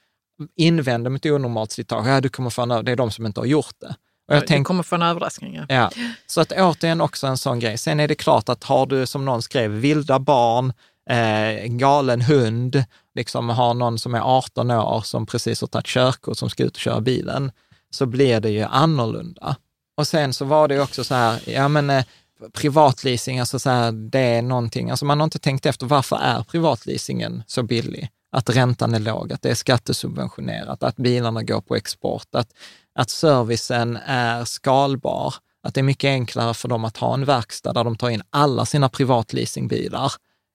invänder 0.56 1.10
mot 1.10 1.26
onormalt 1.26 1.72
slitage, 1.72 2.08
ja, 2.08 2.22
du 2.22 2.30
kommer 2.30 2.50
få 2.50 2.62
en, 2.62 2.86
det 2.86 2.92
är 2.92 2.96
de 2.96 3.12
som 3.12 3.26
inte 3.26 3.40
har 3.40 3.46
gjort 3.46 3.76
det. 3.80 3.96
Och 4.28 4.36
jag 4.36 4.44
du 4.44 4.48
tänk, 4.48 4.68
kommer 4.68 4.84
få 4.84 4.96
en 4.96 5.02
överraskning. 5.02 5.56
Ja. 5.56 5.66
Ja, 5.70 5.92
så 6.28 6.42
att 6.42 6.52
återigen 6.52 7.02
också 7.02 7.28
en 7.28 7.38
sån 7.38 7.60
grej. 7.60 7.78
Sen 7.78 8.00
är 8.00 8.08
det 8.08 8.16
klart 8.16 8.50
att 8.50 8.64
har 8.64 8.86
du, 8.86 9.06
som 9.06 9.26
någon 9.26 9.42
skrev, 9.42 9.72
vilda 9.72 10.20
barn, 10.20 10.74
eh, 11.10 11.66
galen 11.66 12.22
hund, 12.22 12.84
liksom 13.16 13.50
har 13.50 13.74
någon 13.74 14.00
som 14.00 14.16
är 14.16 14.20
18 14.20 14.72
år 14.72 15.02
som 15.02 15.26
precis 15.26 15.62
har 15.62 15.68
tagit 15.68 15.86
körkort 15.86 16.38
som 16.38 16.50
ska 16.50 16.64
ut 16.64 16.76
och 16.76 16.82
köra 16.82 17.02
bilen, 17.02 17.52
så 17.90 18.06
blir 18.06 18.40
det 18.40 18.50
ju 18.50 18.62
annorlunda. 18.62 19.56
Och 19.98 20.08
sen 20.08 20.34
så 20.34 20.46
var 20.46 20.68
det 20.68 20.76
ju 20.76 20.82
också 20.82 21.04
så 21.04 21.16
här, 21.16 21.50
ja 21.50 21.68
men 21.68 21.90
eh, 21.90 22.06
privatleasing, 22.54 23.40
alltså 23.40 23.60
så 23.60 23.70
här, 23.70 23.92
det 23.92 24.20
är 24.20 24.42
någonting, 24.42 24.90
alltså 24.90 25.06
man 25.06 25.20
har 25.20 25.24
inte 25.24 25.40
tänkt 25.40 25.66
efter 25.66 25.86
varför 25.86 26.16
är 26.16 26.44
privatleasingen 26.44 27.44
så 27.48 27.64
billig? 27.64 28.10
Att 28.32 28.50
räntan 28.50 28.94
är 28.94 29.00
låg, 29.00 29.34
att 29.34 29.42
det 29.42 29.50
är 29.50 29.56
skattesubventionerat, 29.56 30.84
att 30.84 30.96
bilarna 30.96 31.44
går 31.44 31.62
på 31.62 31.76
export, 31.76 32.36
att, 32.36 32.48
att 32.96 33.10
servicen 33.10 33.98
är 34.06 34.46
skalbar, 34.46 35.34
att 35.64 35.74
det 35.74 35.82
är 35.82 35.84
mycket 35.84 36.08
enklare 36.08 36.54
för 36.54 36.68
dem 36.68 36.86
att 36.86 36.98
ha 36.98 37.14
en 37.14 37.26
verkstad 37.26 37.74
där 37.74 37.84
de 37.84 37.96
tar 37.96 38.10
in 38.10 38.22
alla 38.30 38.66
sina 38.66 38.90
privatleasingbilar 38.90 40.12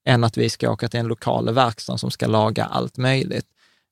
än 0.07 0.25
att 0.25 0.37
vi 0.37 0.51
ska 0.51 0.71
åka 0.71 0.89
till 0.89 1.01
en 1.01 1.07
lokal 1.07 1.55
verkstad 1.55 1.99
som 1.99 2.11
ska 2.11 2.27
laga 2.27 2.65
allt 2.65 2.97
möjligt. 2.97 3.47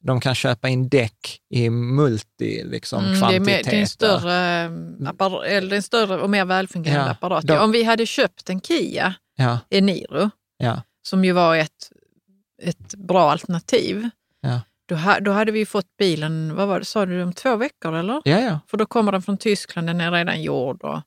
De 0.06 0.20
kan 0.20 0.34
köpa 0.34 0.68
in 0.68 0.88
däck 0.88 1.38
i 1.50 1.70
multi 1.70 2.64
liksom, 2.64 3.04
Mm, 3.04 3.20
det, 3.20 3.26
är 3.36 3.40
det, 3.64 3.76
är 3.76 3.80
en 3.80 3.86
större, 3.86 4.64
eh, 4.64 4.70
appar- 5.12 5.44
eller 5.44 5.76
en 5.76 5.82
större 5.82 6.20
och 6.20 6.30
mer 6.30 6.44
välfungerande 6.44 7.06
Ja, 7.06 7.10
apparat. 7.12 7.44
då- 7.44 7.58
Om 7.60 7.72
vi 7.72 7.84
hade 7.84 8.06
köpt 8.06 8.50
en 8.50 8.60
Kia 8.60 9.14
Ja, 9.36 9.58
Eniro, 9.70 10.30
ja, 10.58 10.82
som 11.02 11.24
ju 11.24 11.32
var 11.32 11.56
ett, 11.56 11.70
ett 12.62 12.94
bra 12.94 13.30
alternativ, 13.30 14.08
ja. 14.40 14.60
då, 14.88 14.98
då 15.20 15.30
hade 15.30 15.52
vi 15.52 15.66
fått 15.66 15.96
bilen, 15.98 16.54
vad 16.56 16.68
var 16.68 16.78
det, 16.78 16.84
sa 16.84 17.06
du, 17.06 17.22
om 17.22 17.32
två 17.32 17.56
veckor 17.56 17.94
eller? 17.94 18.22
Ja, 18.24 18.40
ja, 18.40 18.60
För 18.68 18.76
då 18.76 18.86
kommer 18.86 19.12
den 19.12 19.22
från 19.22 19.38
Tyskland, 19.38 19.86
den 19.86 20.00
är 20.00 20.10
redan 20.12 20.42
gjord 20.42 20.82
och, 20.82 21.00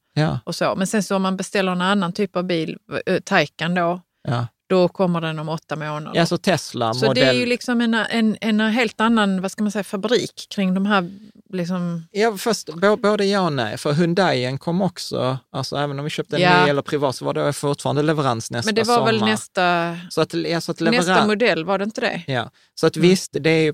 och 0.46 0.56
så. 0.56 0.76
Men 0.76 0.88
sen 0.88 1.04
så 1.04 1.16
om 1.16 1.22
man 1.22 1.38
beställer 1.38 1.72
en 1.72 1.82
annan 1.82 2.14
typ 2.14 2.36
av 2.36 2.44
bil, 2.44 2.78
äh, 3.06 3.20
Taycan 3.20 3.76
då, 3.76 4.02
ja. 4.28 4.48
Då 4.68 4.88
kommer 4.88 5.22
den 5.22 5.40
om 5.40 5.50
åtta 5.50 5.76
månader. 5.76 6.20
ja 6.20 6.26
så 6.26 6.38
Tesla 6.38 6.94
så 6.94 7.06
modell... 7.06 7.26
det 7.26 7.30
är 7.32 7.34
ju 7.34 7.46
liksom 7.46 7.82
en, 7.82 7.94
en, 7.94 8.38
en 8.42 8.60
helt 8.60 9.02
annan, 9.02 9.42
vad 9.42 9.52
ska 9.52 9.64
man 9.64 9.72
säga, 9.72 9.84
fabrik 9.84 10.48
kring 10.50 10.74
de 10.74 10.86
här 10.86 11.10
liksom... 11.54 12.04
Ja, 12.12 12.38
fast 12.38 12.70
både 12.76 13.26
ja 13.26 13.42
och 13.42 13.54
nej. 13.54 13.78
För 13.78 13.94
Hyundaien 13.94 14.58
kom 14.58 14.82
också, 14.82 15.38
alltså 15.52 15.76
även 15.76 16.00
om 16.00 16.04
vi 16.04 16.10
köpte 16.10 16.36
en 16.36 16.42
Ja. 16.42 16.64
ny 16.64 16.70
eller 16.70 16.82
privat 16.82 17.16
så 17.16 17.26
var 17.26 17.34
det 17.34 17.54
fortfarande 17.54 18.02
leverans 18.02 18.52
nästa 18.52 18.68
Men 18.68 18.76
det 18.76 18.84
var 18.84 19.06
väl 19.06 19.20
sommar. 19.20 19.32
nästa, 19.32 19.98
Så 20.10 20.22
att, 20.22 20.34
ja, 20.34 20.62
så 20.62 20.72
att 20.72 20.82
leveran... 20.82 21.06
nästa 21.06 21.28
modell, 21.28 21.66
var 21.66 21.78
det 21.78 21.84
inte 21.84 22.02
det? 22.02 22.22
Ja, 22.28 22.52
så 22.76 22.88
att 22.88 22.96
Mm. 22.98 23.10
visst, 23.10 23.38
det 23.40 23.50
är, 23.50 23.74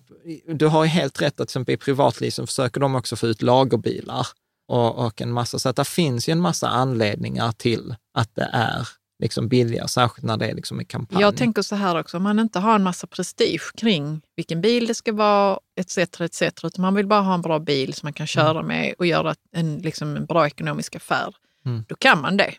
du 0.54 0.68
har 0.68 0.84
ju 0.84 0.90
helt 0.90 1.22
rätt 1.22 1.28
att 1.28 1.36
till 1.38 1.44
exempel 1.44 1.74
i 1.74 1.78
privatleasing 1.78 2.48
försöker 2.48 2.80
de 2.82 2.96
också 2.96 3.16
få 3.16 3.28
ut 3.28 3.42
lagerbilar 3.42 4.28
och, 4.68 5.06
och 5.06 5.22
en 5.22 5.32
massa, 5.32 5.60
så 5.60 5.70
att 5.70 5.76
det 5.76 5.86
finns 5.86 6.30
ju 6.30 6.32
en 6.32 6.40
massa 6.40 6.68
anledningar 6.70 7.52
till 7.52 7.96
att 8.18 8.36
det 8.36 8.50
är 8.54 8.88
liksom 9.24 9.48
billigare, 9.48 9.88
särskilt 9.88 10.26
när 10.26 10.38
det 10.38 10.48
är 10.48 10.56
liksom 10.56 10.82
i 10.82 10.86
kampanj. 10.86 11.22
Jag 11.22 11.38
tänker 11.38 11.62
så 11.62 11.76
här 11.76 12.00
också, 12.00 12.18
om 12.18 12.24
man 12.24 12.40
inte 12.40 12.60
har 12.60 12.76
en 12.76 12.84
massa 12.84 13.08
prestige 13.08 13.76
kring 13.76 14.22
vilken 14.36 14.62
bil 14.62 14.88
det 14.88 14.96
ska 14.96 15.14
vara 15.14 15.60
etc. 15.76 15.98
etc. 15.98 16.42
utan 16.42 16.82
man 16.82 16.96
vill 16.96 17.08
bara 17.08 17.22
ha 17.22 17.34
en 17.34 17.42
bra 17.42 17.60
bil 17.60 17.94
som 17.94 18.06
man 18.06 18.14
kan 18.14 18.28
köra 18.28 18.62
med 18.62 18.94
och 19.00 19.06
göra 19.06 19.36
en, 19.52 19.78
liksom, 19.78 20.16
en 20.16 20.26
bra 20.26 20.48
ekonomisk 20.48 20.96
affär. 20.96 21.36
Mm. 21.66 21.86
Då 21.88 21.96
kan 21.96 22.22
man 22.22 22.38
det. 22.38 22.54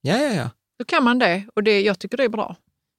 Ja, 0.00 0.18
ja, 0.18 0.32
ja. 0.34 0.50
Då 0.78 0.84
kan 0.84 1.04
man 1.04 1.18
det 1.18 1.44
och 1.54 1.62
det, 1.62 1.80
jag 1.80 1.98
tycker 1.98 2.16
det 2.16 2.24
är 2.24 2.28
bra. 2.28 2.56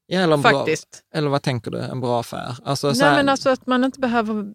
ja 0.08 0.20
eller, 0.20 0.34
en 0.34 0.42
bra, 0.42 0.52
Faktiskt. 0.52 1.04
eller 1.14 1.30
vad 1.30 1.42
tänker 1.42 1.72
du, 1.72 1.80
en 1.80 2.02
bra 2.02 2.20
affär? 2.20 2.56
Alltså, 2.64 2.94
så 2.94 3.00
Nej, 3.00 3.10
här, 3.10 3.18
men 3.18 3.30
alltså 3.30 3.50
att 3.50 3.68
man 3.68 3.84
inte 3.84 4.00
behöver 4.00 4.54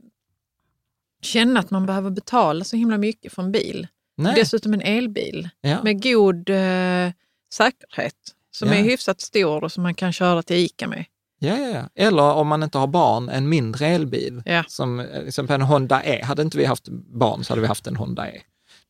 känna 1.23 1.61
att 1.61 1.71
man 1.71 1.87
behöver 1.87 2.11
betala 2.11 2.65
så 2.65 2.77
himla 2.77 2.99
mycket 2.99 3.33
för 3.33 3.43
en 3.43 3.53
bil. 3.53 3.89
nej. 4.17 4.35
Dessutom 4.35 4.75
en 4.75 4.81
elbil 4.83 5.49
ja. 5.61 5.83
med 5.83 6.03
god 6.03 6.51
eh, 6.51 7.13
säkerhet 7.53 8.35
som 8.53 8.69
Ja. 8.69 8.75
är 8.75 8.83
hyfsat 8.83 9.21
stor 9.21 9.65
och 9.65 9.73
som 9.73 9.83
man 9.83 9.95
kan 9.95 10.13
köra 10.13 10.43
till 10.43 10.57
ICA 10.57 10.89
med. 10.89 11.05
Ja, 11.39 11.57
ja, 11.59 11.69
ja. 11.69 11.89
Eller 12.05 12.23
om 12.33 12.49
man 12.49 12.63
inte 12.63 12.79
har 12.79 12.87
barn, 12.87 13.29
en 13.29 13.49
mindre 13.49 13.87
elbil. 13.87 14.43
Ja. 14.45 14.65
Som 14.69 15.01
exempel 15.01 15.55
en 15.55 15.63
Honda 15.63 16.05
E. 16.05 16.23
Hade 16.25 16.43
inte 16.43 16.59
vi 16.59 16.65
haft 16.65 16.89
barn 17.19 17.45
så 17.45 17.53
hade 17.53 17.61
vi 17.61 17.67
haft 17.69 17.87
en 17.87 17.97
Honda 17.97 18.29
E. 18.31 18.41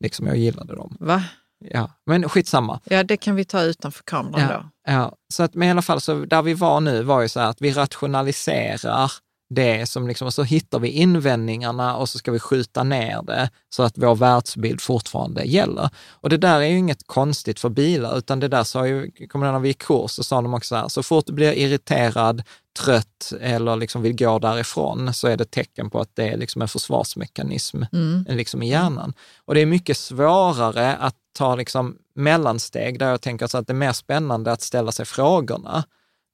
Liksom 0.00 0.26
jag 0.26 0.36
gillade 0.36 0.74
dem. 0.76 0.96
Va? 1.00 1.22
Ja, 1.70 1.90
men 2.06 2.28
skitsamma. 2.28 2.80
Ja, 2.84 3.02
det 3.02 3.16
kan 3.16 3.34
vi 3.34 3.44
ta 3.44 3.62
utanför 3.62 4.02
kameran 4.04 4.40
Ja, 4.40 4.56
då. 4.56 4.92
ja. 4.92 5.12
Så 5.34 5.42
att, 5.42 5.54
men 5.54 5.68
i 5.68 5.70
alla 5.70 5.82
fall, 5.82 6.00
så 6.00 6.14
där 6.24 6.42
vi 6.42 6.54
var 6.54 6.80
nu 6.80 7.02
var 7.02 7.20
ju 7.20 7.28
så 7.28 7.40
här 7.40 7.48
att 7.48 7.60
vi 7.62 7.72
rationaliserar 7.72 9.12
det 9.54 9.86
som 9.86 10.08
liksom, 10.08 10.26
och 10.26 10.34
så 10.34 10.42
hittar 10.42 10.78
vi 10.78 10.88
invändningarna 10.88 11.96
och 11.96 12.08
så 12.08 12.18
ska 12.18 12.32
vi 12.32 12.38
skjuta 12.38 12.82
ner 12.82 13.22
det 13.22 13.50
så 13.68 13.82
att 13.82 13.98
vår 13.98 14.14
världsbild 14.14 14.80
fortfarande 14.80 15.44
gäller. 15.44 15.90
Och 16.10 16.30
det 16.30 16.36
där 16.36 16.60
är 16.60 16.66
ju 16.66 16.78
inget 16.78 17.06
konstigt 17.06 17.60
för 17.60 17.68
bilar, 17.68 18.18
utan 18.18 18.40
det 18.40 18.48
där 18.48 18.64
sa 18.64 18.86
ju, 18.86 19.10
kommer 19.28 19.46
ihåg 19.46 19.52
när 19.52 19.60
vi 19.60 19.68
gick 19.68 19.82
kurs, 19.82 20.10
så 20.10 20.24
sa 20.24 20.42
de 20.42 20.54
också 20.54 20.68
så 20.68 20.76
här, 20.76 20.88
så 20.88 21.02
fort 21.02 21.26
du 21.26 21.32
blir 21.32 21.52
irriterad, 21.52 22.42
trött 22.78 23.32
eller 23.40 23.76
liksom 23.76 24.02
vill 24.02 24.16
gå 24.16 24.38
därifrån 24.38 25.14
så 25.14 25.28
är 25.28 25.36
det 25.36 25.50
tecken 25.50 25.90
på 25.90 26.00
att 26.00 26.16
det 26.16 26.28
är 26.28 26.36
liksom 26.36 26.62
en 26.62 26.68
försvarsmekanism 26.68 27.82
Mm. 27.92 28.24
liksom 28.28 28.62
i 28.62 28.68
hjärnan. 28.68 29.12
Och 29.44 29.54
det 29.54 29.60
är 29.60 29.66
mycket 29.66 29.96
svårare 29.96 30.96
att 30.96 31.14
ta 31.38 31.56
liksom 31.56 31.96
mellansteg 32.14 32.98
där 32.98 33.10
jag 33.10 33.20
tänker 33.20 33.46
så 33.46 33.58
att 33.58 33.66
det 33.66 33.72
är 33.72 33.74
mer 33.74 33.92
spännande 33.92 34.52
att 34.52 34.62
ställa 34.62 34.92
sig 34.92 35.06
frågorna. 35.06 35.84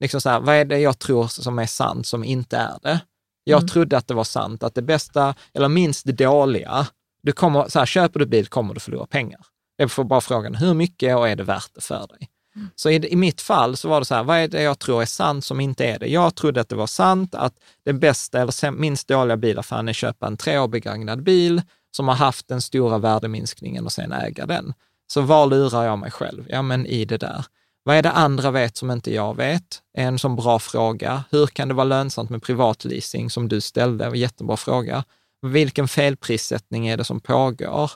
Liksom 0.01 0.21
så 0.21 0.31
här, 0.31 0.41
vad 0.41 0.55
är 0.55 0.65
det 0.65 0.79
jag 0.79 0.99
tror 0.99 1.27
som 1.27 1.59
är 1.59 1.67
sant 1.67 2.07
som 2.07 2.25
inte 2.25 2.57
är 2.57 2.79
det? 2.83 3.01
Jag 3.49 3.59
Mm. 3.59 3.69
trodde 3.69 3.97
att 3.97 4.07
det 4.07 4.15
var 4.15 4.25
sant, 4.25 4.63
att 4.63 4.75
det 4.75 4.83
bästa 4.83 5.35
eller 5.55 5.69
minst 5.69 6.07
dåliga, 6.07 6.87
du 7.23 7.33
kommer, 7.33 7.69
så 7.69 7.79
här, 7.79 7.87
köper 7.87 8.21
du 8.21 8.27
bil 8.27 8.47
kommer 8.47 8.75
du 8.75 8.81
förlora 8.81 9.07
pengar. 9.07 9.41
Det 9.79 9.83
är 9.85 10.05
bara 10.05 10.21
frågan, 10.21 10.55
hur 10.55 10.75
mycket 10.75 11.17
och 11.17 11.29
är 11.29 11.37
det 11.37 11.45
värt 11.45 11.71
det 11.75 11.81
för 11.81 12.07
dig? 12.07 12.29
Så 12.75 12.91
i, 12.91 13.13
i 13.13 13.17
mitt 13.17 13.41
fall 13.41 13.77
så 13.77 13.89
var 13.89 14.01
det 14.01 14.07
så 14.07 14.15
här, 14.15 14.23
vad 14.25 14.39
är 14.39 14.49
det 14.49 14.63
jag 14.63 14.79
tror 14.79 15.03
är 15.03 15.07
sant 15.07 15.45
som 15.45 15.61
inte 15.61 15.85
är 15.85 15.99
det? 15.99 16.07
Jag 16.07 16.35
trodde 16.35 16.61
att 16.61 16.69
det 16.69 16.77
var 16.77 16.87
sant 16.87 17.35
att 17.35 17.55
den 17.85 17.99
bästa 17.99 18.41
eller 18.41 18.71
minst 18.71 19.09
dåliga 19.09 19.37
bilaffären 19.37 19.89
är 19.89 19.93
att 19.93 19.97
köpa 19.97 20.27
en 20.27 20.37
tre 20.37 20.59
år 20.59 20.69
begagnad 20.69 21.23
bil 21.23 21.63
som 21.91 22.09
har 22.09 22.15
haft 22.15 22.49
den 22.49 22.61
stora 22.61 22.99
värdeminskningen 22.99 23.85
och 23.85 23.93
sen 23.93 24.13
äga 24.13 24.47
den. 24.47 24.75
Så 25.13 25.21
var 25.21 25.47
lurar 25.47 25.85
jag 25.85 25.99
mig 25.99 26.11
själv? 26.11 26.47
Ja, 26.49 26.63
men 26.63 26.87
i 26.87 27.05
det 27.05 27.17
där. 27.17 27.45
Vad 27.89 27.97
är 27.97 28.03
det 28.03 28.11
andra 28.11 28.51
vet 28.51 28.77
som 28.77 28.91
inte 28.91 29.15
jag 29.15 29.37
vet? 29.37 29.83
En 29.95 30.19
sån 30.19 30.37
bra 30.37 30.59
fråga. 30.59 31.25
Hur 31.31 31.47
kan 31.47 31.69
det 31.69 31.75
vara 31.75 31.85
lönsamt 31.85 32.31
med 32.31 32.43
privatleasing 32.43 33.31
som 33.31 33.49
du 33.49 33.61
ställde? 33.61 34.05
En 34.05 34.15
jättebra 34.15 34.57
fråga. 34.57 35.05
Vilken 35.47 35.89
felprissättning 35.89 36.89
är 36.89 36.97
det 36.97 37.05
som 37.05 37.21
pågår? 37.21 37.91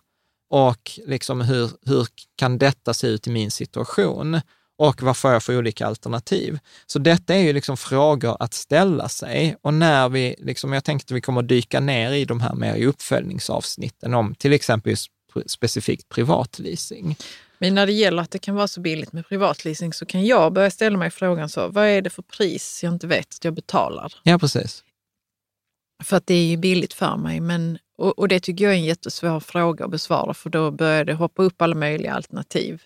Och 0.51 0.90
liksom 1.07 1.40
hur, 1.40 1.70
hur 1.86 2.07
kan 2.36 2.59
detta 2.59 2.95
se 2.95 3.07
ut 3.07 3.26
i 3.26 3.30
min 3.30 3.51
situation? 3.51 4.40
Och 4.78 5.03
vad 5.03 5.16
får 5.16 5.32
jag 5.32 5.43
för 5.43 5.59
olika 5.59 5.86
alternativ? 5.86 6.59
Så 6.86 6.99
detta 6.99 7.34
är 7.34 7.43
ju 7.43 7.53
liksom 7.53 7.76
frågor 7.76 8.36
att 8.40 8.55
ställa 8.55 9.09
sig. 9.09 9.57
Och 9.62 9.74
när 9.74 10.09
vi, 10.09 10.34
liksom, 10.38 10.72
jag 10.72 10.84
tänkte 10.84 11.12
att 11.12 11.16
vi 11.16 11.20
kommer 11.20 11.43
dyka 11.43 11.80
ner 11.80 12.12
i 12.12 12.24
de 12.24 12.40
här 12.40 12.55
mer 12.55 12.74
i 12.74 12.86
uppföljningsavsnitten 12.86 14.14
om 14.14 14.34
till 14.34 14.53
exempel 14.53 14.97
specifikt 15.47 16.09
privatleasing. 16.09 17.16
Men 17.63 17.75
när 17.75 17.87
det 17.87 17.93
gäller 17.93 18.23
att 18.23 18.31
det 18.31 18.39
kan 18.39 18.55
vara 18.55 18.69
så 18.69 18.81
billigt 18.81 19.13
med 19.13 19.29
privatleasing 19.29 19.93
så 19.93 20.07
kan 20.07 20.27
jag 20.27 20.53
börja 20.53 20.71
ställa 20.71 20.99
mig 20.99 21.11
frågan 21.11 21.49
så, 21.49 21.69
vad 21.69 21.87
är 21.87 22.03
det 22.03 22.11
för 22.11 22.23
pris 22.23 22.81
jag 22.83 22.93
inte 22.95 23.07
vet 23.07 23.35
att 23.35 23.45
jag 23.45 23.55
betalar? 23.55 24.13
Ja, 24.23 24.39
precis. 24.39 24.85
För 26.03 26.17
att 26.17 26.27
det 26.27 26.35
är 26.35 26.45
ju 26.47 26.57
billigt 26.57 26.93
för 26.93 27.17
mig. 27.17 27.41
Men, 27.41 27.79
och, 27.99 28.19
och 28.19 28.29
det 28.29 28.41
tycker 28.41 28.65
jag 28.65 28.73
är 28.73 28.77
en 28.77 28.85
jättesvår 28.85 29.41
fråga 29.41 29.85
att 29.85 29.91
besvara 29.91 30.35
för 30.35 30.51
då 30.51 30.71
börjar 30.71 31.05
det 31.05 31.15
hoppa 31.15 31.43
upp 31.43 31.63
alla 31.63 31.75
möjliga 31.75 32.13
alternativ 32.15 32.83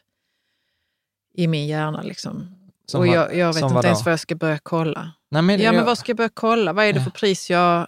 i 1.35 1.47
min 1.47 1.67
hjärna. 1.67 2.03
Liksom. 2.03 2.55
Som 2.87 3.01
och 3.01 3.07
jag, 3.07 3.37
jag 3.37 3.47
vet 3.55 3.63
inte 3.63 3.75
vadå? 3.75 3.87
ens 3.87 4.05
vad 4.05 4.13
jag 4.13 4.21
ska 4.21 4.35
börja 4.35 4.59
kolla. 4.59 5.13
Nej, 5.31 5.43
men, 5.43 5.61
Ja, 5.61 5.71
men 5.73 5.79
jag- 5.79 5.87
vad 5.87 5.99
ska 5.99 6.11
jag 6.11 6.17
börja 6.17 6.31
kolla? 6.35 6.73
Vad 6.73 6.85
är 6.85 6.93
det 6.93 6.99
Ja. 6.99 7.05
för 7.05 7.11
pris 7.11 7.51
jag 7.51 7.87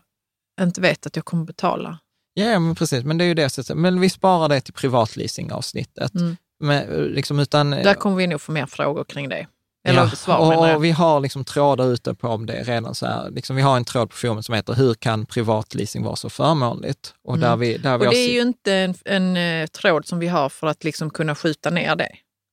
inte 0.60 0.80
vet 0.80 1.06
att 1.06 1.16
jag 1.16 1.24
kommer 1.24 1.44
betala? 1.44 1.98
Ja, 2.34 2.44
ja, 2.44 2.58
men 2.58 2.74
precis. 2.74 3.04
Men 3.04 3.18
det 3.18 3.24
är 3.24 3.28
ju 3.28 3.34
det. 3.34 3.50
sättet. 3.50 3.76
Men 3.76 4.00
vi 4.00 4.10
sparar 4.10 4.48
det 4.48 4.60
till 4.60 4.74
privatleasingavsnittet. 4.74 6.14
Mm. 6.14 6.36
Men, 6.60 6.86
liksom, 7.04 7.38
utan, 7.38 7.70
Där 7.70 7.94
kommer 7.94 8.16
vi 8.16 8.26
nog 8.26 8.40
få 8.40 8.52
mer 8.52 8.66
frågor 8.66 9.04
kring 9.04 9.28
det. 9.28 9.46
Eller 9.88 10.00
ja, 10.02 10.10
svar 10.10 10.38
och, 10.38 10.74
och 10.74 10.84
vi 10.84 10.90
har 10.90 11.20
liksom 11.20 11.44
trådar 11.44 11.92
ute 11.92 12.14
på 12.14 12.28
om 12.28 12.46
det 12.46 12.62
redan 12.62 12.94
så 12.94 13.06
här. 13.06 13.30
Liksom, 13.30 13.56
vi 13.56 13.62
har 13.62 13.76
en 13.76 13.84
tråd 13.84 14.10
på 14.10 14.16
forumet 14.16 14.44
som 14.44 14.54
heter 14.54 14.74
Hur 14.74 14.94
kan 14.94 15.26
privatleasing 15.26 16.04
vara 16.04 16.16
så 16.16 16.30
förmånligt? 16.30 17.14
Och 17.24 17.38
där 17.38 17.56
vi, 17.56 17.76
där 17.78 17.98
vi 17.98 18.06
Mm. 18.06 18.08
Och 18.08 18.14
det 18.14 18.18
är 18.20 18.32
ju 18.32 18.40
inte 18.40 18.72
en, 18.74 18.94
en 19.04 19.36
eh, 19.36 19.66
tråd 19.66 20.06
som 20.06 20.18
vi 20.18 20.26
har 20.28 20.48
för 20.48 20.66
att 20.66 20.84
liksom 20.84 21.10
kunna 21.10 21.34
skjuta 21.34 21.70
ner 21.70 21.96
det. 21.96 22.10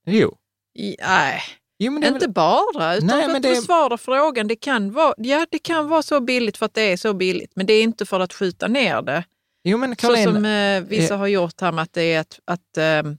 Jo. 0.08 0.36
I, 0.78 0.96
nej, 1.02 1.42
jo 1.80 1.92
men 1.92 2.04
inte 2.04 2.20
väl- 2.20 2.34
bara, 2.34 2.96
utan 2.96 3.08
Nej, 3.08 3.26
för 3.26 3.36
att 3.36 3.44
det- 3.44 3.50
besvara 3.50 3.98
frågan. 3.98 4.48
Det 4.48 4.56
kan, 4.56 4.92
vara, 4.92 5.14
ja, 5.18 5.46
det 5.52 5.60
kan 5.60 5.88
vara 5.88 6.02
så 6.02 6.20
billigt 6.22 6.58
för 6.58 6.66
att 6.66 6.74
det 6.74 6.82
är 6.92 6.98
så 6.98 7.14
billigt, 7.14 7.52
men 7.56 7.66
det 7.66 7.74
är 7.74 7.84
inte 7.84 8.06
för 8.06 8.20
att 8.20 8.34
skjuta 8.34 8.68
ner 8.68 9.02
det. 9.02 9.24
Jo, 9.64 9.78
men 9.78 9.90
Så 9.90 9.96
Caroline, 9.96 10.34
som 10.34 10.46
eh, 10.46 10.82
vissa 10.82 11.14
eh, 11.14 11.20
har 11.20 11.28
gjort 11.28 11.62
här 11.62 11.72
med 11.72 11.82
att 11.82 11.94
det 11.94 12.14
är 12.14 12.20
att, 12.20 12.40
att 12.46 12.78
eh, 12.78 13.12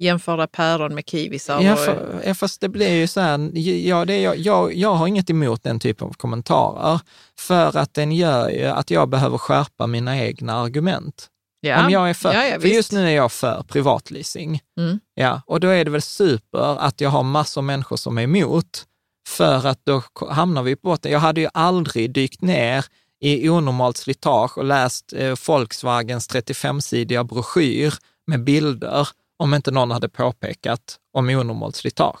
jämföra 0.00 0.46
päron 0.46 0.94
med 0.94 1.04
kiwisar. 1.06 1.60
Ja, 1.60 1.76
för, 1.76 2.22
ja, 2.26 2.34
fast 2.34 2.60
det 2.60 2.68
blir 2.68 2.94
ju 2.94 3.06
så 3.06 3.20
här, 3.20 3.58
ja, 3.58 4.04
det 4.04 4.20
jag, 4.20 4.38
jag, 4.38 4.74
jag 4.74 4.94
har 4.94 5.06
inget 5.06 5.30
emot 5.30 5.62
den 5.62 5.80
typen 5.80 6.08
av 6.08 6.12
kommentarer, 6.12 7.00
för 7.38 7.76
att 7.76 7.94
den 7.94 8.12
gör 8.12 8.48
ju 8.48 8.64
att 8.64 8.90
jag 8.90 9.08
behöver 9.08 9.38
skärpa 9.38 9.86
mina 9.86 10.18
egna 10.18 10.54
argument. 10.54 11.26
ja, 11.60 11.84
Om 11.84 11.90
jag 11.90 12.10
är 12.10 12.14
för, 12.14 12.32
ja, 12.32 12.46
ja, 12.46 12.60
för 12.60 12.68
just 12.68 12.92
nu 12.92 13.06
är 13.06 13.14
jag 13.14 13.32
för 13.32 13.62
privatleasing. 13.62 14.60
Mm. 14.78 15.00
Ja, 15.14 15.42
och 15.46 15.60
då 15.60 15.68
är 15.68 15.84
det 15.84 15.90
väl 15.90 16.02
super 16.02 16.78
att 16.78 17.00
jag 17.00 17.10
har 17.10 17.22
massor 17.22 17.60
av 17.60 17.64
människor 17.64 17.96
som 17.96 18.18
är 18.18 18.22
emot, 18.22 18.84
För 19.28 19.66
att 19.66 19.80
då 19.84 20.02
hamnar 20.30 20.62
vi 20.62 20.76
på 20.76 20.88
botten. 20.88 21.12
Jag 21.12 21.18
hade 21.18 21.40
ju 21.40 21.48
aldrig 21.54 22.14
dykt 22.14 22.42
ner 22.42 22.84
i 23.20 23.48
onormalt 23.48 23.96
slitage 23.96 24.58
och 24.58 24.64
läst 24.64 25.12
eh, 25.12 25.34
Volkswagens 25.46 26.30
35-sidiga 26.30 27.24
broschyr 27.24 27.94
med 28.26 28.44
bilder 28.44 29.08
om 29.40 29.54
inte 29.54 29.70
någon 29.70 29.90
hade 29.90 30.08
påpekat 30.08 30.98
om 31.12 31.28
onormalt 31.28 31.76
slitage. 31.76 32.20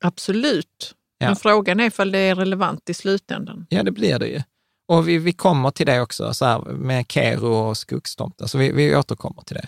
Absolut. 0.00 0.94
Ja. 1.18 1.26
Men 1.26 1.36
frågan 1.36 1.80
är 1.80 1.84
ifall 1.84 2.12
det 2.12 2.18
är 2.18 2.34
relevant 2.34 2.90
i 2.90 2.94
slutändan. 2.94 3.66
Ja, 3.68 3.82
det 3.82 3.90
blir 3.90 4.18
det 4.18 4.26
ju. 4.26 4.42
Och 4.88 5.08
vi, 5.08 5.18
vi 5.18 5.32
kommer 5.32 5.70
till 5.70 5.86
det 5.86 6.00
också, 6.00 6.34
så 6.34 6.44
här, 6.44 6.58
med 6.60 7.04
Kero 7.08 7.54
och 7.54 7.76
skogstomtar, 7.76 8.46
så 8.46 8.58
vi, 8.58 8.72
vi 8.72 8.96
återkommer 8.96 9.42
till 9.42 9.56
det. 9.56 9.66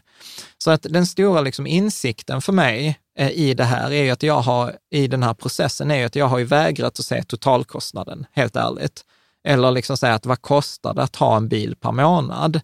Så 0.58 0.70
att 0.70 0.86
den 0.90 1.06
stora 1.06 1.40
liksom, 1.40 1.66
insikten 1.66 2.42
för 2.42 2.52
mig 2.52 2.98
eh, 3.18 3.30
i 3.30 3.54
det 3.54 3.64
här 3.64 3.90
är 3.90 4.02
ju 4.02 4.10
att 4.10 4.22
jag 4.22 4.40
har, 4.40 4.76
i 4.90 5.06
den 5.06 5.22
här 5.22 5.34
processen, 5.34 5.90
är 5.90 5.96
ju 5.96 6.04
att 6.04 6.16
jag 6.16 6.26
har 6.26 6.38
ju 6.38 6.44
vägrat 6.44 6.98
att 6.98 7.04
se 7.04 7.22
totalkostnaden, 7.22 8.26
helt 8.32 8.56
ärligt. 8.56 9.04
Eller 9.44 9.70
liksom 9.70 9.96
säga 9.96 10.14
att 10.14 10.26
vad 10.26 10.42
kostar 10.42 10.94
det 10.94 11.02
att 11.02 11.16
ha 11.16 11.36
en 11.36 11.48
bil 11.48 11.76
per 11.76 11.92
månad? 11.92 12.60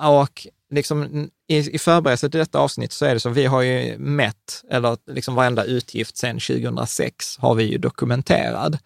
Och 0.00 0.46
liksom, 0.70 1.30
i, 1.50 1.74
i 1.74 1.78
förberedelse 1.78 2.30
till 2.30 2.38
detta 2.40 2.58
avsnitt 2.58 2.92
så 2.92 3.04
är 3.04 3.14
det 3.14 3.20
så, 3.20 3.30
vi 3.30 3.46
har 3.46 3.62
ju 3.62 3.98
mätt, 3.98 4.64
eller 4.70 4.96
liksom 5.06 5.34
varenda 5.34 5.64
utgift 5.64 6.16
sedan 6.16 6.40
2006 6.40 7.38
har 7.38 7.54
vi 7.54 7.64
ju 7.64 7.78
dokumenterad. 7.78 8.78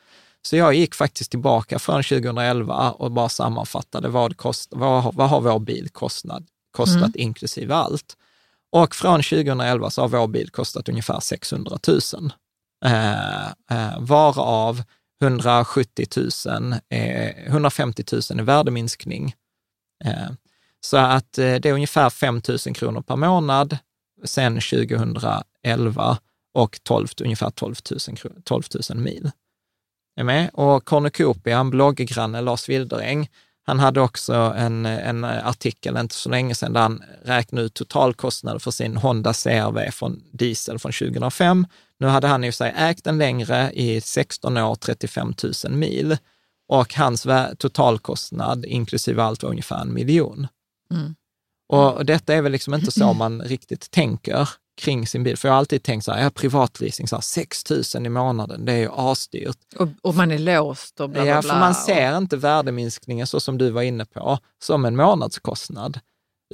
Så 0.42 0.56
jag 0.56 0.74
gick 0.74 0.94
faktiskt 0.94 1.30
tillbaka 1.30 1.78
från 1.78 2.02
2011 2.02 2.90
och 2.90 3.10
bara 3.10 3.28
sammanfattade 3.28 4.08
vad, 4.08 4.36
kost, 4.36 4.68
vad, 4.72 5.14
vad 5.14 5.28
har 5.28 5.40
vår 5.40 5.58
bil 5.58 5.88
kostat, 5.88 6.42
kostat 6.70 6.96
Mm. 6.96 7.12
inklusive 7.14 7.74
allt. 7.74 8.16
Och 8.72 8.94
från 8.94 9.22
2011 9.22 9.90
så 9.90 10.00
har 10.00 10.08
vår 10.08 10.26
bil 10.26 10.50
kostat 10.50 10.88
ungefär 10.88 11.20
600 11.20 11.78
000. 11.88 12.00
Eh, 12.84 13.46
eh, 13.46 14.00
varav 14.00 14.82
170 15.22 16.06
000, 16.46 16.74
är, 16.88 17.46
150 17.46 18.04
000 18.12 18.20
är 18.38 18.42
värdeminskning. 18.42 19.34
Så 20.84 20.96
att 20.96 21.38
eh, 21.38 21.54
det 21.54 21.68
är 21.68 21.72
ungefär 21.72 22.10
5 22.10 22.40
000 22.48 22.58
kronor 22.58 23.02
per 23.02 23.16
månad 23.16 23.78
sedan 24.24 24.60
2011 24.60 26.18
och 26.54 26.78
12, 26.82 27.08
ungefär 27.20 27.50
12 27.50 27.74
000, 27.90 28.30
12 28.44 28.62
000 28.90 28.98
mil. 28.98 29.30
Är 30.16 30.24
med? 30.24 30.50
Och 30.52 30.84
Cornucopia, 30.84 31.58
en 31.58 31.70
blogggranne, 31.70 32.40
Lars 32.40 32.68
Wilderäng, 32.68 33.28
han 33.66 33.78
hade 33.78 34.00
också 34.00 34.34
en, 34.34 34.86
en 34.86 35.24
artikel 35.24 35.96
inte 35.96 36.14
så 36.14 36.28
länge 36.28 36.54
sedan 36.54 36.72
där 36.72 36.80
han 36.80 37.02
räknade 37.24 37.66
ut 37.66 37.74
totalkostnader 37.74 38.58
för 38.58 38.70
sin 38.70 38.96
Honda 38.96 39.32
CRV 39.32 39.90
från 39.90 40.22
diesel 40.32 40.78
från 40.78 40.92
2005. 40.92 41.66
Nu 41.98 42.06
hade 42.06 42.26
han 42.26 42.44
i 42.44 42.50
och 42.50 42.54
för 42.54 42.56
sig 42.56 42.74
ägt 42.76 43.04
den 43.04 43.18
längre 43.18 43.70
i 43.74 44.00
16 44.00 44.56
år, 44.56 44.74
35 44.74 45.34
000 45.64 45.72
mil 45.72 46.16
och 46.68 46.94
hans 46.94 47.26
totalkostnad 47.58 48.64
inklusive 48.64 49.22
allt 49.22 49.42
var 49.42 49.50
ungefär 49.50 49.80
en 49.80 49.94
miljon. 49.94 50.46
Mm. 50.90 51.14
Och 51.68 52.06
detta 52.06 52.34
är 52.34 52.42
väl 52.42 52.52
liksom 52.52 52.74
inte 52.74 52.90
så 52.90 53.12
man 53.12 53.42
riktigt 53.42 53.90
tänker 53.90 54.48
kring 54.80 55.06
sin 55.06 55.22
bil. 55.22 55.36
För 55.36 55.48
jag 55.48 55.52
har 55.52 55.58
alltid 55.58 55.82
tänkt 55.82 56.04
så 56.04 56.12
här, 56.12 56.22
ja, 56.22 56.30
privatleasing, 56.30 57.08
så 57.08 57.16
här, 57.16 57.20
6 57.20 57.70
000 57.94 58.06
i 58.06 58.08
månaden, 58.08 58.64
det 58.64 58.72
är 58.72 58.76
ju 58.78 58.88
asdyrt. 58.92 59.58
Och, 59.76 59.88
och 60.02 60.14
man 60.14 60.30
är 60.30 60.38
låst 60.38 61.00
och 61.00 61.10
bla 61.10 61.22
bla 61.22 61.30
Ja, 61.30 61.40
bla. 61.40 61.52
för 61.52 61.60
man 61.60 61.74
ser 61.74 62.16
inte 62.16 62.36
värdeminskningen, 62.36 63.26
så 63.26 63.40
som 63.40 63.58
du 63.58 63.70
var 63.70 63.82
inne 63.82 64.04
på, 64.04 64.38
som 64.64 64.84
en 64.84 64.96
månadskostnad. 64.96 66.00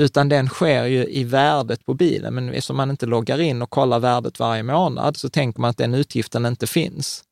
Utan 0.00 0.28
den 0.28 0.48
sker 0.48 0.84
ju 0.84 1.06
i 1.06 1.24
värdet 1.24 1.86
på 1.86 1.94
bilen. 1.94 2.34
Men 2.34 2.48
eftersom 2.48 2.76
man 2.76 2.90
inte 2.90 3.06
loggar 3.06 3.40
in 3.40 3.62
och 3.62 3.70
kollar 3.70 3.98
värdet 3.98 4.38
varje 4.38 4.62
månad 4.62 5.16
så 5.16 5.28
tänker 5.28 5.60
man 5.60 5.70
att 5.70 5.76
den 5.76 5.94
utgiften 5.94 6.46
inte 6.46 6.66
finns. 6.66 7.24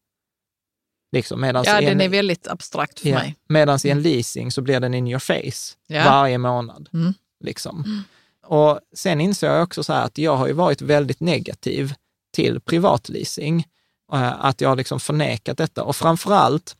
Liksom, 1.12 1.40
medans 1.40 1.66
ja, 1.66 1.80
i 1.80 1.84
den 1.84 1.94
en, 1.94 2.00
är 2.00 2.08
väldigt 2.08 2.48
abstrakt 2.48 3.00
för 3.00 3.08
ja, 3.08 3.18
mig. 3.18 3.36
Medans 3.48 3.84
i 3.84 3.90
en 3.90 4.02
leasing 4.02 4.52
så 4.52 4.62
blir 4.62 4.80
den 4.80 4.94
in 4.94 5.08
your 5.08 5.18
face 5.18 5.76
Ja. 5.86 6.04
varje 6.04 6.38
månad. 6.38 6.88
Mm. 6.92 7.14
Liksom. 7.44 8.04
Och 8.46 8.80
sen 8.94 9.20
insåg 9.20 9.50
jag 9.50 9.62
också 9.62 9.84
så 9.84 9.92
här 9.92 10.04
att 10.04 10.18
jag 10.18 10.36
har 10.36 10.46
ju 10.46 10.52
varit 10.52 10.82
väldigt 10.82 11.20
negativ 11.20 11.94
till 12.34 12.60
privatleasing. 12.60 13.66
Eh, 14.12 14.44
Att 14.44 14.60
jag 14.60 14.68
har 14.68 14.76
liksom 14.76 15.00
förnekat 15.00 15.58
detta. 15.58 15.82
Och 15.82 15.96
framför 15.96 16.32
allt 16.32 16.76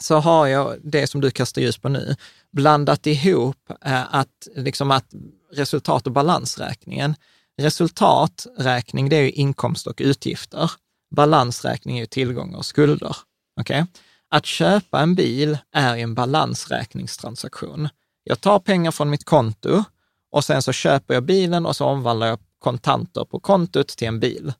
så 0.00 0.16
har 0.16 0.46
jag 0.46 0.76
det 0.82 1.06
som 1.06 1.20
du 1.20 1.30
kastar 1.30 1.62
ljus 1.62 1.78
på 1.78 1.88
nu, 1.88 2.16
blandat 2.52 3.06
ihop 3.06 3.70
eh, 3.84 4.14
att, 4.14 4.48
liksom 4.56 4.90
att 4.90 5.14
resultat 5.52 6.06
och 6.06 6.12
balansräkningen. 6.12 7.14
Resultaträkning, 7.58 9.08
det 9.08 9.16
är 9.16 9.20
ju 9.22 9.30
inkomst 9.30 9.86
och 9.86 10.00
utgifter. 10.04 10.70
Balansräkning 11.16 11.96
är 11.96 12.00
ju 12.00 12.06
tillgångar 12.06 12.58
och 12.58 12.66
skulder. 12.66 13.16
Okay? 13.60 13.84
Att 14.30 14.46
köpa 14.46 15.00
en 15.00 15.14
bil 15.14 15.58
är 15.72 15.96
en 15.96 16.14
balansräkningstransaktion. 16.14 17.88
Jag 18.24 18.40
tar 18.40 18.58
pengar 18.58 18.90
från 18.90 19.10
mitt 19.10 19.24
konto 19.24 19.84
och 20.30 20.44
sen 20.44 20.62
så 20.62 20.72
köper 20.72 21.14
jag 21.14 21.22
bilen 21.22 21.66
och 21.66 21.76
så 21.76 21.86
omvandlar 21.86 22.26
jag 22.26 22.38
kontanter 22.58 23.24
på 23.24 23.40
kontot 23.40 23.88
till 23.88 24.08
en 24.08 24.20
bil. 24.20 24.52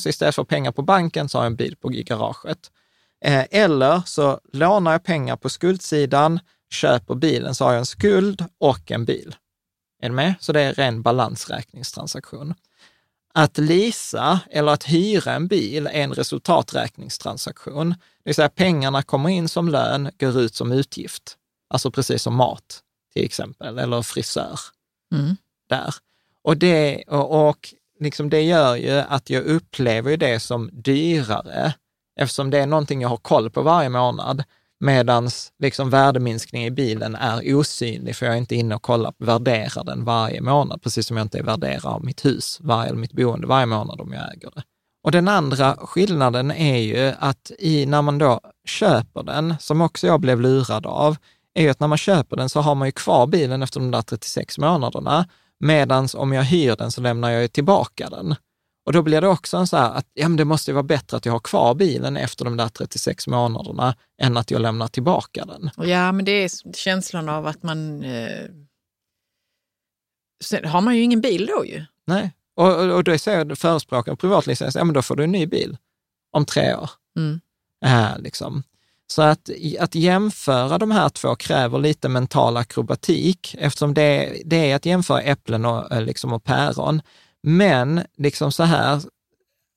Så 0.00 0.08
istället 0.08 0.34
för 0.34 0.44
pengar 0.44 0.72
på 0.72 0.82
banken 0.82 1.28
så 1.28 1.38
har 1.38 1.44
jag 1.44 1.50
en 1.50 1.56
bil 1.56 1.76
på 1.76 1.92
i 1.92 2.02
garaget. 2.02 2.70
Eh, 3.24 3.44
eller 3.50 4.02
så 4.06 4.40
lånar 4.52 4.92
jag 4.92 5.04
pengar 5.04 5.36
på 5.36 5.48
skuldsidan, 5.48 6.40
köper 6.72 7.14
bilen, 7.14 7.54
så 7.54 7.64
har 7.64 7.72
jag 7.72 7.78
en 7.78 7.86
skuld 7.86 8.44
och 8.58 8.90
en 8.90 9.04
bil. 9.04 9.36
Är 10.02 10.08
ni 10.08 10.14
med? 10.14 10.34
Så 10.40 10.52
det 10.52 10.60
är 10.60 10.74
ren 10.74 11.02
balansräkningstransaktion. 11.02 12.54
Att 13.34 13.58
leasa 13.58 14.40
eller 14.50 14.72
att 14.72 14.84
hyra 14.84 15.32
en 15.32 15.46
bil 15.46 15.86
är 15.86 15.90
en 15.90 16.14
resultaträkningstransaktion. 16.14 17.94
Det 18.24 18.28
vill 18.30 18.34
säga 18.34 18.48
pengarna 18.48 19.02
kommer 19.02 19.28
in 19.28 19.48
som 19.48 19.68
lön, 19.68 20.10
går 20.20 20.40
ut 20.40 20.54
som 20.54 20.72
utgift. 20.72 21.36
Alltså 21.70 21.90
precis 21.90 22.22
som 22.22 22.34
mat 22.34 22.82
till 23.12 23.24
exempel, 23.24 23.78
eller 23.78 24.02
frisör. 24.02 24.58
Mm. 25.14 25.36
Där. 25.68 25.94
Och 26.44 26.56
det, 26.56 27.04
och, 27.08 27.48
och 27.48 27.74
liksom 28.00 28.30
det 28.30 28.42
gör 28.42 28.76
ju 28.76 28.98
att 28.98 29.30
jag 29.30 29.44
upplever 29.44 30.16
det 30.16 30.40
som 30.40 30.70
dyrare, 30.72 31.74
eftersom 32.20 32.50
det 32.50 32.58
är 32.58 32.66
någonting 32.66 33.00
jag 33.00 33.08
har 33.08 33.16
koll 33.16 33.50
på 33.50 33.62
varje 33.62 33.88
månad, 33.88 34.44
medan 34.80 35.30
liksom 35.58 35.90
värdeminskning 35.90 36.64
i 36.64 36.70
bilen 36.70 37.14
är 37.14 37.54
osynlig, 37.54 38.16
för 38.16 38.26
jag 38.26 38.34
är 38.34 38.38
inte 38.38 38.54
inne 38.54 38.74
och 38.74 38.82
kollar, 38.82 39.12
värderar 39.18 39.84
den 39.84 40.04
varje 40.04 40.40
månad, 40.40 40.82
precis 40.82 41.06
som 41.06 41.16
jag 41.16 41.24
inte 41.24 41.42
värderar 41.42 42.00
mitt 42.00 42.24
hus, 42.24 42.58
varje, 42.60 42.88
eller 42.88 43.00
mitt 43.00 43.12
boende 43.12 43.46
varje 43.46 43.66
månad 43.66 44.00
om 44.00 44.12
jag 44.12 44.34
äger 44.34 44.50
det. 44.54 44.62
Och 45.02 45.12
den 45.12 45.28
andra 45.28 45.76
skillnaden 45.76 46.50
är 46.50 46.78
ju 46.78 47.14
att 47.18 47.50
i, 47.58 47.86
när 47.86 48.02
man 48.02 48.18
då 48.18 48.40
köper 48.64 49.22
den, 49.22 49.54
som 49.60 49.80
också 49.80 50.06
jag 50.06 50.20
blev 50.20 50.40
lurad 50.40 50.86
av, 50.86 51.16
är 51.54 51.62
ju 51.62 51.68
att 51.68 51.80
när 51.80 51.88
man 51.88 51.98
köper 51.98 52.36
den 52.36 52.48
så 52.48 52.60
har 52.60 52.74
man 52.74 52.88
ju 52.88 52.92
kvar 52.92 53.26
bilen 53.26 53.62
efter 53.62 53.80
de 53.80 53.90
där 53.90 54.02
36 54.02 54.58
månaderna, 54.58 55.28
medan 55.60 56.08
om 56.14 56.32
jag 56.32 56.42
hyr 56.42 56.76
den 56.76 56.90
så 56.90 57.00
lämnar 57.00 57.30
jag 57.30 57.42
ju 57.42 57.48
tillbaka 57.48 58.10
den. 58.10 58.34
Och 58.86 58.92
då 58.92 59.02
blir 59.02 59.20
det 59.20 59.28
också 59.28 59.56
en 59.56 59.66
så 59.66 59.76
här 59.76 59.90
att 59.90 60.06
ja, 60.14 60.28
men 60.28 60.36
det 60.36 60.44
måste 60.44 60.70
ju 60.70 60.74
vara 60.74 60.82
bättre 60.82 61.16
att 61.16 61.26
jag 61.26 61.32
har 61.32 61.40
kvar 61.40 61.74
bilen 61.74 62.16
efter 62.16 62.44
de 62.44 62.56
där 62.56 62.68
36 62.68 63.26
månaderna 63.26 63.94
än 64.22 64.36
att 64.36 64.50
jag 64.50 64.60
lämnar 64.60 64.88
tillbaka 64.88 65.44
den. 65.44 65.70
Ja, 65.76 66.12
men 66.12 66.24
det 66.24 66.32
är 66.32 66.74
känslan 66.76 67.28
av 67.28 67.46
att 67.46 67.62
man... 67.62 68.04
Eh... 68.04 68.46
Sen 70.44 70.64
har 70.64 70.80
man 70.80 70.96
ju 70.96 71.02
ingen 71.02 71.20
bil 71.20 71.46
då 71.46 71.66
ju. 71.66 71.84
Nej, 72.06 72.32
och, 72.60 72.96
och, 72.96 73.04
då 73.04 73.18
säger 73.18 73.54
förespråkaren 73.54 74.16
privatlicens, 74.16 74.74
ja 74.74 74.84
men 74.84 74.94
då 74.94 75.02
får 75.02 75.16
du 75.16 75.24
en 75.24 75.32
ny 75.32 75.46
bil 75.46 75.76
om 76.32 76.44
tre 76.44 76.74
år. 76.74 76.90
Mm. 77.16 77.40
Äh, 77.84 78.18
liksom. 78.18 78.62
Så 79.06 79.22
att, 79.22 79.50
att 79.80 79.94
jämföra 79.94 80.78
de 80.78 80.90
här 80.90 81.08
två 81.08 81.34
kräver 81.34 81.78
lite 81.78 82.08
mental 82.08 82.56
akrobatik, 82.56 83.54
eftersom 83.58 83.94
det, 83.94 84.42
det 84.44 84.70
är 84.70 84.76
att 84.76 84.86
jämföra 84.86 85.22
äpplen 85.22 85.64
och, 85.64 85.92
eh, 85.92 86.02
liksom, 86.02 86.32
och 86.32 86.44
päron. 86.44 87.02
Men 87.42 88.02
liksom 88.16 88.52
så 88.52 88.62
här 88.62 89.02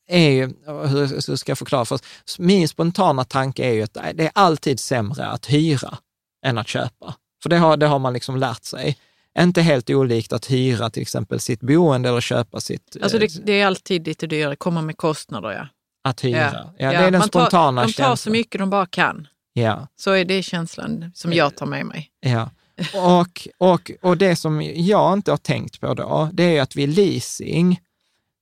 är 0.08 0.30
ju, 0.30 0.54
hur 0.66 1.28
hur 1.28 1.36
ska 1.36 1.52
jag 1.52 1.58
förklara 1.58 1.86
för 1.86 1.96
oss? 1.96 2.40
Min 2.40 2.68
spontana 2.68 3.24
tanke 3.24 3.64
är 3.64 3.74
ju 3.74 3.84
att 3.84 3.94
det 3.94 4.24
är 4.24 4.32
alltid 4.34 4.80
sämre 4.80 5.28
att 5.28 5.46
hyra 5.46 5.98
än 6.46 6.58
att 6.58 6.68
köpa. 6.68 7.16
För 7.44 7.50
det 7.50 7.58
har, 7.58 7.78
det 7.78 7.88
har 7.88 8.00
man 8.00 8.14
liksom 8.14 8.38
lärt 8.38 8.64
sig. 8.64 8.98
Inte 9.40 9.62
helt 9.62 9.90
olikt 9.90 10.34
att 10.34 10.52
hyra 10.52 10.90
till 10.90 11.02
exempel 11.02 11.40
sitt 11.40 11.60
boende 11.62 12.10
eller 12.10 12.22
köpa 12.22 12.60
sitt... 12.62 12.98
Alltså 13.02 13.18
eh, 13.18 13.22
det, 13.22 13.46
det 13.46 13.62
är 13.62 13.66
alltid 13.68 14.08
lite 14.08 14.28
dyrare, 14.28 14.56
komma 14.56 14.82
med 14.82 14.98
kostnader 14.98 15.52
ja. 15.52 15.68
Att 16.04 16.24
hyra. 16.24 16.52
Ja, 16.54 16.74
Ja. 16.78 16.90
det 16.92 16.96
är 16.98 17.12
den 17.12 17.20
man 17.20 17.30
tar, 17.30 17.40
spontana 17.42 17.82
De 17.82 17.88
tar 17.88 17.94
känslan. 17.94 18.18
så 18.18 18.30
mycket 18.30 18.60
de 18.60 18.70
bara 18.70 18.86
kan. 18.86 19.28
Ja. 19.54 19.88
Så 19.96 20.12
är 20.12 20.26
det 20.26 20.44
känslan 20.44 21.12
som 21.16 21.34
jag 21.34 21.56
tar 21.56 21.66
med 21.66 21.86
mig. 21.86 22.10
Ja, 22.20 22.50
och, 22.96 23.48
och, 23.58 23.92
och 24.02 24.18
det 24.18 24.36
som 24.36 24.62
jag 24.62 25.14
inte 25.14 25.32
har 25.32 25.38
tänkt 25.38 25.80
på 25.82 25.94
då, 25.94 26.30
det 26.34 26.58
är 26.58 26.62
att 26.62 26.76
vid 26.76 26.90
leasing, 26.90 27.82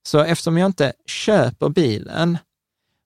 så 0.08 0.18
eftersom 0.20 0.58
jag 0.58 0.66
inte 0.66 0.92
köper 1.06 1.68
bilen, 1.68 2.38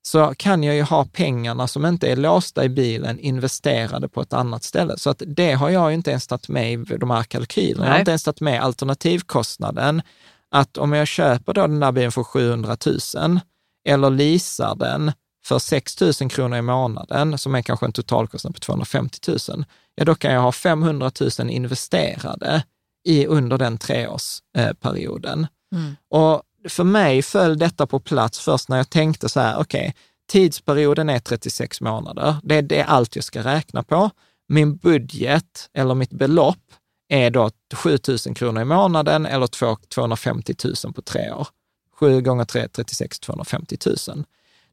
så 0.06 0.34
kan 0.36 0.62
jag 0.62 0.74
ju 0.74 0.82
ha 0.82 1.04
pengarna 1.04 1.68
som 1.68 1.86
inte 1.86 2.08
är 2.12 2.16
låsta 2.16 2.64
i 2.64 2.68
bilen 2.68 3.18
investerade 3.18 4.08
på 4.08 4.20
ett 4.20 4.32
annat 4.32 4.64
ställe. 4.64 4.98
Så 4.98 5.10
att 5.10 5.22
det 5.26 5.52
har 5.52 5.70
jag 5.70 5.90
ju 5.90 5.94
inte 5.94 6.10
ens 6.10 6.26
tagit 6.26 6.48
med 6.48 6.72
i 6.72 6.96
de 6.96 7.10
här 7.10 7.22
kalkylerna. 7.22 7.84
Jag 7.84 7.90
har 7.90 7.94
Nej. 7.94 8.00
inte 8.00 8.10
ens 8.10 8.24
tagit 8.24 8.40
med 8.40 8.62
alternativkostnaden, 8.62 10.02
att 10.50 10.78
om 10.78 10.92
jag 10.92 11.06
köper 11.06 11.54
då 11.54 11.60
den 11.60 11.80
där 11.80 11.92
bilen 11.92 12.12
för 12.12 12.24
700 12.24 12.76
000 13.14 13.40
eller 13.88 14.10
leasar 14.10 14.74
den 14.74 15.12
för 15.46 15.58
6 15.58 16.00
000 16.00 16.12
kronor 16.12 16.58
i 16.58 16.62
månaden, 16.62 17.38
som 17.38 17.54
är 17.54 17.62
kanske 17.62 17.86
en 17.86 17.92
totalkostnad 17.92 18.54
på 18.54 18.60
250 18.60 19.18
000, 19.28 19.64
ja 19.94 20.04
då 20.04 20.14
kan 20.14 20.32
jag 20.32 20.40
ha 20.40 20.52
500 20.52 21.10
000 21.38 21.50
investerade 21.50 22.62
i 23.08 23.26
under 23.26 23.58
den 23.58 23.78
treårsperioden. 23.78 25.46
Mm. 25.74 25.96
Och 26.10 26.42
för 26.68 26.84
mig 26.84 27.22
föll 27.22 27.58
detta 27.58 27.86
på 27.86 28.00
plats 28.00 28.38
först 28.38 28.68
när 28.68 28.76
jag 28.76 28.90
tänkte 28.90 29.28
så 29.28 29.40
här, 29.40 29.58
okej, 29.58 29.80
okay, 29.80 29.92
tidsperioden 30.28 31.08
är 31.08 31.18
36 31.18 31.80
månader. 31.80 32.36
Det, 32.42 32.60
det 32.60 32.80
är 32.80 32.84
allt 32.84 33.16
jag 33.16 33.24
ska 33.24 33.44
räkna 33.44 33.82
på. 33.82 34.10
Min 34.48 34.76
budget 34.76 35.70
eller 35.74 35.94
mitt 35.94 36.10
belopp 36.10 36.72
är 37.08 37.30
då 37.30 37.50
7 37.74 37.98
000 38.08 38.34
kronor 38.34 38.62
i 38.62 38.64
månaden 38.64 39.26
eller 39.26 39.46
250 39.46 40.54
000 40.84 40.92
på 40.94 41.02
tre 41.02 41.32
år. 41.32 41.48
7 41.94 42.20
gånger 42.20 42.44
3, 42.44 42.68
36, 42.68 43.20
250 43.20 43.76
000. 44.08 44.24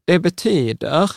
Det 0.04 0.18
betyder 0.18 1.10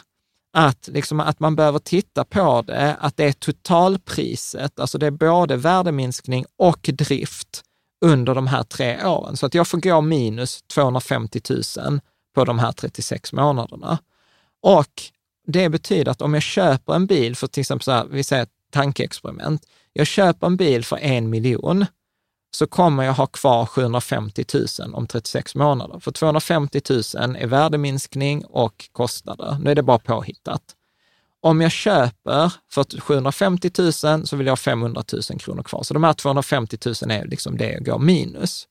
att, 0.54 0.88
liksom, 0.88 1.20
att 1.20 1.40
man 1.40 1.56
behöver 1.56 1.80
titta 1.80 2.24
på 2.24 2.62
det, 2.62 2.96
att 3.00 3.18
det 3.18 3.24
är 3.26 3.32
totalpriset, 3.32 4.80
alltså 4.80 4.98
det 4.98 5.06
är 5.08 5.12
både 5.12 5.56
värdeminskning 5.56 6.46
och 6.58 6.90
drift 6.94 7.64
under 8.06 8.36
de 8.36 8.48
här 8.48 8.64
tre 8.64 9.06
åren. 9.06 9.38
Så 9.38 9.46
att 9.46 9.54
jag 9.54 9.68
får 9.68 9.78
gå 9.78 10.02
minus 10.02 10.62
250 10.62 11.42
000 11.78 12.00
på 12.36 12.46
de 12.46 12.60
här 12.60 12.72
36 12.72 13.34
månaderna. 13.34 14.00
Och 14.62 15.02
det 15.48 15.70
betyder 15.70 16.12
att 16.12 16.22
om 16.22 16.34
jag 16.34 16.44
köper 16.44 16.94
en 16.94 17.06
bil 17.06 17.36
för 17.36 17.48
till 17.48 17.62
exempel, 17.62 17.84
så 17.84 17.92
här, 17.92 18.06
vi 18.06 18.24
säger 18.24 18.44
ett 18.44 18.50
tankeexperiment, 18.72 19.66
jag 19.94 20.08
köper 20.08 20.48
en 20.48 20.58
bil 20.58 20.86
för 20.86 20.98
en 20.98 21.30
miljon, 21.30 21.86
så 22.52 22.68
kommer 22.68 23.04
jag 23.04 23.14
ha 23.14 23.28
kvar 23.28 23.66
750 23.66 24.46
000 24.80 24.94
om 24.94 25.08
36 25.08 25.56
månader. 25.56 26.00
För 26.00 26.12
250 26.12 26.82
000 26.90 27.00
är 27.36 27.48
värdeminskning 27.48 28.46
och 28.46 28.90
kostnader. 28.92 29.58
Nu 29.62 29.72
är 29.72 29.76
det 29.76 29.84
bara 29.84 30.00
påhittat. 30.00 30.62
Om 31.42 31.62
jag 31.62 31.72
köper 31.72 32.54
för 32.72 33.02
750 33.02 33.72
000 33.78 33.94
så 34.28 34.36
vill 34.36 34.48
jag 34.48 34.52
ha 34.52 34.58
500 34.58 35.04
000 35.14 35.40
kronor 35.40 35.64
kvar. 35.64 35.84
Så 35.84 35.94
de 35.94 36.04
här 36.04 36.14
250 36.14 36.78
000 36.86 37.12
är 37.12 37.26
liksom 37.26 37.58
det 37.58 37.72
jag 37.72 37.86
går 37.86 38.00
minus. 38.00 38.68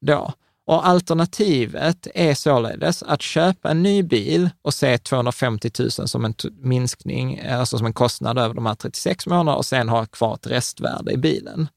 Då. 0.00 0.32
Och 0.66 0.86
alternativet 0.86 2.06
är 2.14 2.34
således 2.34 3.02
att 3.02 3.22
köpa 3.22 3.70
en 3.70 3.82
ny 3.82 4.02
bil 4.02 4.50
och 4.62 4.74
se 4.74 4.98
250 4.98 5.70
000 5.78 5.90
som 5.90 6.24
en 6.24 6.34
minskning, 6.60 7.40
alltså 7.40 7.78
som 7.78 7.86
en 7.86 7.92
kostnad 7.92 8.38
över 8.38 8.54
de 8.54 8.66
här 8.66 8.74
36 8.74 9.26
månaderna 9.26 9.56
och 9.56 9.66
sen 9.66 9.88
ha 9.88 10.06
kvar 10.06 10.34
ett 10.34 10.46
restvärde 10.46 11.12
i 11.12 11.16
bilen. 11.16 11.68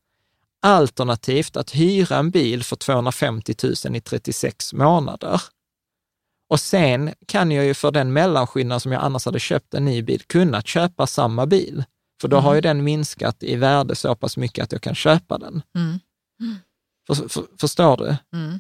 Alternativt 0.62 1.58
att 1.58 1.76
hyra 1.76 2.18
en 2.18 2.32
bil 2.32 2.64
för 2.64 2.76
250 2.76 3.56
000 3.86 3.96
i 3.96 4.02
36 4.02 4.74
månader. 4.74 5.42
Och 6.50 6.60
sen 6.60 7.14
kan 7.26 7.52
jag 7.52 7.66
ju 7.66 7.74
för 7.74 7.92
den 7.92 8.14
mellanskillnad 8.14 8.82
som 8.82 8.92
jag 8.92 9.04
annars 9.04 9.26
hade 9.26 9.40
köpt 9.40 9.74
en 9.74 9.86
ny 9.86 10.02
bil, 10.02 10.22
kunnat 10.28 10.68
köpa 10.68 11.08
samma 11.08 11.46
bil. 11.46 11.84
För 12.22 12.28
då 12.28 12.38
mm. 12.38 12.46
har 12.46 12.56
ju 12.56 12.62
den 12.62 12.84
minskat 12.84 13.44
i 13.44 13.56
värde 13.56 13.96
så 13.96 14.16
pass 14.16 14.38
mycket 14.38 14.64
att 14.64 14.72
jag 14.72 14.82
kan 14.82 14.96
köpa 14.96 15.38
den. 15.38 15.62
Mm. 15.76 16.00
För, 17.08 17.30
för, 17.30 17.44
förstår 17.60 17.98
du? 17.98 18.38
Mm. 18.38 18.60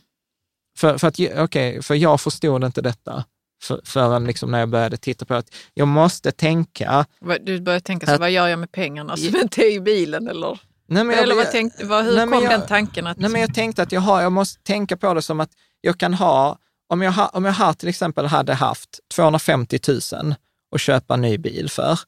För, 0.77 0.97
för, 0.97 1.07
att, 1.07 1.19
okay, 1.19 1.81
för 1.81 1.95
jag 1.95 2.21
förstod 2.21 2.63
inte 2.63 2.81
detta 2.81 3.25
för, 3.63 3.81
förrän 3.83 4.25
liksom 4.25 4.51
när 4.51 4.59
jag 4.59 4.69
började 4.69 4.97
titta 4.97 5.25
på 5.25 5.33
att 5.33 5.55
jag 5.73 5.87
måste 5.87 6.31
tänka... 6.31 7.05
Du 7.41 7.61
började 7.61 7.85
tänka, 7.85 8.05
så, 8.05 8.13
att, 8.13 8.19
vad 8.19 8.31
gör 8.31 8.47
jag 8.47 8.59
med 8.59 8.71
pengarna 8.71 9.17
som 9.17 9.35
inte 9.35 9.61
är 9.61 9.75
i 9.75 9.79
bilen? 9.79 10.27
Eller? 10.27 10.59
Nej, 10.87 11.03
men 11.03 11.15
jag, 11.15 11.23
Eller 11.23 11.35
vad 11.35 11.51
tänkte, 11.51 11.85
vad, 11.85 12.05
hur 12.05 12.15
nej, 12.15 12.27
kom 12.27 12.43
jag, 12.43 12.51
den 12.51 12.67
tanken? 12.67 13.07
Att... 13.07 13.17
Nej, 13.17 13.29
men 13.29 13.41
jag 13.41 13.53
tänkte 13.53 13.83
att 13.83 13.91
jag, 13.91 14.01
har, 14.01 14.21
jag 14.21 14.31
måste 14.31 14.63
tänka 14.63 14.97
på 14.97 15.13
det 15.13 15.21
som 15.21 15.39
att 15.39 15.51
jag 15.81 15.97
kan 15.97 16.13
ha, 16.13 16.57
om 16.89 17.01
jag, 17.01 17.11
ha, 17.11 17.27
om 17.27 17.45
jag 17.45 17.53
har 17.53 17.73
till 17.73 17.89
exempel 17.89 18.25
hade 18.25 18.53
haft 18.53 18.99
250 19.15 19.79
000 19.87 20.35
att 20.75 20.81
köpa 20.81 21.13
en 21.13 21.21
ny 21.21 21.37
bil 21.37 21.69
för, 21.69 21.99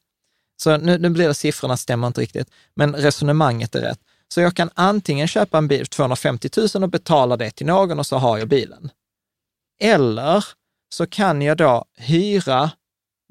så 0.62 0.76
nu, 0.76 0.98
nu 0.98 1.10
blir 1.10 1.28
det 1.28 1.34
siffrorna 1.34 1.76
stämmer 1.76 2.06
inte 2.06 2.20
riktigt, 2.20 2.50
men 2.74 2.94
resonemanget 2.94 3.74
är 3.74 3.80
rätt. 3.80 4.00
Så 4.28 4.40
jag 4.40 4.56
kan 4.56 4.70
antingen 4.74 5.28
köpa 5.28 5.58
en 5.58 5.68
bil 5.68 5.78
för 5.78 5.86
250 5.86 6.48
000 6.74 6.82
och 6.82 6.90
betala 6.90 7.36
det 7.36 7.50
till 7.50 7.66
någon 7.66 7.98
och 7.98 8.06
så 8.06 8.16
har 8.16 8.38
jag 8.38 8.48
bilen. 8.48 8.90
Eller 9.80 10.44
så 10.94 11.06
kan 11.06 11.42
jag 11.42 11.56
då 11.56 11.84
hyra 11.96 12.70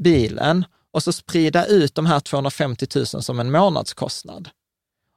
bilen 0.04 0.66
och 0.92 1.04
så 1.04 1.14
sprida 1.14 1.66
ut 1.66 1.96
de 1.96 2.06
här 2.06 2.20
250 2.20 2.88
000 2.96 3.06
som 3.06 3.40
en 3.40 3.52
månadskostnad. 3.52 4.50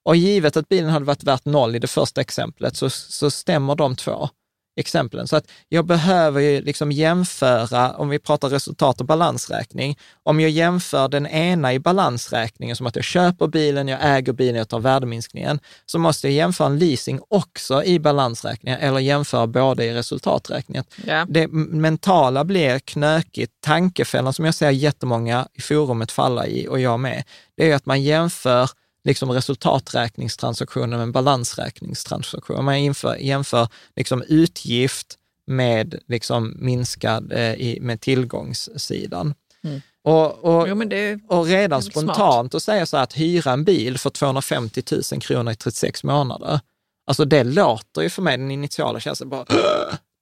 Och 0.04 0.16
givet 0.16 0.56
att 0.56 0.68
bilen 0.68 0.90
hade 0.90 1.04
varit 1.04 1.24
värt 1.24 1.44
noll 1.44 1.76
i 1.76 1.78
det 1.78 1.86
första 1.86 2.20
exemplet 2.20 2.76
så, 2.76 2.90
så 2.90 3.30
stämmer 3.30 3.74
de 3.74 3.96
två 3.96 4.28
exemplen. 4.76 5.28
Så 5.28 5.36
att 5.36 5.44
jag 5.68 5.86
behöver 5.86 6.40
ju 6.40 6.60
liksom 6.60 6.92
jämföra, 6.92 7.92
om 7.96 8.08
vi 8.08 8.18
pratar 8.18 8.48
resultat 8.48 9.00
och 9.00 9.06
balansräkning, 9.06 9.98
om 10.22 10.40
jag 10.40 10.50
jämför 10.50 11.08
den 11.08 11.26
ena 11.26 11.74
i 11.74 11.78
balansräkningen, 11.78 12.76
som 12.76 12.86
att 12.86 12.96
jag 12.96 13.04
köper 13.04 13.46
bilen, 13.46 13.88
jag 13.88 13.98
äger 14.02 14.32
bilen, 14.32 14.54
jag 14.54 14.68
tar 14.68 14.80
värdeminskningen, 14.80 15.60
så 15.86 15.98
måste 15.98 16.26
jag 16.26 16.34
jämföra 16.34 16.66
en 16.66 16.78
leasing 16.78 17.20
också 17.28 17.84
i 17.84 17.98
balansräkningen 17.98 18.80
eller 18.80 18.98
jämföra 18.98 19.46
båda 19.46 19.84
i 19.84 19.94
resultaträkningen. 19.94 20.84
Ja. 21.06 21.26
Det 21.28 21.48
mentala 21.52 22.44
blir 22.44 22.78
knökigt. 22.78 23.52
Tankefällan 23.60 24.32
som 24.32 24.44
jag 24.44 24.54
ser 24.54 24.70
jättemånga 24.70 25.48
i 25.54 25.60
forumet 25.60 26.12
falla 26.12 26.46
i, 26.46 26.68
och 26.68 26.80
jag 26.80 27.00
med, 27.00 27.24
det 27.56 27.70
är 27.70 27.76
att 27.76 27.86
man 27.86 28.02
jämför 28.02 28.70
liksom 29.04 29.30
resultaträkningstransaktioner 29.30 30.96
med 30.96 31.02
en 31.02 31.12
balansräkningstransaktion. 31.12 32.64
Man 32.64 32.84
jämför, 32.84 33.16
jämför 33.16 33.68
liksom 33.96 34.22
utgift 34.22 35.18
med 35.46 35.98
liksom 36.08 36.56
minskad 36.58 37.32
eh, 37.32 37.54
i, 37.54 37.78
med 37.80 38.00
tillgångssidan. 38.00 39.34
Mm. 39.64 39.80
Och, 40.04 40.44
och, 40.44 40.68
jo, 40.68 40.84
det, 40.84 41.20
och 41.28 41.46
redan 41.46 41.82
spontant 41.82 42.52
smart. 42.52 42.54
att 42.54 42.62
säga 42.62 42.86
så 42.86 42.96
här, 42.96 43.04
att 43.04 43.12
hyra 43.12 43.52
en 43.52 43.64
bil 43.64 43.98
för 43.98 44.10
250 44.10 44.82
000 45.12 45.20
kronor 45.20 45.52
i 45.52 45.56
36 45.56 46.04
månader, 46.04 46.60
alltså 47.06 47.24
det 47.24 47.44
låter 47.44 48.02
ju 48.02 48.10
för 48.10 48.22
mig, 48.22 48.38
den 48.38 48.50
initiala 48.50 49.00
känslan 49.00 49.28
bara, 49.28 49.46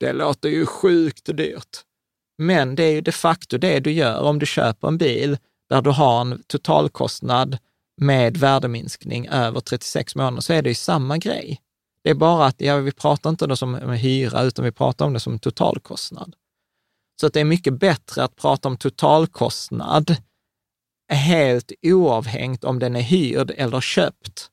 det 0.00 0.12
låter 0.12 0.48
ju 0.48 0.66
sjukt 0.66 1.36
dyrt. 1.36 1.80
Men 2.38 2.74
det 2.74 2.82
är 2.82 2.92
ju 2.92 3.00
de 3.00 3.12
facto 3.12 3.58
det 3.58 3.80
du 3.80 3.92
gör 3.92 4.20
om 4.20 4.38
du 4.38 4.46
köper 4.46 4.88
en 4.88 4.98
bil 4.98 5.38
där 5.70 5.82
du 5.82 5.90
har 5.90 6.20
en 6.20 6.42
totalkostnad 6.46 7.58
med 8.02 8.36
värdeminskning 8.36 9.28
över 9.28 9.60
36 9.60 10.14
månader 10.14 10.40
så 10.40 10.52
är 10.52 10.62
det 10.62 10.68
ju 10.68 10.74
samma 10.74 11.18
grej. 11.18 11.60
Det 12.04 12.10
är 12.10 12.14
bara 12.14 12.46
att 12.46 12.60
ja, 12.60 12.76
vi 12.76 12.92
pratar 12.92 13.30
inte 13.30 13.46
då 13.46 13.56
som 13.56 13.74
hyra, 13.74 14.42
utan 14.42 14.64
vi 14.64 14.72
pratar 14.72 15.06
om 15.06 15.12
det 15.12 15.20
som 15.20 15.38
totalkostnad. 15.38 16.34
Så 17.20 17.26
att 17.26 17.32
det 17.32 17.40
är 17.40 17.44
mycket 17.44 17.78
bättre 17.78 18.24
att 18.24 18.36
prata 18.36 18.68
om 18.68 18.76
totalkostnad 18.76 20.16
helt 21.12 21.72
oavhängt 21.82 22.64
om 22.64 22.78
den 22.78 22.96
är 22.96 23.00
hyrd 23.00 23.52
eller 23.56 23.80
köpt. 23.80 24.50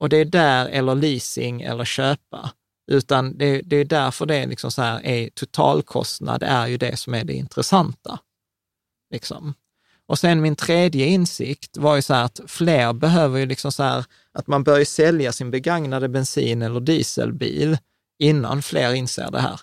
Och 0.00 0.08
det 0.08 0.16
är 0.16 0.24
där, 0.24 0.66
eller 0.66 0.94
leasing 0.94 1.62
eller 1.62 1.84
köpa. 1.84 2.52
Utan 2.90 3.38
det, 3.38 3.62
det 3.62 3.76
är 3.76 3.84
därför 3.84 4.26
det 4.26 4.36
är 4.36 4.46
liksom 4.46 4.70
så 4.70 4.82
här, 4.82 5.06
är 5.06 5.30
totalkostnad 5.30 6.42
är 6.42 6.66
ju 6.66 6.76
det 6.76 6.96
som 6.96 7.14
är 7.14 7.24
det 7.24 7.32
intressanta. 7.32 8.18
Liksom. 9.10 9.54
Och 10.08 10.18
sen 10.18 10.40
min 10.40 10.56
tredje 10.56 11.06
insikt 11.06 11.76
var 11.76 11.96
ju 11.96 12.02
så 12.02 12.14
här 12.14 12.24
att 12.24 12.40
fler 12.46 12.92
behöver 12.92 13.38
ju 13.38 13.46
liksom 13.46 13.72
så 13.72 13.82
här, 13.82 14.04
att 14.32 14.46
man 14.46 14.64
bör 14.64 14.78
ju 14.78 14.84
sälja 14.84 15.32
sin 15.32 15.50
begagnade 15.50 16.08
bensin 16.08 16.62
eller 16.62 16.80
dieselbil 16.80 17.78
innan 18.18 18.62
fler 18.62 18.92
inser 18.94 19.30
det 19.30 19.40
här. 19.40 19.60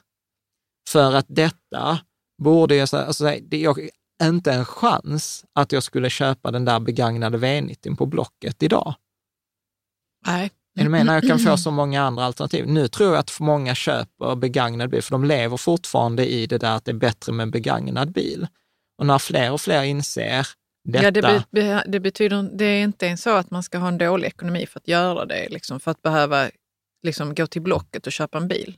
För 0.90 1.16
att 1.16 1.26
detta 1.28 2.00
borde 2.44 2.76
jag 2.76 2.90
säga, 2.90 3.06
alltså, 3.06 3.24
det 3.42 3.64
är 3.64 3.90
inte 4.24 4.54
en 4.54 4.66
chans 4.66 5.46
att 5.54 5.72
jag 5.72 5.84
skulle 5.84 6.10
köpa 6.10 6.52
den 6.52 6.66
där 6.66 6.80
begagnade 6.80 7.38
V90 7.38 7.96
på 7.96 8.06
Blocket 8.06 8.64
idag. 8.64 8.94
Nej. 10.28 10.52
Jag 10.78 10.92
menar, 10.92 11.14
jag 11.14 11.28
kan 11.28 11.40
få 11.40 11.58
så 11.58 11.72
många 11.72 12.04
andra 12.04 12.24
alternativ. 12.24 12.68
Nu 12.68 12.88
tror 12.88 13.10
jag 13.10 13.20
att 13.20 13.32
för 13.32 13.44
många 13.44 13.76
köper 13.76 14.36
begagnad 14.36 14.90
bil, 14.90 15.02
för 15.02 15.12
de 15.12 15.26
lever 15.26 15.58
fortfarande 15.58 16.26
i 16.32 16.48
det 16.48 16.58
där 16.58 16.76
att 16.76 16.86
det 16.86 16.92
är 16.92 16.96
bättre 16.96 17.34
med 17.34 17.52
begagnad 17.52 18.12
bil. 18.12 18.48
Och 18.98 19.06
när 19.06 19.20
fler 19.20 19.52
och 19.52 19.62
fler 19.62 19.84
inser 19.84 20.48
detta. 20.84 21.04
Ja, 21.04 21.12
det, 21.12 21.46
be, 21.52 21.84
det, 21.88 22.00
betyder, 22.00 22.50
det 22.58 22.66
är 22.66 22.84
inte 22.84 23.06
ens 23.06 23.22
så 23.22 23.30
att 23.30 23.52
man 23.52 23.64
ska 23.64 23.78
ha 23.78 23.88
en 23.88 23.98
dålig 23.98 24.28
ekonomi 24.28 24.66
för 24.66 24.80
att 24.80 24.88
göra 24.88 25.26
det, 25.26 25.50
liksom, 25.50 25.80
för 25.80 25.92
att 25.92 26.02
behöva 26.02 26.50
liksom, 27.04 27.36
gå 27.36 27.48
till 27.48 27.62
Blocket 27.62 28.08
och 28.08 28.14
köpa 28.14 28.38
en 28.38 28.48
bil. 28.48 28.78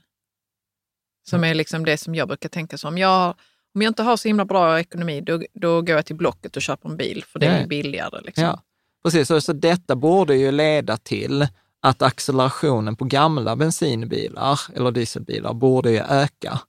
Som 1.28 1.44
är 1.44 1.54
liksom 1.54 1.84
det 1.84 1.98
som 1.98 2.14
jag 2.14 2.28
brukar 2.28 2.48
tänka 2.48 2.78
så. 2.78 2.88
Om 2.88 2.98
jag, 2.98 3.34
om 3.74 3.82
jag 3.82 3.90
inte 3.90 4.02
har 4.02 4.16
så 4.16 4.28
himla 4.28 4.44
bra 4.44 4.80
ekonomi, 4.80 5.20
då, 5.20 5.42
då 5.54 5.82
går 5.82 5.96
jag 5.96 6.06
till 6.06 6.16
Blocket 6.16 6.56
och 6.56 6.62
köper 6.62 6.88
en 6.88 6.96
bil, 6.96 7.24
för 7.26 7.38
det 7.38 7.46
är 7.46 7.66
billigare. 7.66 8.20
Liksom. 8.20 8.44
Ja, 8.44 8.62
precis. 9.02 9.28
Så, 9.28 9.40
så 9.40 9.52
detta 9.52 9.96
borde 9.96 10.36
ju 10.36 10.52
leda 10.52 10.96
till 10.96 11.48
att 11.80 12.02
accelerationen 12.02 12.96
på 12.96 13.04
gamla 13.04 13.56
bensinbilar 13.56 14.60
eller 14.74 14.90
dieselbilar 14.90 15.54
borde 15.54 15.90
ju 15.90 15.98
öka. 15.98 16.60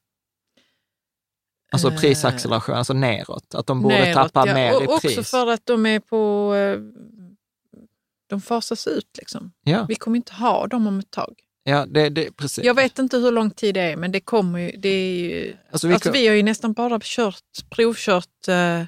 Alltså 1.72 1.92
eh, 1.92 2.00
prisacceleration, 2.00 2.76
alltså 2.76 2.94
neråt. 2.94 3.56
Att 3.56 3.68
de 3.68 3.82
borde 3.82 3.96
neråt, 3.96 4.34
tappa 4.34 4.48
ja. 4.48 4.54
mer 4.54 4.76
och 4.76 4.84
i 4.84 4.86
pris. 4.88 5.18
Också 5.18 5.24
för 5.24 5.48
att 5.48 5.66
de 5.66 5.86
är 5.86 6.00
på... 6.00 6.54
Eh, 6.56 6.80
de 8.30 8.42
fasas 8.42 8.88
ut 8.88 9.18
liksom. 9.18 9.52
Ja. 9.64 9.86
Vi 9.90 9.96
kommer 9.96 10.18
inte 10.18 10.34
ha 10.34 10.68
dem 10.68 10.88
om 10.88 11.00
ett 11.00 11.12
tag. 11.12 11.34
Ja, 11.64 11.86
det, 11.86 12.10
det, 12.10 12.32
precis. 12.32 12.64
Jag 12.64 12.74
vet 12.74 13.00
inte 13.00 13.18
hur 13.18 13.32
lång 13.32 13.52
tid 13.52 13.76
det 13.76 13.82
är, 13.82 13.96
men 13.96 14.12
det 14.12 14.20
kommer 14.20 14.60
ju. 14.60 14.78
Det 14.78 14.90
är 14.90 15.20
ju 15.20 15.56
Alltså, 15.72 15.88
vi 15.88 15.94
alltså, 15.94 16.12
vi 16.12 16.28
har 16.28 16.36
ju 16.36 16.44
nästan 16.44 16.74
bara 16.74 17.00
kört, 17.04 17.70
provkört 17.70 18.48
eh, 18.48 18.84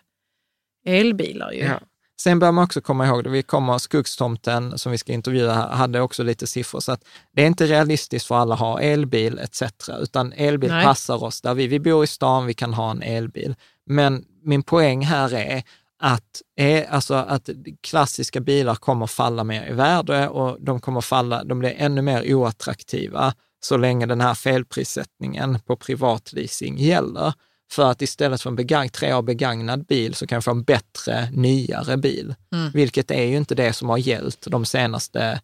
elbilar 0.86 1.52
ju. 1.52 1.60
Ja. 1.60 1.80
Sen 2.24 2.40
bör 2.40 2.52
man 2.52 2.64
också 2.64 2.82
komma 2.82 3.08
ihåg, 3.08 3.28
vi 3.28 3.44
kommer, 3.44 3.78
Skogstomten 3.78 4.78
som 4.78 4.92
vi 4.92 4.98
ska 4.98 5.14
intervjua 5.14 5.54
här, 5.54 5.70
hade 5.70 6.02
också 6.02 6.24
lite 6.24 6.48
siffror, 6.48 6.80
så 6.80 6.92
att 6.92 7.04
det 7.36 7.42
är 7.42 7.48
inte 7.48 7.66
realistiskt 7.66 8.28
för 8.28 8.36
alla 8.36 8.54
att 8.54 8.60
ha 8.60 8.82
elbil 8.82 9.40
etc. 9.40 9.64
Utan 10.02 10.34
elbil 10.34 10.70
Nej. 10.70 10.86
passar 10.86 11.24
oss 11.24 11.42
där 11.42 11.54
vi, 11.54 11.68
vi 11.68 11.80
bor 11.80 12.04
i 12.04 12.08
stan, 12.08 12.46
vi 12.46 12.54
kan 12.54 12.74
ha 12.74 12.92
en 12.92 13.02
elbil. 13.02 13.56
Men 13.86 14.26
min 14.44 14.64
poäng 14.64 15.06
här 15.06 15.34
är 15.34 15.64
att, 16.00 16.42
är, 16.56 16.86
alltså 16.90 17.14
att 17.14 17.50
klassiska 17.84 18.40
bilar 18.40 18.76
kommer 18.76 19.08
falla 19.08 19.44
mer 19.44 19.70
i 19.70 19.74
värde 19.74 20.30
och 20.30 20.58
de 20.62 20.80
kommer 20.80 21.02
falla, 21.02 21.44
de 21.44 21.60
blir 21.60 21.76
ännu 21.78 22.02
mer 22.02 22.34
oattraktiva 22.34 23.34
så 23.64 23.78
länge 23.78 24.06
den 24.06 24.22
här 24.22 24.34
felprissättningen 24.34 25.60
på 25.60 25.76
privatleasing 25.76 26.78
gäller. 26.78 27.34
För 27.72 27.92
att 27.92 28.02
istället 28.02 28.42
för 28.42 28.50
en 28.50 28.56
begagn, 28.56 28.90
tre 28.90 29.14
år 29.14 29.22
begagnad 29.22 29.86
bil 29.86 30.16
så 30.16 30.28
kan 30.28 30.36
jag 30.36 30.44
få 30.44 30.52
en 30.52 30.64
bättre, 30.64 31.30
nyare 31.32 31.98
bil. 31.98 32.36
Vilket 32.74 33.12
är 33.12 33.24
ju 33.24 33.38
inte 33.38 33.56
det 33.56 33.74
som 33.74 33.90
har 33.90 33.98
gällt 33.98 34.48
de 34.48 34.66
senaste 34.66 35.42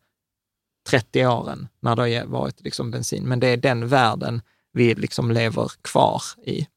30 0.89 1.25
åren 1.25 1.67
när 1.79 1.95
det 1.95 2.01
har 2.01 2.25
varit 2.25 2.61
liksom 2.61 2.91
bensin. 2.91 3.23
Men 3.23 3.39
det 3.39 3.47
är 3.47 3.57
den 3.57 3.87
världen 3.87 4.41
vi 4.73 4.95
liksom 4.95 5.31
lever 5.31 5.71
kvar 5.81 6.21
i. 6.45 6.67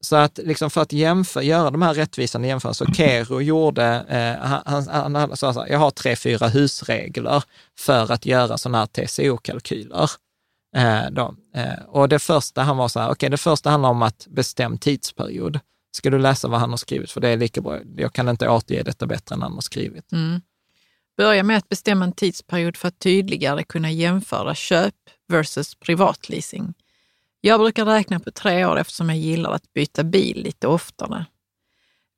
Så 0.00 0.16
att 0.16 0.38
liksom 0.38 0.70
för 0.70 0.80
att 0.82 0.92
jämföra, 0.92 1.44
göra 1.44 1.70
de 1.70 1.82
här 1.82 1.94
rättvisande 1.94 2.48
jämförelserna, 2.48 2.94
Kero 2.94 3.40
gjorde, 3.40 4.04
eh, 4.08 4.46
han, 4.46 4.88
han, 4.88 5.14
han 5.14 5.36
sa 5.36 5.54
så 5.54 5.60
här, 5.60 5.68
jag 5.68 5.78
har 5.78 5.90
tre, 5.90 6.16
fyra 6.16 6.48
husregler 6.48 7.44
för 7.78 8.12
att 8.12 8.26
göra 8.26 8.58
sådana 8.58 8.78
här 8.78 8.86
TCO-kalkyler. 8.86 10.10
Eh, 10.76 11.10
då. 11.10 11.34
Eh, 11.54 11.84
och 11.86 12.08
det 12.08 12.18
första 12.18 12.62
han 12.62 12.76
var 12.76 12.88
så 12.88 13.00
här, 13.00 13.10
okej, 13.10 13.30
det 13.30 13.36
första 13.36 13.70
handlar 13.70 13.88
om 13.88 14.02
att 14.02 14.26
bestäm 14.30 14.78
tidsperiod. 14.78 15.60
Ska 15.90 16.10
du 16.10 16.18
läsa 16.18 16.48
vad 16.48 16.60
han 16.60 16.70
har 16.70 16.76
skrivit? 16.76 17.10
För 17.10 17.20
det 17.20 17.28
är 17.28 17.36
lika 17.36 17.60
bra. 17.60 17.78
Jag 17.96 18.12
kan 18.12 18.28
inte 18.28 18.48
återge 18.48 18.82
detta 18.82 19.06
bättre 19.06 19.34
än 19.34 19.42
han 19.42 19.52
har 19.52 19.60
skrivit. 19.60 20.12
Mm. 20.12 20.40
Börja 21.16 21.42
med 21.42 21.56
att 21.56 21.68
bestämma 21.68 22.04
en 22.04 22.12
tidsperiod 22.12 22.76
för 22.76 22.88
att 22.88 22.98
tydligare 22.98 23.62
kunna 23.62 23.90
jämföra 23.90 24.54
köp 24.54 24.94
versus 25.28 25.74
privatleasing. 25.74 26.74
Jag 27.40 27.60
brukar 27.60 27.84
räkna 27.84 28.20
på 28.20 28.30
tre 28.30 28.64
år 28.64 28.78
eftersom 28.78 29.08
jag 29.08 29.18
gillar 29.18 29.52
att 29.52 29.72
byta 29.72 30.04
bil 30.04 30.42
lite 30.42 30.66
oftare. 30.66 31.26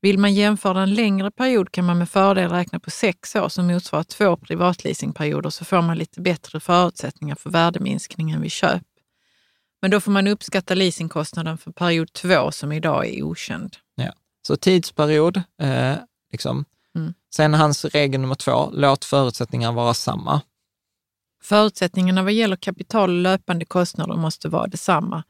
Vill 0.01 0.17
man 0.19 0.33
jämföra 0.33 0.83
en 0.83 0.93
längre 0.93 1.31
period 1.31 1.71
kan 1.71 1.85
man 1.85 1.97
med 1.97 2.09
fördel 2.09 2.49
räkna 2.49 2.79
på 2.79 2.89
sex 2.89 3.35
år 3.35 3.49
som 3.49 3.67
motsvarar 3.67 4.03
två 4.03 4.37
privatleasingperioder 4.37 5.49
så 5.49 5.65
får 5.65 5.81
man 5.81 5.97
lite 5.97 6.21
bättre 6.21 6.59
förutsättningar 6.59 7.35
för 7.35 7.49
värdeminskningen 7.49 8.41
vid 8.41 8.51
köp. 8.51 8.83
Men 9.81 9.91
då 9.91 9.99
får 9.99 10.11
man 10.11 10.27
uppskatta 10.27 10.73
leasingkostnaden 10.73 11.57
för 11.57 11.71
period 11.71 12.13
två 12.13 12.51
som 12.51 12.71
idag 12.71 13.07
är 13.07 13.23
okänd. 13.23 13.77
Ja. 13.95 14.13
Så 14.47 14.55
tidsperiod, 14.55 15.37
eh, 15.61 15.95
liksom. 16.31 16.65
Mm. 16.95 17.13
Sen 17.35 17.53
hans 17.53 17.85
regel 17.85 18.21
nummer 18.21 18.35
två, 18.35 18.69
låt 18.73 19.05
förutsättningarna 19.05 19.73
vara 19.73 19.93
samma. 19.93 20.41
Förutsättningarna 21.43 22.23
vad 22.23 22.33
gäller 22.33 22.55
kapital 22.55 23.09
och 23.09 23.15
löpande 23.15 23.65
kostnader 23.65 24.15
måste 24.15 24.49
vara 24.49 24.67
detsamma 24.67 25.23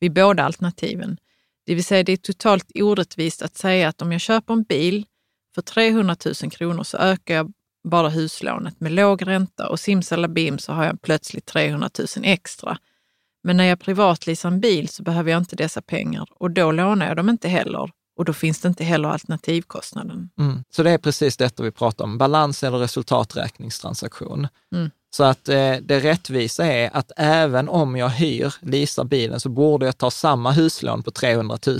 vid 0.00 0.12
båda 0.12 0.44
alternativen. 0.44 1.18
Det 1.66 1.74
vill 1.74 1.84
säga 1.84 2.02
det 2.02 2.12
är 2.12 2.16
totalt 2.16 2.70
orättvist 2.74 3.42
att 3.42 3.56
säga 3.56 3.88
att 3.88 4.02
om 4.02 4.12
jag 4.12 4.20
köper 4.20 4.52
en 4.52 4.62
bil 4.62 5.06
för 5.54 5.62
300 5.62 6.16
000 6.42 6.50
kronor 6.50 6.82
så 6.82 6.96
ökar 6.96 7.34
jag 7.34 7.52
bara 7.88 8.08
huslånet 8.08 8.80
med 8.80 8.92
låg 8.92 9.26
ränta 9.26 9.68
och 9.68 9.80
simsalabim 9.80 10.58
så 10.58 10.72
har 10.72 10.84
jag 10.84 11.02
plötsligt 11.02 11.46
300 11.46 11.90
000 11.98 12.06
extra. 12.22 12.78
Men 13.44 13.56
när 13.56 13.64
jag 13.64 13.80
privatleasar 13.80 14.48
en 14.48 14.60
bil 14.60 14.88
så 14.88 15.02
behöver 15.02 15.30
jag 15.30 15.38
inte 15.38 15.56
dessa 15.56 15.82
pengar 15.82 16.28
och 16.30 16.50
då 16.50 16.72
lånar 16.72 17.06
jag 17.06 17.16
dem 17.16 17.28
inte 17.28 17.48
heller 17.48 17.90
och 18.16 18.24
då 18.24 18.32
finns 18.32 18.60
det 18.60 18.68
inte 18.68 18.84
heller 18.84 19.08
alternativkostnaden. 19.08 20.30
Mm. 20.38 20.64
Så 20.70 20.82
det 20.82 20.90
är 20.90 20.98
precis 20.98 21.36
detta 21.36 21.62
vi 21.62 21.70
pratar 21.70 22.04
om, 22.04 22.18
balans 22.18 22.62
eller 22.62 22.78
resultaträkningstransaktion. 22.78 24.48
Mm. 24.74 24.90
Så 25.16 25.24
att 25.24 25.48
eh, 25.48 25.76
det 25.82 26.00
rättvisa 26.00 26.66
är 26.66 26.96
att 26.96 27.12
även 27.16 27.68
om 27.68 27.96
jag 27.96 28.08
hyr, 28.08 28.54
leasar 28.60 29.04
bilen, 29.04 29.40
så 29.40 29.48
borde 29.48 29.86
jag 29.86 29.98
ta 29.98 30.10
samma 30.10 30.52
huslån 30.52 31.02
på 31.02 31.10
300 31.10 31.58
000 31.66 31.78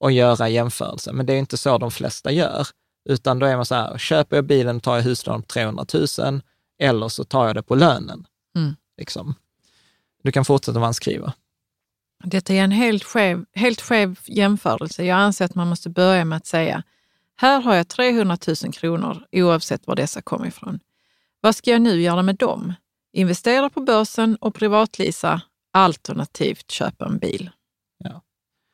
och 0.00 0.12
göra 0.12 0.48
jämförelse. 0.48 1.12
Men 1.12 1.26
det 1.26 1.32
är 1.32 1.38
inte 1.38 1.56
så 1.56 1.78
de 1.78 1.90
flesta 1.90 2.32
gör, 2.32 2.66
utan 3.08 3.38
då 3.38 3.46
är 3.46 3.56
man 3.56 3.66
så 3.66 3.74
här, 3.74 3.98
köper 3.98 4.36
jag 4.36 4.44
bilen 4.44 4.80
tar 4.80 4.96
jag 4.96 5.02
huslån 5.02 5.42
på 5.42 5.48
300 5.48 5.86
000 6.18 6.40
eller 6.80 7.08
så 7.08 7.24
tar 7.24 7.46
jag 7.46 7.54
det 7.56 7.62
på 7.62 7.74
lönen. 7.74 8.26
Mm. 8.56 8.76
Liksom. 8.98 9.34
Du 10.22 10.32
kan 10.32 10.44
fortsätta 10.44 10.78
vad 10.78 10.86
han 10.86 10.94
skriver. 10.94 11.32
Detta 12.24 12.54
är 12.54 12.60
en 12.60 12.70
helt 12.70 13.04
skev, 13.04 13.44
helt 13.54 13.80
skev 13.80 14.18
jämförelse. 14.24 15.04
Jag 15.04 15.18
anser 15.18 15.44
att 15.44 15.54
man 15.54 15.68
måste 15.68 15.90
börja 15.90 16.24
med 16.24 16.36
att 16.36 16.46
säga, 16.46 16.82
här 17.36 17.60
har 17.60 17.74
jag 17.74 17.88
300 17.88 18.38
000 18.64 18.72
kronor 18.72 19.26
oavsett 19.32 19.86
var 19.86 19.96
dessa 19.96 20.22
kommer 20.22 20.46
ifrån. 20.46 20.80
Vad 21.44 21.56
ska 21.56 21.70
jag 21.70 21.82
nu 21.82 22.00
göra 22.00 22.22
med 22.22 22.36
dem? 22.36 22.72
Investera 23.12 23.70
på 23.70 23.80
börsen 23.80 24.36
och 24.36 24.54
privatlisa, 24.54 25.40
alternativt 25.72 26.70
köpa 26.70 27.06
en 27.06 27.18
bil. 27.18 27.50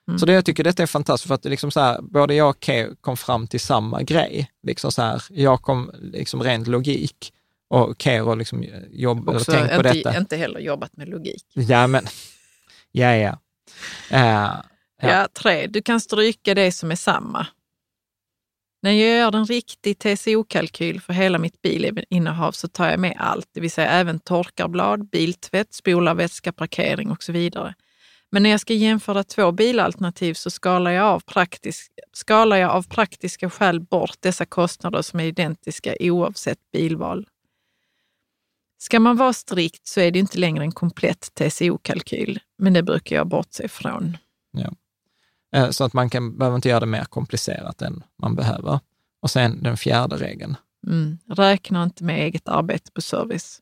Mm. 0.09 0.19
Så 0.19 0.27
det 0.27 0.33
jag 0.33 0.45
tycker 0.45 0.65
detta 0.65 0.83
är 0.83 0.87
fantastiskt, 0.87 1.29
för 1.29 1.35
att 1.35 1.45
liksom 1.45 1.71
så 1.71 1.81
här, 1.81 2.03
både 2.03 2.35
jag 2.35 2.51
och 2.51 2.65
Keo 2.65 2.97
kom 3.01 3.17
fram 3.17 3.47
till 3.47 3.61
samma 3.61 4.03
grej. 4.03 4.51
Liksom 4.63 4.93
så 4.93 5.03
här, 5.03 5.23
jag 5.31 5.63
kom 5.63 5.91
liksom 6.01 6.43
rent 6.43 6.67
logik 6.67 7.33
och 7.69 8.03
Kero 8.03 8.35
liksom 8.35 8.65
jobb, 8.91 9.29
eller 9.29 9.39
Också 9.39 9.53
tänk 9.53 9.71
på 9.77 9.83
detta. 9.83 10.17
inte 10.17 10.37
heller 10.37 10.61
jobbat 10.61 10.97
med 10.97 11.09
logik. 11.09 11.45
Ja, 11.55 11.87
men, 11.87 12.07
ja, 12.93 13.17
ja. 13.17 13.39
Eh, 14.11 14.51
Ja. 15.03 15.09
Ja. 15.09 15.29
tre, 15.33 15.67
du 15.67 15.83
kan 15.83 16.01
stryka 16.01 16.55
det 16.55 16.73
som 16.73 16.91
är 16.91 16.97
samma. 16.97 17.47
När 18.83 18.91
jag 18.91 19.19
gör 19.19 19.37
en 19.37 19.47
riktig 19.47 19.99
TCO-kalkyl 19.99 21.01
för 21.01 21.13
hela 21.13 21.39
mitt 21.39 21.63
bilinnehav 21.63 22.53
så 22.53 22.69
tar 22.69 22.91
jag 22.91 23.01
med 23.01 23.17
allt, 23.19 23.49
det 23.53 23.61
vill 23.61 23.71
säga 23.71 23.89
även 23.89 24.21
torkarblad, 24.21 25.09
biltvätt, 25.09 25.75
spolarvätska, 25.75 26.53
parkering 26.53 27.11
och 27.11 27.23
så 27.23 27.33
vidare. 27.33 27.75
Men 28.33 28.43
när 28.43 28.51
jag 28.51 28.61
ska 28.61 28.75
jämföra 28.75 29.25
två 29.25 29.53
bilalternativ 29.53 30.35
så 30.35 30.51
skalar 30.51 30.91
jag, 30.91 31.07
av 31.07 31.21
praktisk, 31.21 31.91
skalar 32.13 32.57
jag 32.57 32.71
av 32.71 32.83
praktiska 32.83 33.51
skäl 33.51 33.81
bort 33.81 34.17
dessa 34.21 34.47
kostnader 34.47 35.03
som 35.03 35.21
är 35.21 35.25
identiska 35.25 35.95
oavsett 36.01 36.59
bilval. 36.73 37.27
Ska 38.79 39.01
man 39.01 39.17
vara 39.17 39.33
strikt 39.33 39.87
så 39.87 40.01
är 40.01 40.11
det 40.11 40.19
inte 40.19 40.39
längre 40.39 40.65
en 40.65 40.73
komplett 40.73 41.33
TCO-kalkyl, 41.35 42.39
men 42.59 42.73
det 42.73 42.83
brukar 42.83 43.17
jag 43.17 43.27
bortse 43.27 43.69
från. 43.69 44.17
Ja. 44.53 44.73
Så 45.71 45.85
att 45.85 45.93
man 45.93 46.11
kan, 46.11 46.39
behöver 46.39 46.57
inte 46.57 46.69
göra 46.69 46.81
det 46.81 46.87
mer 46.87 47.05
komplicerat 47.05 47.83
än 47.83 48.03
man 48.23 48.35
behöver. 48.35 48.81
Och 49.23 49.31
sen 49.31 49.63
den 49.63 49.77
fjärde 49.77 50.17
regeln. 50.17 50.57
Mm. 50.87 51.19
Räkna 51.29 51.83
inte 51.83 52.05
med 52.05 52.21
eget 52.21 52.49
arbete 52.49 52.91
på 52.95 53.01
service. 53.01 53.59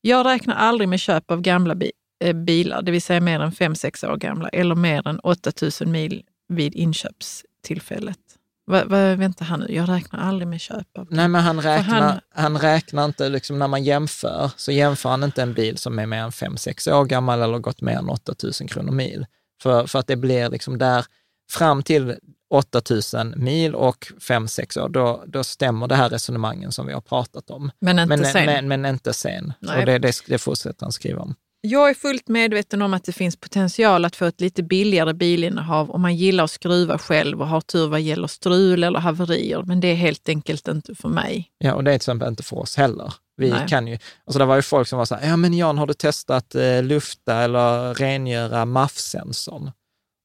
Jag 0.00 0.26
räknar 0.26 0.54
aldrig 0.54 0.88
med 0.88 1.00
köp 1.00 1.30
av 1.30 1.40
gamla 1.40 1.74
bi- 1.74 1.92
eh, 2.24 2.32
bilar, 2.32 2.82
det 2.82 2.90
vill 2.92 3.02
säga 3.02 3.20
mer 3.20 3.40
än 3.40 3.52
5-6 3.52 4.04
år 4.12 4.16
gamla, 4.16 4.48
eller 4.48 4.74
mer 4.74 5.08
än 5.08 5.18
8000 5.20 5.90
mil 5.92 6.22
vid 6.48 6.74
inköpstillfället. 6.74 8.18
Va, 8.66 8.84
va, 8.84 9.14
vänta 9.16 9.44
här 9.44 9.56
nu, 9.56 9.66
jag 9.74 9.88
räknar 9.88 10.20
aldrig 10.20 10.48
med 10.48 10.60
köp 10.60 10.98
av... 10.98 11.06
Nej, 11.10 11.28
men 11.28 11.42
han 11.42 11.60
räknar, 11.60 12.00
han- 12.00 12.20
han, 12.34 12.58
räknar 12.58 13.04
inte, 13.04 13.28
liksom 13.28 13.58
när 13.58 13.68
man 13.68 13.84
jämför, 13.84 14.50
så 14.56 14.72
jämför 14.72 15.10
han 15.10 15.24
inte 15.24 15.42
en 15.42 15.52
bil 15.54 15.78
som 15.78 15.98
är 15.98 16.06
mer 16.06 16.22
än 16.22 16.30
5-6 16.30 16.92
år 16.92 17.04
gammal 17.04 17.42
eller 17.42 17.58
gått 17.58 17.80
mer 17.80 17.96
än 17.98 18.08
8 18.08 18.34
000 18.60 18.68
kronor 18.68 18.92
mil. 18.92 19.26
För, 19.62 19.86
för 19.86 19.98
att 19.98 20.06
det 20.06 20.16
blir 20.16 20.50
liksom 20.50 20.78
där, 20.78 21.04
fram 21.50 21.82
till 21.82 22.16
8 22.50 22.80
000 23.14 23.36
mil 23.36 23.74
och 23.74 24.06
5-6 24.20 24.80
år, 24.80 24.88
då, 24.88 25.24
då 25.26 25.44
stämmer 25.44 25.86
det 25.86 25.94
här 25.94 26.08
resonemangen 26.08 26.72
som 26.72 26.86
vi 26.86 26.92
har 26.92 27.00
pratat 27.00 27.50
om. 27.50 27.70
Men 27.80 27.98
inte 27.98 28.16
men, 28.16 28.26
sen. 28.26 28.46
Men, 28.46 28.68
men 28.68 28.86
inte 28.86 29.12
sen. 29.12 29.52
Nej. 29.60 29.80
Och 29.80 29.86
det, 29.86 29.98
det, 29.98 30.14
det 30.26 30.38
fortsätter 30.38 30.84
han 30.86 30.92
skriva 30.92 31.20
om. 31.20 31.34
Jag 31.62 31.90
är 31.90 31.94
fullt 31.94 32.28
medveten 32.28 32.82
om 32.82 32.94
att 32.94 33.04
det 33.04 33.12
finns 33.12 33.36
potential 33.36 34.04
att 34.04 34.16
få 34.16 34.24
ett 34.24 34.40
lite 34.40 34.62
billigare 34.62 35.12
bilinnehav 35.12 35.90
om 35.90 36.02
man 36.02 36.16
gillar 36.16 36.44
att 36.44 36.50
skruva 36.50 36.98
själv 36.98 37.40
och 37.40 37.48
har 37.48 37.60
tur 37.60 37.88
vad 37.88 38.00
gäller 38.00 38.26
strul 38.26 38.84
eller 38.84 38.98
haverier, 39.00 39.62
men 39.62 39.80
det 39.80 39.88
är 39.88 39.94
helt 39.94 40.28
enkelt 40.28 40.68
inte 40.68 40.94
för 40.94 41.08
mig. 41.08 41.50
Ja, 41.58 41.74
och 41.74 41.84
det 41.84 41.90
är 41.90 41.92
till 41.92 41.96
exempel 41.96 42.28
inte 42.28 42.42
för 42.42 42.58
oss 42.58 42.76
heller. 42.76 43.14
Vi 43.40 43.50
Nej. 43.50 43.68
kan 43.68 43.86
ju, 43.86 43.98
alltså 44.24 44.38
det 44.38 44.44
var 44.44 44.56
ju 44.56 44.62
folk 44.62 44.88
som 44.88 44.98
var 44.98 45.04
så 45.04 45.14
här, 45.14 45.28
ja 45.28 45.36
men 45.36 45.54
Jan, 45.54 45.78
har 45.78 45.86
du 45.86 45.94
testat 45.94 46.54
eh, 46.54 46.82
lufta 46.82 47.36
eller 47.36 47.94
rengöra 47.94 48.64
MAF-sensorn? 48.64 49.70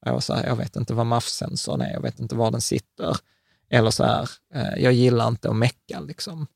Jag 0.05 0.13
var 0.13 0.19
så 0.19 0.33
här, 0.33 0.45
jag 0.45 0.55
vet 0.55 0.75
inte 0.75 0.93
vad 0.93 1.05
MAF-sensorn 1.05 1.81
är, 1.81 1.93
jag 1.93 2.01
vet 2.01 2.19
inte 2.19 2.35
var 2.35 2.51
den 2.51 2.61
sitter. 2.61 3.17
Eller 3.69 3.91
så 3.91 4.03
här, 4.03 4.29
eh, 4.53 4.83
jag 4.83 4.93
gillar 4.93 5.27
inte 5.27 5.49
att 5.49 5.55
mecka 5.55 5.99
liksom. 5.99 6.47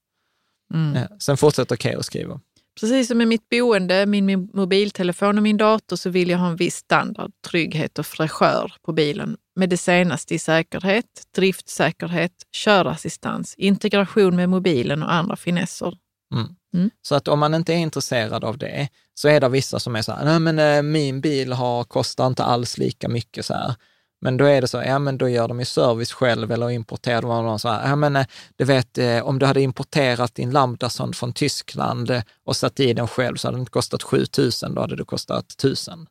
Mm. 0.73 0.95
Eh, 0.95 1.07
sen 1.19 1.37
fortsätter 1.37 1.75
Keyyo 1.75 2.03
skriva. 2.03 2.39
Precis 2.79 3.07
som 3.07 3.17
med 3.17 3.27
mitt 3.27 3.49
boende, 3.49 4.05
min, 4.05 4.25
min 4.25 4.49
mobiltelefon 4.53 5.37
och 5.37 5.43
min 5.43 5.57
dator 5.57 5.95
så 5.95 6.09
vill 6.09 6.29
jag 6.29 6.37
ha 6.37 6.47
en 6.47 6.55
viss 6.55 6.75
standard, 6.75 7.31
trygghet 7.47 7.99
och 7.99 8.05
fräschör 8.05 8.73
på 8.81 8.93
bilen 8.93 9.37
med 9.55 9.69
det 9.69 9.77
senaste 9.77 10.35
i 10.35 10.39
säkerhet, 10.39 11.05
driftsäkerhet, 11.35 12.31
körassistans, 12.51 13.55
integration 13.57 14.35
med 14.35 14.49
mobilen 14.49 15.03
och 15.03 15.13
andra 15.13 15.35
finesser. 15.35 15.97
Mm. 16.33 16.55
Mm. 16.73 16.89
Så 17.01 17.15
att 17.15 17.27
om 17.27 17.39
man 17.39 17.53
inte 17.53 17.73
är 17.73 17.77
intresserad 17.77 18.43
av 18.43 18.57
det, 18.57 18.89
så 19.13 19.27
är 19.27 19.39
det 19.39 19.49
vissa 19.49 19.79
som 19.79 19.95
är 19.95 20.01
så 20.01 20.11
här, 20.11 20.25
nej 20.25 20.39
men 20.39 20.59
eh, 20.59 20.81
min 20.81 21.21
bil 21.21 21.53
har, 21.53 21.83
kostar 21.83 22.27
inte 22.27 22.43
alls 22.43 22.77
lika 22.77 23.09
mycket 23.09 23.45
så 23.45 23.53
här. 23.53 23.75
Men 24.21 24.37
då 24.37 24.45
är 24.45 24.61
det 24.61 24.67
så, 24.67 24.77
ja 24.77 24.99
men 24.99 25.17
då 25.17 25.29
gör 25.29 25.47
de 25.47 25.59
ju 25.59 25.65
service 25.65 26.11
själv 26.11 26.51
eller 26.51 26.69
importerar 26.69 27.21
de 27.21 27.45
någon 27.45 27.59
så 27.59 27.69
här, 27.69 27.89
ja 27.89 27.95
men 27.95 28.15
eh, 28.15 28.25
du 28.55 28.65
vet 28.65 28.97
eh, 28.97 29.19
om 29.19 29.39
du 29.39 29.45
hade 29.45 29.61
importerat 29.61 30.35
din 30.35 30.51
Lambdason 30.51 31.13
från 31.13 31.33
Tyskland 31.33 32.21
och 32.43 32.55
satt 32.55 32.79
i 32.79 32.93
den 32.93 33.07
själv 33.07 33.35
så 33.35 33.47
hade 33.47 33.57
det 33.57 33.59
inte 33.59 33.71
kostat 33.71 34.03
7000, 34.03 34.75
då 34.75 34.81
hade 34.81 34.95
det 34.95 35.05
kostat 35.05 35.51
1000. 35.51 36.07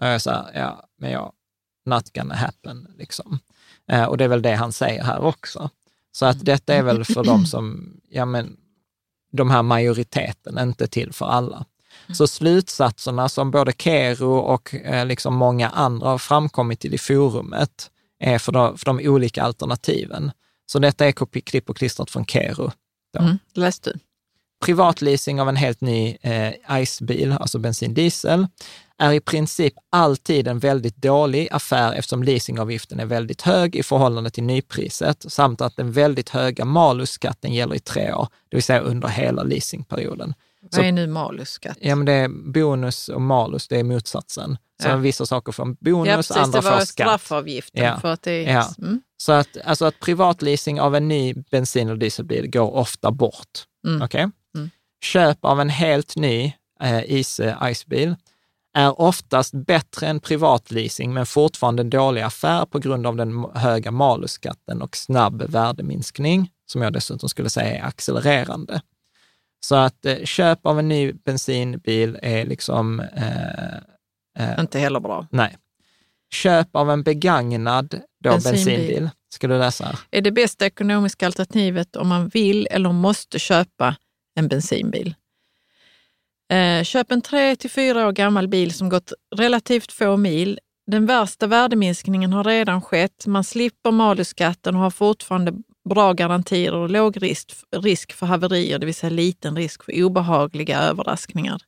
Och 0.00 0.06
jag 0.06 0.22
så 0.22 0.30
här, 0.30 0.50
ja 0.54 0.84
men 0.98 1.10
ja, 1.10 1.32
not 1.86 2.12
gonna 2.14 2.34
happen 2.34 2.86
liksom. 2.98 3.38
Och 4.08 4.16
det 4.16 4.24
är 4.24 4.28
väl 4.28 4.42
det 4.42 4.54
han 4.54 4.72
säger 4.72 5.02
här 5.02 5.20
också. 5.20 5.70
Så 6.12 6.26
att 6.26 6.44
detta 6.44 6.74
är 6.74 6.82
väl 6.82 7.04
för 7.04 7.24
dem 7.24 7.46
som, 7.46 7.96
ja 8.08 8.24
men 8.24 8.56
de 9.32 9.50
här 9.50 9.62
majoriteten, 9.62 10.58
inte 10.58 10.86
till 10.86 11.12
för 11.12 11.26
alla. 11.26 11.64
Så 12.12 12.26
slutsatserna 12.26 13.28
som 13.28 13.50
både 13.50 13.72
Kero 13.78 14.38
och 14.38 14.74
eh, 14.74 15.06
liksom 15.06 15.34
många 15.34 15.68
andra 15.68 16.08
har 16.08 16.18
framkommit 16.18 16.80
till 16.80 16.94
i 16.94 16.98
forumet 16.98 17.90
är 18.20 18.38
för 18.38 18.52
de, 18.52 18.78
för 18.78 18.84
de 18.84 19.00
olika 19.08 19.42
alternativen. 19.42 20.30
Så 20.66 20.78
detta 20.78 21.06
är 21.06 21.40
klipp 21.40 21.70
och 21.70 21.76
klistrat 21.76 22.10
från 22.10 22.26
Kero. 22.26 22.70
Då. 23.12 23.20
Mm. 23.20 23.38
Läs 23.54 23.80
du. 23.80 23.92
Privatleasing 24.64 25.40
av 25.40 25.48
en 25.48 25.56
helt 25.56 25.80
ny 25.80 26.16
eh, 26.20 26.80
ICE-bil, 26.82 27.32
alltså 27.32 27.58
bensin 27.58 27.94
diesel, 27.94 28.46
är 28.98 29.12
i 29.12 29.20
princip 29.20 29.74
alltid 29.90 30.48
en 30.48 30.58
väldigt 30.58 30.96
dålig 30.96 31.48
affär 31.50 31.92
eftersom 31.92 32.22
leasingavgiften 32.22 33.00
är 33.00 33.06
väldigt 33.06 33.42
hög 33.42 33.76
i 33.76 33.82
förhållande 33.82 34.30
till 34.30 34.44
nypriset 34.44 35.24
samt 35.32 35.60
att 35.60 35.76
den 35.76 35.92
väldigt 35.92 36.28
höga 36.28 36.64
malusskatten 36.64 37.52
gäller 37.52 37.74
i 37.74 37.78
tre 37.78 38.12
år, 38.12 38.28
det 38.48 38.56
vill 38.56 38.62
säga 38.64 38.80
under 38.80 39.08
hela 39.08 39.42
leasingperioden. 39.42 40.34
Vad 40.72 40.84
är 40.86 40.92
nu 40.92 41.06
malusskatt? 41.06 41.76
Ja, 41.80 41.94
men 41.94 42.06
det 42.06 42.12
är 42.12 42.28
bonus 42.52 43.08
och 43.08 43.20
malus, 43.22 43.68
det 43.68 43.78
är 43.80 43.84
motsatsen. 43.84 44.58
Så 44.82 44.88
Ja. 44.88 44.96
vissa 44.96 45.26
saker 45.26 45.52
får 45.52 45.62
en 45.66 45.74
bonus, 45.80 46.08
Ja, 46.08 46.16
precis. 46.16 46.36
andra 46.36 46.60
Det 46.60 46.64
var 46.64 46.78
får 46.78 46.84
skatt. 46.86 47.06
straffavgiften. 47.06 47.84
Ja. 47.84 48.00
För 48.00 48.08
att 48.12 48.22
det 48.22 48.32
är, 48.46 48.52
Ja. 48.52 48.68
mm. 48.78 49.00
Så 49.16 49.32
att, 49.32 49.48
alltså 49.64 49.84
att 49.84 50.00
privatleasing 50.00 50.80
av 50.80 50.96
en 50.96 51.08
ny 51.08 51.34
bensin 51.50 51.90
och 51.90 51.98
dieselbil 51.98 52.50
går 52.50 52.74
ofta 52.74 53.10
bort. 53.10 53.64
Mm. 53.86 54.02
Okej? 54.02 54.28
Mm. 54.56 54.70
Köp 55.02 55.44
av 55.44 55.60
en 55.60 55.68
helt 55.68 56.16
ny 56.16 56.52
eh, 56.82 57.12
ICE, 57.12 57.56
ICE-bil 57.62 58.16
är 58.78 59.00
oftast 59.00 59.54
bättre 59.54 60.06
än 60.06 60.20
privatleasing, 60.20 61.14
men 61.14 61.26
fortfarande 61.26 61.82
en 61.82 61.90
dålig 61.90 62.22
affär 62.22 62.66
på 62.66 62.78
grund 62.78 63.06
av 63.06 63.16
den 63.16 63.44
höga 63.54 63.90
malusskatten 63.90 64.82
och 64.82 64.96
snabb 64.96 65.42
värdeminskning, 65.42 66.50
som 66.66 66.82
jag 66.82 66.92
dessutom 66.92 67.28
skulle 67.28 67.50
säga 67.50 67.78
är 67.78 67.84
accelererande. 67.88 68.80
Så 69.66 69.74
att 69.76 70.06
eh, 70.06 70.24
köp 70.24 70.66
av 70.66 70.78
en 70.78 70.88
ny 70.88 71.12
bensinbil 71.12 72.18
är 72.22 72.46
liksom, 72.46 73.00
eh, 73.00 73.74
eh, 74.38 74.60
Inte 74.60 74.78
heller 74.78 75.00
bra. 75.00 75.26
nej. 75.30 75.56
Köp 76.30 76.76
av 76.76 76.90
en 76.90 77.02
begagnad 77.02 78.00
då 78.24 78.30
Bensinbil. 78.30 78.52
bensinbil, 78.64 79.10
ska 79.34 79.46
du 79.48 79.58
läsa 79.58 79.84
här? 79.84 79.98
Är 80.10 80.20
det 80.20 80.32
bästa 80.32 80.66
ekonomiska 80.66 81.26
alternativet 81.26 81.96
om 81.96 82.08
man 82.08 82.28
vill 82.28 82.68
eller 82.70 82.92
måste 82.92 83.38
köpa 83.38 83.96
en 84.34 84.48
bensinbil? 84.48 85.14
Eh, 86.50 86.84
köp 86.84 87.12
en 87.12 87.22
3 87.22 87.56
till 87.56 87.70
4 87.70 88.08
år 88.08 88.12
gammal 88.12 88.48
bil 88.48 88.74
som 88.74 88.88
gått 88.88 89.12
relativt 89.36 89.92
få 89.92 90.16
mil. 90.16 90.58
Den 90.86 91.06
värsta 91.06 91.46
värdeminskningen 91.46 92.32
har 92.32 92.44
redan 92.44 92.82
skett. 92.82 93.26
Man 93.26 93.44
slipper 93.44 93.90
malusskatten 93.90 94.74
och 94.74 94.80
har 94.80 94.90
fortfarande 94.90 95.52
bra 95.88 96.12
garantier 96.12 96.74
och 96.74 96.90
låg 96.90 97.22
risk, 97.22 97.52
risk 97.76 98.12
för 98.12 98.26
haverier, 98.26 98.78
det 98.78 98.86
vill 98.86 98.94
säga 98.94 99.10
liten 99.10 99.56
risk 99.56 99.84
för 99.84 100.04
obehagliga 100.04 100.78
överraskningar. 100.78 101.62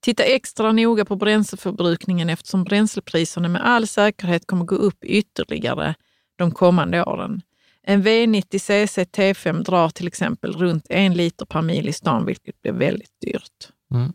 Titta 0.00 0.22
extra 0.22 0.72
noga 0.72 1.04
på 1.04 1.16
bränsleförbrukningen 1.16 2.30
eftersom 2.30 2.64
bränslepriserna 2.64 3.48
med 3.48 3.66
all 3.66 3.86
säkerhet 3.86 4.46
kommer 4.46 4.64
gå 4.64 4.74
upp 4.74 5.04
ytterligare 5.04 5.94
de 6.36 6.50
kommande 6.50 7.04
åren. 7.04 7.42
En 7.82 8.02
V90 8.02 8.58
CC 8.58 8.98
T5 8.98 9.62
drar 9.62 9.88
till 9.88 10.06
exempel 10.06 10.52
runt 10.52 10.86
en 10.88 11.14
liter 11.14 11.46
per 11.46 11.62
mil 11.62 11.88
i 11.88 11.92
stan, 11.92 12.26
vilket 12.26 12.62
blir 12.62 12.72
väldigt 12.72 13.20
dyrt. 13.20 13.72
Mm. 13.94 14.12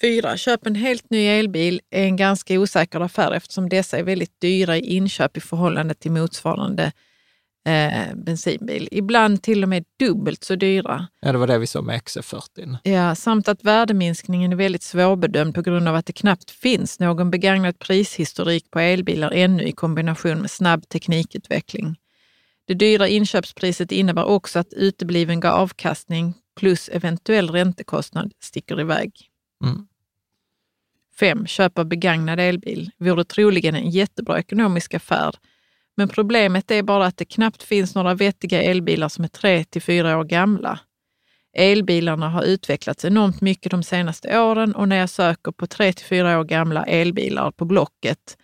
4. 0.00 0.36
Köp 0.36 0.66
en 0.66 0.74
helt 0.74 1.10
ny 1.10 1.26
elbil 1.26 1.80
är 1.90 2.04
en 2.04 2.16
ganska 2.16 2.60
osäker 2.60 3.00
affär 3.00 3.32
eftersom 3.32 3.68
dessa 3.68 3.98
är 3.98 4.02
väldigt 4.02 4.40
dyra 4.40 4.76
i 4.76 4.96
inköp 4.96 5.36
i 5.36 5.40
förhållande 5.40 5.94
till 5.94 6.12
motsvarande 6.12 6.92
eh, 7.66 8.14
bensinbil. 8.14 8.88
Ibland 8.90 9.42
till 9.42 9.62
och 9.62 9.68
med 9.68 9.84
dubbelt 9.98 10.44
så 10.44 10.54
dyra. 10.54 11.08
Ja, 11.20 11.32
det 11.32 11.38
var 11.38 11.46
det 11.46 11.58
vi 11.58 11.66
såg 11.66 11.84
med 11.84 12.00
XC40. 12.00 12.76
Ja, 12.82 13.14
samt 13.14 13.48
att 13.48 13.64
värdeminskningen 13.64 14.52
är 14.52 14.56
väldigt 14.56 14.82
svårbedömd 14.82 15.54
på 15.54 15.62
grund 15.62 15.88
av 15.88 15.94
att 15.94 16.06
det 16.06 16.12
knappt 16.12 16.50
finns 16.50 17.00
någon 17.00 17.30
begagnad 17.30 17.78
prishistorik 17.78 18.70
på 18.70 18.80
elbilar 18.80 19.30
ännu 19.30 19.62
i 19.62 19.72
kombination 19.72 20.38
med 20.40 20.50
snabb 20.50 20.88
teknikutveckling. 20.88 21.96
Det 22.66 22.74
dyra 22.74 23.08
inköpspriset 23.08 23.92
innebär 23.92 24.24
också 24.24 24.58
att 24.58 24.72
utebliven 24.72 25.42
avkastning 25.44 26.34
plus 26.58 26.88
eventuell 26.88 27.50
räntekostnad 27.50 28.32
sticker 28.40 28.80
iväg. 28.80 29.12
Mm. 29.64 29.86
5. 31.20 31.46
Köp 31.46 31.78
av 31.78 31.84
begagnad 31.84 32.40
elbil 32.40 32.90
vore 32.98 33.24
troligen 33.24 33.74
en 33.74 33.90
jättebra 33.90 34.38
ekonomisk 34.38 34.94
affär. 34.94 35.34
Men 35.96 36.08
problemet 36.08 36.70
är 36.70 36.82
bara 36.82 37.06
att 37.06 37.16
det 37.16 37.24
knappt 37.24 37.62
finns 37.62 37.94
några 37.94 38.14
vettiga 38.14 38.62
elbilar 38.62 39.08
som 39.08 39.24
är 39.24 39.28
3 39.28 39.64
till 39.64 39.82
4 39.82 40.18
år 40.18 40.24
gamla. 40.24 40.80
Elbilarna 41.52 42.28
har 42.28 42.42
utvecklats 42.42 43.04
enormt 43.04 43.40
mycket 43.40 43.70
de 43.70 43.82
senaste 43.82 44.40
åren 44.40 44.74
och 44.74 44.88
när 44.88 44.96
jag 44.96 45.10
söker 45.10 45.52
på 45.52 45.66
3 45.66 45.92
till 45.92 46.06
4 46.06 46.40
år 46.40 46.44
gamla 46.44 46.84
elbilar 46.84 47.50
på 47.50 47.64
Blocket 47.64 48.36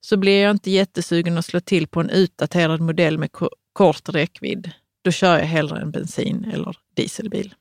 så 0.00 0.16
blir 0.16 0.42
jag 0.42 0.50
inte 0.50 0.70
jättesugen 0.70 1.38
att 1.38 1.44
slå 1.44 1.60
till 1.60 1.86
på 1.86 2.00
en 2.00 2.10
utdaterad 2.10 2.80
modell 2.80 3.18
med 3.18 3.32
ko- 3.32 3.50
kort 3.72 4.08
räckvidd. 4.08 4.70
Då 5.02 5.10
kör 5.10 5.38
jag 5.38 5.46
hellre 5.46 5.80
en 5.80 5.90
bensin 5.90 6.50
eller 6.52 6.76
dieselbil. 6.96 7.54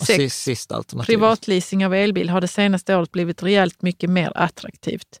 Och 0.00 0.06
Sex. 0.06 0.16
sist, 0.16 0.42
sista 0.42 0.76
alternativet. 0.76 1.06
Privatleasing 1.06 1.86
av 1.86 1.94
elbil 1.94 2.30
har 2.30 2.40
det 2.40 2.48
senaste 2.48 2.96
året 2.96 3.12
blivit 3.12 3.42
rejält 3.42 3.82
mycket 3.82 4.10
mer 4.10 4.32
attraktivt. 4.34 5.20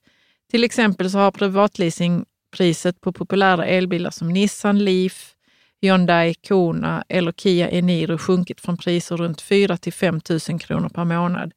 Till 0.50 0.64
exempel 0.64 1.10
så 1.10 1.18
har 1.18 1.30
privatleasingpriset 1.30 3.00
på 3.00 3.12
populära 3.12 3.66
elbilar 3.66 4.10
som 4.10 4.28
Nissan 4.28 4.78
Leaf, 4.78 5.34
Hyundai 5.80 6.34
Kona 6.34 7.04
eller 7.08 7.32
Kia 7.32 7.68
Eniro 7.68 8.18
sjunkit 8.18 8.60
från 8.60 8.76
priser 8.76 9.16
runt 9.16 9.40
4 9.40 9.76
till 9.76 9.92
5 9.92 10.20
000 10.48 10.60
kronor 10.60 10.88
per 10.88 11.04
månad. 11.04 11.52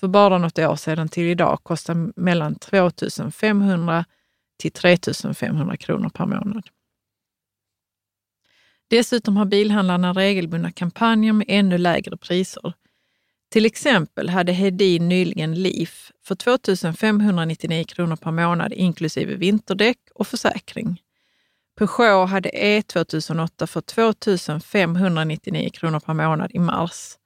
För 0.00 0.08
bara 0.08 0.38
något 0.38 0.58
år 0.58 0.76
sedan 0.76 1.08
till 1.08 1.24
idag 1.24 1.58
kostar 1.62 2.20
mellan 2.20 2.54
2 2.54 2.90
500 3.32 4.04
till 4.58 4.72
3 4.72 4.98
500 5.34 5.76
kronor 5.76 6.08
per 6.08 6.26
månad. 6.26 6.68
Dessutom 8.92 9.36
har 9.36 9.44
bilhandlarna 9.44 10.12
regelbundna 10.12 10.72
kampanjer 10.72 11.32
med 11.32 11.46
ännu 11.48 11.78
lägre 11.78 12.16
priser. 12.16 12.72
Till 13.50 13.66
exempel 13.66 14.28
hade 14.28 14.52
Hedin 14.52 15.08
nyligen 15.08 15.54
Leaf 15.54 16.10
för 16.24 16.34
2 16.34 16.58
599 16.96 17.84
kronor 17.84 18.16
per 18.16 18.30
månad 18.30 18.72
inklusive 18.72 19.34
vinterdäck 19.34 19.98
och 20.14 20.26
försäkring. 20.26 21.02
Peugeot 21.78 22.30
hade 22.30 22.48
E 22.48 22.82
2008 22.82 23.66
för 23.66 23.80
2 23.80 24.12
599 24.60 25.70
kronor 25.70 26.00
per 26.00 26.14
månad 26.14 26.50
i 26.54 26.58
mars 26.58 27.16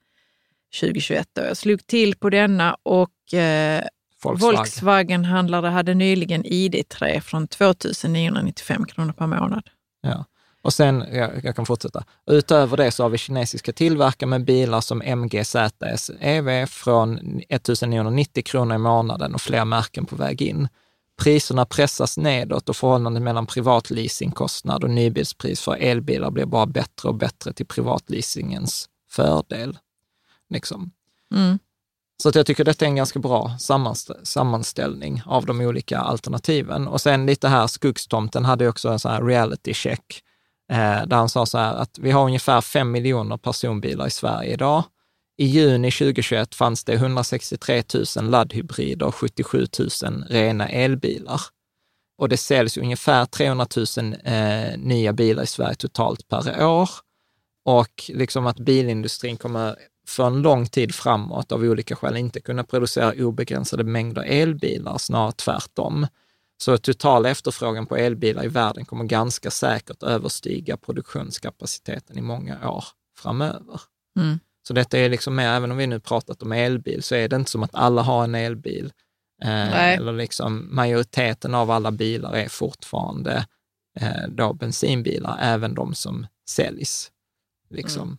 2021. 0.81 1.39
Och 1.39 1.45
Jag 1.45 1.57
slog 1.57 1.87
till 1.87 2.17
på 2.17 2.31
denna 2.31 2.77
och 2.83 3.35
eh, 3.35 3.85
Volkswagen. 4.23 4.57
Volkswagen-handlare 4.57 5.67
hade 5.67 5.95
nyligen 5.95 6.45
ID3 6.45 7.21
från 7.21 7.49
2 7.49 7.75
995 8.09 8.85
kronor 8.85 9.13
per 9.13 9.27
månad. 9.27 9.69
Ja. 10.01 10.25
Och 10.67 10.73
sen, 10.73 11.05
jag, 11.13 11.45
jag 11.45 11.57
kan 11.57 11.67
fortsätta. 11.67 12.05
Utöver 12.31 12.77
det 12.77 12.91
så 12.91 13.03
har 13.03 13.11
vi 13.11 13.19
kinesiska 13.19 13.73
tillverkare 13.73 14.29
med 14.29 14.45
bilar 14.45 14.81
som 14.81 15.03
MGZS 15.03 16.11
EV 16.21 16.67
från 16.67 17.19
1990 17.49 18.45
kronor 18.45 18.75
i 18.75 18.79
månaden 18.79 19.35
och 19.35 19.41
fler 19.41 19.65
märken 19.65 20.07
på 20.07 20.17
väg 20.17 20.43
in. 20.43 20.69
Priserna 21.23 21.65
pressas 21.65 22.19
nedåt 22.19 22.69
och 22.69 22.77
förhållandet 22.77 23.23
mellan 23.23 23.47
privatleasingkostnad 23.47 24.85
och 24.85 24.91
nybilspris 24.91 25.61
för 25.61 25.77
elbilar 25.77 26.31
blir 26.31 26.47
bara 26.47 26.67
bättre 26.67 27.09
och 27.09 27.15
bättre 27.15 27.53
till 27.53 27.67
privatleasingens 27.67 28.89
fördel. 29.11 29.79
Liksom. 30.51 30.91
Mm. 31.35 31.59
Så 32.23 32.29
att 32.29 32.35
jag 32.35 32.47
tycker 32.47 32.65
detta 32.65 32.85
är 32.85 32.89
en 32.89 32.97
ganska 32.97 33.19
bra 33.19 33.57
sammanst- 33.59 34.21
sammanställning 34.23 35.23
av 35.27 35.47
de 35.47 35.61
olika 35.61 35.99
alternativen. 35.99 36.89
Och 36.89 37.01
sen 37.01 37.27
lite 37.27 37.49
här, 37.49 37.67
Skuggstomten 37.67 38.45
hade 38.45 38.69
också 38.69 38.89
en 38.89 38.99
sån 38.99 39.13
här 39.13 39.23
reality 39.23 39.75
check, 39.75 40.23
Eh, 40.73 41.07
där 41.07 41.17
han 41.17 41.29
sa 41.29 41.47
så 41.47 41.59
här 41.59 41.75
att 41.75 41.99
vi 41.99 42.11
har 42.11 42.25
ungefär 42.25 42.61
5 42.61 42.91
miljoner 42.91 43.37
personbilar 43.37 44.07
i 44.07 44.11
Sverige 44.11 44.53
idag. 44.53 44.85
I 45.39 45.47
juni 45.47 45.91
2021 45.91 46.55
fanns 46.55 46.85
det 46.85 46.95
163 46.95 47.83
000 48.17 48.31
laddhybrider 48.31 49.07
och 49.07 49.15
77 49.15 49.67
000 50.03 50.25
rena 50.29 50.69
elbilar. 50.69 51.41
Och 52.19 52.29
det 52.29 52.37
säljs 52.37 52.77
ungefär 52.77 53.25
300 53.25 53.67
000 53.97 54.17
eh, 54.25 54.79
nya 54.79 55.13
bilar 55.13 55.43
i 55.43 55.47
Sverige 55.47 55.75
totalt 55.75 56.29
per 56.29 56.67
år. 56.67 56.91
och 57.65 58.05
liksom 58.09 58.47
att 58.47 58.61
bilindustrin 58.61 59.37
kommer 59.37 59.77
för 60.09 60.27
en 60.27 60.43
lång 60.43 60.67
tid 60.67 60.95
framåt 60.95 61.53
av 61.53 61.61
olika 61.61 61.97
skäl 61.97 62.17
inte 62.17 62.41
kunna 62.41 62.65
producera 62.65 63.13
obegränsade 63.25 63.85
mängder 63.85 64.23
elbilar, 64.23 64.99
snarare 64.99 65.33
tvärtom. 65.33 66.07
Så 66.59 66.79
total 66.79 67.27
efterfrågan 67.27 67.87
på 67.87 67.97
elbilar 67.97 68.45
i 68.45 68.49
världen 68.49 68.85
kommer 68.85 69.05
ganska 69.05 69.51
säkert 69.51 70.03
överstiga 70.03 70.77
produktionskapaciteten 70.77 72.19
i 72.19 72.21
många 72.21 72.71
år 72.71 72.85
framöver. 73.19 73.81
Mm. 74.19 74.39
Så 74.69 74.73
detta 74.73 74.99
är 74.99 75.09
liksom 75.09 75.37
mer, 75.37 75.49
även 75.49 75.71
om 75.71 75.77
vi 75.77 75.87
nu 75.87 76.01
pratat 76.01 76.43
om 76.43 76.53
elbil, 76.53 77.03
så 77.03 77.15
är 77.15 77.29
det 77.29 77.37
inte 77.37 77.51
som 77.51 77.63
att 77.63 77.75
alla 77.75 78.03
har 78.03 78.25
en 78.25 78.35
elbil. 78.35 78.93
Eh, 79.43 79.93
eller 79.93 80.13
liksom 80.13 80.75
majoriteten 80.75 81.55
av 81.55 81.71
alla 81.71 81.91
bilar 81.91 82.33
är 82.33 82.49
fortfarande 82.49 83.47
eh, 84.01 84.29
då 84.29 84.53
bensinbilar, 84.53 85.39
även 85.41 85.75
de 85.75 85.95
som 85.95 86.27
säljs. 86.49 87.11
Liksom. 87.71 88.19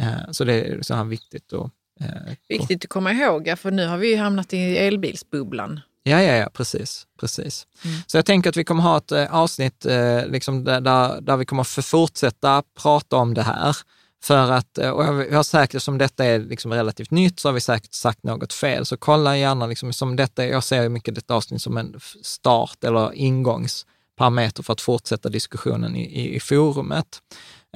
Eh, 0.00 0.30
så 0.30 0.44
det 0.44 0.54
är 0.54 0.82
så 0.82 0.94
här 0.94 1.04
viktigt 1.04 1.52
att... 1.52 1.70
Eh, 2.00 2.34
Viktigt 2.48 2.84
att 2.84 2.90
komma 2.90 3.12
ihåg, 3.12 3.54
för 3.58 3.70
nu 3.70 3.86
har 3.86 3.98
vi 3.98 4.10
ju 4.10 4.16
hamnat 4.16 4.52
i 4.52 4.76
elbilsbubblan. 4.76 5.80
Ja, 6.06 6.22
ja, 6.22 6.34
ja, 6.34 6.48
precis. 6.52 7.06
precis. 7.20 7.66
Mm. 7.84 7.96
Så 8.06 8.16
jag 8.16 8.26
tänker 8.26 8.50
att 8.50 8.56
vi 8.56 8.64
kommer 8.64 8.82
ha 8.82 8.96
ett 8.96 9.12
eh, 9.12 9.34
avsnitt 9.34 9.86
eh, 9.86 10.26
liksom 10.26 10.64
där, 10.64 10.80
där, 11.20 11.36
vi 11.36 11.44
kommer 11.44 11.82
fortsätta 11.82 12.62
prata 12.82 13.16
om 13.16 13.34
det 13.34 13.42
här. 13.42 13.76
För 14.22 14.50
att, 14.50 14.78
eh, 14.78 14.90
och 14.90 15.20
vi 15.20 15.34
har 15.34 15.42
säkert, 15.42 15.82
som 15.82 15.98
detta 15.98 16.24
är 16.24 16.38
liksom 16.38 16.72
relativt 16.72 17.10
nytt, 17.10 17.40
så 17.40 17.48
har 17.48 17.52
vi 17.52 17.60
säkert 17.60 17.94
sagt 17.94 18.22
något 18.22 18.52
fel. 18.52 18.86
Så 18.86 18.96
kolla 18.96 19.36
gärna, 19.36 19.66
liksom, 19.66 19.92
som 19.92 20.16
detta, 20.16 20.46
jag 20.46 20.64
ser 20.64 20.88
mycket 20.88 21.14
detta 21.14 21.34
avsnitt 21.34 21.62
som 21.62 21.76
en 21.76 22.00
start 22.22 22.84
eller 22.84 23.14
ingångsparameter 23.14 24.62
för 24.62 24.72
att 24.72 24.80
fortsätta 24.80 25.28
diskussionen 25.28 25.96
i, 25.96 26.02
i, 26.02 26.36
i 26.36 26.40
forumet. 26.40 27.20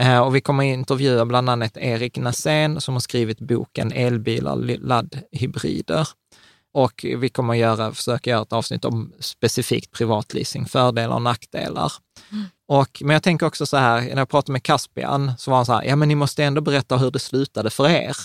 Eh, 0.01 0.19
och 0.19 0.37
vi 0.37 0.41
kommer 0.41 0.65
intervjua 0.65 1.25
bland 1.25 1.51
annat 1.51 1.77
Erik 1.77 2.19
Nassén 2.19 2.81
som 2.81 2.95
har 2.95 3.01
skrivit 3.01 3.41
boken 3.41 3.93
Elbilar, 3.93 4.57
laddhybrider. 4.57 6.09
Och 6.75 7.05
vi 7.19 7.29
kommer 7.29 7.53
att 7.55 7.59
göra, 7.61 7.93
försöka 7.93 8.31
göra 8.31 8.43
ett 8.43 8.53
avsnitt 8.53 8.85
om 8.85 9.13
specifikt 9.21 9.91
privatleasing, 9.93 10.67
fördelar 10.67 11.15
och 11.15 11.23
nackdelar. 11.23 11.93
Och, 12.69 13.03
men 13.05 13.11
jag 13.15 13.23
tänker 13.23 13.47
också 13.47 13.67
så 13.67 13.77
här, 13.77 14.01
när 14.01 14.17
jag 14.17 14.29
pratade 14.29 14.53
med 14.53 14.63
Caspian 14.63 15.33
så 15.39 15.51
var 15.51 15.59
han 15.59 15.67
så 15.67 15.73
här, 15.73 15.83
ja 15.85 15.97
men 15.97 16.09
ni 16.09 16.15
måste 16.15 16.45
ändå 16.45 16.61
berätta 16.61 16.97
hur 16.97 17.11
det 17.11 17.19
slutade 17.19 17.71
för 17.71 17.89
er. 17.89 18.17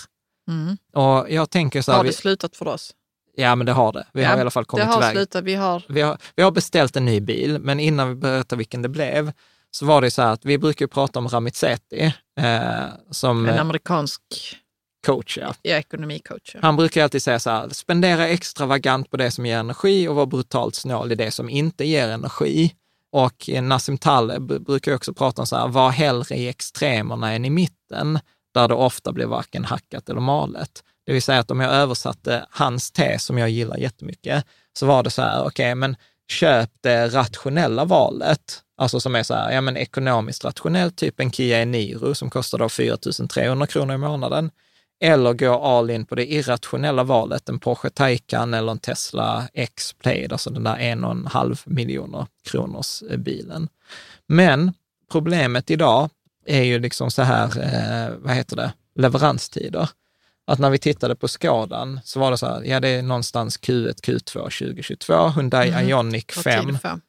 Mm. 0.48 0.76
Och 0.94 1.30
jag 1.30 1.50
tänker 1.50 1.82
så 1.82 1.90
här, 1.92 1.96
Har 1.98 2.04
det 2.04 2.10
vi, 2.10 2.14
slutat 2.16 2.56
för 2.56 2.68
oss? 2.68 2.94
ja 3.36 3.54
men 3.54 3.66
det 3.66 3.72
har 3.72 3.92
det. 3.92 4.06
Vi 4.12 4.24
har 4.24 4.32
Ja, 4.32 4.38
i 4.38 4.40
alla 4.40 4.50
fall 4.50 4.64
kommit 4.64 4.86
Det 4.86 4.92
har 4.92 4.98
iväg. 5.02 5.12
slutat, 5.12 5.44
vi 5.44 5.54
har... 5.54 5.82
Vi 5.88 6.00
har, 6.00 6.18
vi 6.36 6.42
har 6.42 6.50
beställt 6.50 6.96
en 6.96 7.04
ny 7.04 7.20
bil, 7.20 7.58
men 7.58 7.80
innan 7.80 8.08
vi 8.08 8.14
berättar 8.14 8.56
vilken 8.56 8.82
det 8.82 8.88
blev, 8.88 9.32
så 9.70 9.86
var 9.86 10.00
det 10.00 10.10
så 10.10 10.22
här 10.22 10.32
att 10.32 10.44
vi 10.44 10.58
brukar 10.58 10.86
prata 10.86 11.18
om 11.18 11.28
Ramizeti 11.28 12.14
eh, 12.40 12.84
som 13.10 13.46
En 13.48 13.58
amerikansk 13.58 14.20
coach. 15.04 15.38
Ja. 15.38 15.54
ja, 15.62 15.76
ekonomicoach. 15.76 16.54
Ja. 16.54 16.60
Han 16.62 16.76
brukar 16.76 17.02
alltid 17.02 17.22
säga 17.22 17.38
så 17.38 17.50
här, 17.50 17.68
spendera 17.68 18.28
extravagant 18.28 19.10
på 19.10 19.16
det 19.16 19.30
som 19.30 19.46
ger 19.46 19.58
energi 19.58 20.08
och 20.08 20.14
vara 20.14 20.26
brutalt 20.26 20.74
snål 20.74 21.12
i 21.12 21.14
det 21.14 21.30
som 21.30 21.50
inte 21.50 21.84
ger 21.84 22.08
energi. 22.08 22.74
Och 23.12 23.50
Nassim 23.62 23.98
Taleb 23.98 24.64
brukar 24.64 24.94
också 24.94 25.14
prata 25.14 25.42
om 25.42 25.46
så 25.46 25.56
här, 25.56 25.68
var 25.68 25.90
hellre 25.90 26.36
i 26.36 26.48
extremerna 26.48 27.32
än 27.32 27.44
i 27.44 27.50
mitten, 27.50 28.18
där 28.54 28.68
det 28.68 28.74
ofta 28.74 29.12
blir 29.12 29.26
varken 29.26 29.64
hackat 29.64 30.08
eller 30.08 30.20
malet. 30.20 30.82
Det 31.06 31.12
vill 31.12 31.22
säga 31.22 31.38
att 31.38 31.50
om 31.50 31.60
jag 31.60 31.74
översatte 31.74 32.46
hans 32.50 32.90
tes, 32.90 33.24
som 33.24 33.38
jag 33.38 33.50
gillar 33.50 33.76
jättemycket, 33.76 34.44
så 34.78 34.86
var 34.86 35.02
det 35.02 35.10
så 35.10 35.22
här, 35.22 35.46
okej, 35.46 35.74
men 35.74 35.96
köp 36.28 36.70
det 36.80 37.08
rationella 37.08 37.84
valet, 37.84 38.62
alltså 38.76 39.00
som 39.00 39.14
är 39.14 39.22
så 39.22 39.34
här, 39.34 39.52
ja 39.52 39.60
men 39.60 39.76
ekonomiskt 39.76 40.44
rationellt, 40.44 40.96
typ 40.96 41.20
en 41.20 41.32
Kia 41.32 41.62
Eniro 41.62 42.14
som 42.14 42.30
kostar 42.30 42.58
då 42.58 42.68
4 42.68 42.96
300 43.30 43.66
kronor 43.66 43.94
i 43.94 43.98
månaden. 43.98 44.50
Eller 45.04 45.32
gå 45.32 45.62
all 45.62 45.90
in 45.90 46.06
på 46.06 46.14
det 46.14 46.32
irrationella 46.32 47.04
valet, 47.04 47.48
en 47.48 47.58
Porsche 47.58 47.90
Taycan 47.90 48.54
eller 48.54 48.72
en 48.72 48.78
Tesla 48.78 49.48
X-Play, 49.54 50.28
alltså 50.30 50.50
den 50.50 50.64
där 50.64 50.76
en 50.76 51.04
och 51.04 51.10
en 51.10 51.26
halv 51.26 51.62
miljoner 51.64 52.26
kronors 52.44 53.02
eh, 53.10 53.16
bilen. 53.16 53.68
Men 54.26 54.72
problemet 55.12 55.70
idag 55.70 56.10
är 56.46 56.62
ju 56.62 56.78
liksom 56.78 57.10
så 57.10 57.22
här, 57.22 57.44
eh, 57.44 58.16
vad 58.18 58.34
heter 58.34 58.56
det, 58.56 58.72
leveranstider. 58.94 59.88
Att 60.46 60.58
när 60.58 60.70
vi 60.70 60.78
tittade 60.78 61.16
på 61.16 61.28
Skadan 61.28 62.00
så 62.04 62.20
var 62.20 62.30
det 62.30 62.38
så 62.38 62.46
här, 62.46 62.62
ja 62.64 62.80
det 62.80 62.88
är 62.88 63.02
någonstans 63.02 63.60
Q1, 63.60 63.94
Q2 64.02 64.32
2022, 64.32 65.28
Hyundai 65.28 65.70
Mhm. 65.70 65.88
Ioniq 65.88 66.36
Vad 66.36 66.44
5 66.44 66.66
tid 66.66 66.80
för. 66.80 67.00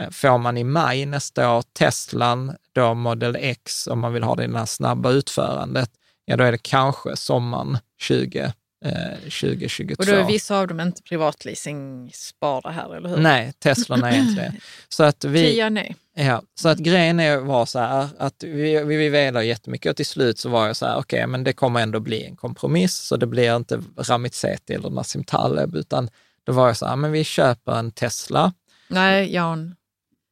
Eh, 0.00 0.10
får 0.10 0.38
man 0.38 0.58
i 0.58 0.64
maj 0.64 1.06
nästa 1.06 1.56
år. 1.56 1.62
Teslan, 1.78 2.56
då 2.72 2.94
Model 2.94 3.36
X, 3.40 3.86
om 3.86 4.00
man 4.00 4.12
vill 4.12 4.22
ha 4.22 4.34
det 4.34 4.44
i 4.44 4.46
det 4.46 4.58
här 4.58 4.66
snabba 4.66 5.10
utförandet, 5.10 5.90
ja 6.32 6.36
då 6.36 6.44
är 6.44 6.52
det 6.52 6.62
kanske 6.62 7.16
sommaren 7.16 7.78
20, 8.00 8.52
eh, 8.84 9.14
2022. 9.18 9.94
Och 9.98 10.06
då 10.06 10.12
är 10.12 10.24
vissa 10.24 10.58
av 10.58 10.68
dem 10.68 10.80
inte 10.80 11.02
privatleasing-spara 11.02 12.70
här, 12.70 12.96
eller 12.96 13.08
hur? 13.08 13.16
Nej, 13.16 13.52
Teslan 13.58 14.04
är 14.04 14.18
inte 14.18 14.42
det. 14.42 14.52
Så 14.88 15.04
att 15.04 15.24
vi, 15.24 15.52
Kia, 15.52 15.68
nej. 15.68 15.96
Ja, 16.14 16.42
så 16.54 16.68
att 16.68 16.78
grejen 16.78 17.20
är, 17.20 17.36
var 17.36 17.66
så 17.66 17.78
här 17.78 18.08
att 18.18 18.42
vi, 18.42 18.84
vi, 18.84 18.96
vi 18.96 19.08
velade 19.08 19.44
jättemycket 19.46 19.90
och 19.90 19.96
till 19.96 20.06
slut 20.06 20.38
så 20.38 20.48
var 20.48 20.66
jag 20.66 20.76
så 20.76 20.86
här, 20.86 20.96
okej, 20.98 21.26
men 21.26 21.44
det 21.44 21.52
kommer 21.52 21.80
ändå 21.80 22.00
bli 22.00 22.24
en 22.24 22.36
kompromiss, 22.36 22.94
så 22.94 23.16
det 23.16 23.26
blir 23.26 23.56
inte 23.56 23.82
Ramit 23.96 24.34
Sethi 24.34 24.74
eller 24.74 24.90
Nassim 24.90 25.24
Taleb, 25.24 25.74
utan 25.76 26.08
då 26.44 26.52
var 26.52 26.66
jag 26.66 26.76
så 26.76 26.86
här, 26.86 26.96
men 26.96 27.12
vi 27.12 27.24
köper 27.24 27.72
en 27.72 27.90
Tesla. 27.90 28.52
Nej, 28.88 29.34
Jan, 29.34 29.74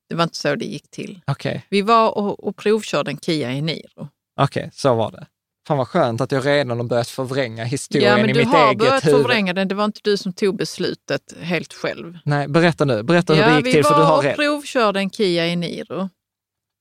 det 0.09 0.15
var 0.15 0.25
inte 0.25 0.37
så 0.37 0.55
det 0.55 0.65
gick 0.65 0.91
till. 0.91 1.21
Okej, 1.27 1.67
Vi 1.69 1.83
var 1.83 2.19
och, 2.19 2.45
och 2.45 2.57
provkörde 2.57 3.11
en 3.11 3.19
Kia 3.19 3.51
Eniro. 3.51 4.09
okej, 4.41 4.71
så 4.73 4.95
var 4.95 5.11
det. 5.11 5.27
Fan 5.71 5.79
vad 5.79 5.89
skönt 5.89 6.21
att 6.21 6.33
jag 6.33 6.47
redan 6.47 6.79
har 6.79 6.87
börjat 6.87 7.09
förvränga 7.09 7.65
historien 7.65 8.11
Ja, 8.11 8.17
men 8.17 8.31
i 8.31 8.33
du 8.33 8.39
mitt 8.39 8.49
har 8.49 8.67
eget 8.69 8.79
börjat 8.79 9.07
huvud. 9.07 9.21
förvränga 9.21 9.53
den. 9.53 9.69
Det 9.69 9.75
var 9.75 9.85
inte 9.85 10.01
du 10.05 10.17
som 10.17 10.33
tog 10.33 10.57
beslutet 10.57 11.35
helt 11.41 11.73
själv. 11.73 12.19
Nej, 12.25 12.49
berätta 12.49 12.85
nu. 12.85 13.03
Berätta 13.03 13.35
hur 13.35 13.41
ja, 13.43 13.49
det 13.49 13.57
gick 13.57 13.67
vi 13.67 13.73
till, 13.73 13.85
för 13.85 13.95
du 13.95 14.01
var 14.01 14.07
har 14.07 14.17
och 14.17 14.25
rätt. 14.25 14.37
provkörde 14.37 15.01
en 15.01 15.11
Kia 15.11 15.47
Eniro. 15.47 16.09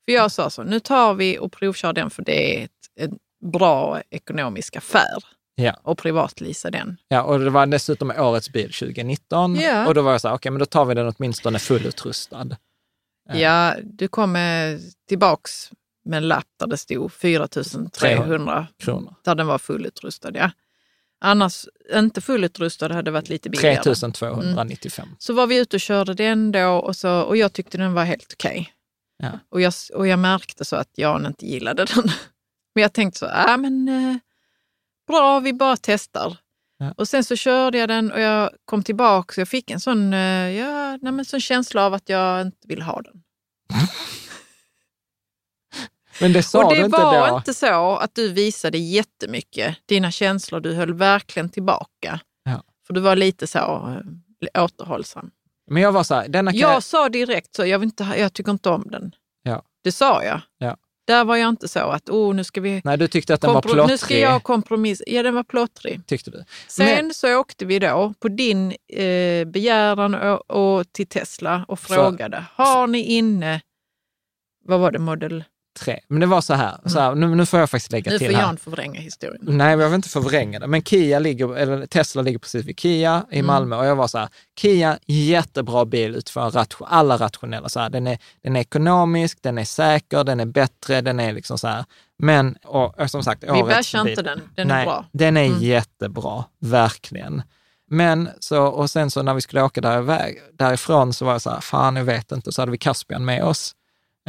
För 0.05 0.13
jag 0.13 0.31
sa 0.31 0.49
så, 0.49 0.63
nu 0.63 0.79
tar 0.79 1.13
vi 1.13 1.39
och 1.39 1.51
provkör 1.51 1.93
den 1.93 2.09
för 2.09 2.23
det 2.23 2.59
är 2.59 2.63
ett, 2.65 2.71
en 2.99 3.17
bra 3.51 4.01
ekonomisk 4.09 4.75
affär. 4.75 5.23
Ja. 5.55 5.75
Och 5.83 5.97
privatleasa 5.97 6.71
den. 6.71 6.97
Ja, 7.07 7.23
och 7.23 7.39
det 7.39 7.49
var 7.49 7.65
dessutom 7.65 8.11
årets 8.17 8.49
bil 8.49 8.73
2019. 8.73 9.55
Ja. 9.55 9.87
Och 9.87 9.93
då 9.93 10.01
var 10.01 10.11
jag 10.11 10.21
så 10.21 10.27
här, 10.27 10.35
okej, 10.35 10.51
men 10.51 10.59
då 10.59 10.65
tar 10.65 10.85
vi 10.85 10.93
den 10.93 11.13
åtminstone 11.17 11.59
fullutrustad. 11.59 12.47
Ja. 13.29 13.35
Ja, 13.35 13.75
du 13.83 14.07
kom 14.07 14.31
med, 14.31 14.79
tillbaks 15.09 15.71
med 16.09 16.17
en 16.17 16.27
lapp 16.27 16.47
där 16.59 16.67
det 16.67 16.77
stod 16.77 17.13
4 17.13 17.47
300 17.47 18.67
Kronor. 18.79 19.15
där 19.23 19.35
den 19.35 19.47
var 19.47 19.57
fullutrustad. 19.57 20.31
Ja. 20.33 20.51
Annars, 21.21 21.65
inte 21.93 22.21
fullutrustad 22.21 22.93
hade 22.93 23.11
varit 23.11 23.29
lite 23.29 23.49
billigare. 23.49 23.83
3295. 23.83 25.07
Så 25.19 25.33
var 25.33 25.47
vi 25.47 25.57
ute 25.57 25.77
och 25.77 25.81
körde 25.81 26.13
den 26.13 26.51
då 26.51 26.69
och, 26.69 26.95
så, 26.95 27.21
och 27.21 27.37
jag 27.37 27.53
tyckte 27.53 27.77
den 27.77 27.93
var 27.93 28.03
helt 28.03 28.33
okej. 28.33 28.73
Ja. 29.23 29.39
Och, 29.49 29.61
jag, 29.61 29.73
och 29.93 30.07
jag 30.07 30.19
märkte 30.19 30.65
så 30.65 30.75
att 30.75 30.89
Jan 30.95 31.25
inte 31.25 31.45
gillade 31.45 31.85
den. 31.85 32.03
Men 32.75 32.81
jag 32.81 32.93
tänkte 32.93 33.19
så, 33.19 33.25
ja 33.25 33.57
men 33.57 33.89
eh, 33.89 34.17
bra, 35.07 35.39
vi 35.39 35.53
bara 35.53 35.77
testar. 35.81 36.37
Ja. 36.77 36.93
Och 36.97 37.07
sen 37.07 37.23
så 37.23 37.35
körde 37.35 37.77
jag 37.77 37.89
den 37.89 38.11
och 38.11 38.19
jag 38.19 38.49
kom 38.65 38.83
tillbaka 38.83 39.33
och 39.33 39.37
jag 39.37 39.47
fick 39.47 39.71
en 39.71 39.79
sån, 39.79 40.13
eh, 40.13 40.49
ja, 40.49 40.97
nej, 41.01 41.11
men 41.11 41.25
sån 41.25 41.39
känsla 41.39 41.85
av 41.85 41.93
att 41.93 42.09
jag 42.09 42.41
inte 42.41 42.67
vill 42.67 42.81
ha 42.81 43.01
den. 43.01 43.23
Men 46.21 46.33
det 46.33 46.43
sa 46.43 46.63
och 46.63 46.69
du 46.69 46.75
det 46.79 46.85
inte 46.85 46.97
var 46.97 47.29
då? 47.29 47.37
inte 47.37 47.53
så 47.53 47.95
att 47.97 48.15
du 48.15 48.29
visade 48.33 48.77
jättemycket 48.77 49.75
dina 49.85 50.11
känslor. 50.11 50.59
Du 50.59 50.73
höll 50.73 50.93
verkligen 50.93 51.49
tillbaka. 51.49 52.19
Ja. 52.43 52.63
För 52.87 52.93
du 52.93 53.01
var 53.01 53.15
lite 53.15 53.47
så 53.47 53.59
eh, 54.53 54.63
återhållsam. 54.63 55.31
Men 55.71 55.83
jag 55.83 55.91
var 55.91 56.03
så 56.03 56.15
här, 56.15 56.27
denna 56.27 56.51
kan 56.51 56.59
Jag 56.59 56.83
sa 56.83 57.09
direkt 57.09 57.55
så, 57.55 57.65
jag, 57.65 57.79
vill 57.79 57.87
inte, 57.87 58.03
jag 58.17 58.33
tycker 58.33 58.51
inte 58.51 58.69
om 58.69 58.87
den. 58.91 59.11
Ja. 59.43 59.63
Det 59.83 59.91
sa 59.91 60.23
jag. 60.23 60.41
Ja. 60.57 60.77
Där 61.07 61.25
var 61.25 61.35
jag 61.35 61.49
inte 61.49 61.67
så 61.67 61.79
att, 61.79 62.09
oh, 62.09 62.35
nu 62.35 62.43
ska 62.43 62.61
vi... 62.61 62.81
Nej, 62.83 62.97
du 62.97 63.07
tyckte 63.07 63.33
att 63.33 63.41
den 63.41 63.53
var 63.53 63.61
plottrig, 63.61 63.87
nu 63.87 63.97
ska 63.97 64.17
jag 64.17 64.43
kompromissa. 64.43 65.03
Ja, 65.07 65.23
den 65.23 65.35
var 65.35 65.43
plottrig. 65.43 66.07
tyckte 66.07 66.31
du. 66.31 66.43
Sen 66.67 66.85
Men- 66.85 67.13
så 67.13 67.35
åkte 67.39 67.65
vi 67.65 67.79
då 67.79 68.13
på 68.19 68.27
din 68.27 68.73
eh, 68.93 69.45
begäran 69.45 70.15
och, 70.15 70.51
och 70.51 70.91
till 70.91 71.07
Tesla 71.07 71.65
och 71.67 71.79
frågade, 71.79 72.45
har 72.55 72.87
ni 72.87 72.99
inne, 73.03 73.61
vad 74.65 74.79
var 74.79 74.91
det, 74.91 74.99
modell? 74.99 75.43
Tre. 75.79 75.99
Men 76.07 76.19
det 76.19 76.25
var 76.25 76.41
så 76.41 76.53
här, 76.53 76.77
så 76.85 76.99
här 76.99 77.15
nu, 77.15 77.35
nu 77.35 77.45
får 77.45 77.59
jag 77.59 77.69
faktiskt 77.69 77.91
lägga 77.91 78.11
Nu 78.11 78.17
till 78.17 78.27
får 78.27 78.33
här. 78.35 78.41
Jan 78.41 78.57
förvränga 78.57 78.99
historien. 78.99 79.41
Nej, 79.41 79.57
men 79.75 79.79
jag 79.79 79.89
vill 79.89 79.95
inte 79.95 80.09
förvränga 80.09 80.59
det. 80.59 80.67
Men 80.67 80.83
Kia 80.83 81.19
ligger, 81.19 81.57
eller 81.57 81.85
Tesla 81.85 82.21
ligger 82.21 82.39
precis 82.39 82.65
vid 82.65 82.79
Kia 82.79 83.25
i 83.31 83.35
Mm. 83.39 83.47
Malmö 83.47 83.75
och 83.75 83.85
jag 83.85 83.95
var 83.95 84.07
så 84.07 84.17
här, 84.17 84.29
Kia, 84.59 84.97
jättebra 85.05 85.85
bil 85.85 86.15
utifrån 86.15 86.51
ration, 86.51 86.87
alla 86.91 87.17
rationella. 87.17 87.69
Så 87.69 87.79
här, 87.79 87.89
den, 87.89 88.07
är, 88.07 88.17
den 88.43 88.55
är 88.55 88.59
ekonomisk, 88.59 89.37
den 89.41 89.57
är 89.57 89.63
säker, 89.65 90.23
den 90.23 90.39
är 90.39 90.45
bättre, 90.45 91.01
den 91.01 91.19
är 91.19 91.33
liksom 91.33 91.57
så 91.57 91.67
här. 91.67 91.85
Men, 92.19 92.55
och, 92.65 92.99
och 92.99 93.11
som 93.11 93.23
sagt, 93.23 93.43
Vi 93.43 93.63
bashar 93.63 94.09
inte 94.09 94.21
den, 94.21 94.41
den 94.55 94.67
Nej, 94.67 94.81
är 94.81 94.85
bra. 94.85 95.05
Den 95.11 95.37
är 95.37 95.45
Mm. 95.45 95.59
jättebra, 95.59 96.43
verkligen. 96.61 97.41
Men 97.91 98.29
så, 98.39 98.63
och 98.63 98.89
sen 98.89 99.11
så 99.11 99.21
när 99.23 99.33
vi 99.33 99.41
skulle 99.41 99.61
åka 99.63 99.81
där, 99.81 100.31
därifrån 100.53 101.13
så 101.13 101.25
var 101.25 101.31
jag 101.31 101.41
så 101.41 101.49
här, 101.49 101.59
fan 101.61 101.95
jag 101.95 102.03
vet 102.03 102.31
inte, 102.31 102.51
så 102.51 102.61
hade 102.61 102.71
vi 102.71 102.77
Caspian 102.77 103.25
med 103.25 103.43
oss, 103.43 103.71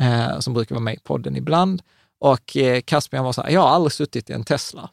eh, 0.01 0.39
som 0.41 0.55
brukar 0.55 0.75
vara 0.75 0.83
med 0.85 0.95
i 0.95 0.99
podden 0.99 1.37
ibland. 1.37 1.83
Och 2.21 2.57
eh, 2.57 2.81
Caspian 2.81 3.25
var 3.25 3.33
så 3.33 3.43
här, 3.43 3.51
jag 3.51 3.61
har 3.61 3.69
aldrig 3.69 3.93
suttit 3.93 4.31
i 4.31 4.33
en 4.33 4.45
Tesla. 4.45 4.91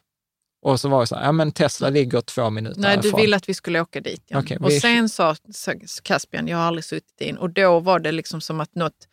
Och 0.62 0.80
så 0.80 0.88
var 0.88 1.00
det 1.00 1.06
så 1.06 1.14
här, 1.16 1.24
ja 1.24 1.32
men 1.32 1.52
Tesla 1.52 1.88
ligger 1.90 2.20
två 2.20 2.50
minuter 2.50 2.80
Nej, 2.80 2.96
du 2.96 3.02
härifrån. 3.02 3.20
ville 3.20 3.36
att 3.36 3.48
vi 3.48 3.54
skulle 3.54 3.80
åka 3.80 4.00
dit. 4.00 4.22
Ja. 4.26 4.38
Okej, 4.38 4.56
och 4.58 4.70
vi- 4.70 4.80
sen 4.80 5.08
sa 5.08 5.36
sa 5.52 5.72
Caspian, 6.02 6.48
jag 6.48 6.56
har 6.58 6.64
aldrig 6.64 6.84
suttit 6.84 7.20
in. 7.20 7.36
Och 7.36 7.50
då 7.50 7.80
var 7.80 7.98
det 7.98 8.12
liksom 8.12 8.40
som 8.40 8.60
att 8.60 8.74
något, 8.74 9.08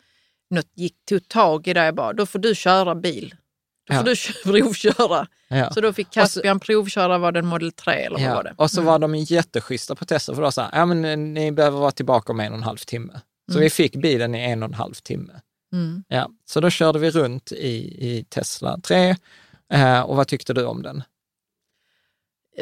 något 0.50 0.70
gick, 0.76 0.96
tog 1.10 1.28
tag 1.28 1.68
i 1.68 1.74
det. 1.74 1.86
Jag 1.86 1.96
bara, 1.96 2.14
då 2.14 2.26
får 2.26 2.40
du 2.40 2.56
köra 2.56 2.96
bil. 2.96 3.36
Då 3.88 3.94
får 3.96 4.04
Ja. 4.08 4.10
du 4.14 4.16
kö- 4.16 4.34
provköra. 4.44 5.28
Ja. 5.48 5.72
Så 5.72 5.82
då 5.82 5.94
fick 5.94 6.10
Caspian 6.12 6.60
provköra, 6.60 7.18
var 7.18 7.32
det 7.32 7.40
en 7.40 7.46
Model 7.48 7.72
3 7.72 7.94
eller 7.94 8.18
vad 8.20 8.22
Ja. 8.30 8.36
var 8.36 8.44
det? 8.44 8.54
Och 8.58 8.72
så 8.72 8.82
var 8.82 9.00
de 9.00 9.16
jätteschyssta 9.16 9.96
på 9.96 10.06
Tesla, 10.06 10.36
för 10.36 10.42
då 10.42 10.52
sa 10.52 10.70
ja 10.74 10.86
men 10.86 11.06
eh, 11.06 11.18
ni 11.18 11.52
behöver 11.52 11.80
vara 11.80 11.92
tillbaka 11.92 12.34
om 12.34 12.40
en 12.40 12.52
och 12.52 12.58
en 12.58 12.64
halv 12.64 12.78
timme. 12.78 13.14
Så 13.48 13.52
Mm. 13.58 13.64
vi 13.64 13.70
fick 13.70 13.96
bilen 13.96 14.36
i 14.36 14.40
en 14.40 14.64
och 14.64 14.70
en 14.70 14.74
halv 14.74 14.94
timme. 14.94 15.34
Mm. 15.76 16.04
Ja. 16.08 16.32
Så 16.46 16.60
då 16.60 16.70
körde 16.70 17.00
vi 17.00 17.12
runt 17.12 17.52
i, 17.52 17.76
i 18.08 18.26
Tesla 18.30 18.80
3. 18.80 19.16
Eh, 19.70 20.02
och 20.02 20.16
vad 20.16 20.28
tyckte 20.28 20.54
du 20.54 20.66
om 20.66 20.82
den? 20.82 21.04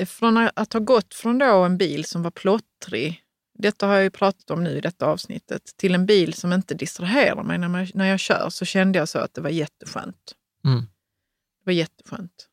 Från 0.05 0.49
att 0.55 0.73
ha 0.73 0.79
gått 0.79 1.13
från 1.13 1.37
då 1.37 1.63
en 1.63 1.77
bil 1.77 2.05
som 2.05 2.23
var 2.23 2.31
plottrig, 2.31 3.23
detta 3.53 3.87
har 3.87 3.93
jag 3.93 4.03
ju 4.03 4.09
pratat 4.09 4.51
om 4.51 4.63
nu 4.63 4.69
i 4.69 4.81
detta 4.81 5.05
avsnittet, 5.05 5.61
till 5.77 5.95
en 5.95 6.05
bil 6.05 6.33
som 6.33 6.53
inte 6.53 6.73
distraherar 6.73 7.43
mig 7.43 7.57
när, 7.57 7.67
man, 7.67 7.87
när 7.93 8.05
jag 8.05 8.19
kör 8.19 8.49
så 8.49 8.65
kände 8.65 8.99
jag 8.99 9.09
så 9.09 9.19
att 9.19 9.33
det 9.33 9.41
var 9.41 9.49
jätteskönt. 9.49 10.35
Mm. 10.65 10.79
Det 10.79 11.65
var 11.65 11.73
jätteskönt. 11.73 12.47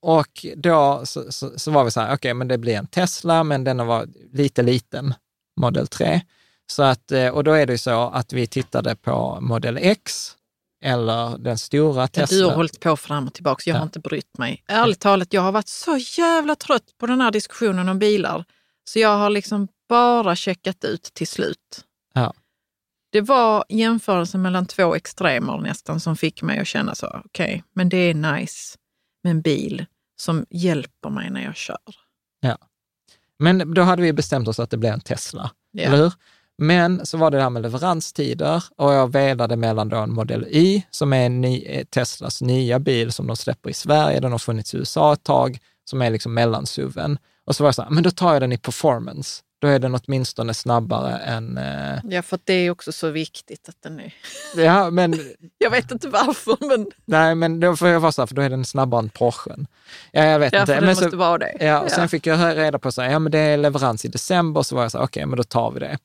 Och 0.00 0.46
då 0.56 1.02
så, 1.04 1.32
så, 1.32 1.58
så 1.58 1.70
var 1.70 1.84
vi 1.84 1.90
så 1.90 2.00
här, 2.00 2.14
okej, 2.14 2.34
men 2.34 2.48
det 2.48 2.58
blir 2.58 2.74
en 2.74 2.86
Tesla, 2.86 3.44
men 3.44 3.64
den 3.64 3.86
var 3.86 4.08
lite 4.32 4.62
liten, 4.62 5.14
Model 5.56 5.86
3. 5.86 6.20
Så 6.72 6.82
att, 6.82 7.12
eh, 7.12 7.28
och 7.28 7.44
då 7.44 7.52
är 7.52 7.66
det 7.66 7.72
ju 7.72 7.78
så 7.78 8.08
att 8.10 8.32
vi 8.32 8.46
tittade 8.46 8.96
på 8.96 9.38
Model 9.40 9.78
X, 9.80 10.32
eller 10.84 11.38
den 11.38 11.58
stora 11.58 12.02
Ja, 12.02 12.06
Tesla. 12.08 12.36
Du 12.38 12.44
har 12.44 12.52
hållit 12.54 12.80
på 12.80 12.96
fram 12.96 13.26
och 13.26 13.34
tillbaka, 13.34 13.62
jag 13.70 13.74
Ja. 13.74 13.78
har 13.78 13.84
inte 13.84 14.00
brytt 14.00 14.38
mig. 14.38 14.64
Ärligt 14.68 15.00
talat, 15.00 15.32
jag 15.32 15.42
har 15.42 15.52
varit 15.52 15.68
så 15.68 15.96
jävla 16.18 16.54
trött 16.56 16.84
på 16.98 17.06
den 17.06 17.20
här 17.20 17.30
diskussionen 17.30 17.88
om 17.88 17.98
bilar. 17.98 18.44
Så 18.84 18.98
jag 18.98 19.16
har 19.18 19.30
liksom 19.30 19.68
bara 19.88 20.36
checkat 20.36 20.84
ut 20.84 21.02
till 21.02 21.26
slut. 21.28 21.84
Ja. 22.14 22.32
Det 23.10 23.20
var 23.20 23.64
jämförelsen 23.68 24.42
mellan 24.42 24.66
två 24.66 24.94
extremer 24.94 25.58
nästan 25.58 26.00
som 26.00 26.16
fick 26.16 26.42
mig 26.42 26.58
att 26.58 26.66
känna 26.66 26.94
så, 26.94 27.20
okej, 27.24 27.64
men 27.74 27.88
det 27.88 27.96
är 27.96 28.14
nice 28.14 28.78
med 29.22 29.30
en 29.30 29.42
bil 29.42 29.86
som 30.16 30.46
hjälper 30.50 31.10
mig 31.10 31.30
när 31.30 31.44
jag 31.44 31.56
kör. 31.56 31.78
Men 33.38 33.74
då 33.74 33.82
hade 33.82 34.02
vi 34.02 34.12
bestämt 34.12 34.48
oss 34.48 34.60
att 34.60 34.70
det 34.70 34.76
blev 34.76 34.92
en 34.92 35.00
Tesla, 35.00 35.50
Ja. 35.72 35.82
eller 35.82 35.96
hur? 35.96 36.12
Men 36.58 37.06
så 37.06 37.16
var 37.18 37.30
det 37.30 37.36
det 37.36 37.42
här 37.42 37.50
med 37.50 37.62
leveranstider 37.62 38.64
och 38.76 38.92
jag 38.92 39.12
velade 39.12 39.56
mellan 39.56 39.88
då 39.88 39.96
en 39.96 40.12
Model 40.12 40.46
Y, 40.50 40.82
som 40.90 41.12
är 41.12 41.28
ny, 41.28 41.64
eh, 41.64 41.84
Teslas 41.84 42.42
nya 42.42 42.78
bil 42.78 43.12
som 43.12 43.26
de 43.26 43.36
släpper 43.36 43.70
i 43.70 43.74
Sverige, 43.74 44.20
den 44.20 44.32
har 44.32 44.38
funnits 44.38 44.74
i 44.74 44.76
USA 44.76 45.12
ett 45.12 45.22
tag, 45.22 45.58
som 45.84 46.02
är 46.02 46.10
liksom 46.10 46.34
mellansuven. 46.34 47.18
Och 47.44 47.56
så 47.56 47.62
var 47.64 47.68
jag 47.68 47.74
så 47.74 47.82
här, 47.82 47.90
men 47.90 48.02
då 48.02 48.10
tar 48.10 48.32
jag 48.32 48.42
den 48.42 48.52
i 48.52 48.58
performance. 48.58 49.42
Då 49.60 49.68
är 49.68 49.78
den 49.78 49.94
åtminstone 49.94 50.54
snabbare 50.54 51.16
än... 51.16 51.58
Eh, 51.58 51.98
Ja, 52.04 52.22
för 52.22 52.38
det 52.44 52.52
är 52.52 52.70
också 52.70 52.92
så 52.92 53.10
viktigt 53.10 53.68
att 53.68 53.76
den 53.82 54.00
är... 54.00 54.14
ja, 54.56 54.90
men 54.90 55.20
Jag 55.58 55.70
vet 55.70 55.90
inte 55.90 56.08
varför, 56.08 56.56
men 56.60 56.90
nej, 57.04 57.34
men 57.34 57.60
då 57.60 57.76
får 57.76 57.88
jag 57.88 58.00
vara 58.00 58.12
så 58.12 58.22
här, 58.22 58.26
för 58.26 58.34
då 58.34 58.42
är 58.42 58.50
den 58.50 58.64
snabbare 58.64 58.98
än 58.98 59.08
Porschen. 59.08 59.66
Ja, 60.12 60.24
jag 60.24 60.38
vet 60.38 60.52
ja, 60.52 60.60
inte. 60.60 60.74
för 60.74 60.80
Men 60.80 60.90
måste 60.90 61.10
så, 61.10 61.16
vara 61.16 61.38
det. 61.38 61.56
Ja, 61.60 61.80
och 61.80 61.90
sen 61.90 62.08
fick 62.08 62.26
jag 62.26 62.56
reda 62.56 62.78
på 62.78 62.92
så 62.92 63.02
här, 63.02 63.10
ja 63.10 63.18
men 63.18 63.32
det 63.32 63.38
är 63.38 63.56
leverans 63.56 64.04
i 64.04 64.08
december, 64.08 64.62
så 64.62 64.74
var 64.74 64.82
jag 64.82 64.92
så 64.92 64.98
här, 64.98 65.04
okej, 65.04 65.26
men 65.26 65.36
då 65.36 65.44
tar 65.44 65.70
vi 65.70 65.80
det. 65.80 65.98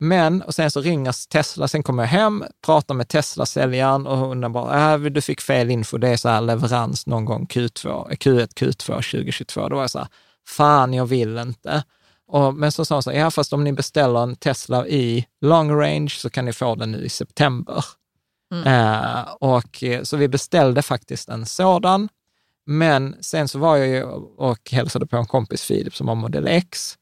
Men, 0.00 0.42
och 0.42 0.54
sen 0.54 0.70
så 0.70 0.80
ringer 0.80 1.28
Tesla, 1.28 1.68
sen 1.68 1.82
kommer 1.82 2.02
jag 2.02 2.08
hem, 2.08 2.44
pratar 2.66 2.94
med 2.94 3.08
Tesla-säljaren 3.08 4.06
och 4.06 4.18
hon 4.18 4.52
bara, 4.52 4.94
äh, 4.94 5.00
du 5.00 5.20
fick 5.20 5.40
fel 5.40 5.70
info, 5.70 5.98
det 5.98 6.08
är 6.08 6.16
så 6.16 6.28
här 6.28 6.40
leverans 6.40 7.06
någon 7.06 7.24
gång 7.24 7.46
Q2, 7.46 8.08
Q1, 8.08 8.54
Q2 8.54 8.86
2022. 8.86 9.68
Då 9.68 9.74
var 9.76 9.82
jag 9.82 9.90
så 9.90 9.98
här, 9.98 10.08
fan 10.48 10.94
jag 10.94 11.06
vill 11.06 11.38
inte. 11.38 11.84
Och, 12.26 12.54
men 12.54 12.72
så 12.72 12.84
sa 12.84 12.94
hon 12.94 13.02
så 13.02 13.10
här, 13.10 13.18
ja 13.18 13.30
fast 13.30 13.52
om 13.52 13.64
ni 13.64 13.72
beställer 13.72 14.22
en 14.22 14.36
Tesla 14.36 14.86
i 14.86 15.26
long 15.40 15.70
range 15.70 16.10
så 16.10 16.30
kan 16.30 16.44
ni 16.44 16.52
få 16.52 16.74
den 16.74 16.92
nu 16.92 17.04
i 17.04 17.08
september. 17.08 17.84
Eh, 18.66 19.22
och, 19.40 19.82
eh, 19.82 20.02
så 20.02 20.16
vi 20.16 20.28
beställde 20.28 20.82
faktiskt 20.82 21.28
en 21.28 21.46
sådan. 21.46 22.08
Men 22.66 23.16
sen 23.20 23.48
så 23.48 23.58
var 23.58 23.76
jag 23.76 23.88
ju 23.88 24.02
och 24.36 24.70
hälsade 24.70 25.06
på 25.06 25.16
en 25.16 25.26
kompis, 25.26 25.64
Filip, 25.64 25.96
som 25.96 26.08
har 26.08 26.14
Model 26.14 26.46
X, 26.46 26.98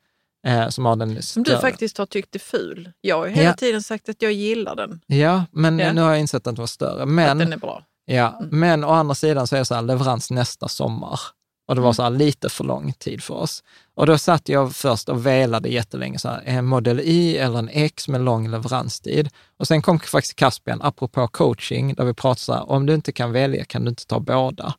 eh, 0.47 0.69
som 0.69 0.85
har 0.85 0.97
den 0.97 1.23
Som 1.23 1.43
du 1.43 1.59
faktiskt 1.59 1.99
har 1.99 2.07
tyckt 2.07 2.35
är 2.35 2.39
ful. 2.39 2.93
Jag 3.01 3.17
har 3.19 3.27
hela 3.27 3.43
Ja. 3.49 3.55
tiden 3.55 3.83
sagt 3.83 4.09
att 4.09 4.23
jag 4.23 4.33
gillar 4.33 4.77
den. 4.77 5.01
Ja, 5.07 5.45
men 5.53 5.79
Ja. 5.79 5.93
nu 5.93 6.01
har 6.01 6.11
jag 6.11 6.21
insett 6.21 6.37
att 6.39 6.45
den 6.45 6.55
var 6.55 6.67
större. 6.67 7.03
Att 7.03 7.09
Men, 7.09 7.39
den 7.39 7.53
är 7.53 7.57
bra. 7.57 7.83
ja, 8.05 8.41
men 8.51 8.85
å 8.85 8.89
andra 8.91 9.15
sidan 9.15 9.47
så 9.47 9.55
är 9.55 9.59
det 9.59 9.65
så 9.65 9.75
här, 9.75 9.83
leverans 9.83 10.31
nästa 10.31 10.69
sommar. 10.69 11.21
Och 11.69 11.75
det 11.75 11.81
var 11.81 11.93
så 11.93 12.03
här 12.03 12.11
lite 12.11 12.49
för 12.49 12.65
lång 12.65 12.93
tid 12.93 13.23
för 13.23 13.35
oss. 13.35 13.63
Och 13.95 14.07
då 14.07 14.19
satt 14.19 14.49
jag 14.49 14.75
först 14.75 15.09
och 15.09 15.27
velade 15.27 15.69
jättelänge, 15.69 16.19
så 16.19 16.29
här, 16.29 16.43
en 16.45 16.65
Model 16.67 17.01
Y 17.01 17.37
eller 17.37 17.59
en 17.59 17.69
X 17.73 18.09
med 18.09 18.21
lång 18.21 18.51
leveranstid. 18.51 19.29
Och 19.59 19.67
sen 19.67 19.83
kom 19.83 20.01
faktiskt 20.01 20.37
Caspian, 20.37 20.83
apropå 20.83 21.29
coaching, 21.29 21.95
där 21.95 22.05
vi 22.05 22.15
pratade 22.15 22.41
så 22.41 22.53
här, 22.53 22.71
om 22.71 22.87
du 22.87 22.95
inte 22.95 23.13
kan 23.13 23.33
välja 23.33 23.65
kan 23.65 23.85
du 23.85 23.89
inte 23.89 24.07
ta 24.07 24.21
båda. 24.21 24.75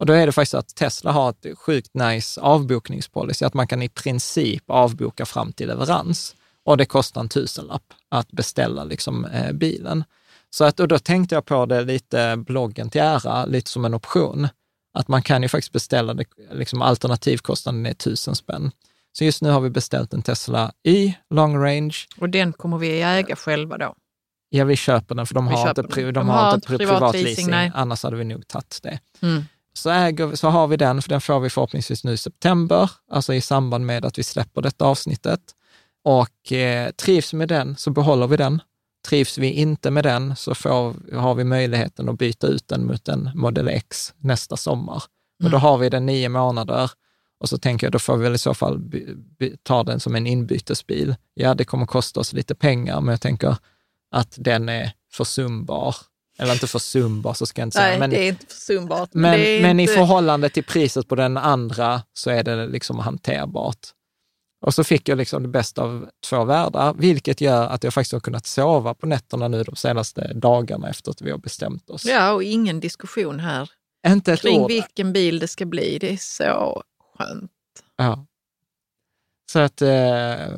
Och 0.00 0.06
då 0.06 0.12
är 0.12 0.26
det 0.26 0.32
faktiskt 0.32 0.50
så 0.50 0.58
att 0.58 0.74
Tesla 0.74 1.12
har 1.12 1.30
ett 1.30 1.58
sjukt 1.58 1.94
nice 1.94 2.40
avbokningspolicy, 2.40 3.44
att 3.44 3.54
man 3.54 3.66
kan 3.66 3.82
i 3.82 3.88
princip 3.88 4.62
avboka 4.66 5.26
fram 5.26 5.52
till 5.52 5.68
leverans. 5.68 6.36
Och 6.64 6.76
det 6.76 6.86
kostar 6.86 7.20
en 7.20 7.28
tusenlapp 7.28 7.82
att 8.08 8.32
beställa 8.32 8.84
liksom, 8.84 9.24
eh, 9.24 9.52
bilen. 9.52 10.04
Så 10.50 10.64
att, 10.64 10.80
och 10.80 10.88
då 10.88 10.98
tänkte 10.98 11.34
jag 11.34 11.44
på 11.44 11.66
det 11.66 11.82
lite 11.82 12.36
bloggen 12.36 12.90
till 12.90 13.00
ära, 13.00 13.44
lite 13.44 13.70
som 13.70 13.84
en 13.84 13.94
option. 13.94 14.48
Att 14.98 15.08
man 15.08 15.22
kan 15.22 15.42
ju 15.42 15.48
faktiskt 15.48 15.72
beställa 15.72 16.14
det, 16.14 16.24
liksom 16.52 16.82
alternativkostnaden 16.82 17.86
är 17.86 17.94
tusen 17.94 18.34
spänn. 18.34 18.70
Så 19.12 19.24
just 19.24 19.42
nu 19.42 19.50
har 19.50 19.60
vi 19.60 19.70
beställt 19.70 20.14
en 20.14 20.22
Tesla 20.22 20.72
Y 20.86 21.14
long 21.30 21.56
range. 21.56 21.96
Och 22.20 22.30
den 22.30 22.52
kommer 22.52 22.78
vi 22.78 23.02
äga 23.02 23.36
själva 23.36 23.78
då. 23.78 23.94
Ja, 24.48 24.64
vi 24.64 24.76
köper 24.76 25.14
den 25.14 25.26
för 25.26 25.34
de 25.34 25.48
Vi 25.48 25.54
har 25.54 25.68
inte, 25.68 25.82
pri, 25.82 26.02
de 26.02 26.12
De 26.12 26.28
har 26.28 26.54
inte 26.54 26.66
pri, 26.66 26.78
privat 26.78 26.98
privat 26.98 27.14
leasing, 27.14 27.50
nej. 27.50 27.72
annars 27.74 28.02
hade 28.02 28.16
vi 28.16 28.24
nog 28.24 28.48
tagit 28.48 28.80
det. 28.82 28.98
Mm. 29.22 29.44
Så, 29.72 29.90
äger, 29.90 30.34
så 30.34 30.48
har 30.48 30.66
vi 30.66 30.76
den, 30.76 31.02
för 31.02 31.08
den 31.08 31.20
får 31.20 31.40
vi 31.40 31.50
förhoppningsvis 31.50 32.04
nu 32.04 32.12
i 32.12 32.16
september, 32.16 32.90
alltså 33.10 33.34
i 33.34 33.40
samband 33.40 33.86
med 33.86 34.04
att 34.04 34.18
vi 34.18 34.22
släpper 34.22 34.62
detta 34.62 34.84
avsnittet. 34.84 35.40
Och 36.04 36.52
eh, 36.52 36.90
trivs 36.90 37.32
med 37.32 37.48
den 37.48 37.76
så 37.76 37.90
behåller 37.90 38.26
vi 38.26 38.36
den. 38.36 38.62
Trivs 39.08 39.38
vi 39.38 39.52
inte 39.52 39.90
med 39.90 40.04
den 40.04 40.36
så 40.36 40.54
får, 40.54 41.14
har 41.16 41.34
vi 41.34 41.44
möjligheten 41.44 42.08
att 42.08 42.18
byta 42.18 42.46
ut 42.46 42.68
den 42.68 42.86
mot 42.86 43.08
en 43.08 43.30
Model 43.34 43.68
X 43.68 44.14
nästa 44.18 44.56
sommar. 44.56 45.02
Och 45.44 45.50
då 45.50 45.58
har 45.58 45.78
vi 45.78 45.88
den 45.88 46.06
nio 46.06 46.28
månader 46.28 46.90
och 47.40 47.48
så 47.48 47.58
tänker 47.58 47.86
jag, 47.86 47.92
då 47.92 47.98
får 47.98 48.16
vi 48.16 48.22
väl 48.22 48.34
i 48.34 48.38
så 48.38 48.54
fall 48.54 48.80
ta 49.62 49.82
den 49.82 50.00
som 50.00 50.14
en 50.14 50.26
inbytesbil. 50.26 51.16
Ja, 51.34 51.54
det 51.54 51.64
kommer 51.64 51.86
kosta 51.86 52.20
oss 52.20 52.32
lite 52.32 52.54
pengar, 52.54 53.00
men 53.00 53.12
jag 53.12 53.20
tänker 53.20 53.56
att 54.10 54.34
den 54.38 54.68
är 54.68 54.92
försumbar. 55.12 55.96
Eller 56.40 56.52
inte 56.52 56.66
försumbar, 56.66 57.34
så 57.34 57.46
ska 57.46 57.60
jag 57.60 57.66
inte 57.66 57.76
säga. 57.76 57.88
Nej, 57.88 57.98
men, 57.98 58.10
det 58.10 58.18
är 58.18 58.28
inte 58.28 58.46
försumbart. 58.46 59.08
men, 59.12 59.34
är 59.34 59.62
men 59.62 59.80
inte... 59.80 59.92
i 59.92 59.96
förhållande 59.96 60.50
till 60.50 60.64
priset 60.64 61.08
på 61.08 61.14
den 61.14 61.36
andra 61.36 62.02
så 62.12 62.30
är 62.30 62.42
det 62.42 62.66
liksom 62.66 62.98
hanterbart. 62.98 63.78
Och 64.66 64.74
så 64.74 64.84
fick 64.84 65.08
jag 65.08 65.18
liksom 65.18 65.42
det 65.42 65.48
bästa 65.48 65.82
av 65.82 66.08
två 66.28 66.44
världar, 66.44 66.94
vilket 66.94 67.40
gör 67.40 67.66
att 67.66 67.84
jag 67.84 67.94
faktiskt 67.94 68.12
har 68.12 68.20
kunnat 68.20 68.46
sova 68.46 68.94
på 68.94 69.06
nätterna 69.06 69.48
nu 69.48 69.62
de 69.62 69.76
senaste 69.76 70.34
dagarna 70.34 70.88
efter 70.88 71.10
att 71.10 71.22
vi 71.22 71.30
har 71.30 71.38
bestämt 71.38 71.90
oss. 71.90 72.04
Ja, 72.04 72.32
och 72.32 72.42
ingen 72.42 72.80
diskussion 72.80 73.40
här 73.40 73.70
Inte 74.06 74.32
ett 74.32 74.40
kring 74.40 74.60
ord. 74.60 74.70
vilken 74.70 75.12
bil 75.12 75.38
det 75.38 75.48
ska 75.48 75.66
bli. 75.66 75.98
Det 75.98 76.12
är 76.12 76.16
så 76.16 76.82
skönt. 77.18 77.50
Ja. 77.96 78.26
Så 79.52 79.58
att, 79.58 79.82
eh, 79.82 80.48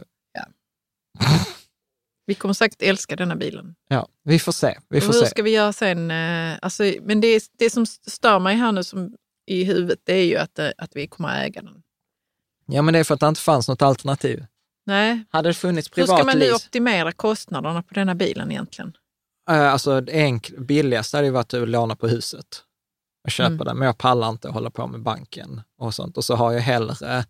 Vi 2.27 2.35
kommer 2.35 2.53
säkert 2.55 2.83
älska 2.83 3.17
denna 3.17 3.37
bilen. 3.37 3.75
ja, 3.89 4.09
vi 4.25 4.39
får 4.39 4.53
se. 4.53 4.79
Vi 4.89 4.99
Och 4.99 5.03
får 5.05 5.13
hur 5.13 5.21
se. 5.21 5.27
ska 5.27 5.43
vi 5.43 5.51
göra 5.51 5.73
sen? 5.73 6.11
Eh, 6.11 6.59
Alltså, 6.63 6.83
men 7.03 7.21
det, 7.21 7.43
det 7.59 7.71
som 7.71 7.87
stör 7.87 8.39
mig 8.39 8.57
här 8.57 8.73
nu 8.73 8.85
som, 8.85 9.15
i 9.47 9.65
huvudet, 9.65 9.99
det 10.05 10.13
är 10.15 10.25
ju 10.25 10.37
att, 10.37 10.59
eh, 10.59 10.71
att 10.79 10.91
vi 10.97 11.07
kommer 11.07 11.29
att 11.29 11.47
äga 11.47 11.63
den. 11.63 11.83
Ja, 12.67 12.83
men 12.83 12.95
det 12.95 13.01
är 13.01 13.05
för 13.05 13.15
att 13.15 13.21
det 13.21 13.29
inte 13.29 13.41
fanns 13.41 13.69
något 13.69 13.83
alternativ. 13.83 14.47
Nej, 14.87 15.25
Hade 15.31 15.49
det 15.49 15.55
funnits 15.55 15.89
hur 15.89 15.93
privat 15.95 16.19
ska 16.19 16.27
man 16.27 16.39
nu 16.39 16.53
optimera 16.53 17.13
kostnaderna 17.13 17.83
på 17.83 17.95
denna 17.95 18.15
bilen 18.15 18.51
egentligen? 18.51 18.93
eh, 19.51 19.73
alltså 19.73 20.03
enk, 20.09 20.51
billigaste 20.59 21.17
hade 21.17 21.27
ju 21.27 21.33
varit 21.33 21.55
att 21.55 21.69
låna 21.69 21.97
på 21.97 22.09
huset 22.09 22.47
och 23.25 23.31
köpa 23.31 23.47
Mm. 23.53 23.65
den, 23.65 23.79
men 23.79 23.87
jag 23.87 23.99
pallar 23.99 24.29
inte 24.29 24.49
att 24.49 24.55
hålla 24.55 24.71
på 24.71 24.87
med 24.87 25.03
banken 25.03 25.61
och 25.79 25.95
sånt. 25.95 26.17
Och 26.17 26.25
så 26.25 26.35
har 26.35 26.53
jag 26.53 26.61
hellre 26.61 27.25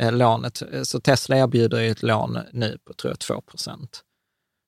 eh, 0.00 0.12
lånet, 0.12 0.62
så 0.82 1.00
Tesla 1.00 1.36
erbjuder 1.36 1.80
ju 1.80 1.90
ett 1.90 2.02
lån 2.02 2.38
nu 2.52 2.78
på 2.84 2.92
tror 2.94 3.10
jag 3.10 3.18
2 3.18 3.40
procent. 3.40 4.02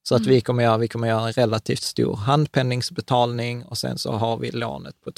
Så 0.09 0.15
att 0.15 0.21
Mm. 0.21 0.31
vi, 0.31 0.41
kommer 0.41 0.63
göra, 0.63 0.79
vi 0.79 0.89
kommer 0.89 1.09
göra 1.09 1.27
en 1.27 1.33
relativt 1.33 1.83
stor 1.83 2.17
handpenningsbetalning 2.17 3.65
och 3.65 3.79
sen 3.79 3.99
så 3.99 4.13
har 4.13 4.37
vi 4.37 4.51
lånet 4.51 5.01
på 5.01 5.13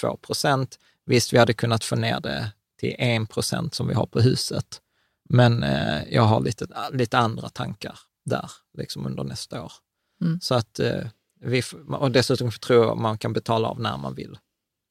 2 0.00 0.16
procent. 0.16 0.78
Visst, 1.06 1.32
vi 1.32 1.38
hade 1.38 1.54
kunnat 1.54 1.84
få 1.84 1.96
ner 1.96 2.20
det 2.20 2.52
till 2.78 2.94
1 2.98 3.30
procent 3.30 3.74
som 3.74 3.88
vi 3.88 3.94
har 3.94 4.06
på 4.06 4.20
huset, 4.20 4.80
men 5.28 5.62
eh, 5.62 6.02
jag 6.10 6.22
har 6.22 6.40
lite, 6.40 6.66
lite 6.92 7.18
andra 7.18 7.48
tankar 7.48 7.98
där, 8.24 8.50
liksom 8.78 9.06
under 9.06 9.24
nästa 9.24 9.62
år. 9.62 9.72
Mm. 10.20 10.40
Så 10.40 10.54
att 10.54 10.78
eh, 10.80 11.06
vi, 11.40 11.62
och 11.88 12.10
dessutom 12.10 12.50
tror 12.50 12.84
jag 12.86 12.98
man 12.98 13.18
kan 13.18 13.32
betala 13.32 13.68
av 13.68 13.80
när 13.80 13.96
man 13.96 14.14
vill 14.14 14.38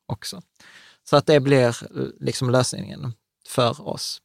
också. 0.06 0.42
Så 1.10 1.16
att 1.16 1.26
det 1.26 1.40
blir 1.40 1.76
liksom 2.24 2.50
lösningen 2.50 3.14
för 3.48 3.88
oss. 3.88 4.22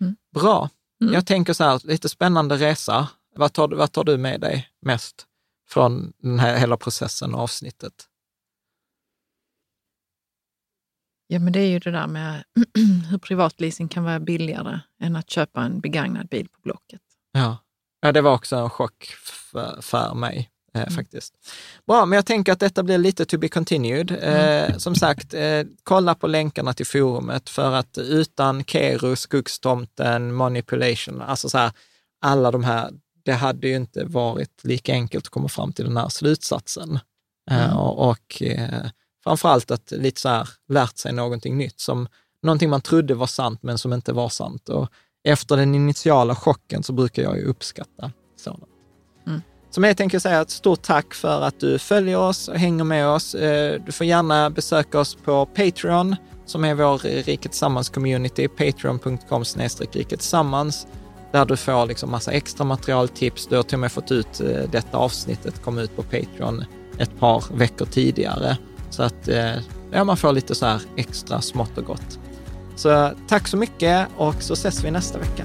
Mm. 0.00 0.16
Bra. 0.34 0.70
Mm. 1.00 1.14
Jag 1.14 1.26
tänker 1.26 1.52
så 1.52 1.64
här, 1.64 1.80
lite 1.84 2.08
spännande 2.08 2.56
resa. 2.56 3.08
Vad 3.38 3.52
tar, 3.52 3.68
vad 3.68 3.92
tar 3.92 4.04
du 4.04 4.18
med 4.18 4.40
dig 4.40 4.68
mest 4.80 5.26
från 5.68 6.12
den 6.18 6.38
här 6.38 6.58
hela 6.58 6.76
processen 6.76 7.34
och 7.34 7.40
avsnittet? 7.40 7.92
Ja, 11.26 11.38
men 11.38 11.52
det 11.52 11.60
är 11.60 11.66
ju 11.66 11.78
det 11.78 11.90
där 11.90 12.06
med 12.06 12.44
hur 13.10 13.18
privatleasing 13.18 13.88
kan 13.88 14.04
vara 14.04 14.20
billigare 14.20 14.80
än 15.00 15.16
att 15.16 15.30
köpa 15.30 15.62
en 15.62 15.80
begagnad 15.80 16.28
bil 16.28 16.48
på 16.48 16.60
Blocket. 16.60 17.00
Ja, 17.32 17.58
ja 18.00 18.12
det 18.12 18.20
var 18.20 18.34
också 18.34 18.56
en 18.56 18.70
chock 18.70 19.04
för, 19.24 19.82
för 19.82 20.14
mig. 20.14 20.50
Eh, 20.74 20.80
mm. 20.80 20.94
faktiskt. 20.94 21.34
Bra, 21.86 22.06
men 22.06 22.16
jag 22.16 22.26
tänker 22.26 22.52
att 22.52 22.60
detta 22.60 22.82
blir 22.82 22.98
lite 22.98 23.24
to 23.24 23.38
be 23.38 23.48
continued. 23.48 24.10
Eh, 24.10 24.64
mm. 24.64 24.80
som 24.80 24.94
sagt, 24.94 25.34
eh, 25.34 25.64
kolla 25.82 26.14
på 26.14 26.26
länkarna 26.26 26.72
till 26.72 26.86
forumet 26.86 27.50
för 27.50 27.72
att 27.72 27.98
utan 27.98 28.64
Kero, 28.64 29.16
Skuggtomten, 29.16 30.34
Manipulation, 30.34 31.22
alltså 31.22 31.48
så 31.48 31.58
här, 31.58 31.72
alla 32.20 32.50
de 32.50 32.64
här, 32.64 32.90
det 33.28 33.34
hade 33.34 33.68
ju 33.68 33.76
inte 33.76 34.04
varit 34.04 34.64
lika 34.64 34.92
enkelt 34.92 35.26
att 35.26 35.30
komma 35.30 35.48
fram 35.48 35.72
till 35.72 35.84
den 35.84 35.96
här 35.96 36.08
slutsatsen. 36.08 36.98
Eh, 37.50 37.64
mm. 37.64 37.76
och 37.76 38.10
och 38.10 38.42
eh, 38.42 38.90
framförallt 39.24 39.70
att 39.70 39.90
lite 39.90 40.20
så 40.20 40.28
här 40.28 40.48
lärt 40.68 40.98
sig 40.98 41.12
någonting 41.12 41.56
nytt, 41.56 41.80
som 41.80 42.08
någonting 42.42 42.70
man 42.70 42.80
trodde 42.80 43.14
var 43.14 43.26
sant 43.26 43.62
men 43.62 43.78
som 43.78 43.92
inte 43.92 44.12
var 44.12 44.28
sant. 44.28 44.68
Och 44.68 44.88
efter 45.24 45.56
den 45.56 45.74
initiala 45.74 46.34
chocken 46.34 46.82
så 46.82 46.92
brukar 46.92 47.22
jag 47.22 47.36
ju 47.36 47.44
uppskatta 47.44 48.12
sådant. 48.36 48.64
Mm. 49.26 49.40
Så 49.70 49.82
jag 49.82 49.96
tänker 49.96 50.18
säga 50.18 50.40
ett 50.40 50.50
stort 50.50 50.82
tack 50.82 51.14
för 51.14 51.42
att 51.42 51.60
du 51.60 51.78
följer 51.78 52.18
oss 52.18 52.48
och 52.48 52.58
hänger 52.58 52.84
med 52.84 53.08
oss. 53.08 53.34
Eh, 53.34 53.82
du 53.86 53.92
får 53.92 54.06
gärna 54.06 54.50
besöka 54.50 55.00
oss 55.00 55.14
på 55.14 55.46
Patreon, 55.46 56.16
som 56.46 56.64
är 56.64 56.74
vår 56.74 56.98
Riket 56.98 57.52
Tillsammans-community, 57.52 58.48
patreon.com 58.48 59.44
riket 59.92 60.20
tillsammans, 60.20 60.86
där 61.32 61.44
du 61.44 61.56
får 61.56 61.86
liksom 61.86 62.10
massa 62.10 62.32
extra 62.32 62.64
materialtips. 62.64 63.46
Du 63.46 63.56
har 63.56 63.62
till 63.62 63.76
och 63.76 63.80
med 63.80 63.92
fått 63.92 64.12
ut 64.12 64.40
eh, 64.40 64.70
detta 64.70 64.98
avsnittet, 64.98 65.62
kom 65.62 65.78
ut 65.78 65.96
på 65.96 66.02
Patreon 66.02 66.64
ett 66.98 67.18
par 67.18 67.44
veckor 67.52 67.86
tidigare. 67.86 68.56
Så 68.90 69.02
att 69.02 69.28
eh, 69.28 69.54
ja, 69.92 70.04
man 70.04 70.16
får 70.16 70.32
lite 70.32 70.54
så 70.54 70.66
här 70.66 70.82
extra 70.96 71.40
smått 71.40 71.78
och 71.78 71.84
gott. 71.84 72.18
Så 72.76 72.90
eh, 72.90 73.10
tack 73.28 73.48
så 73.48 73.56
mycket 73.56 74.08
och 74.16 74.42
så 74.42 74.52
ses 74.52 74.84
vi 74.84 74.90
nästa 74.90 75.18
vecka. 75.18 75.44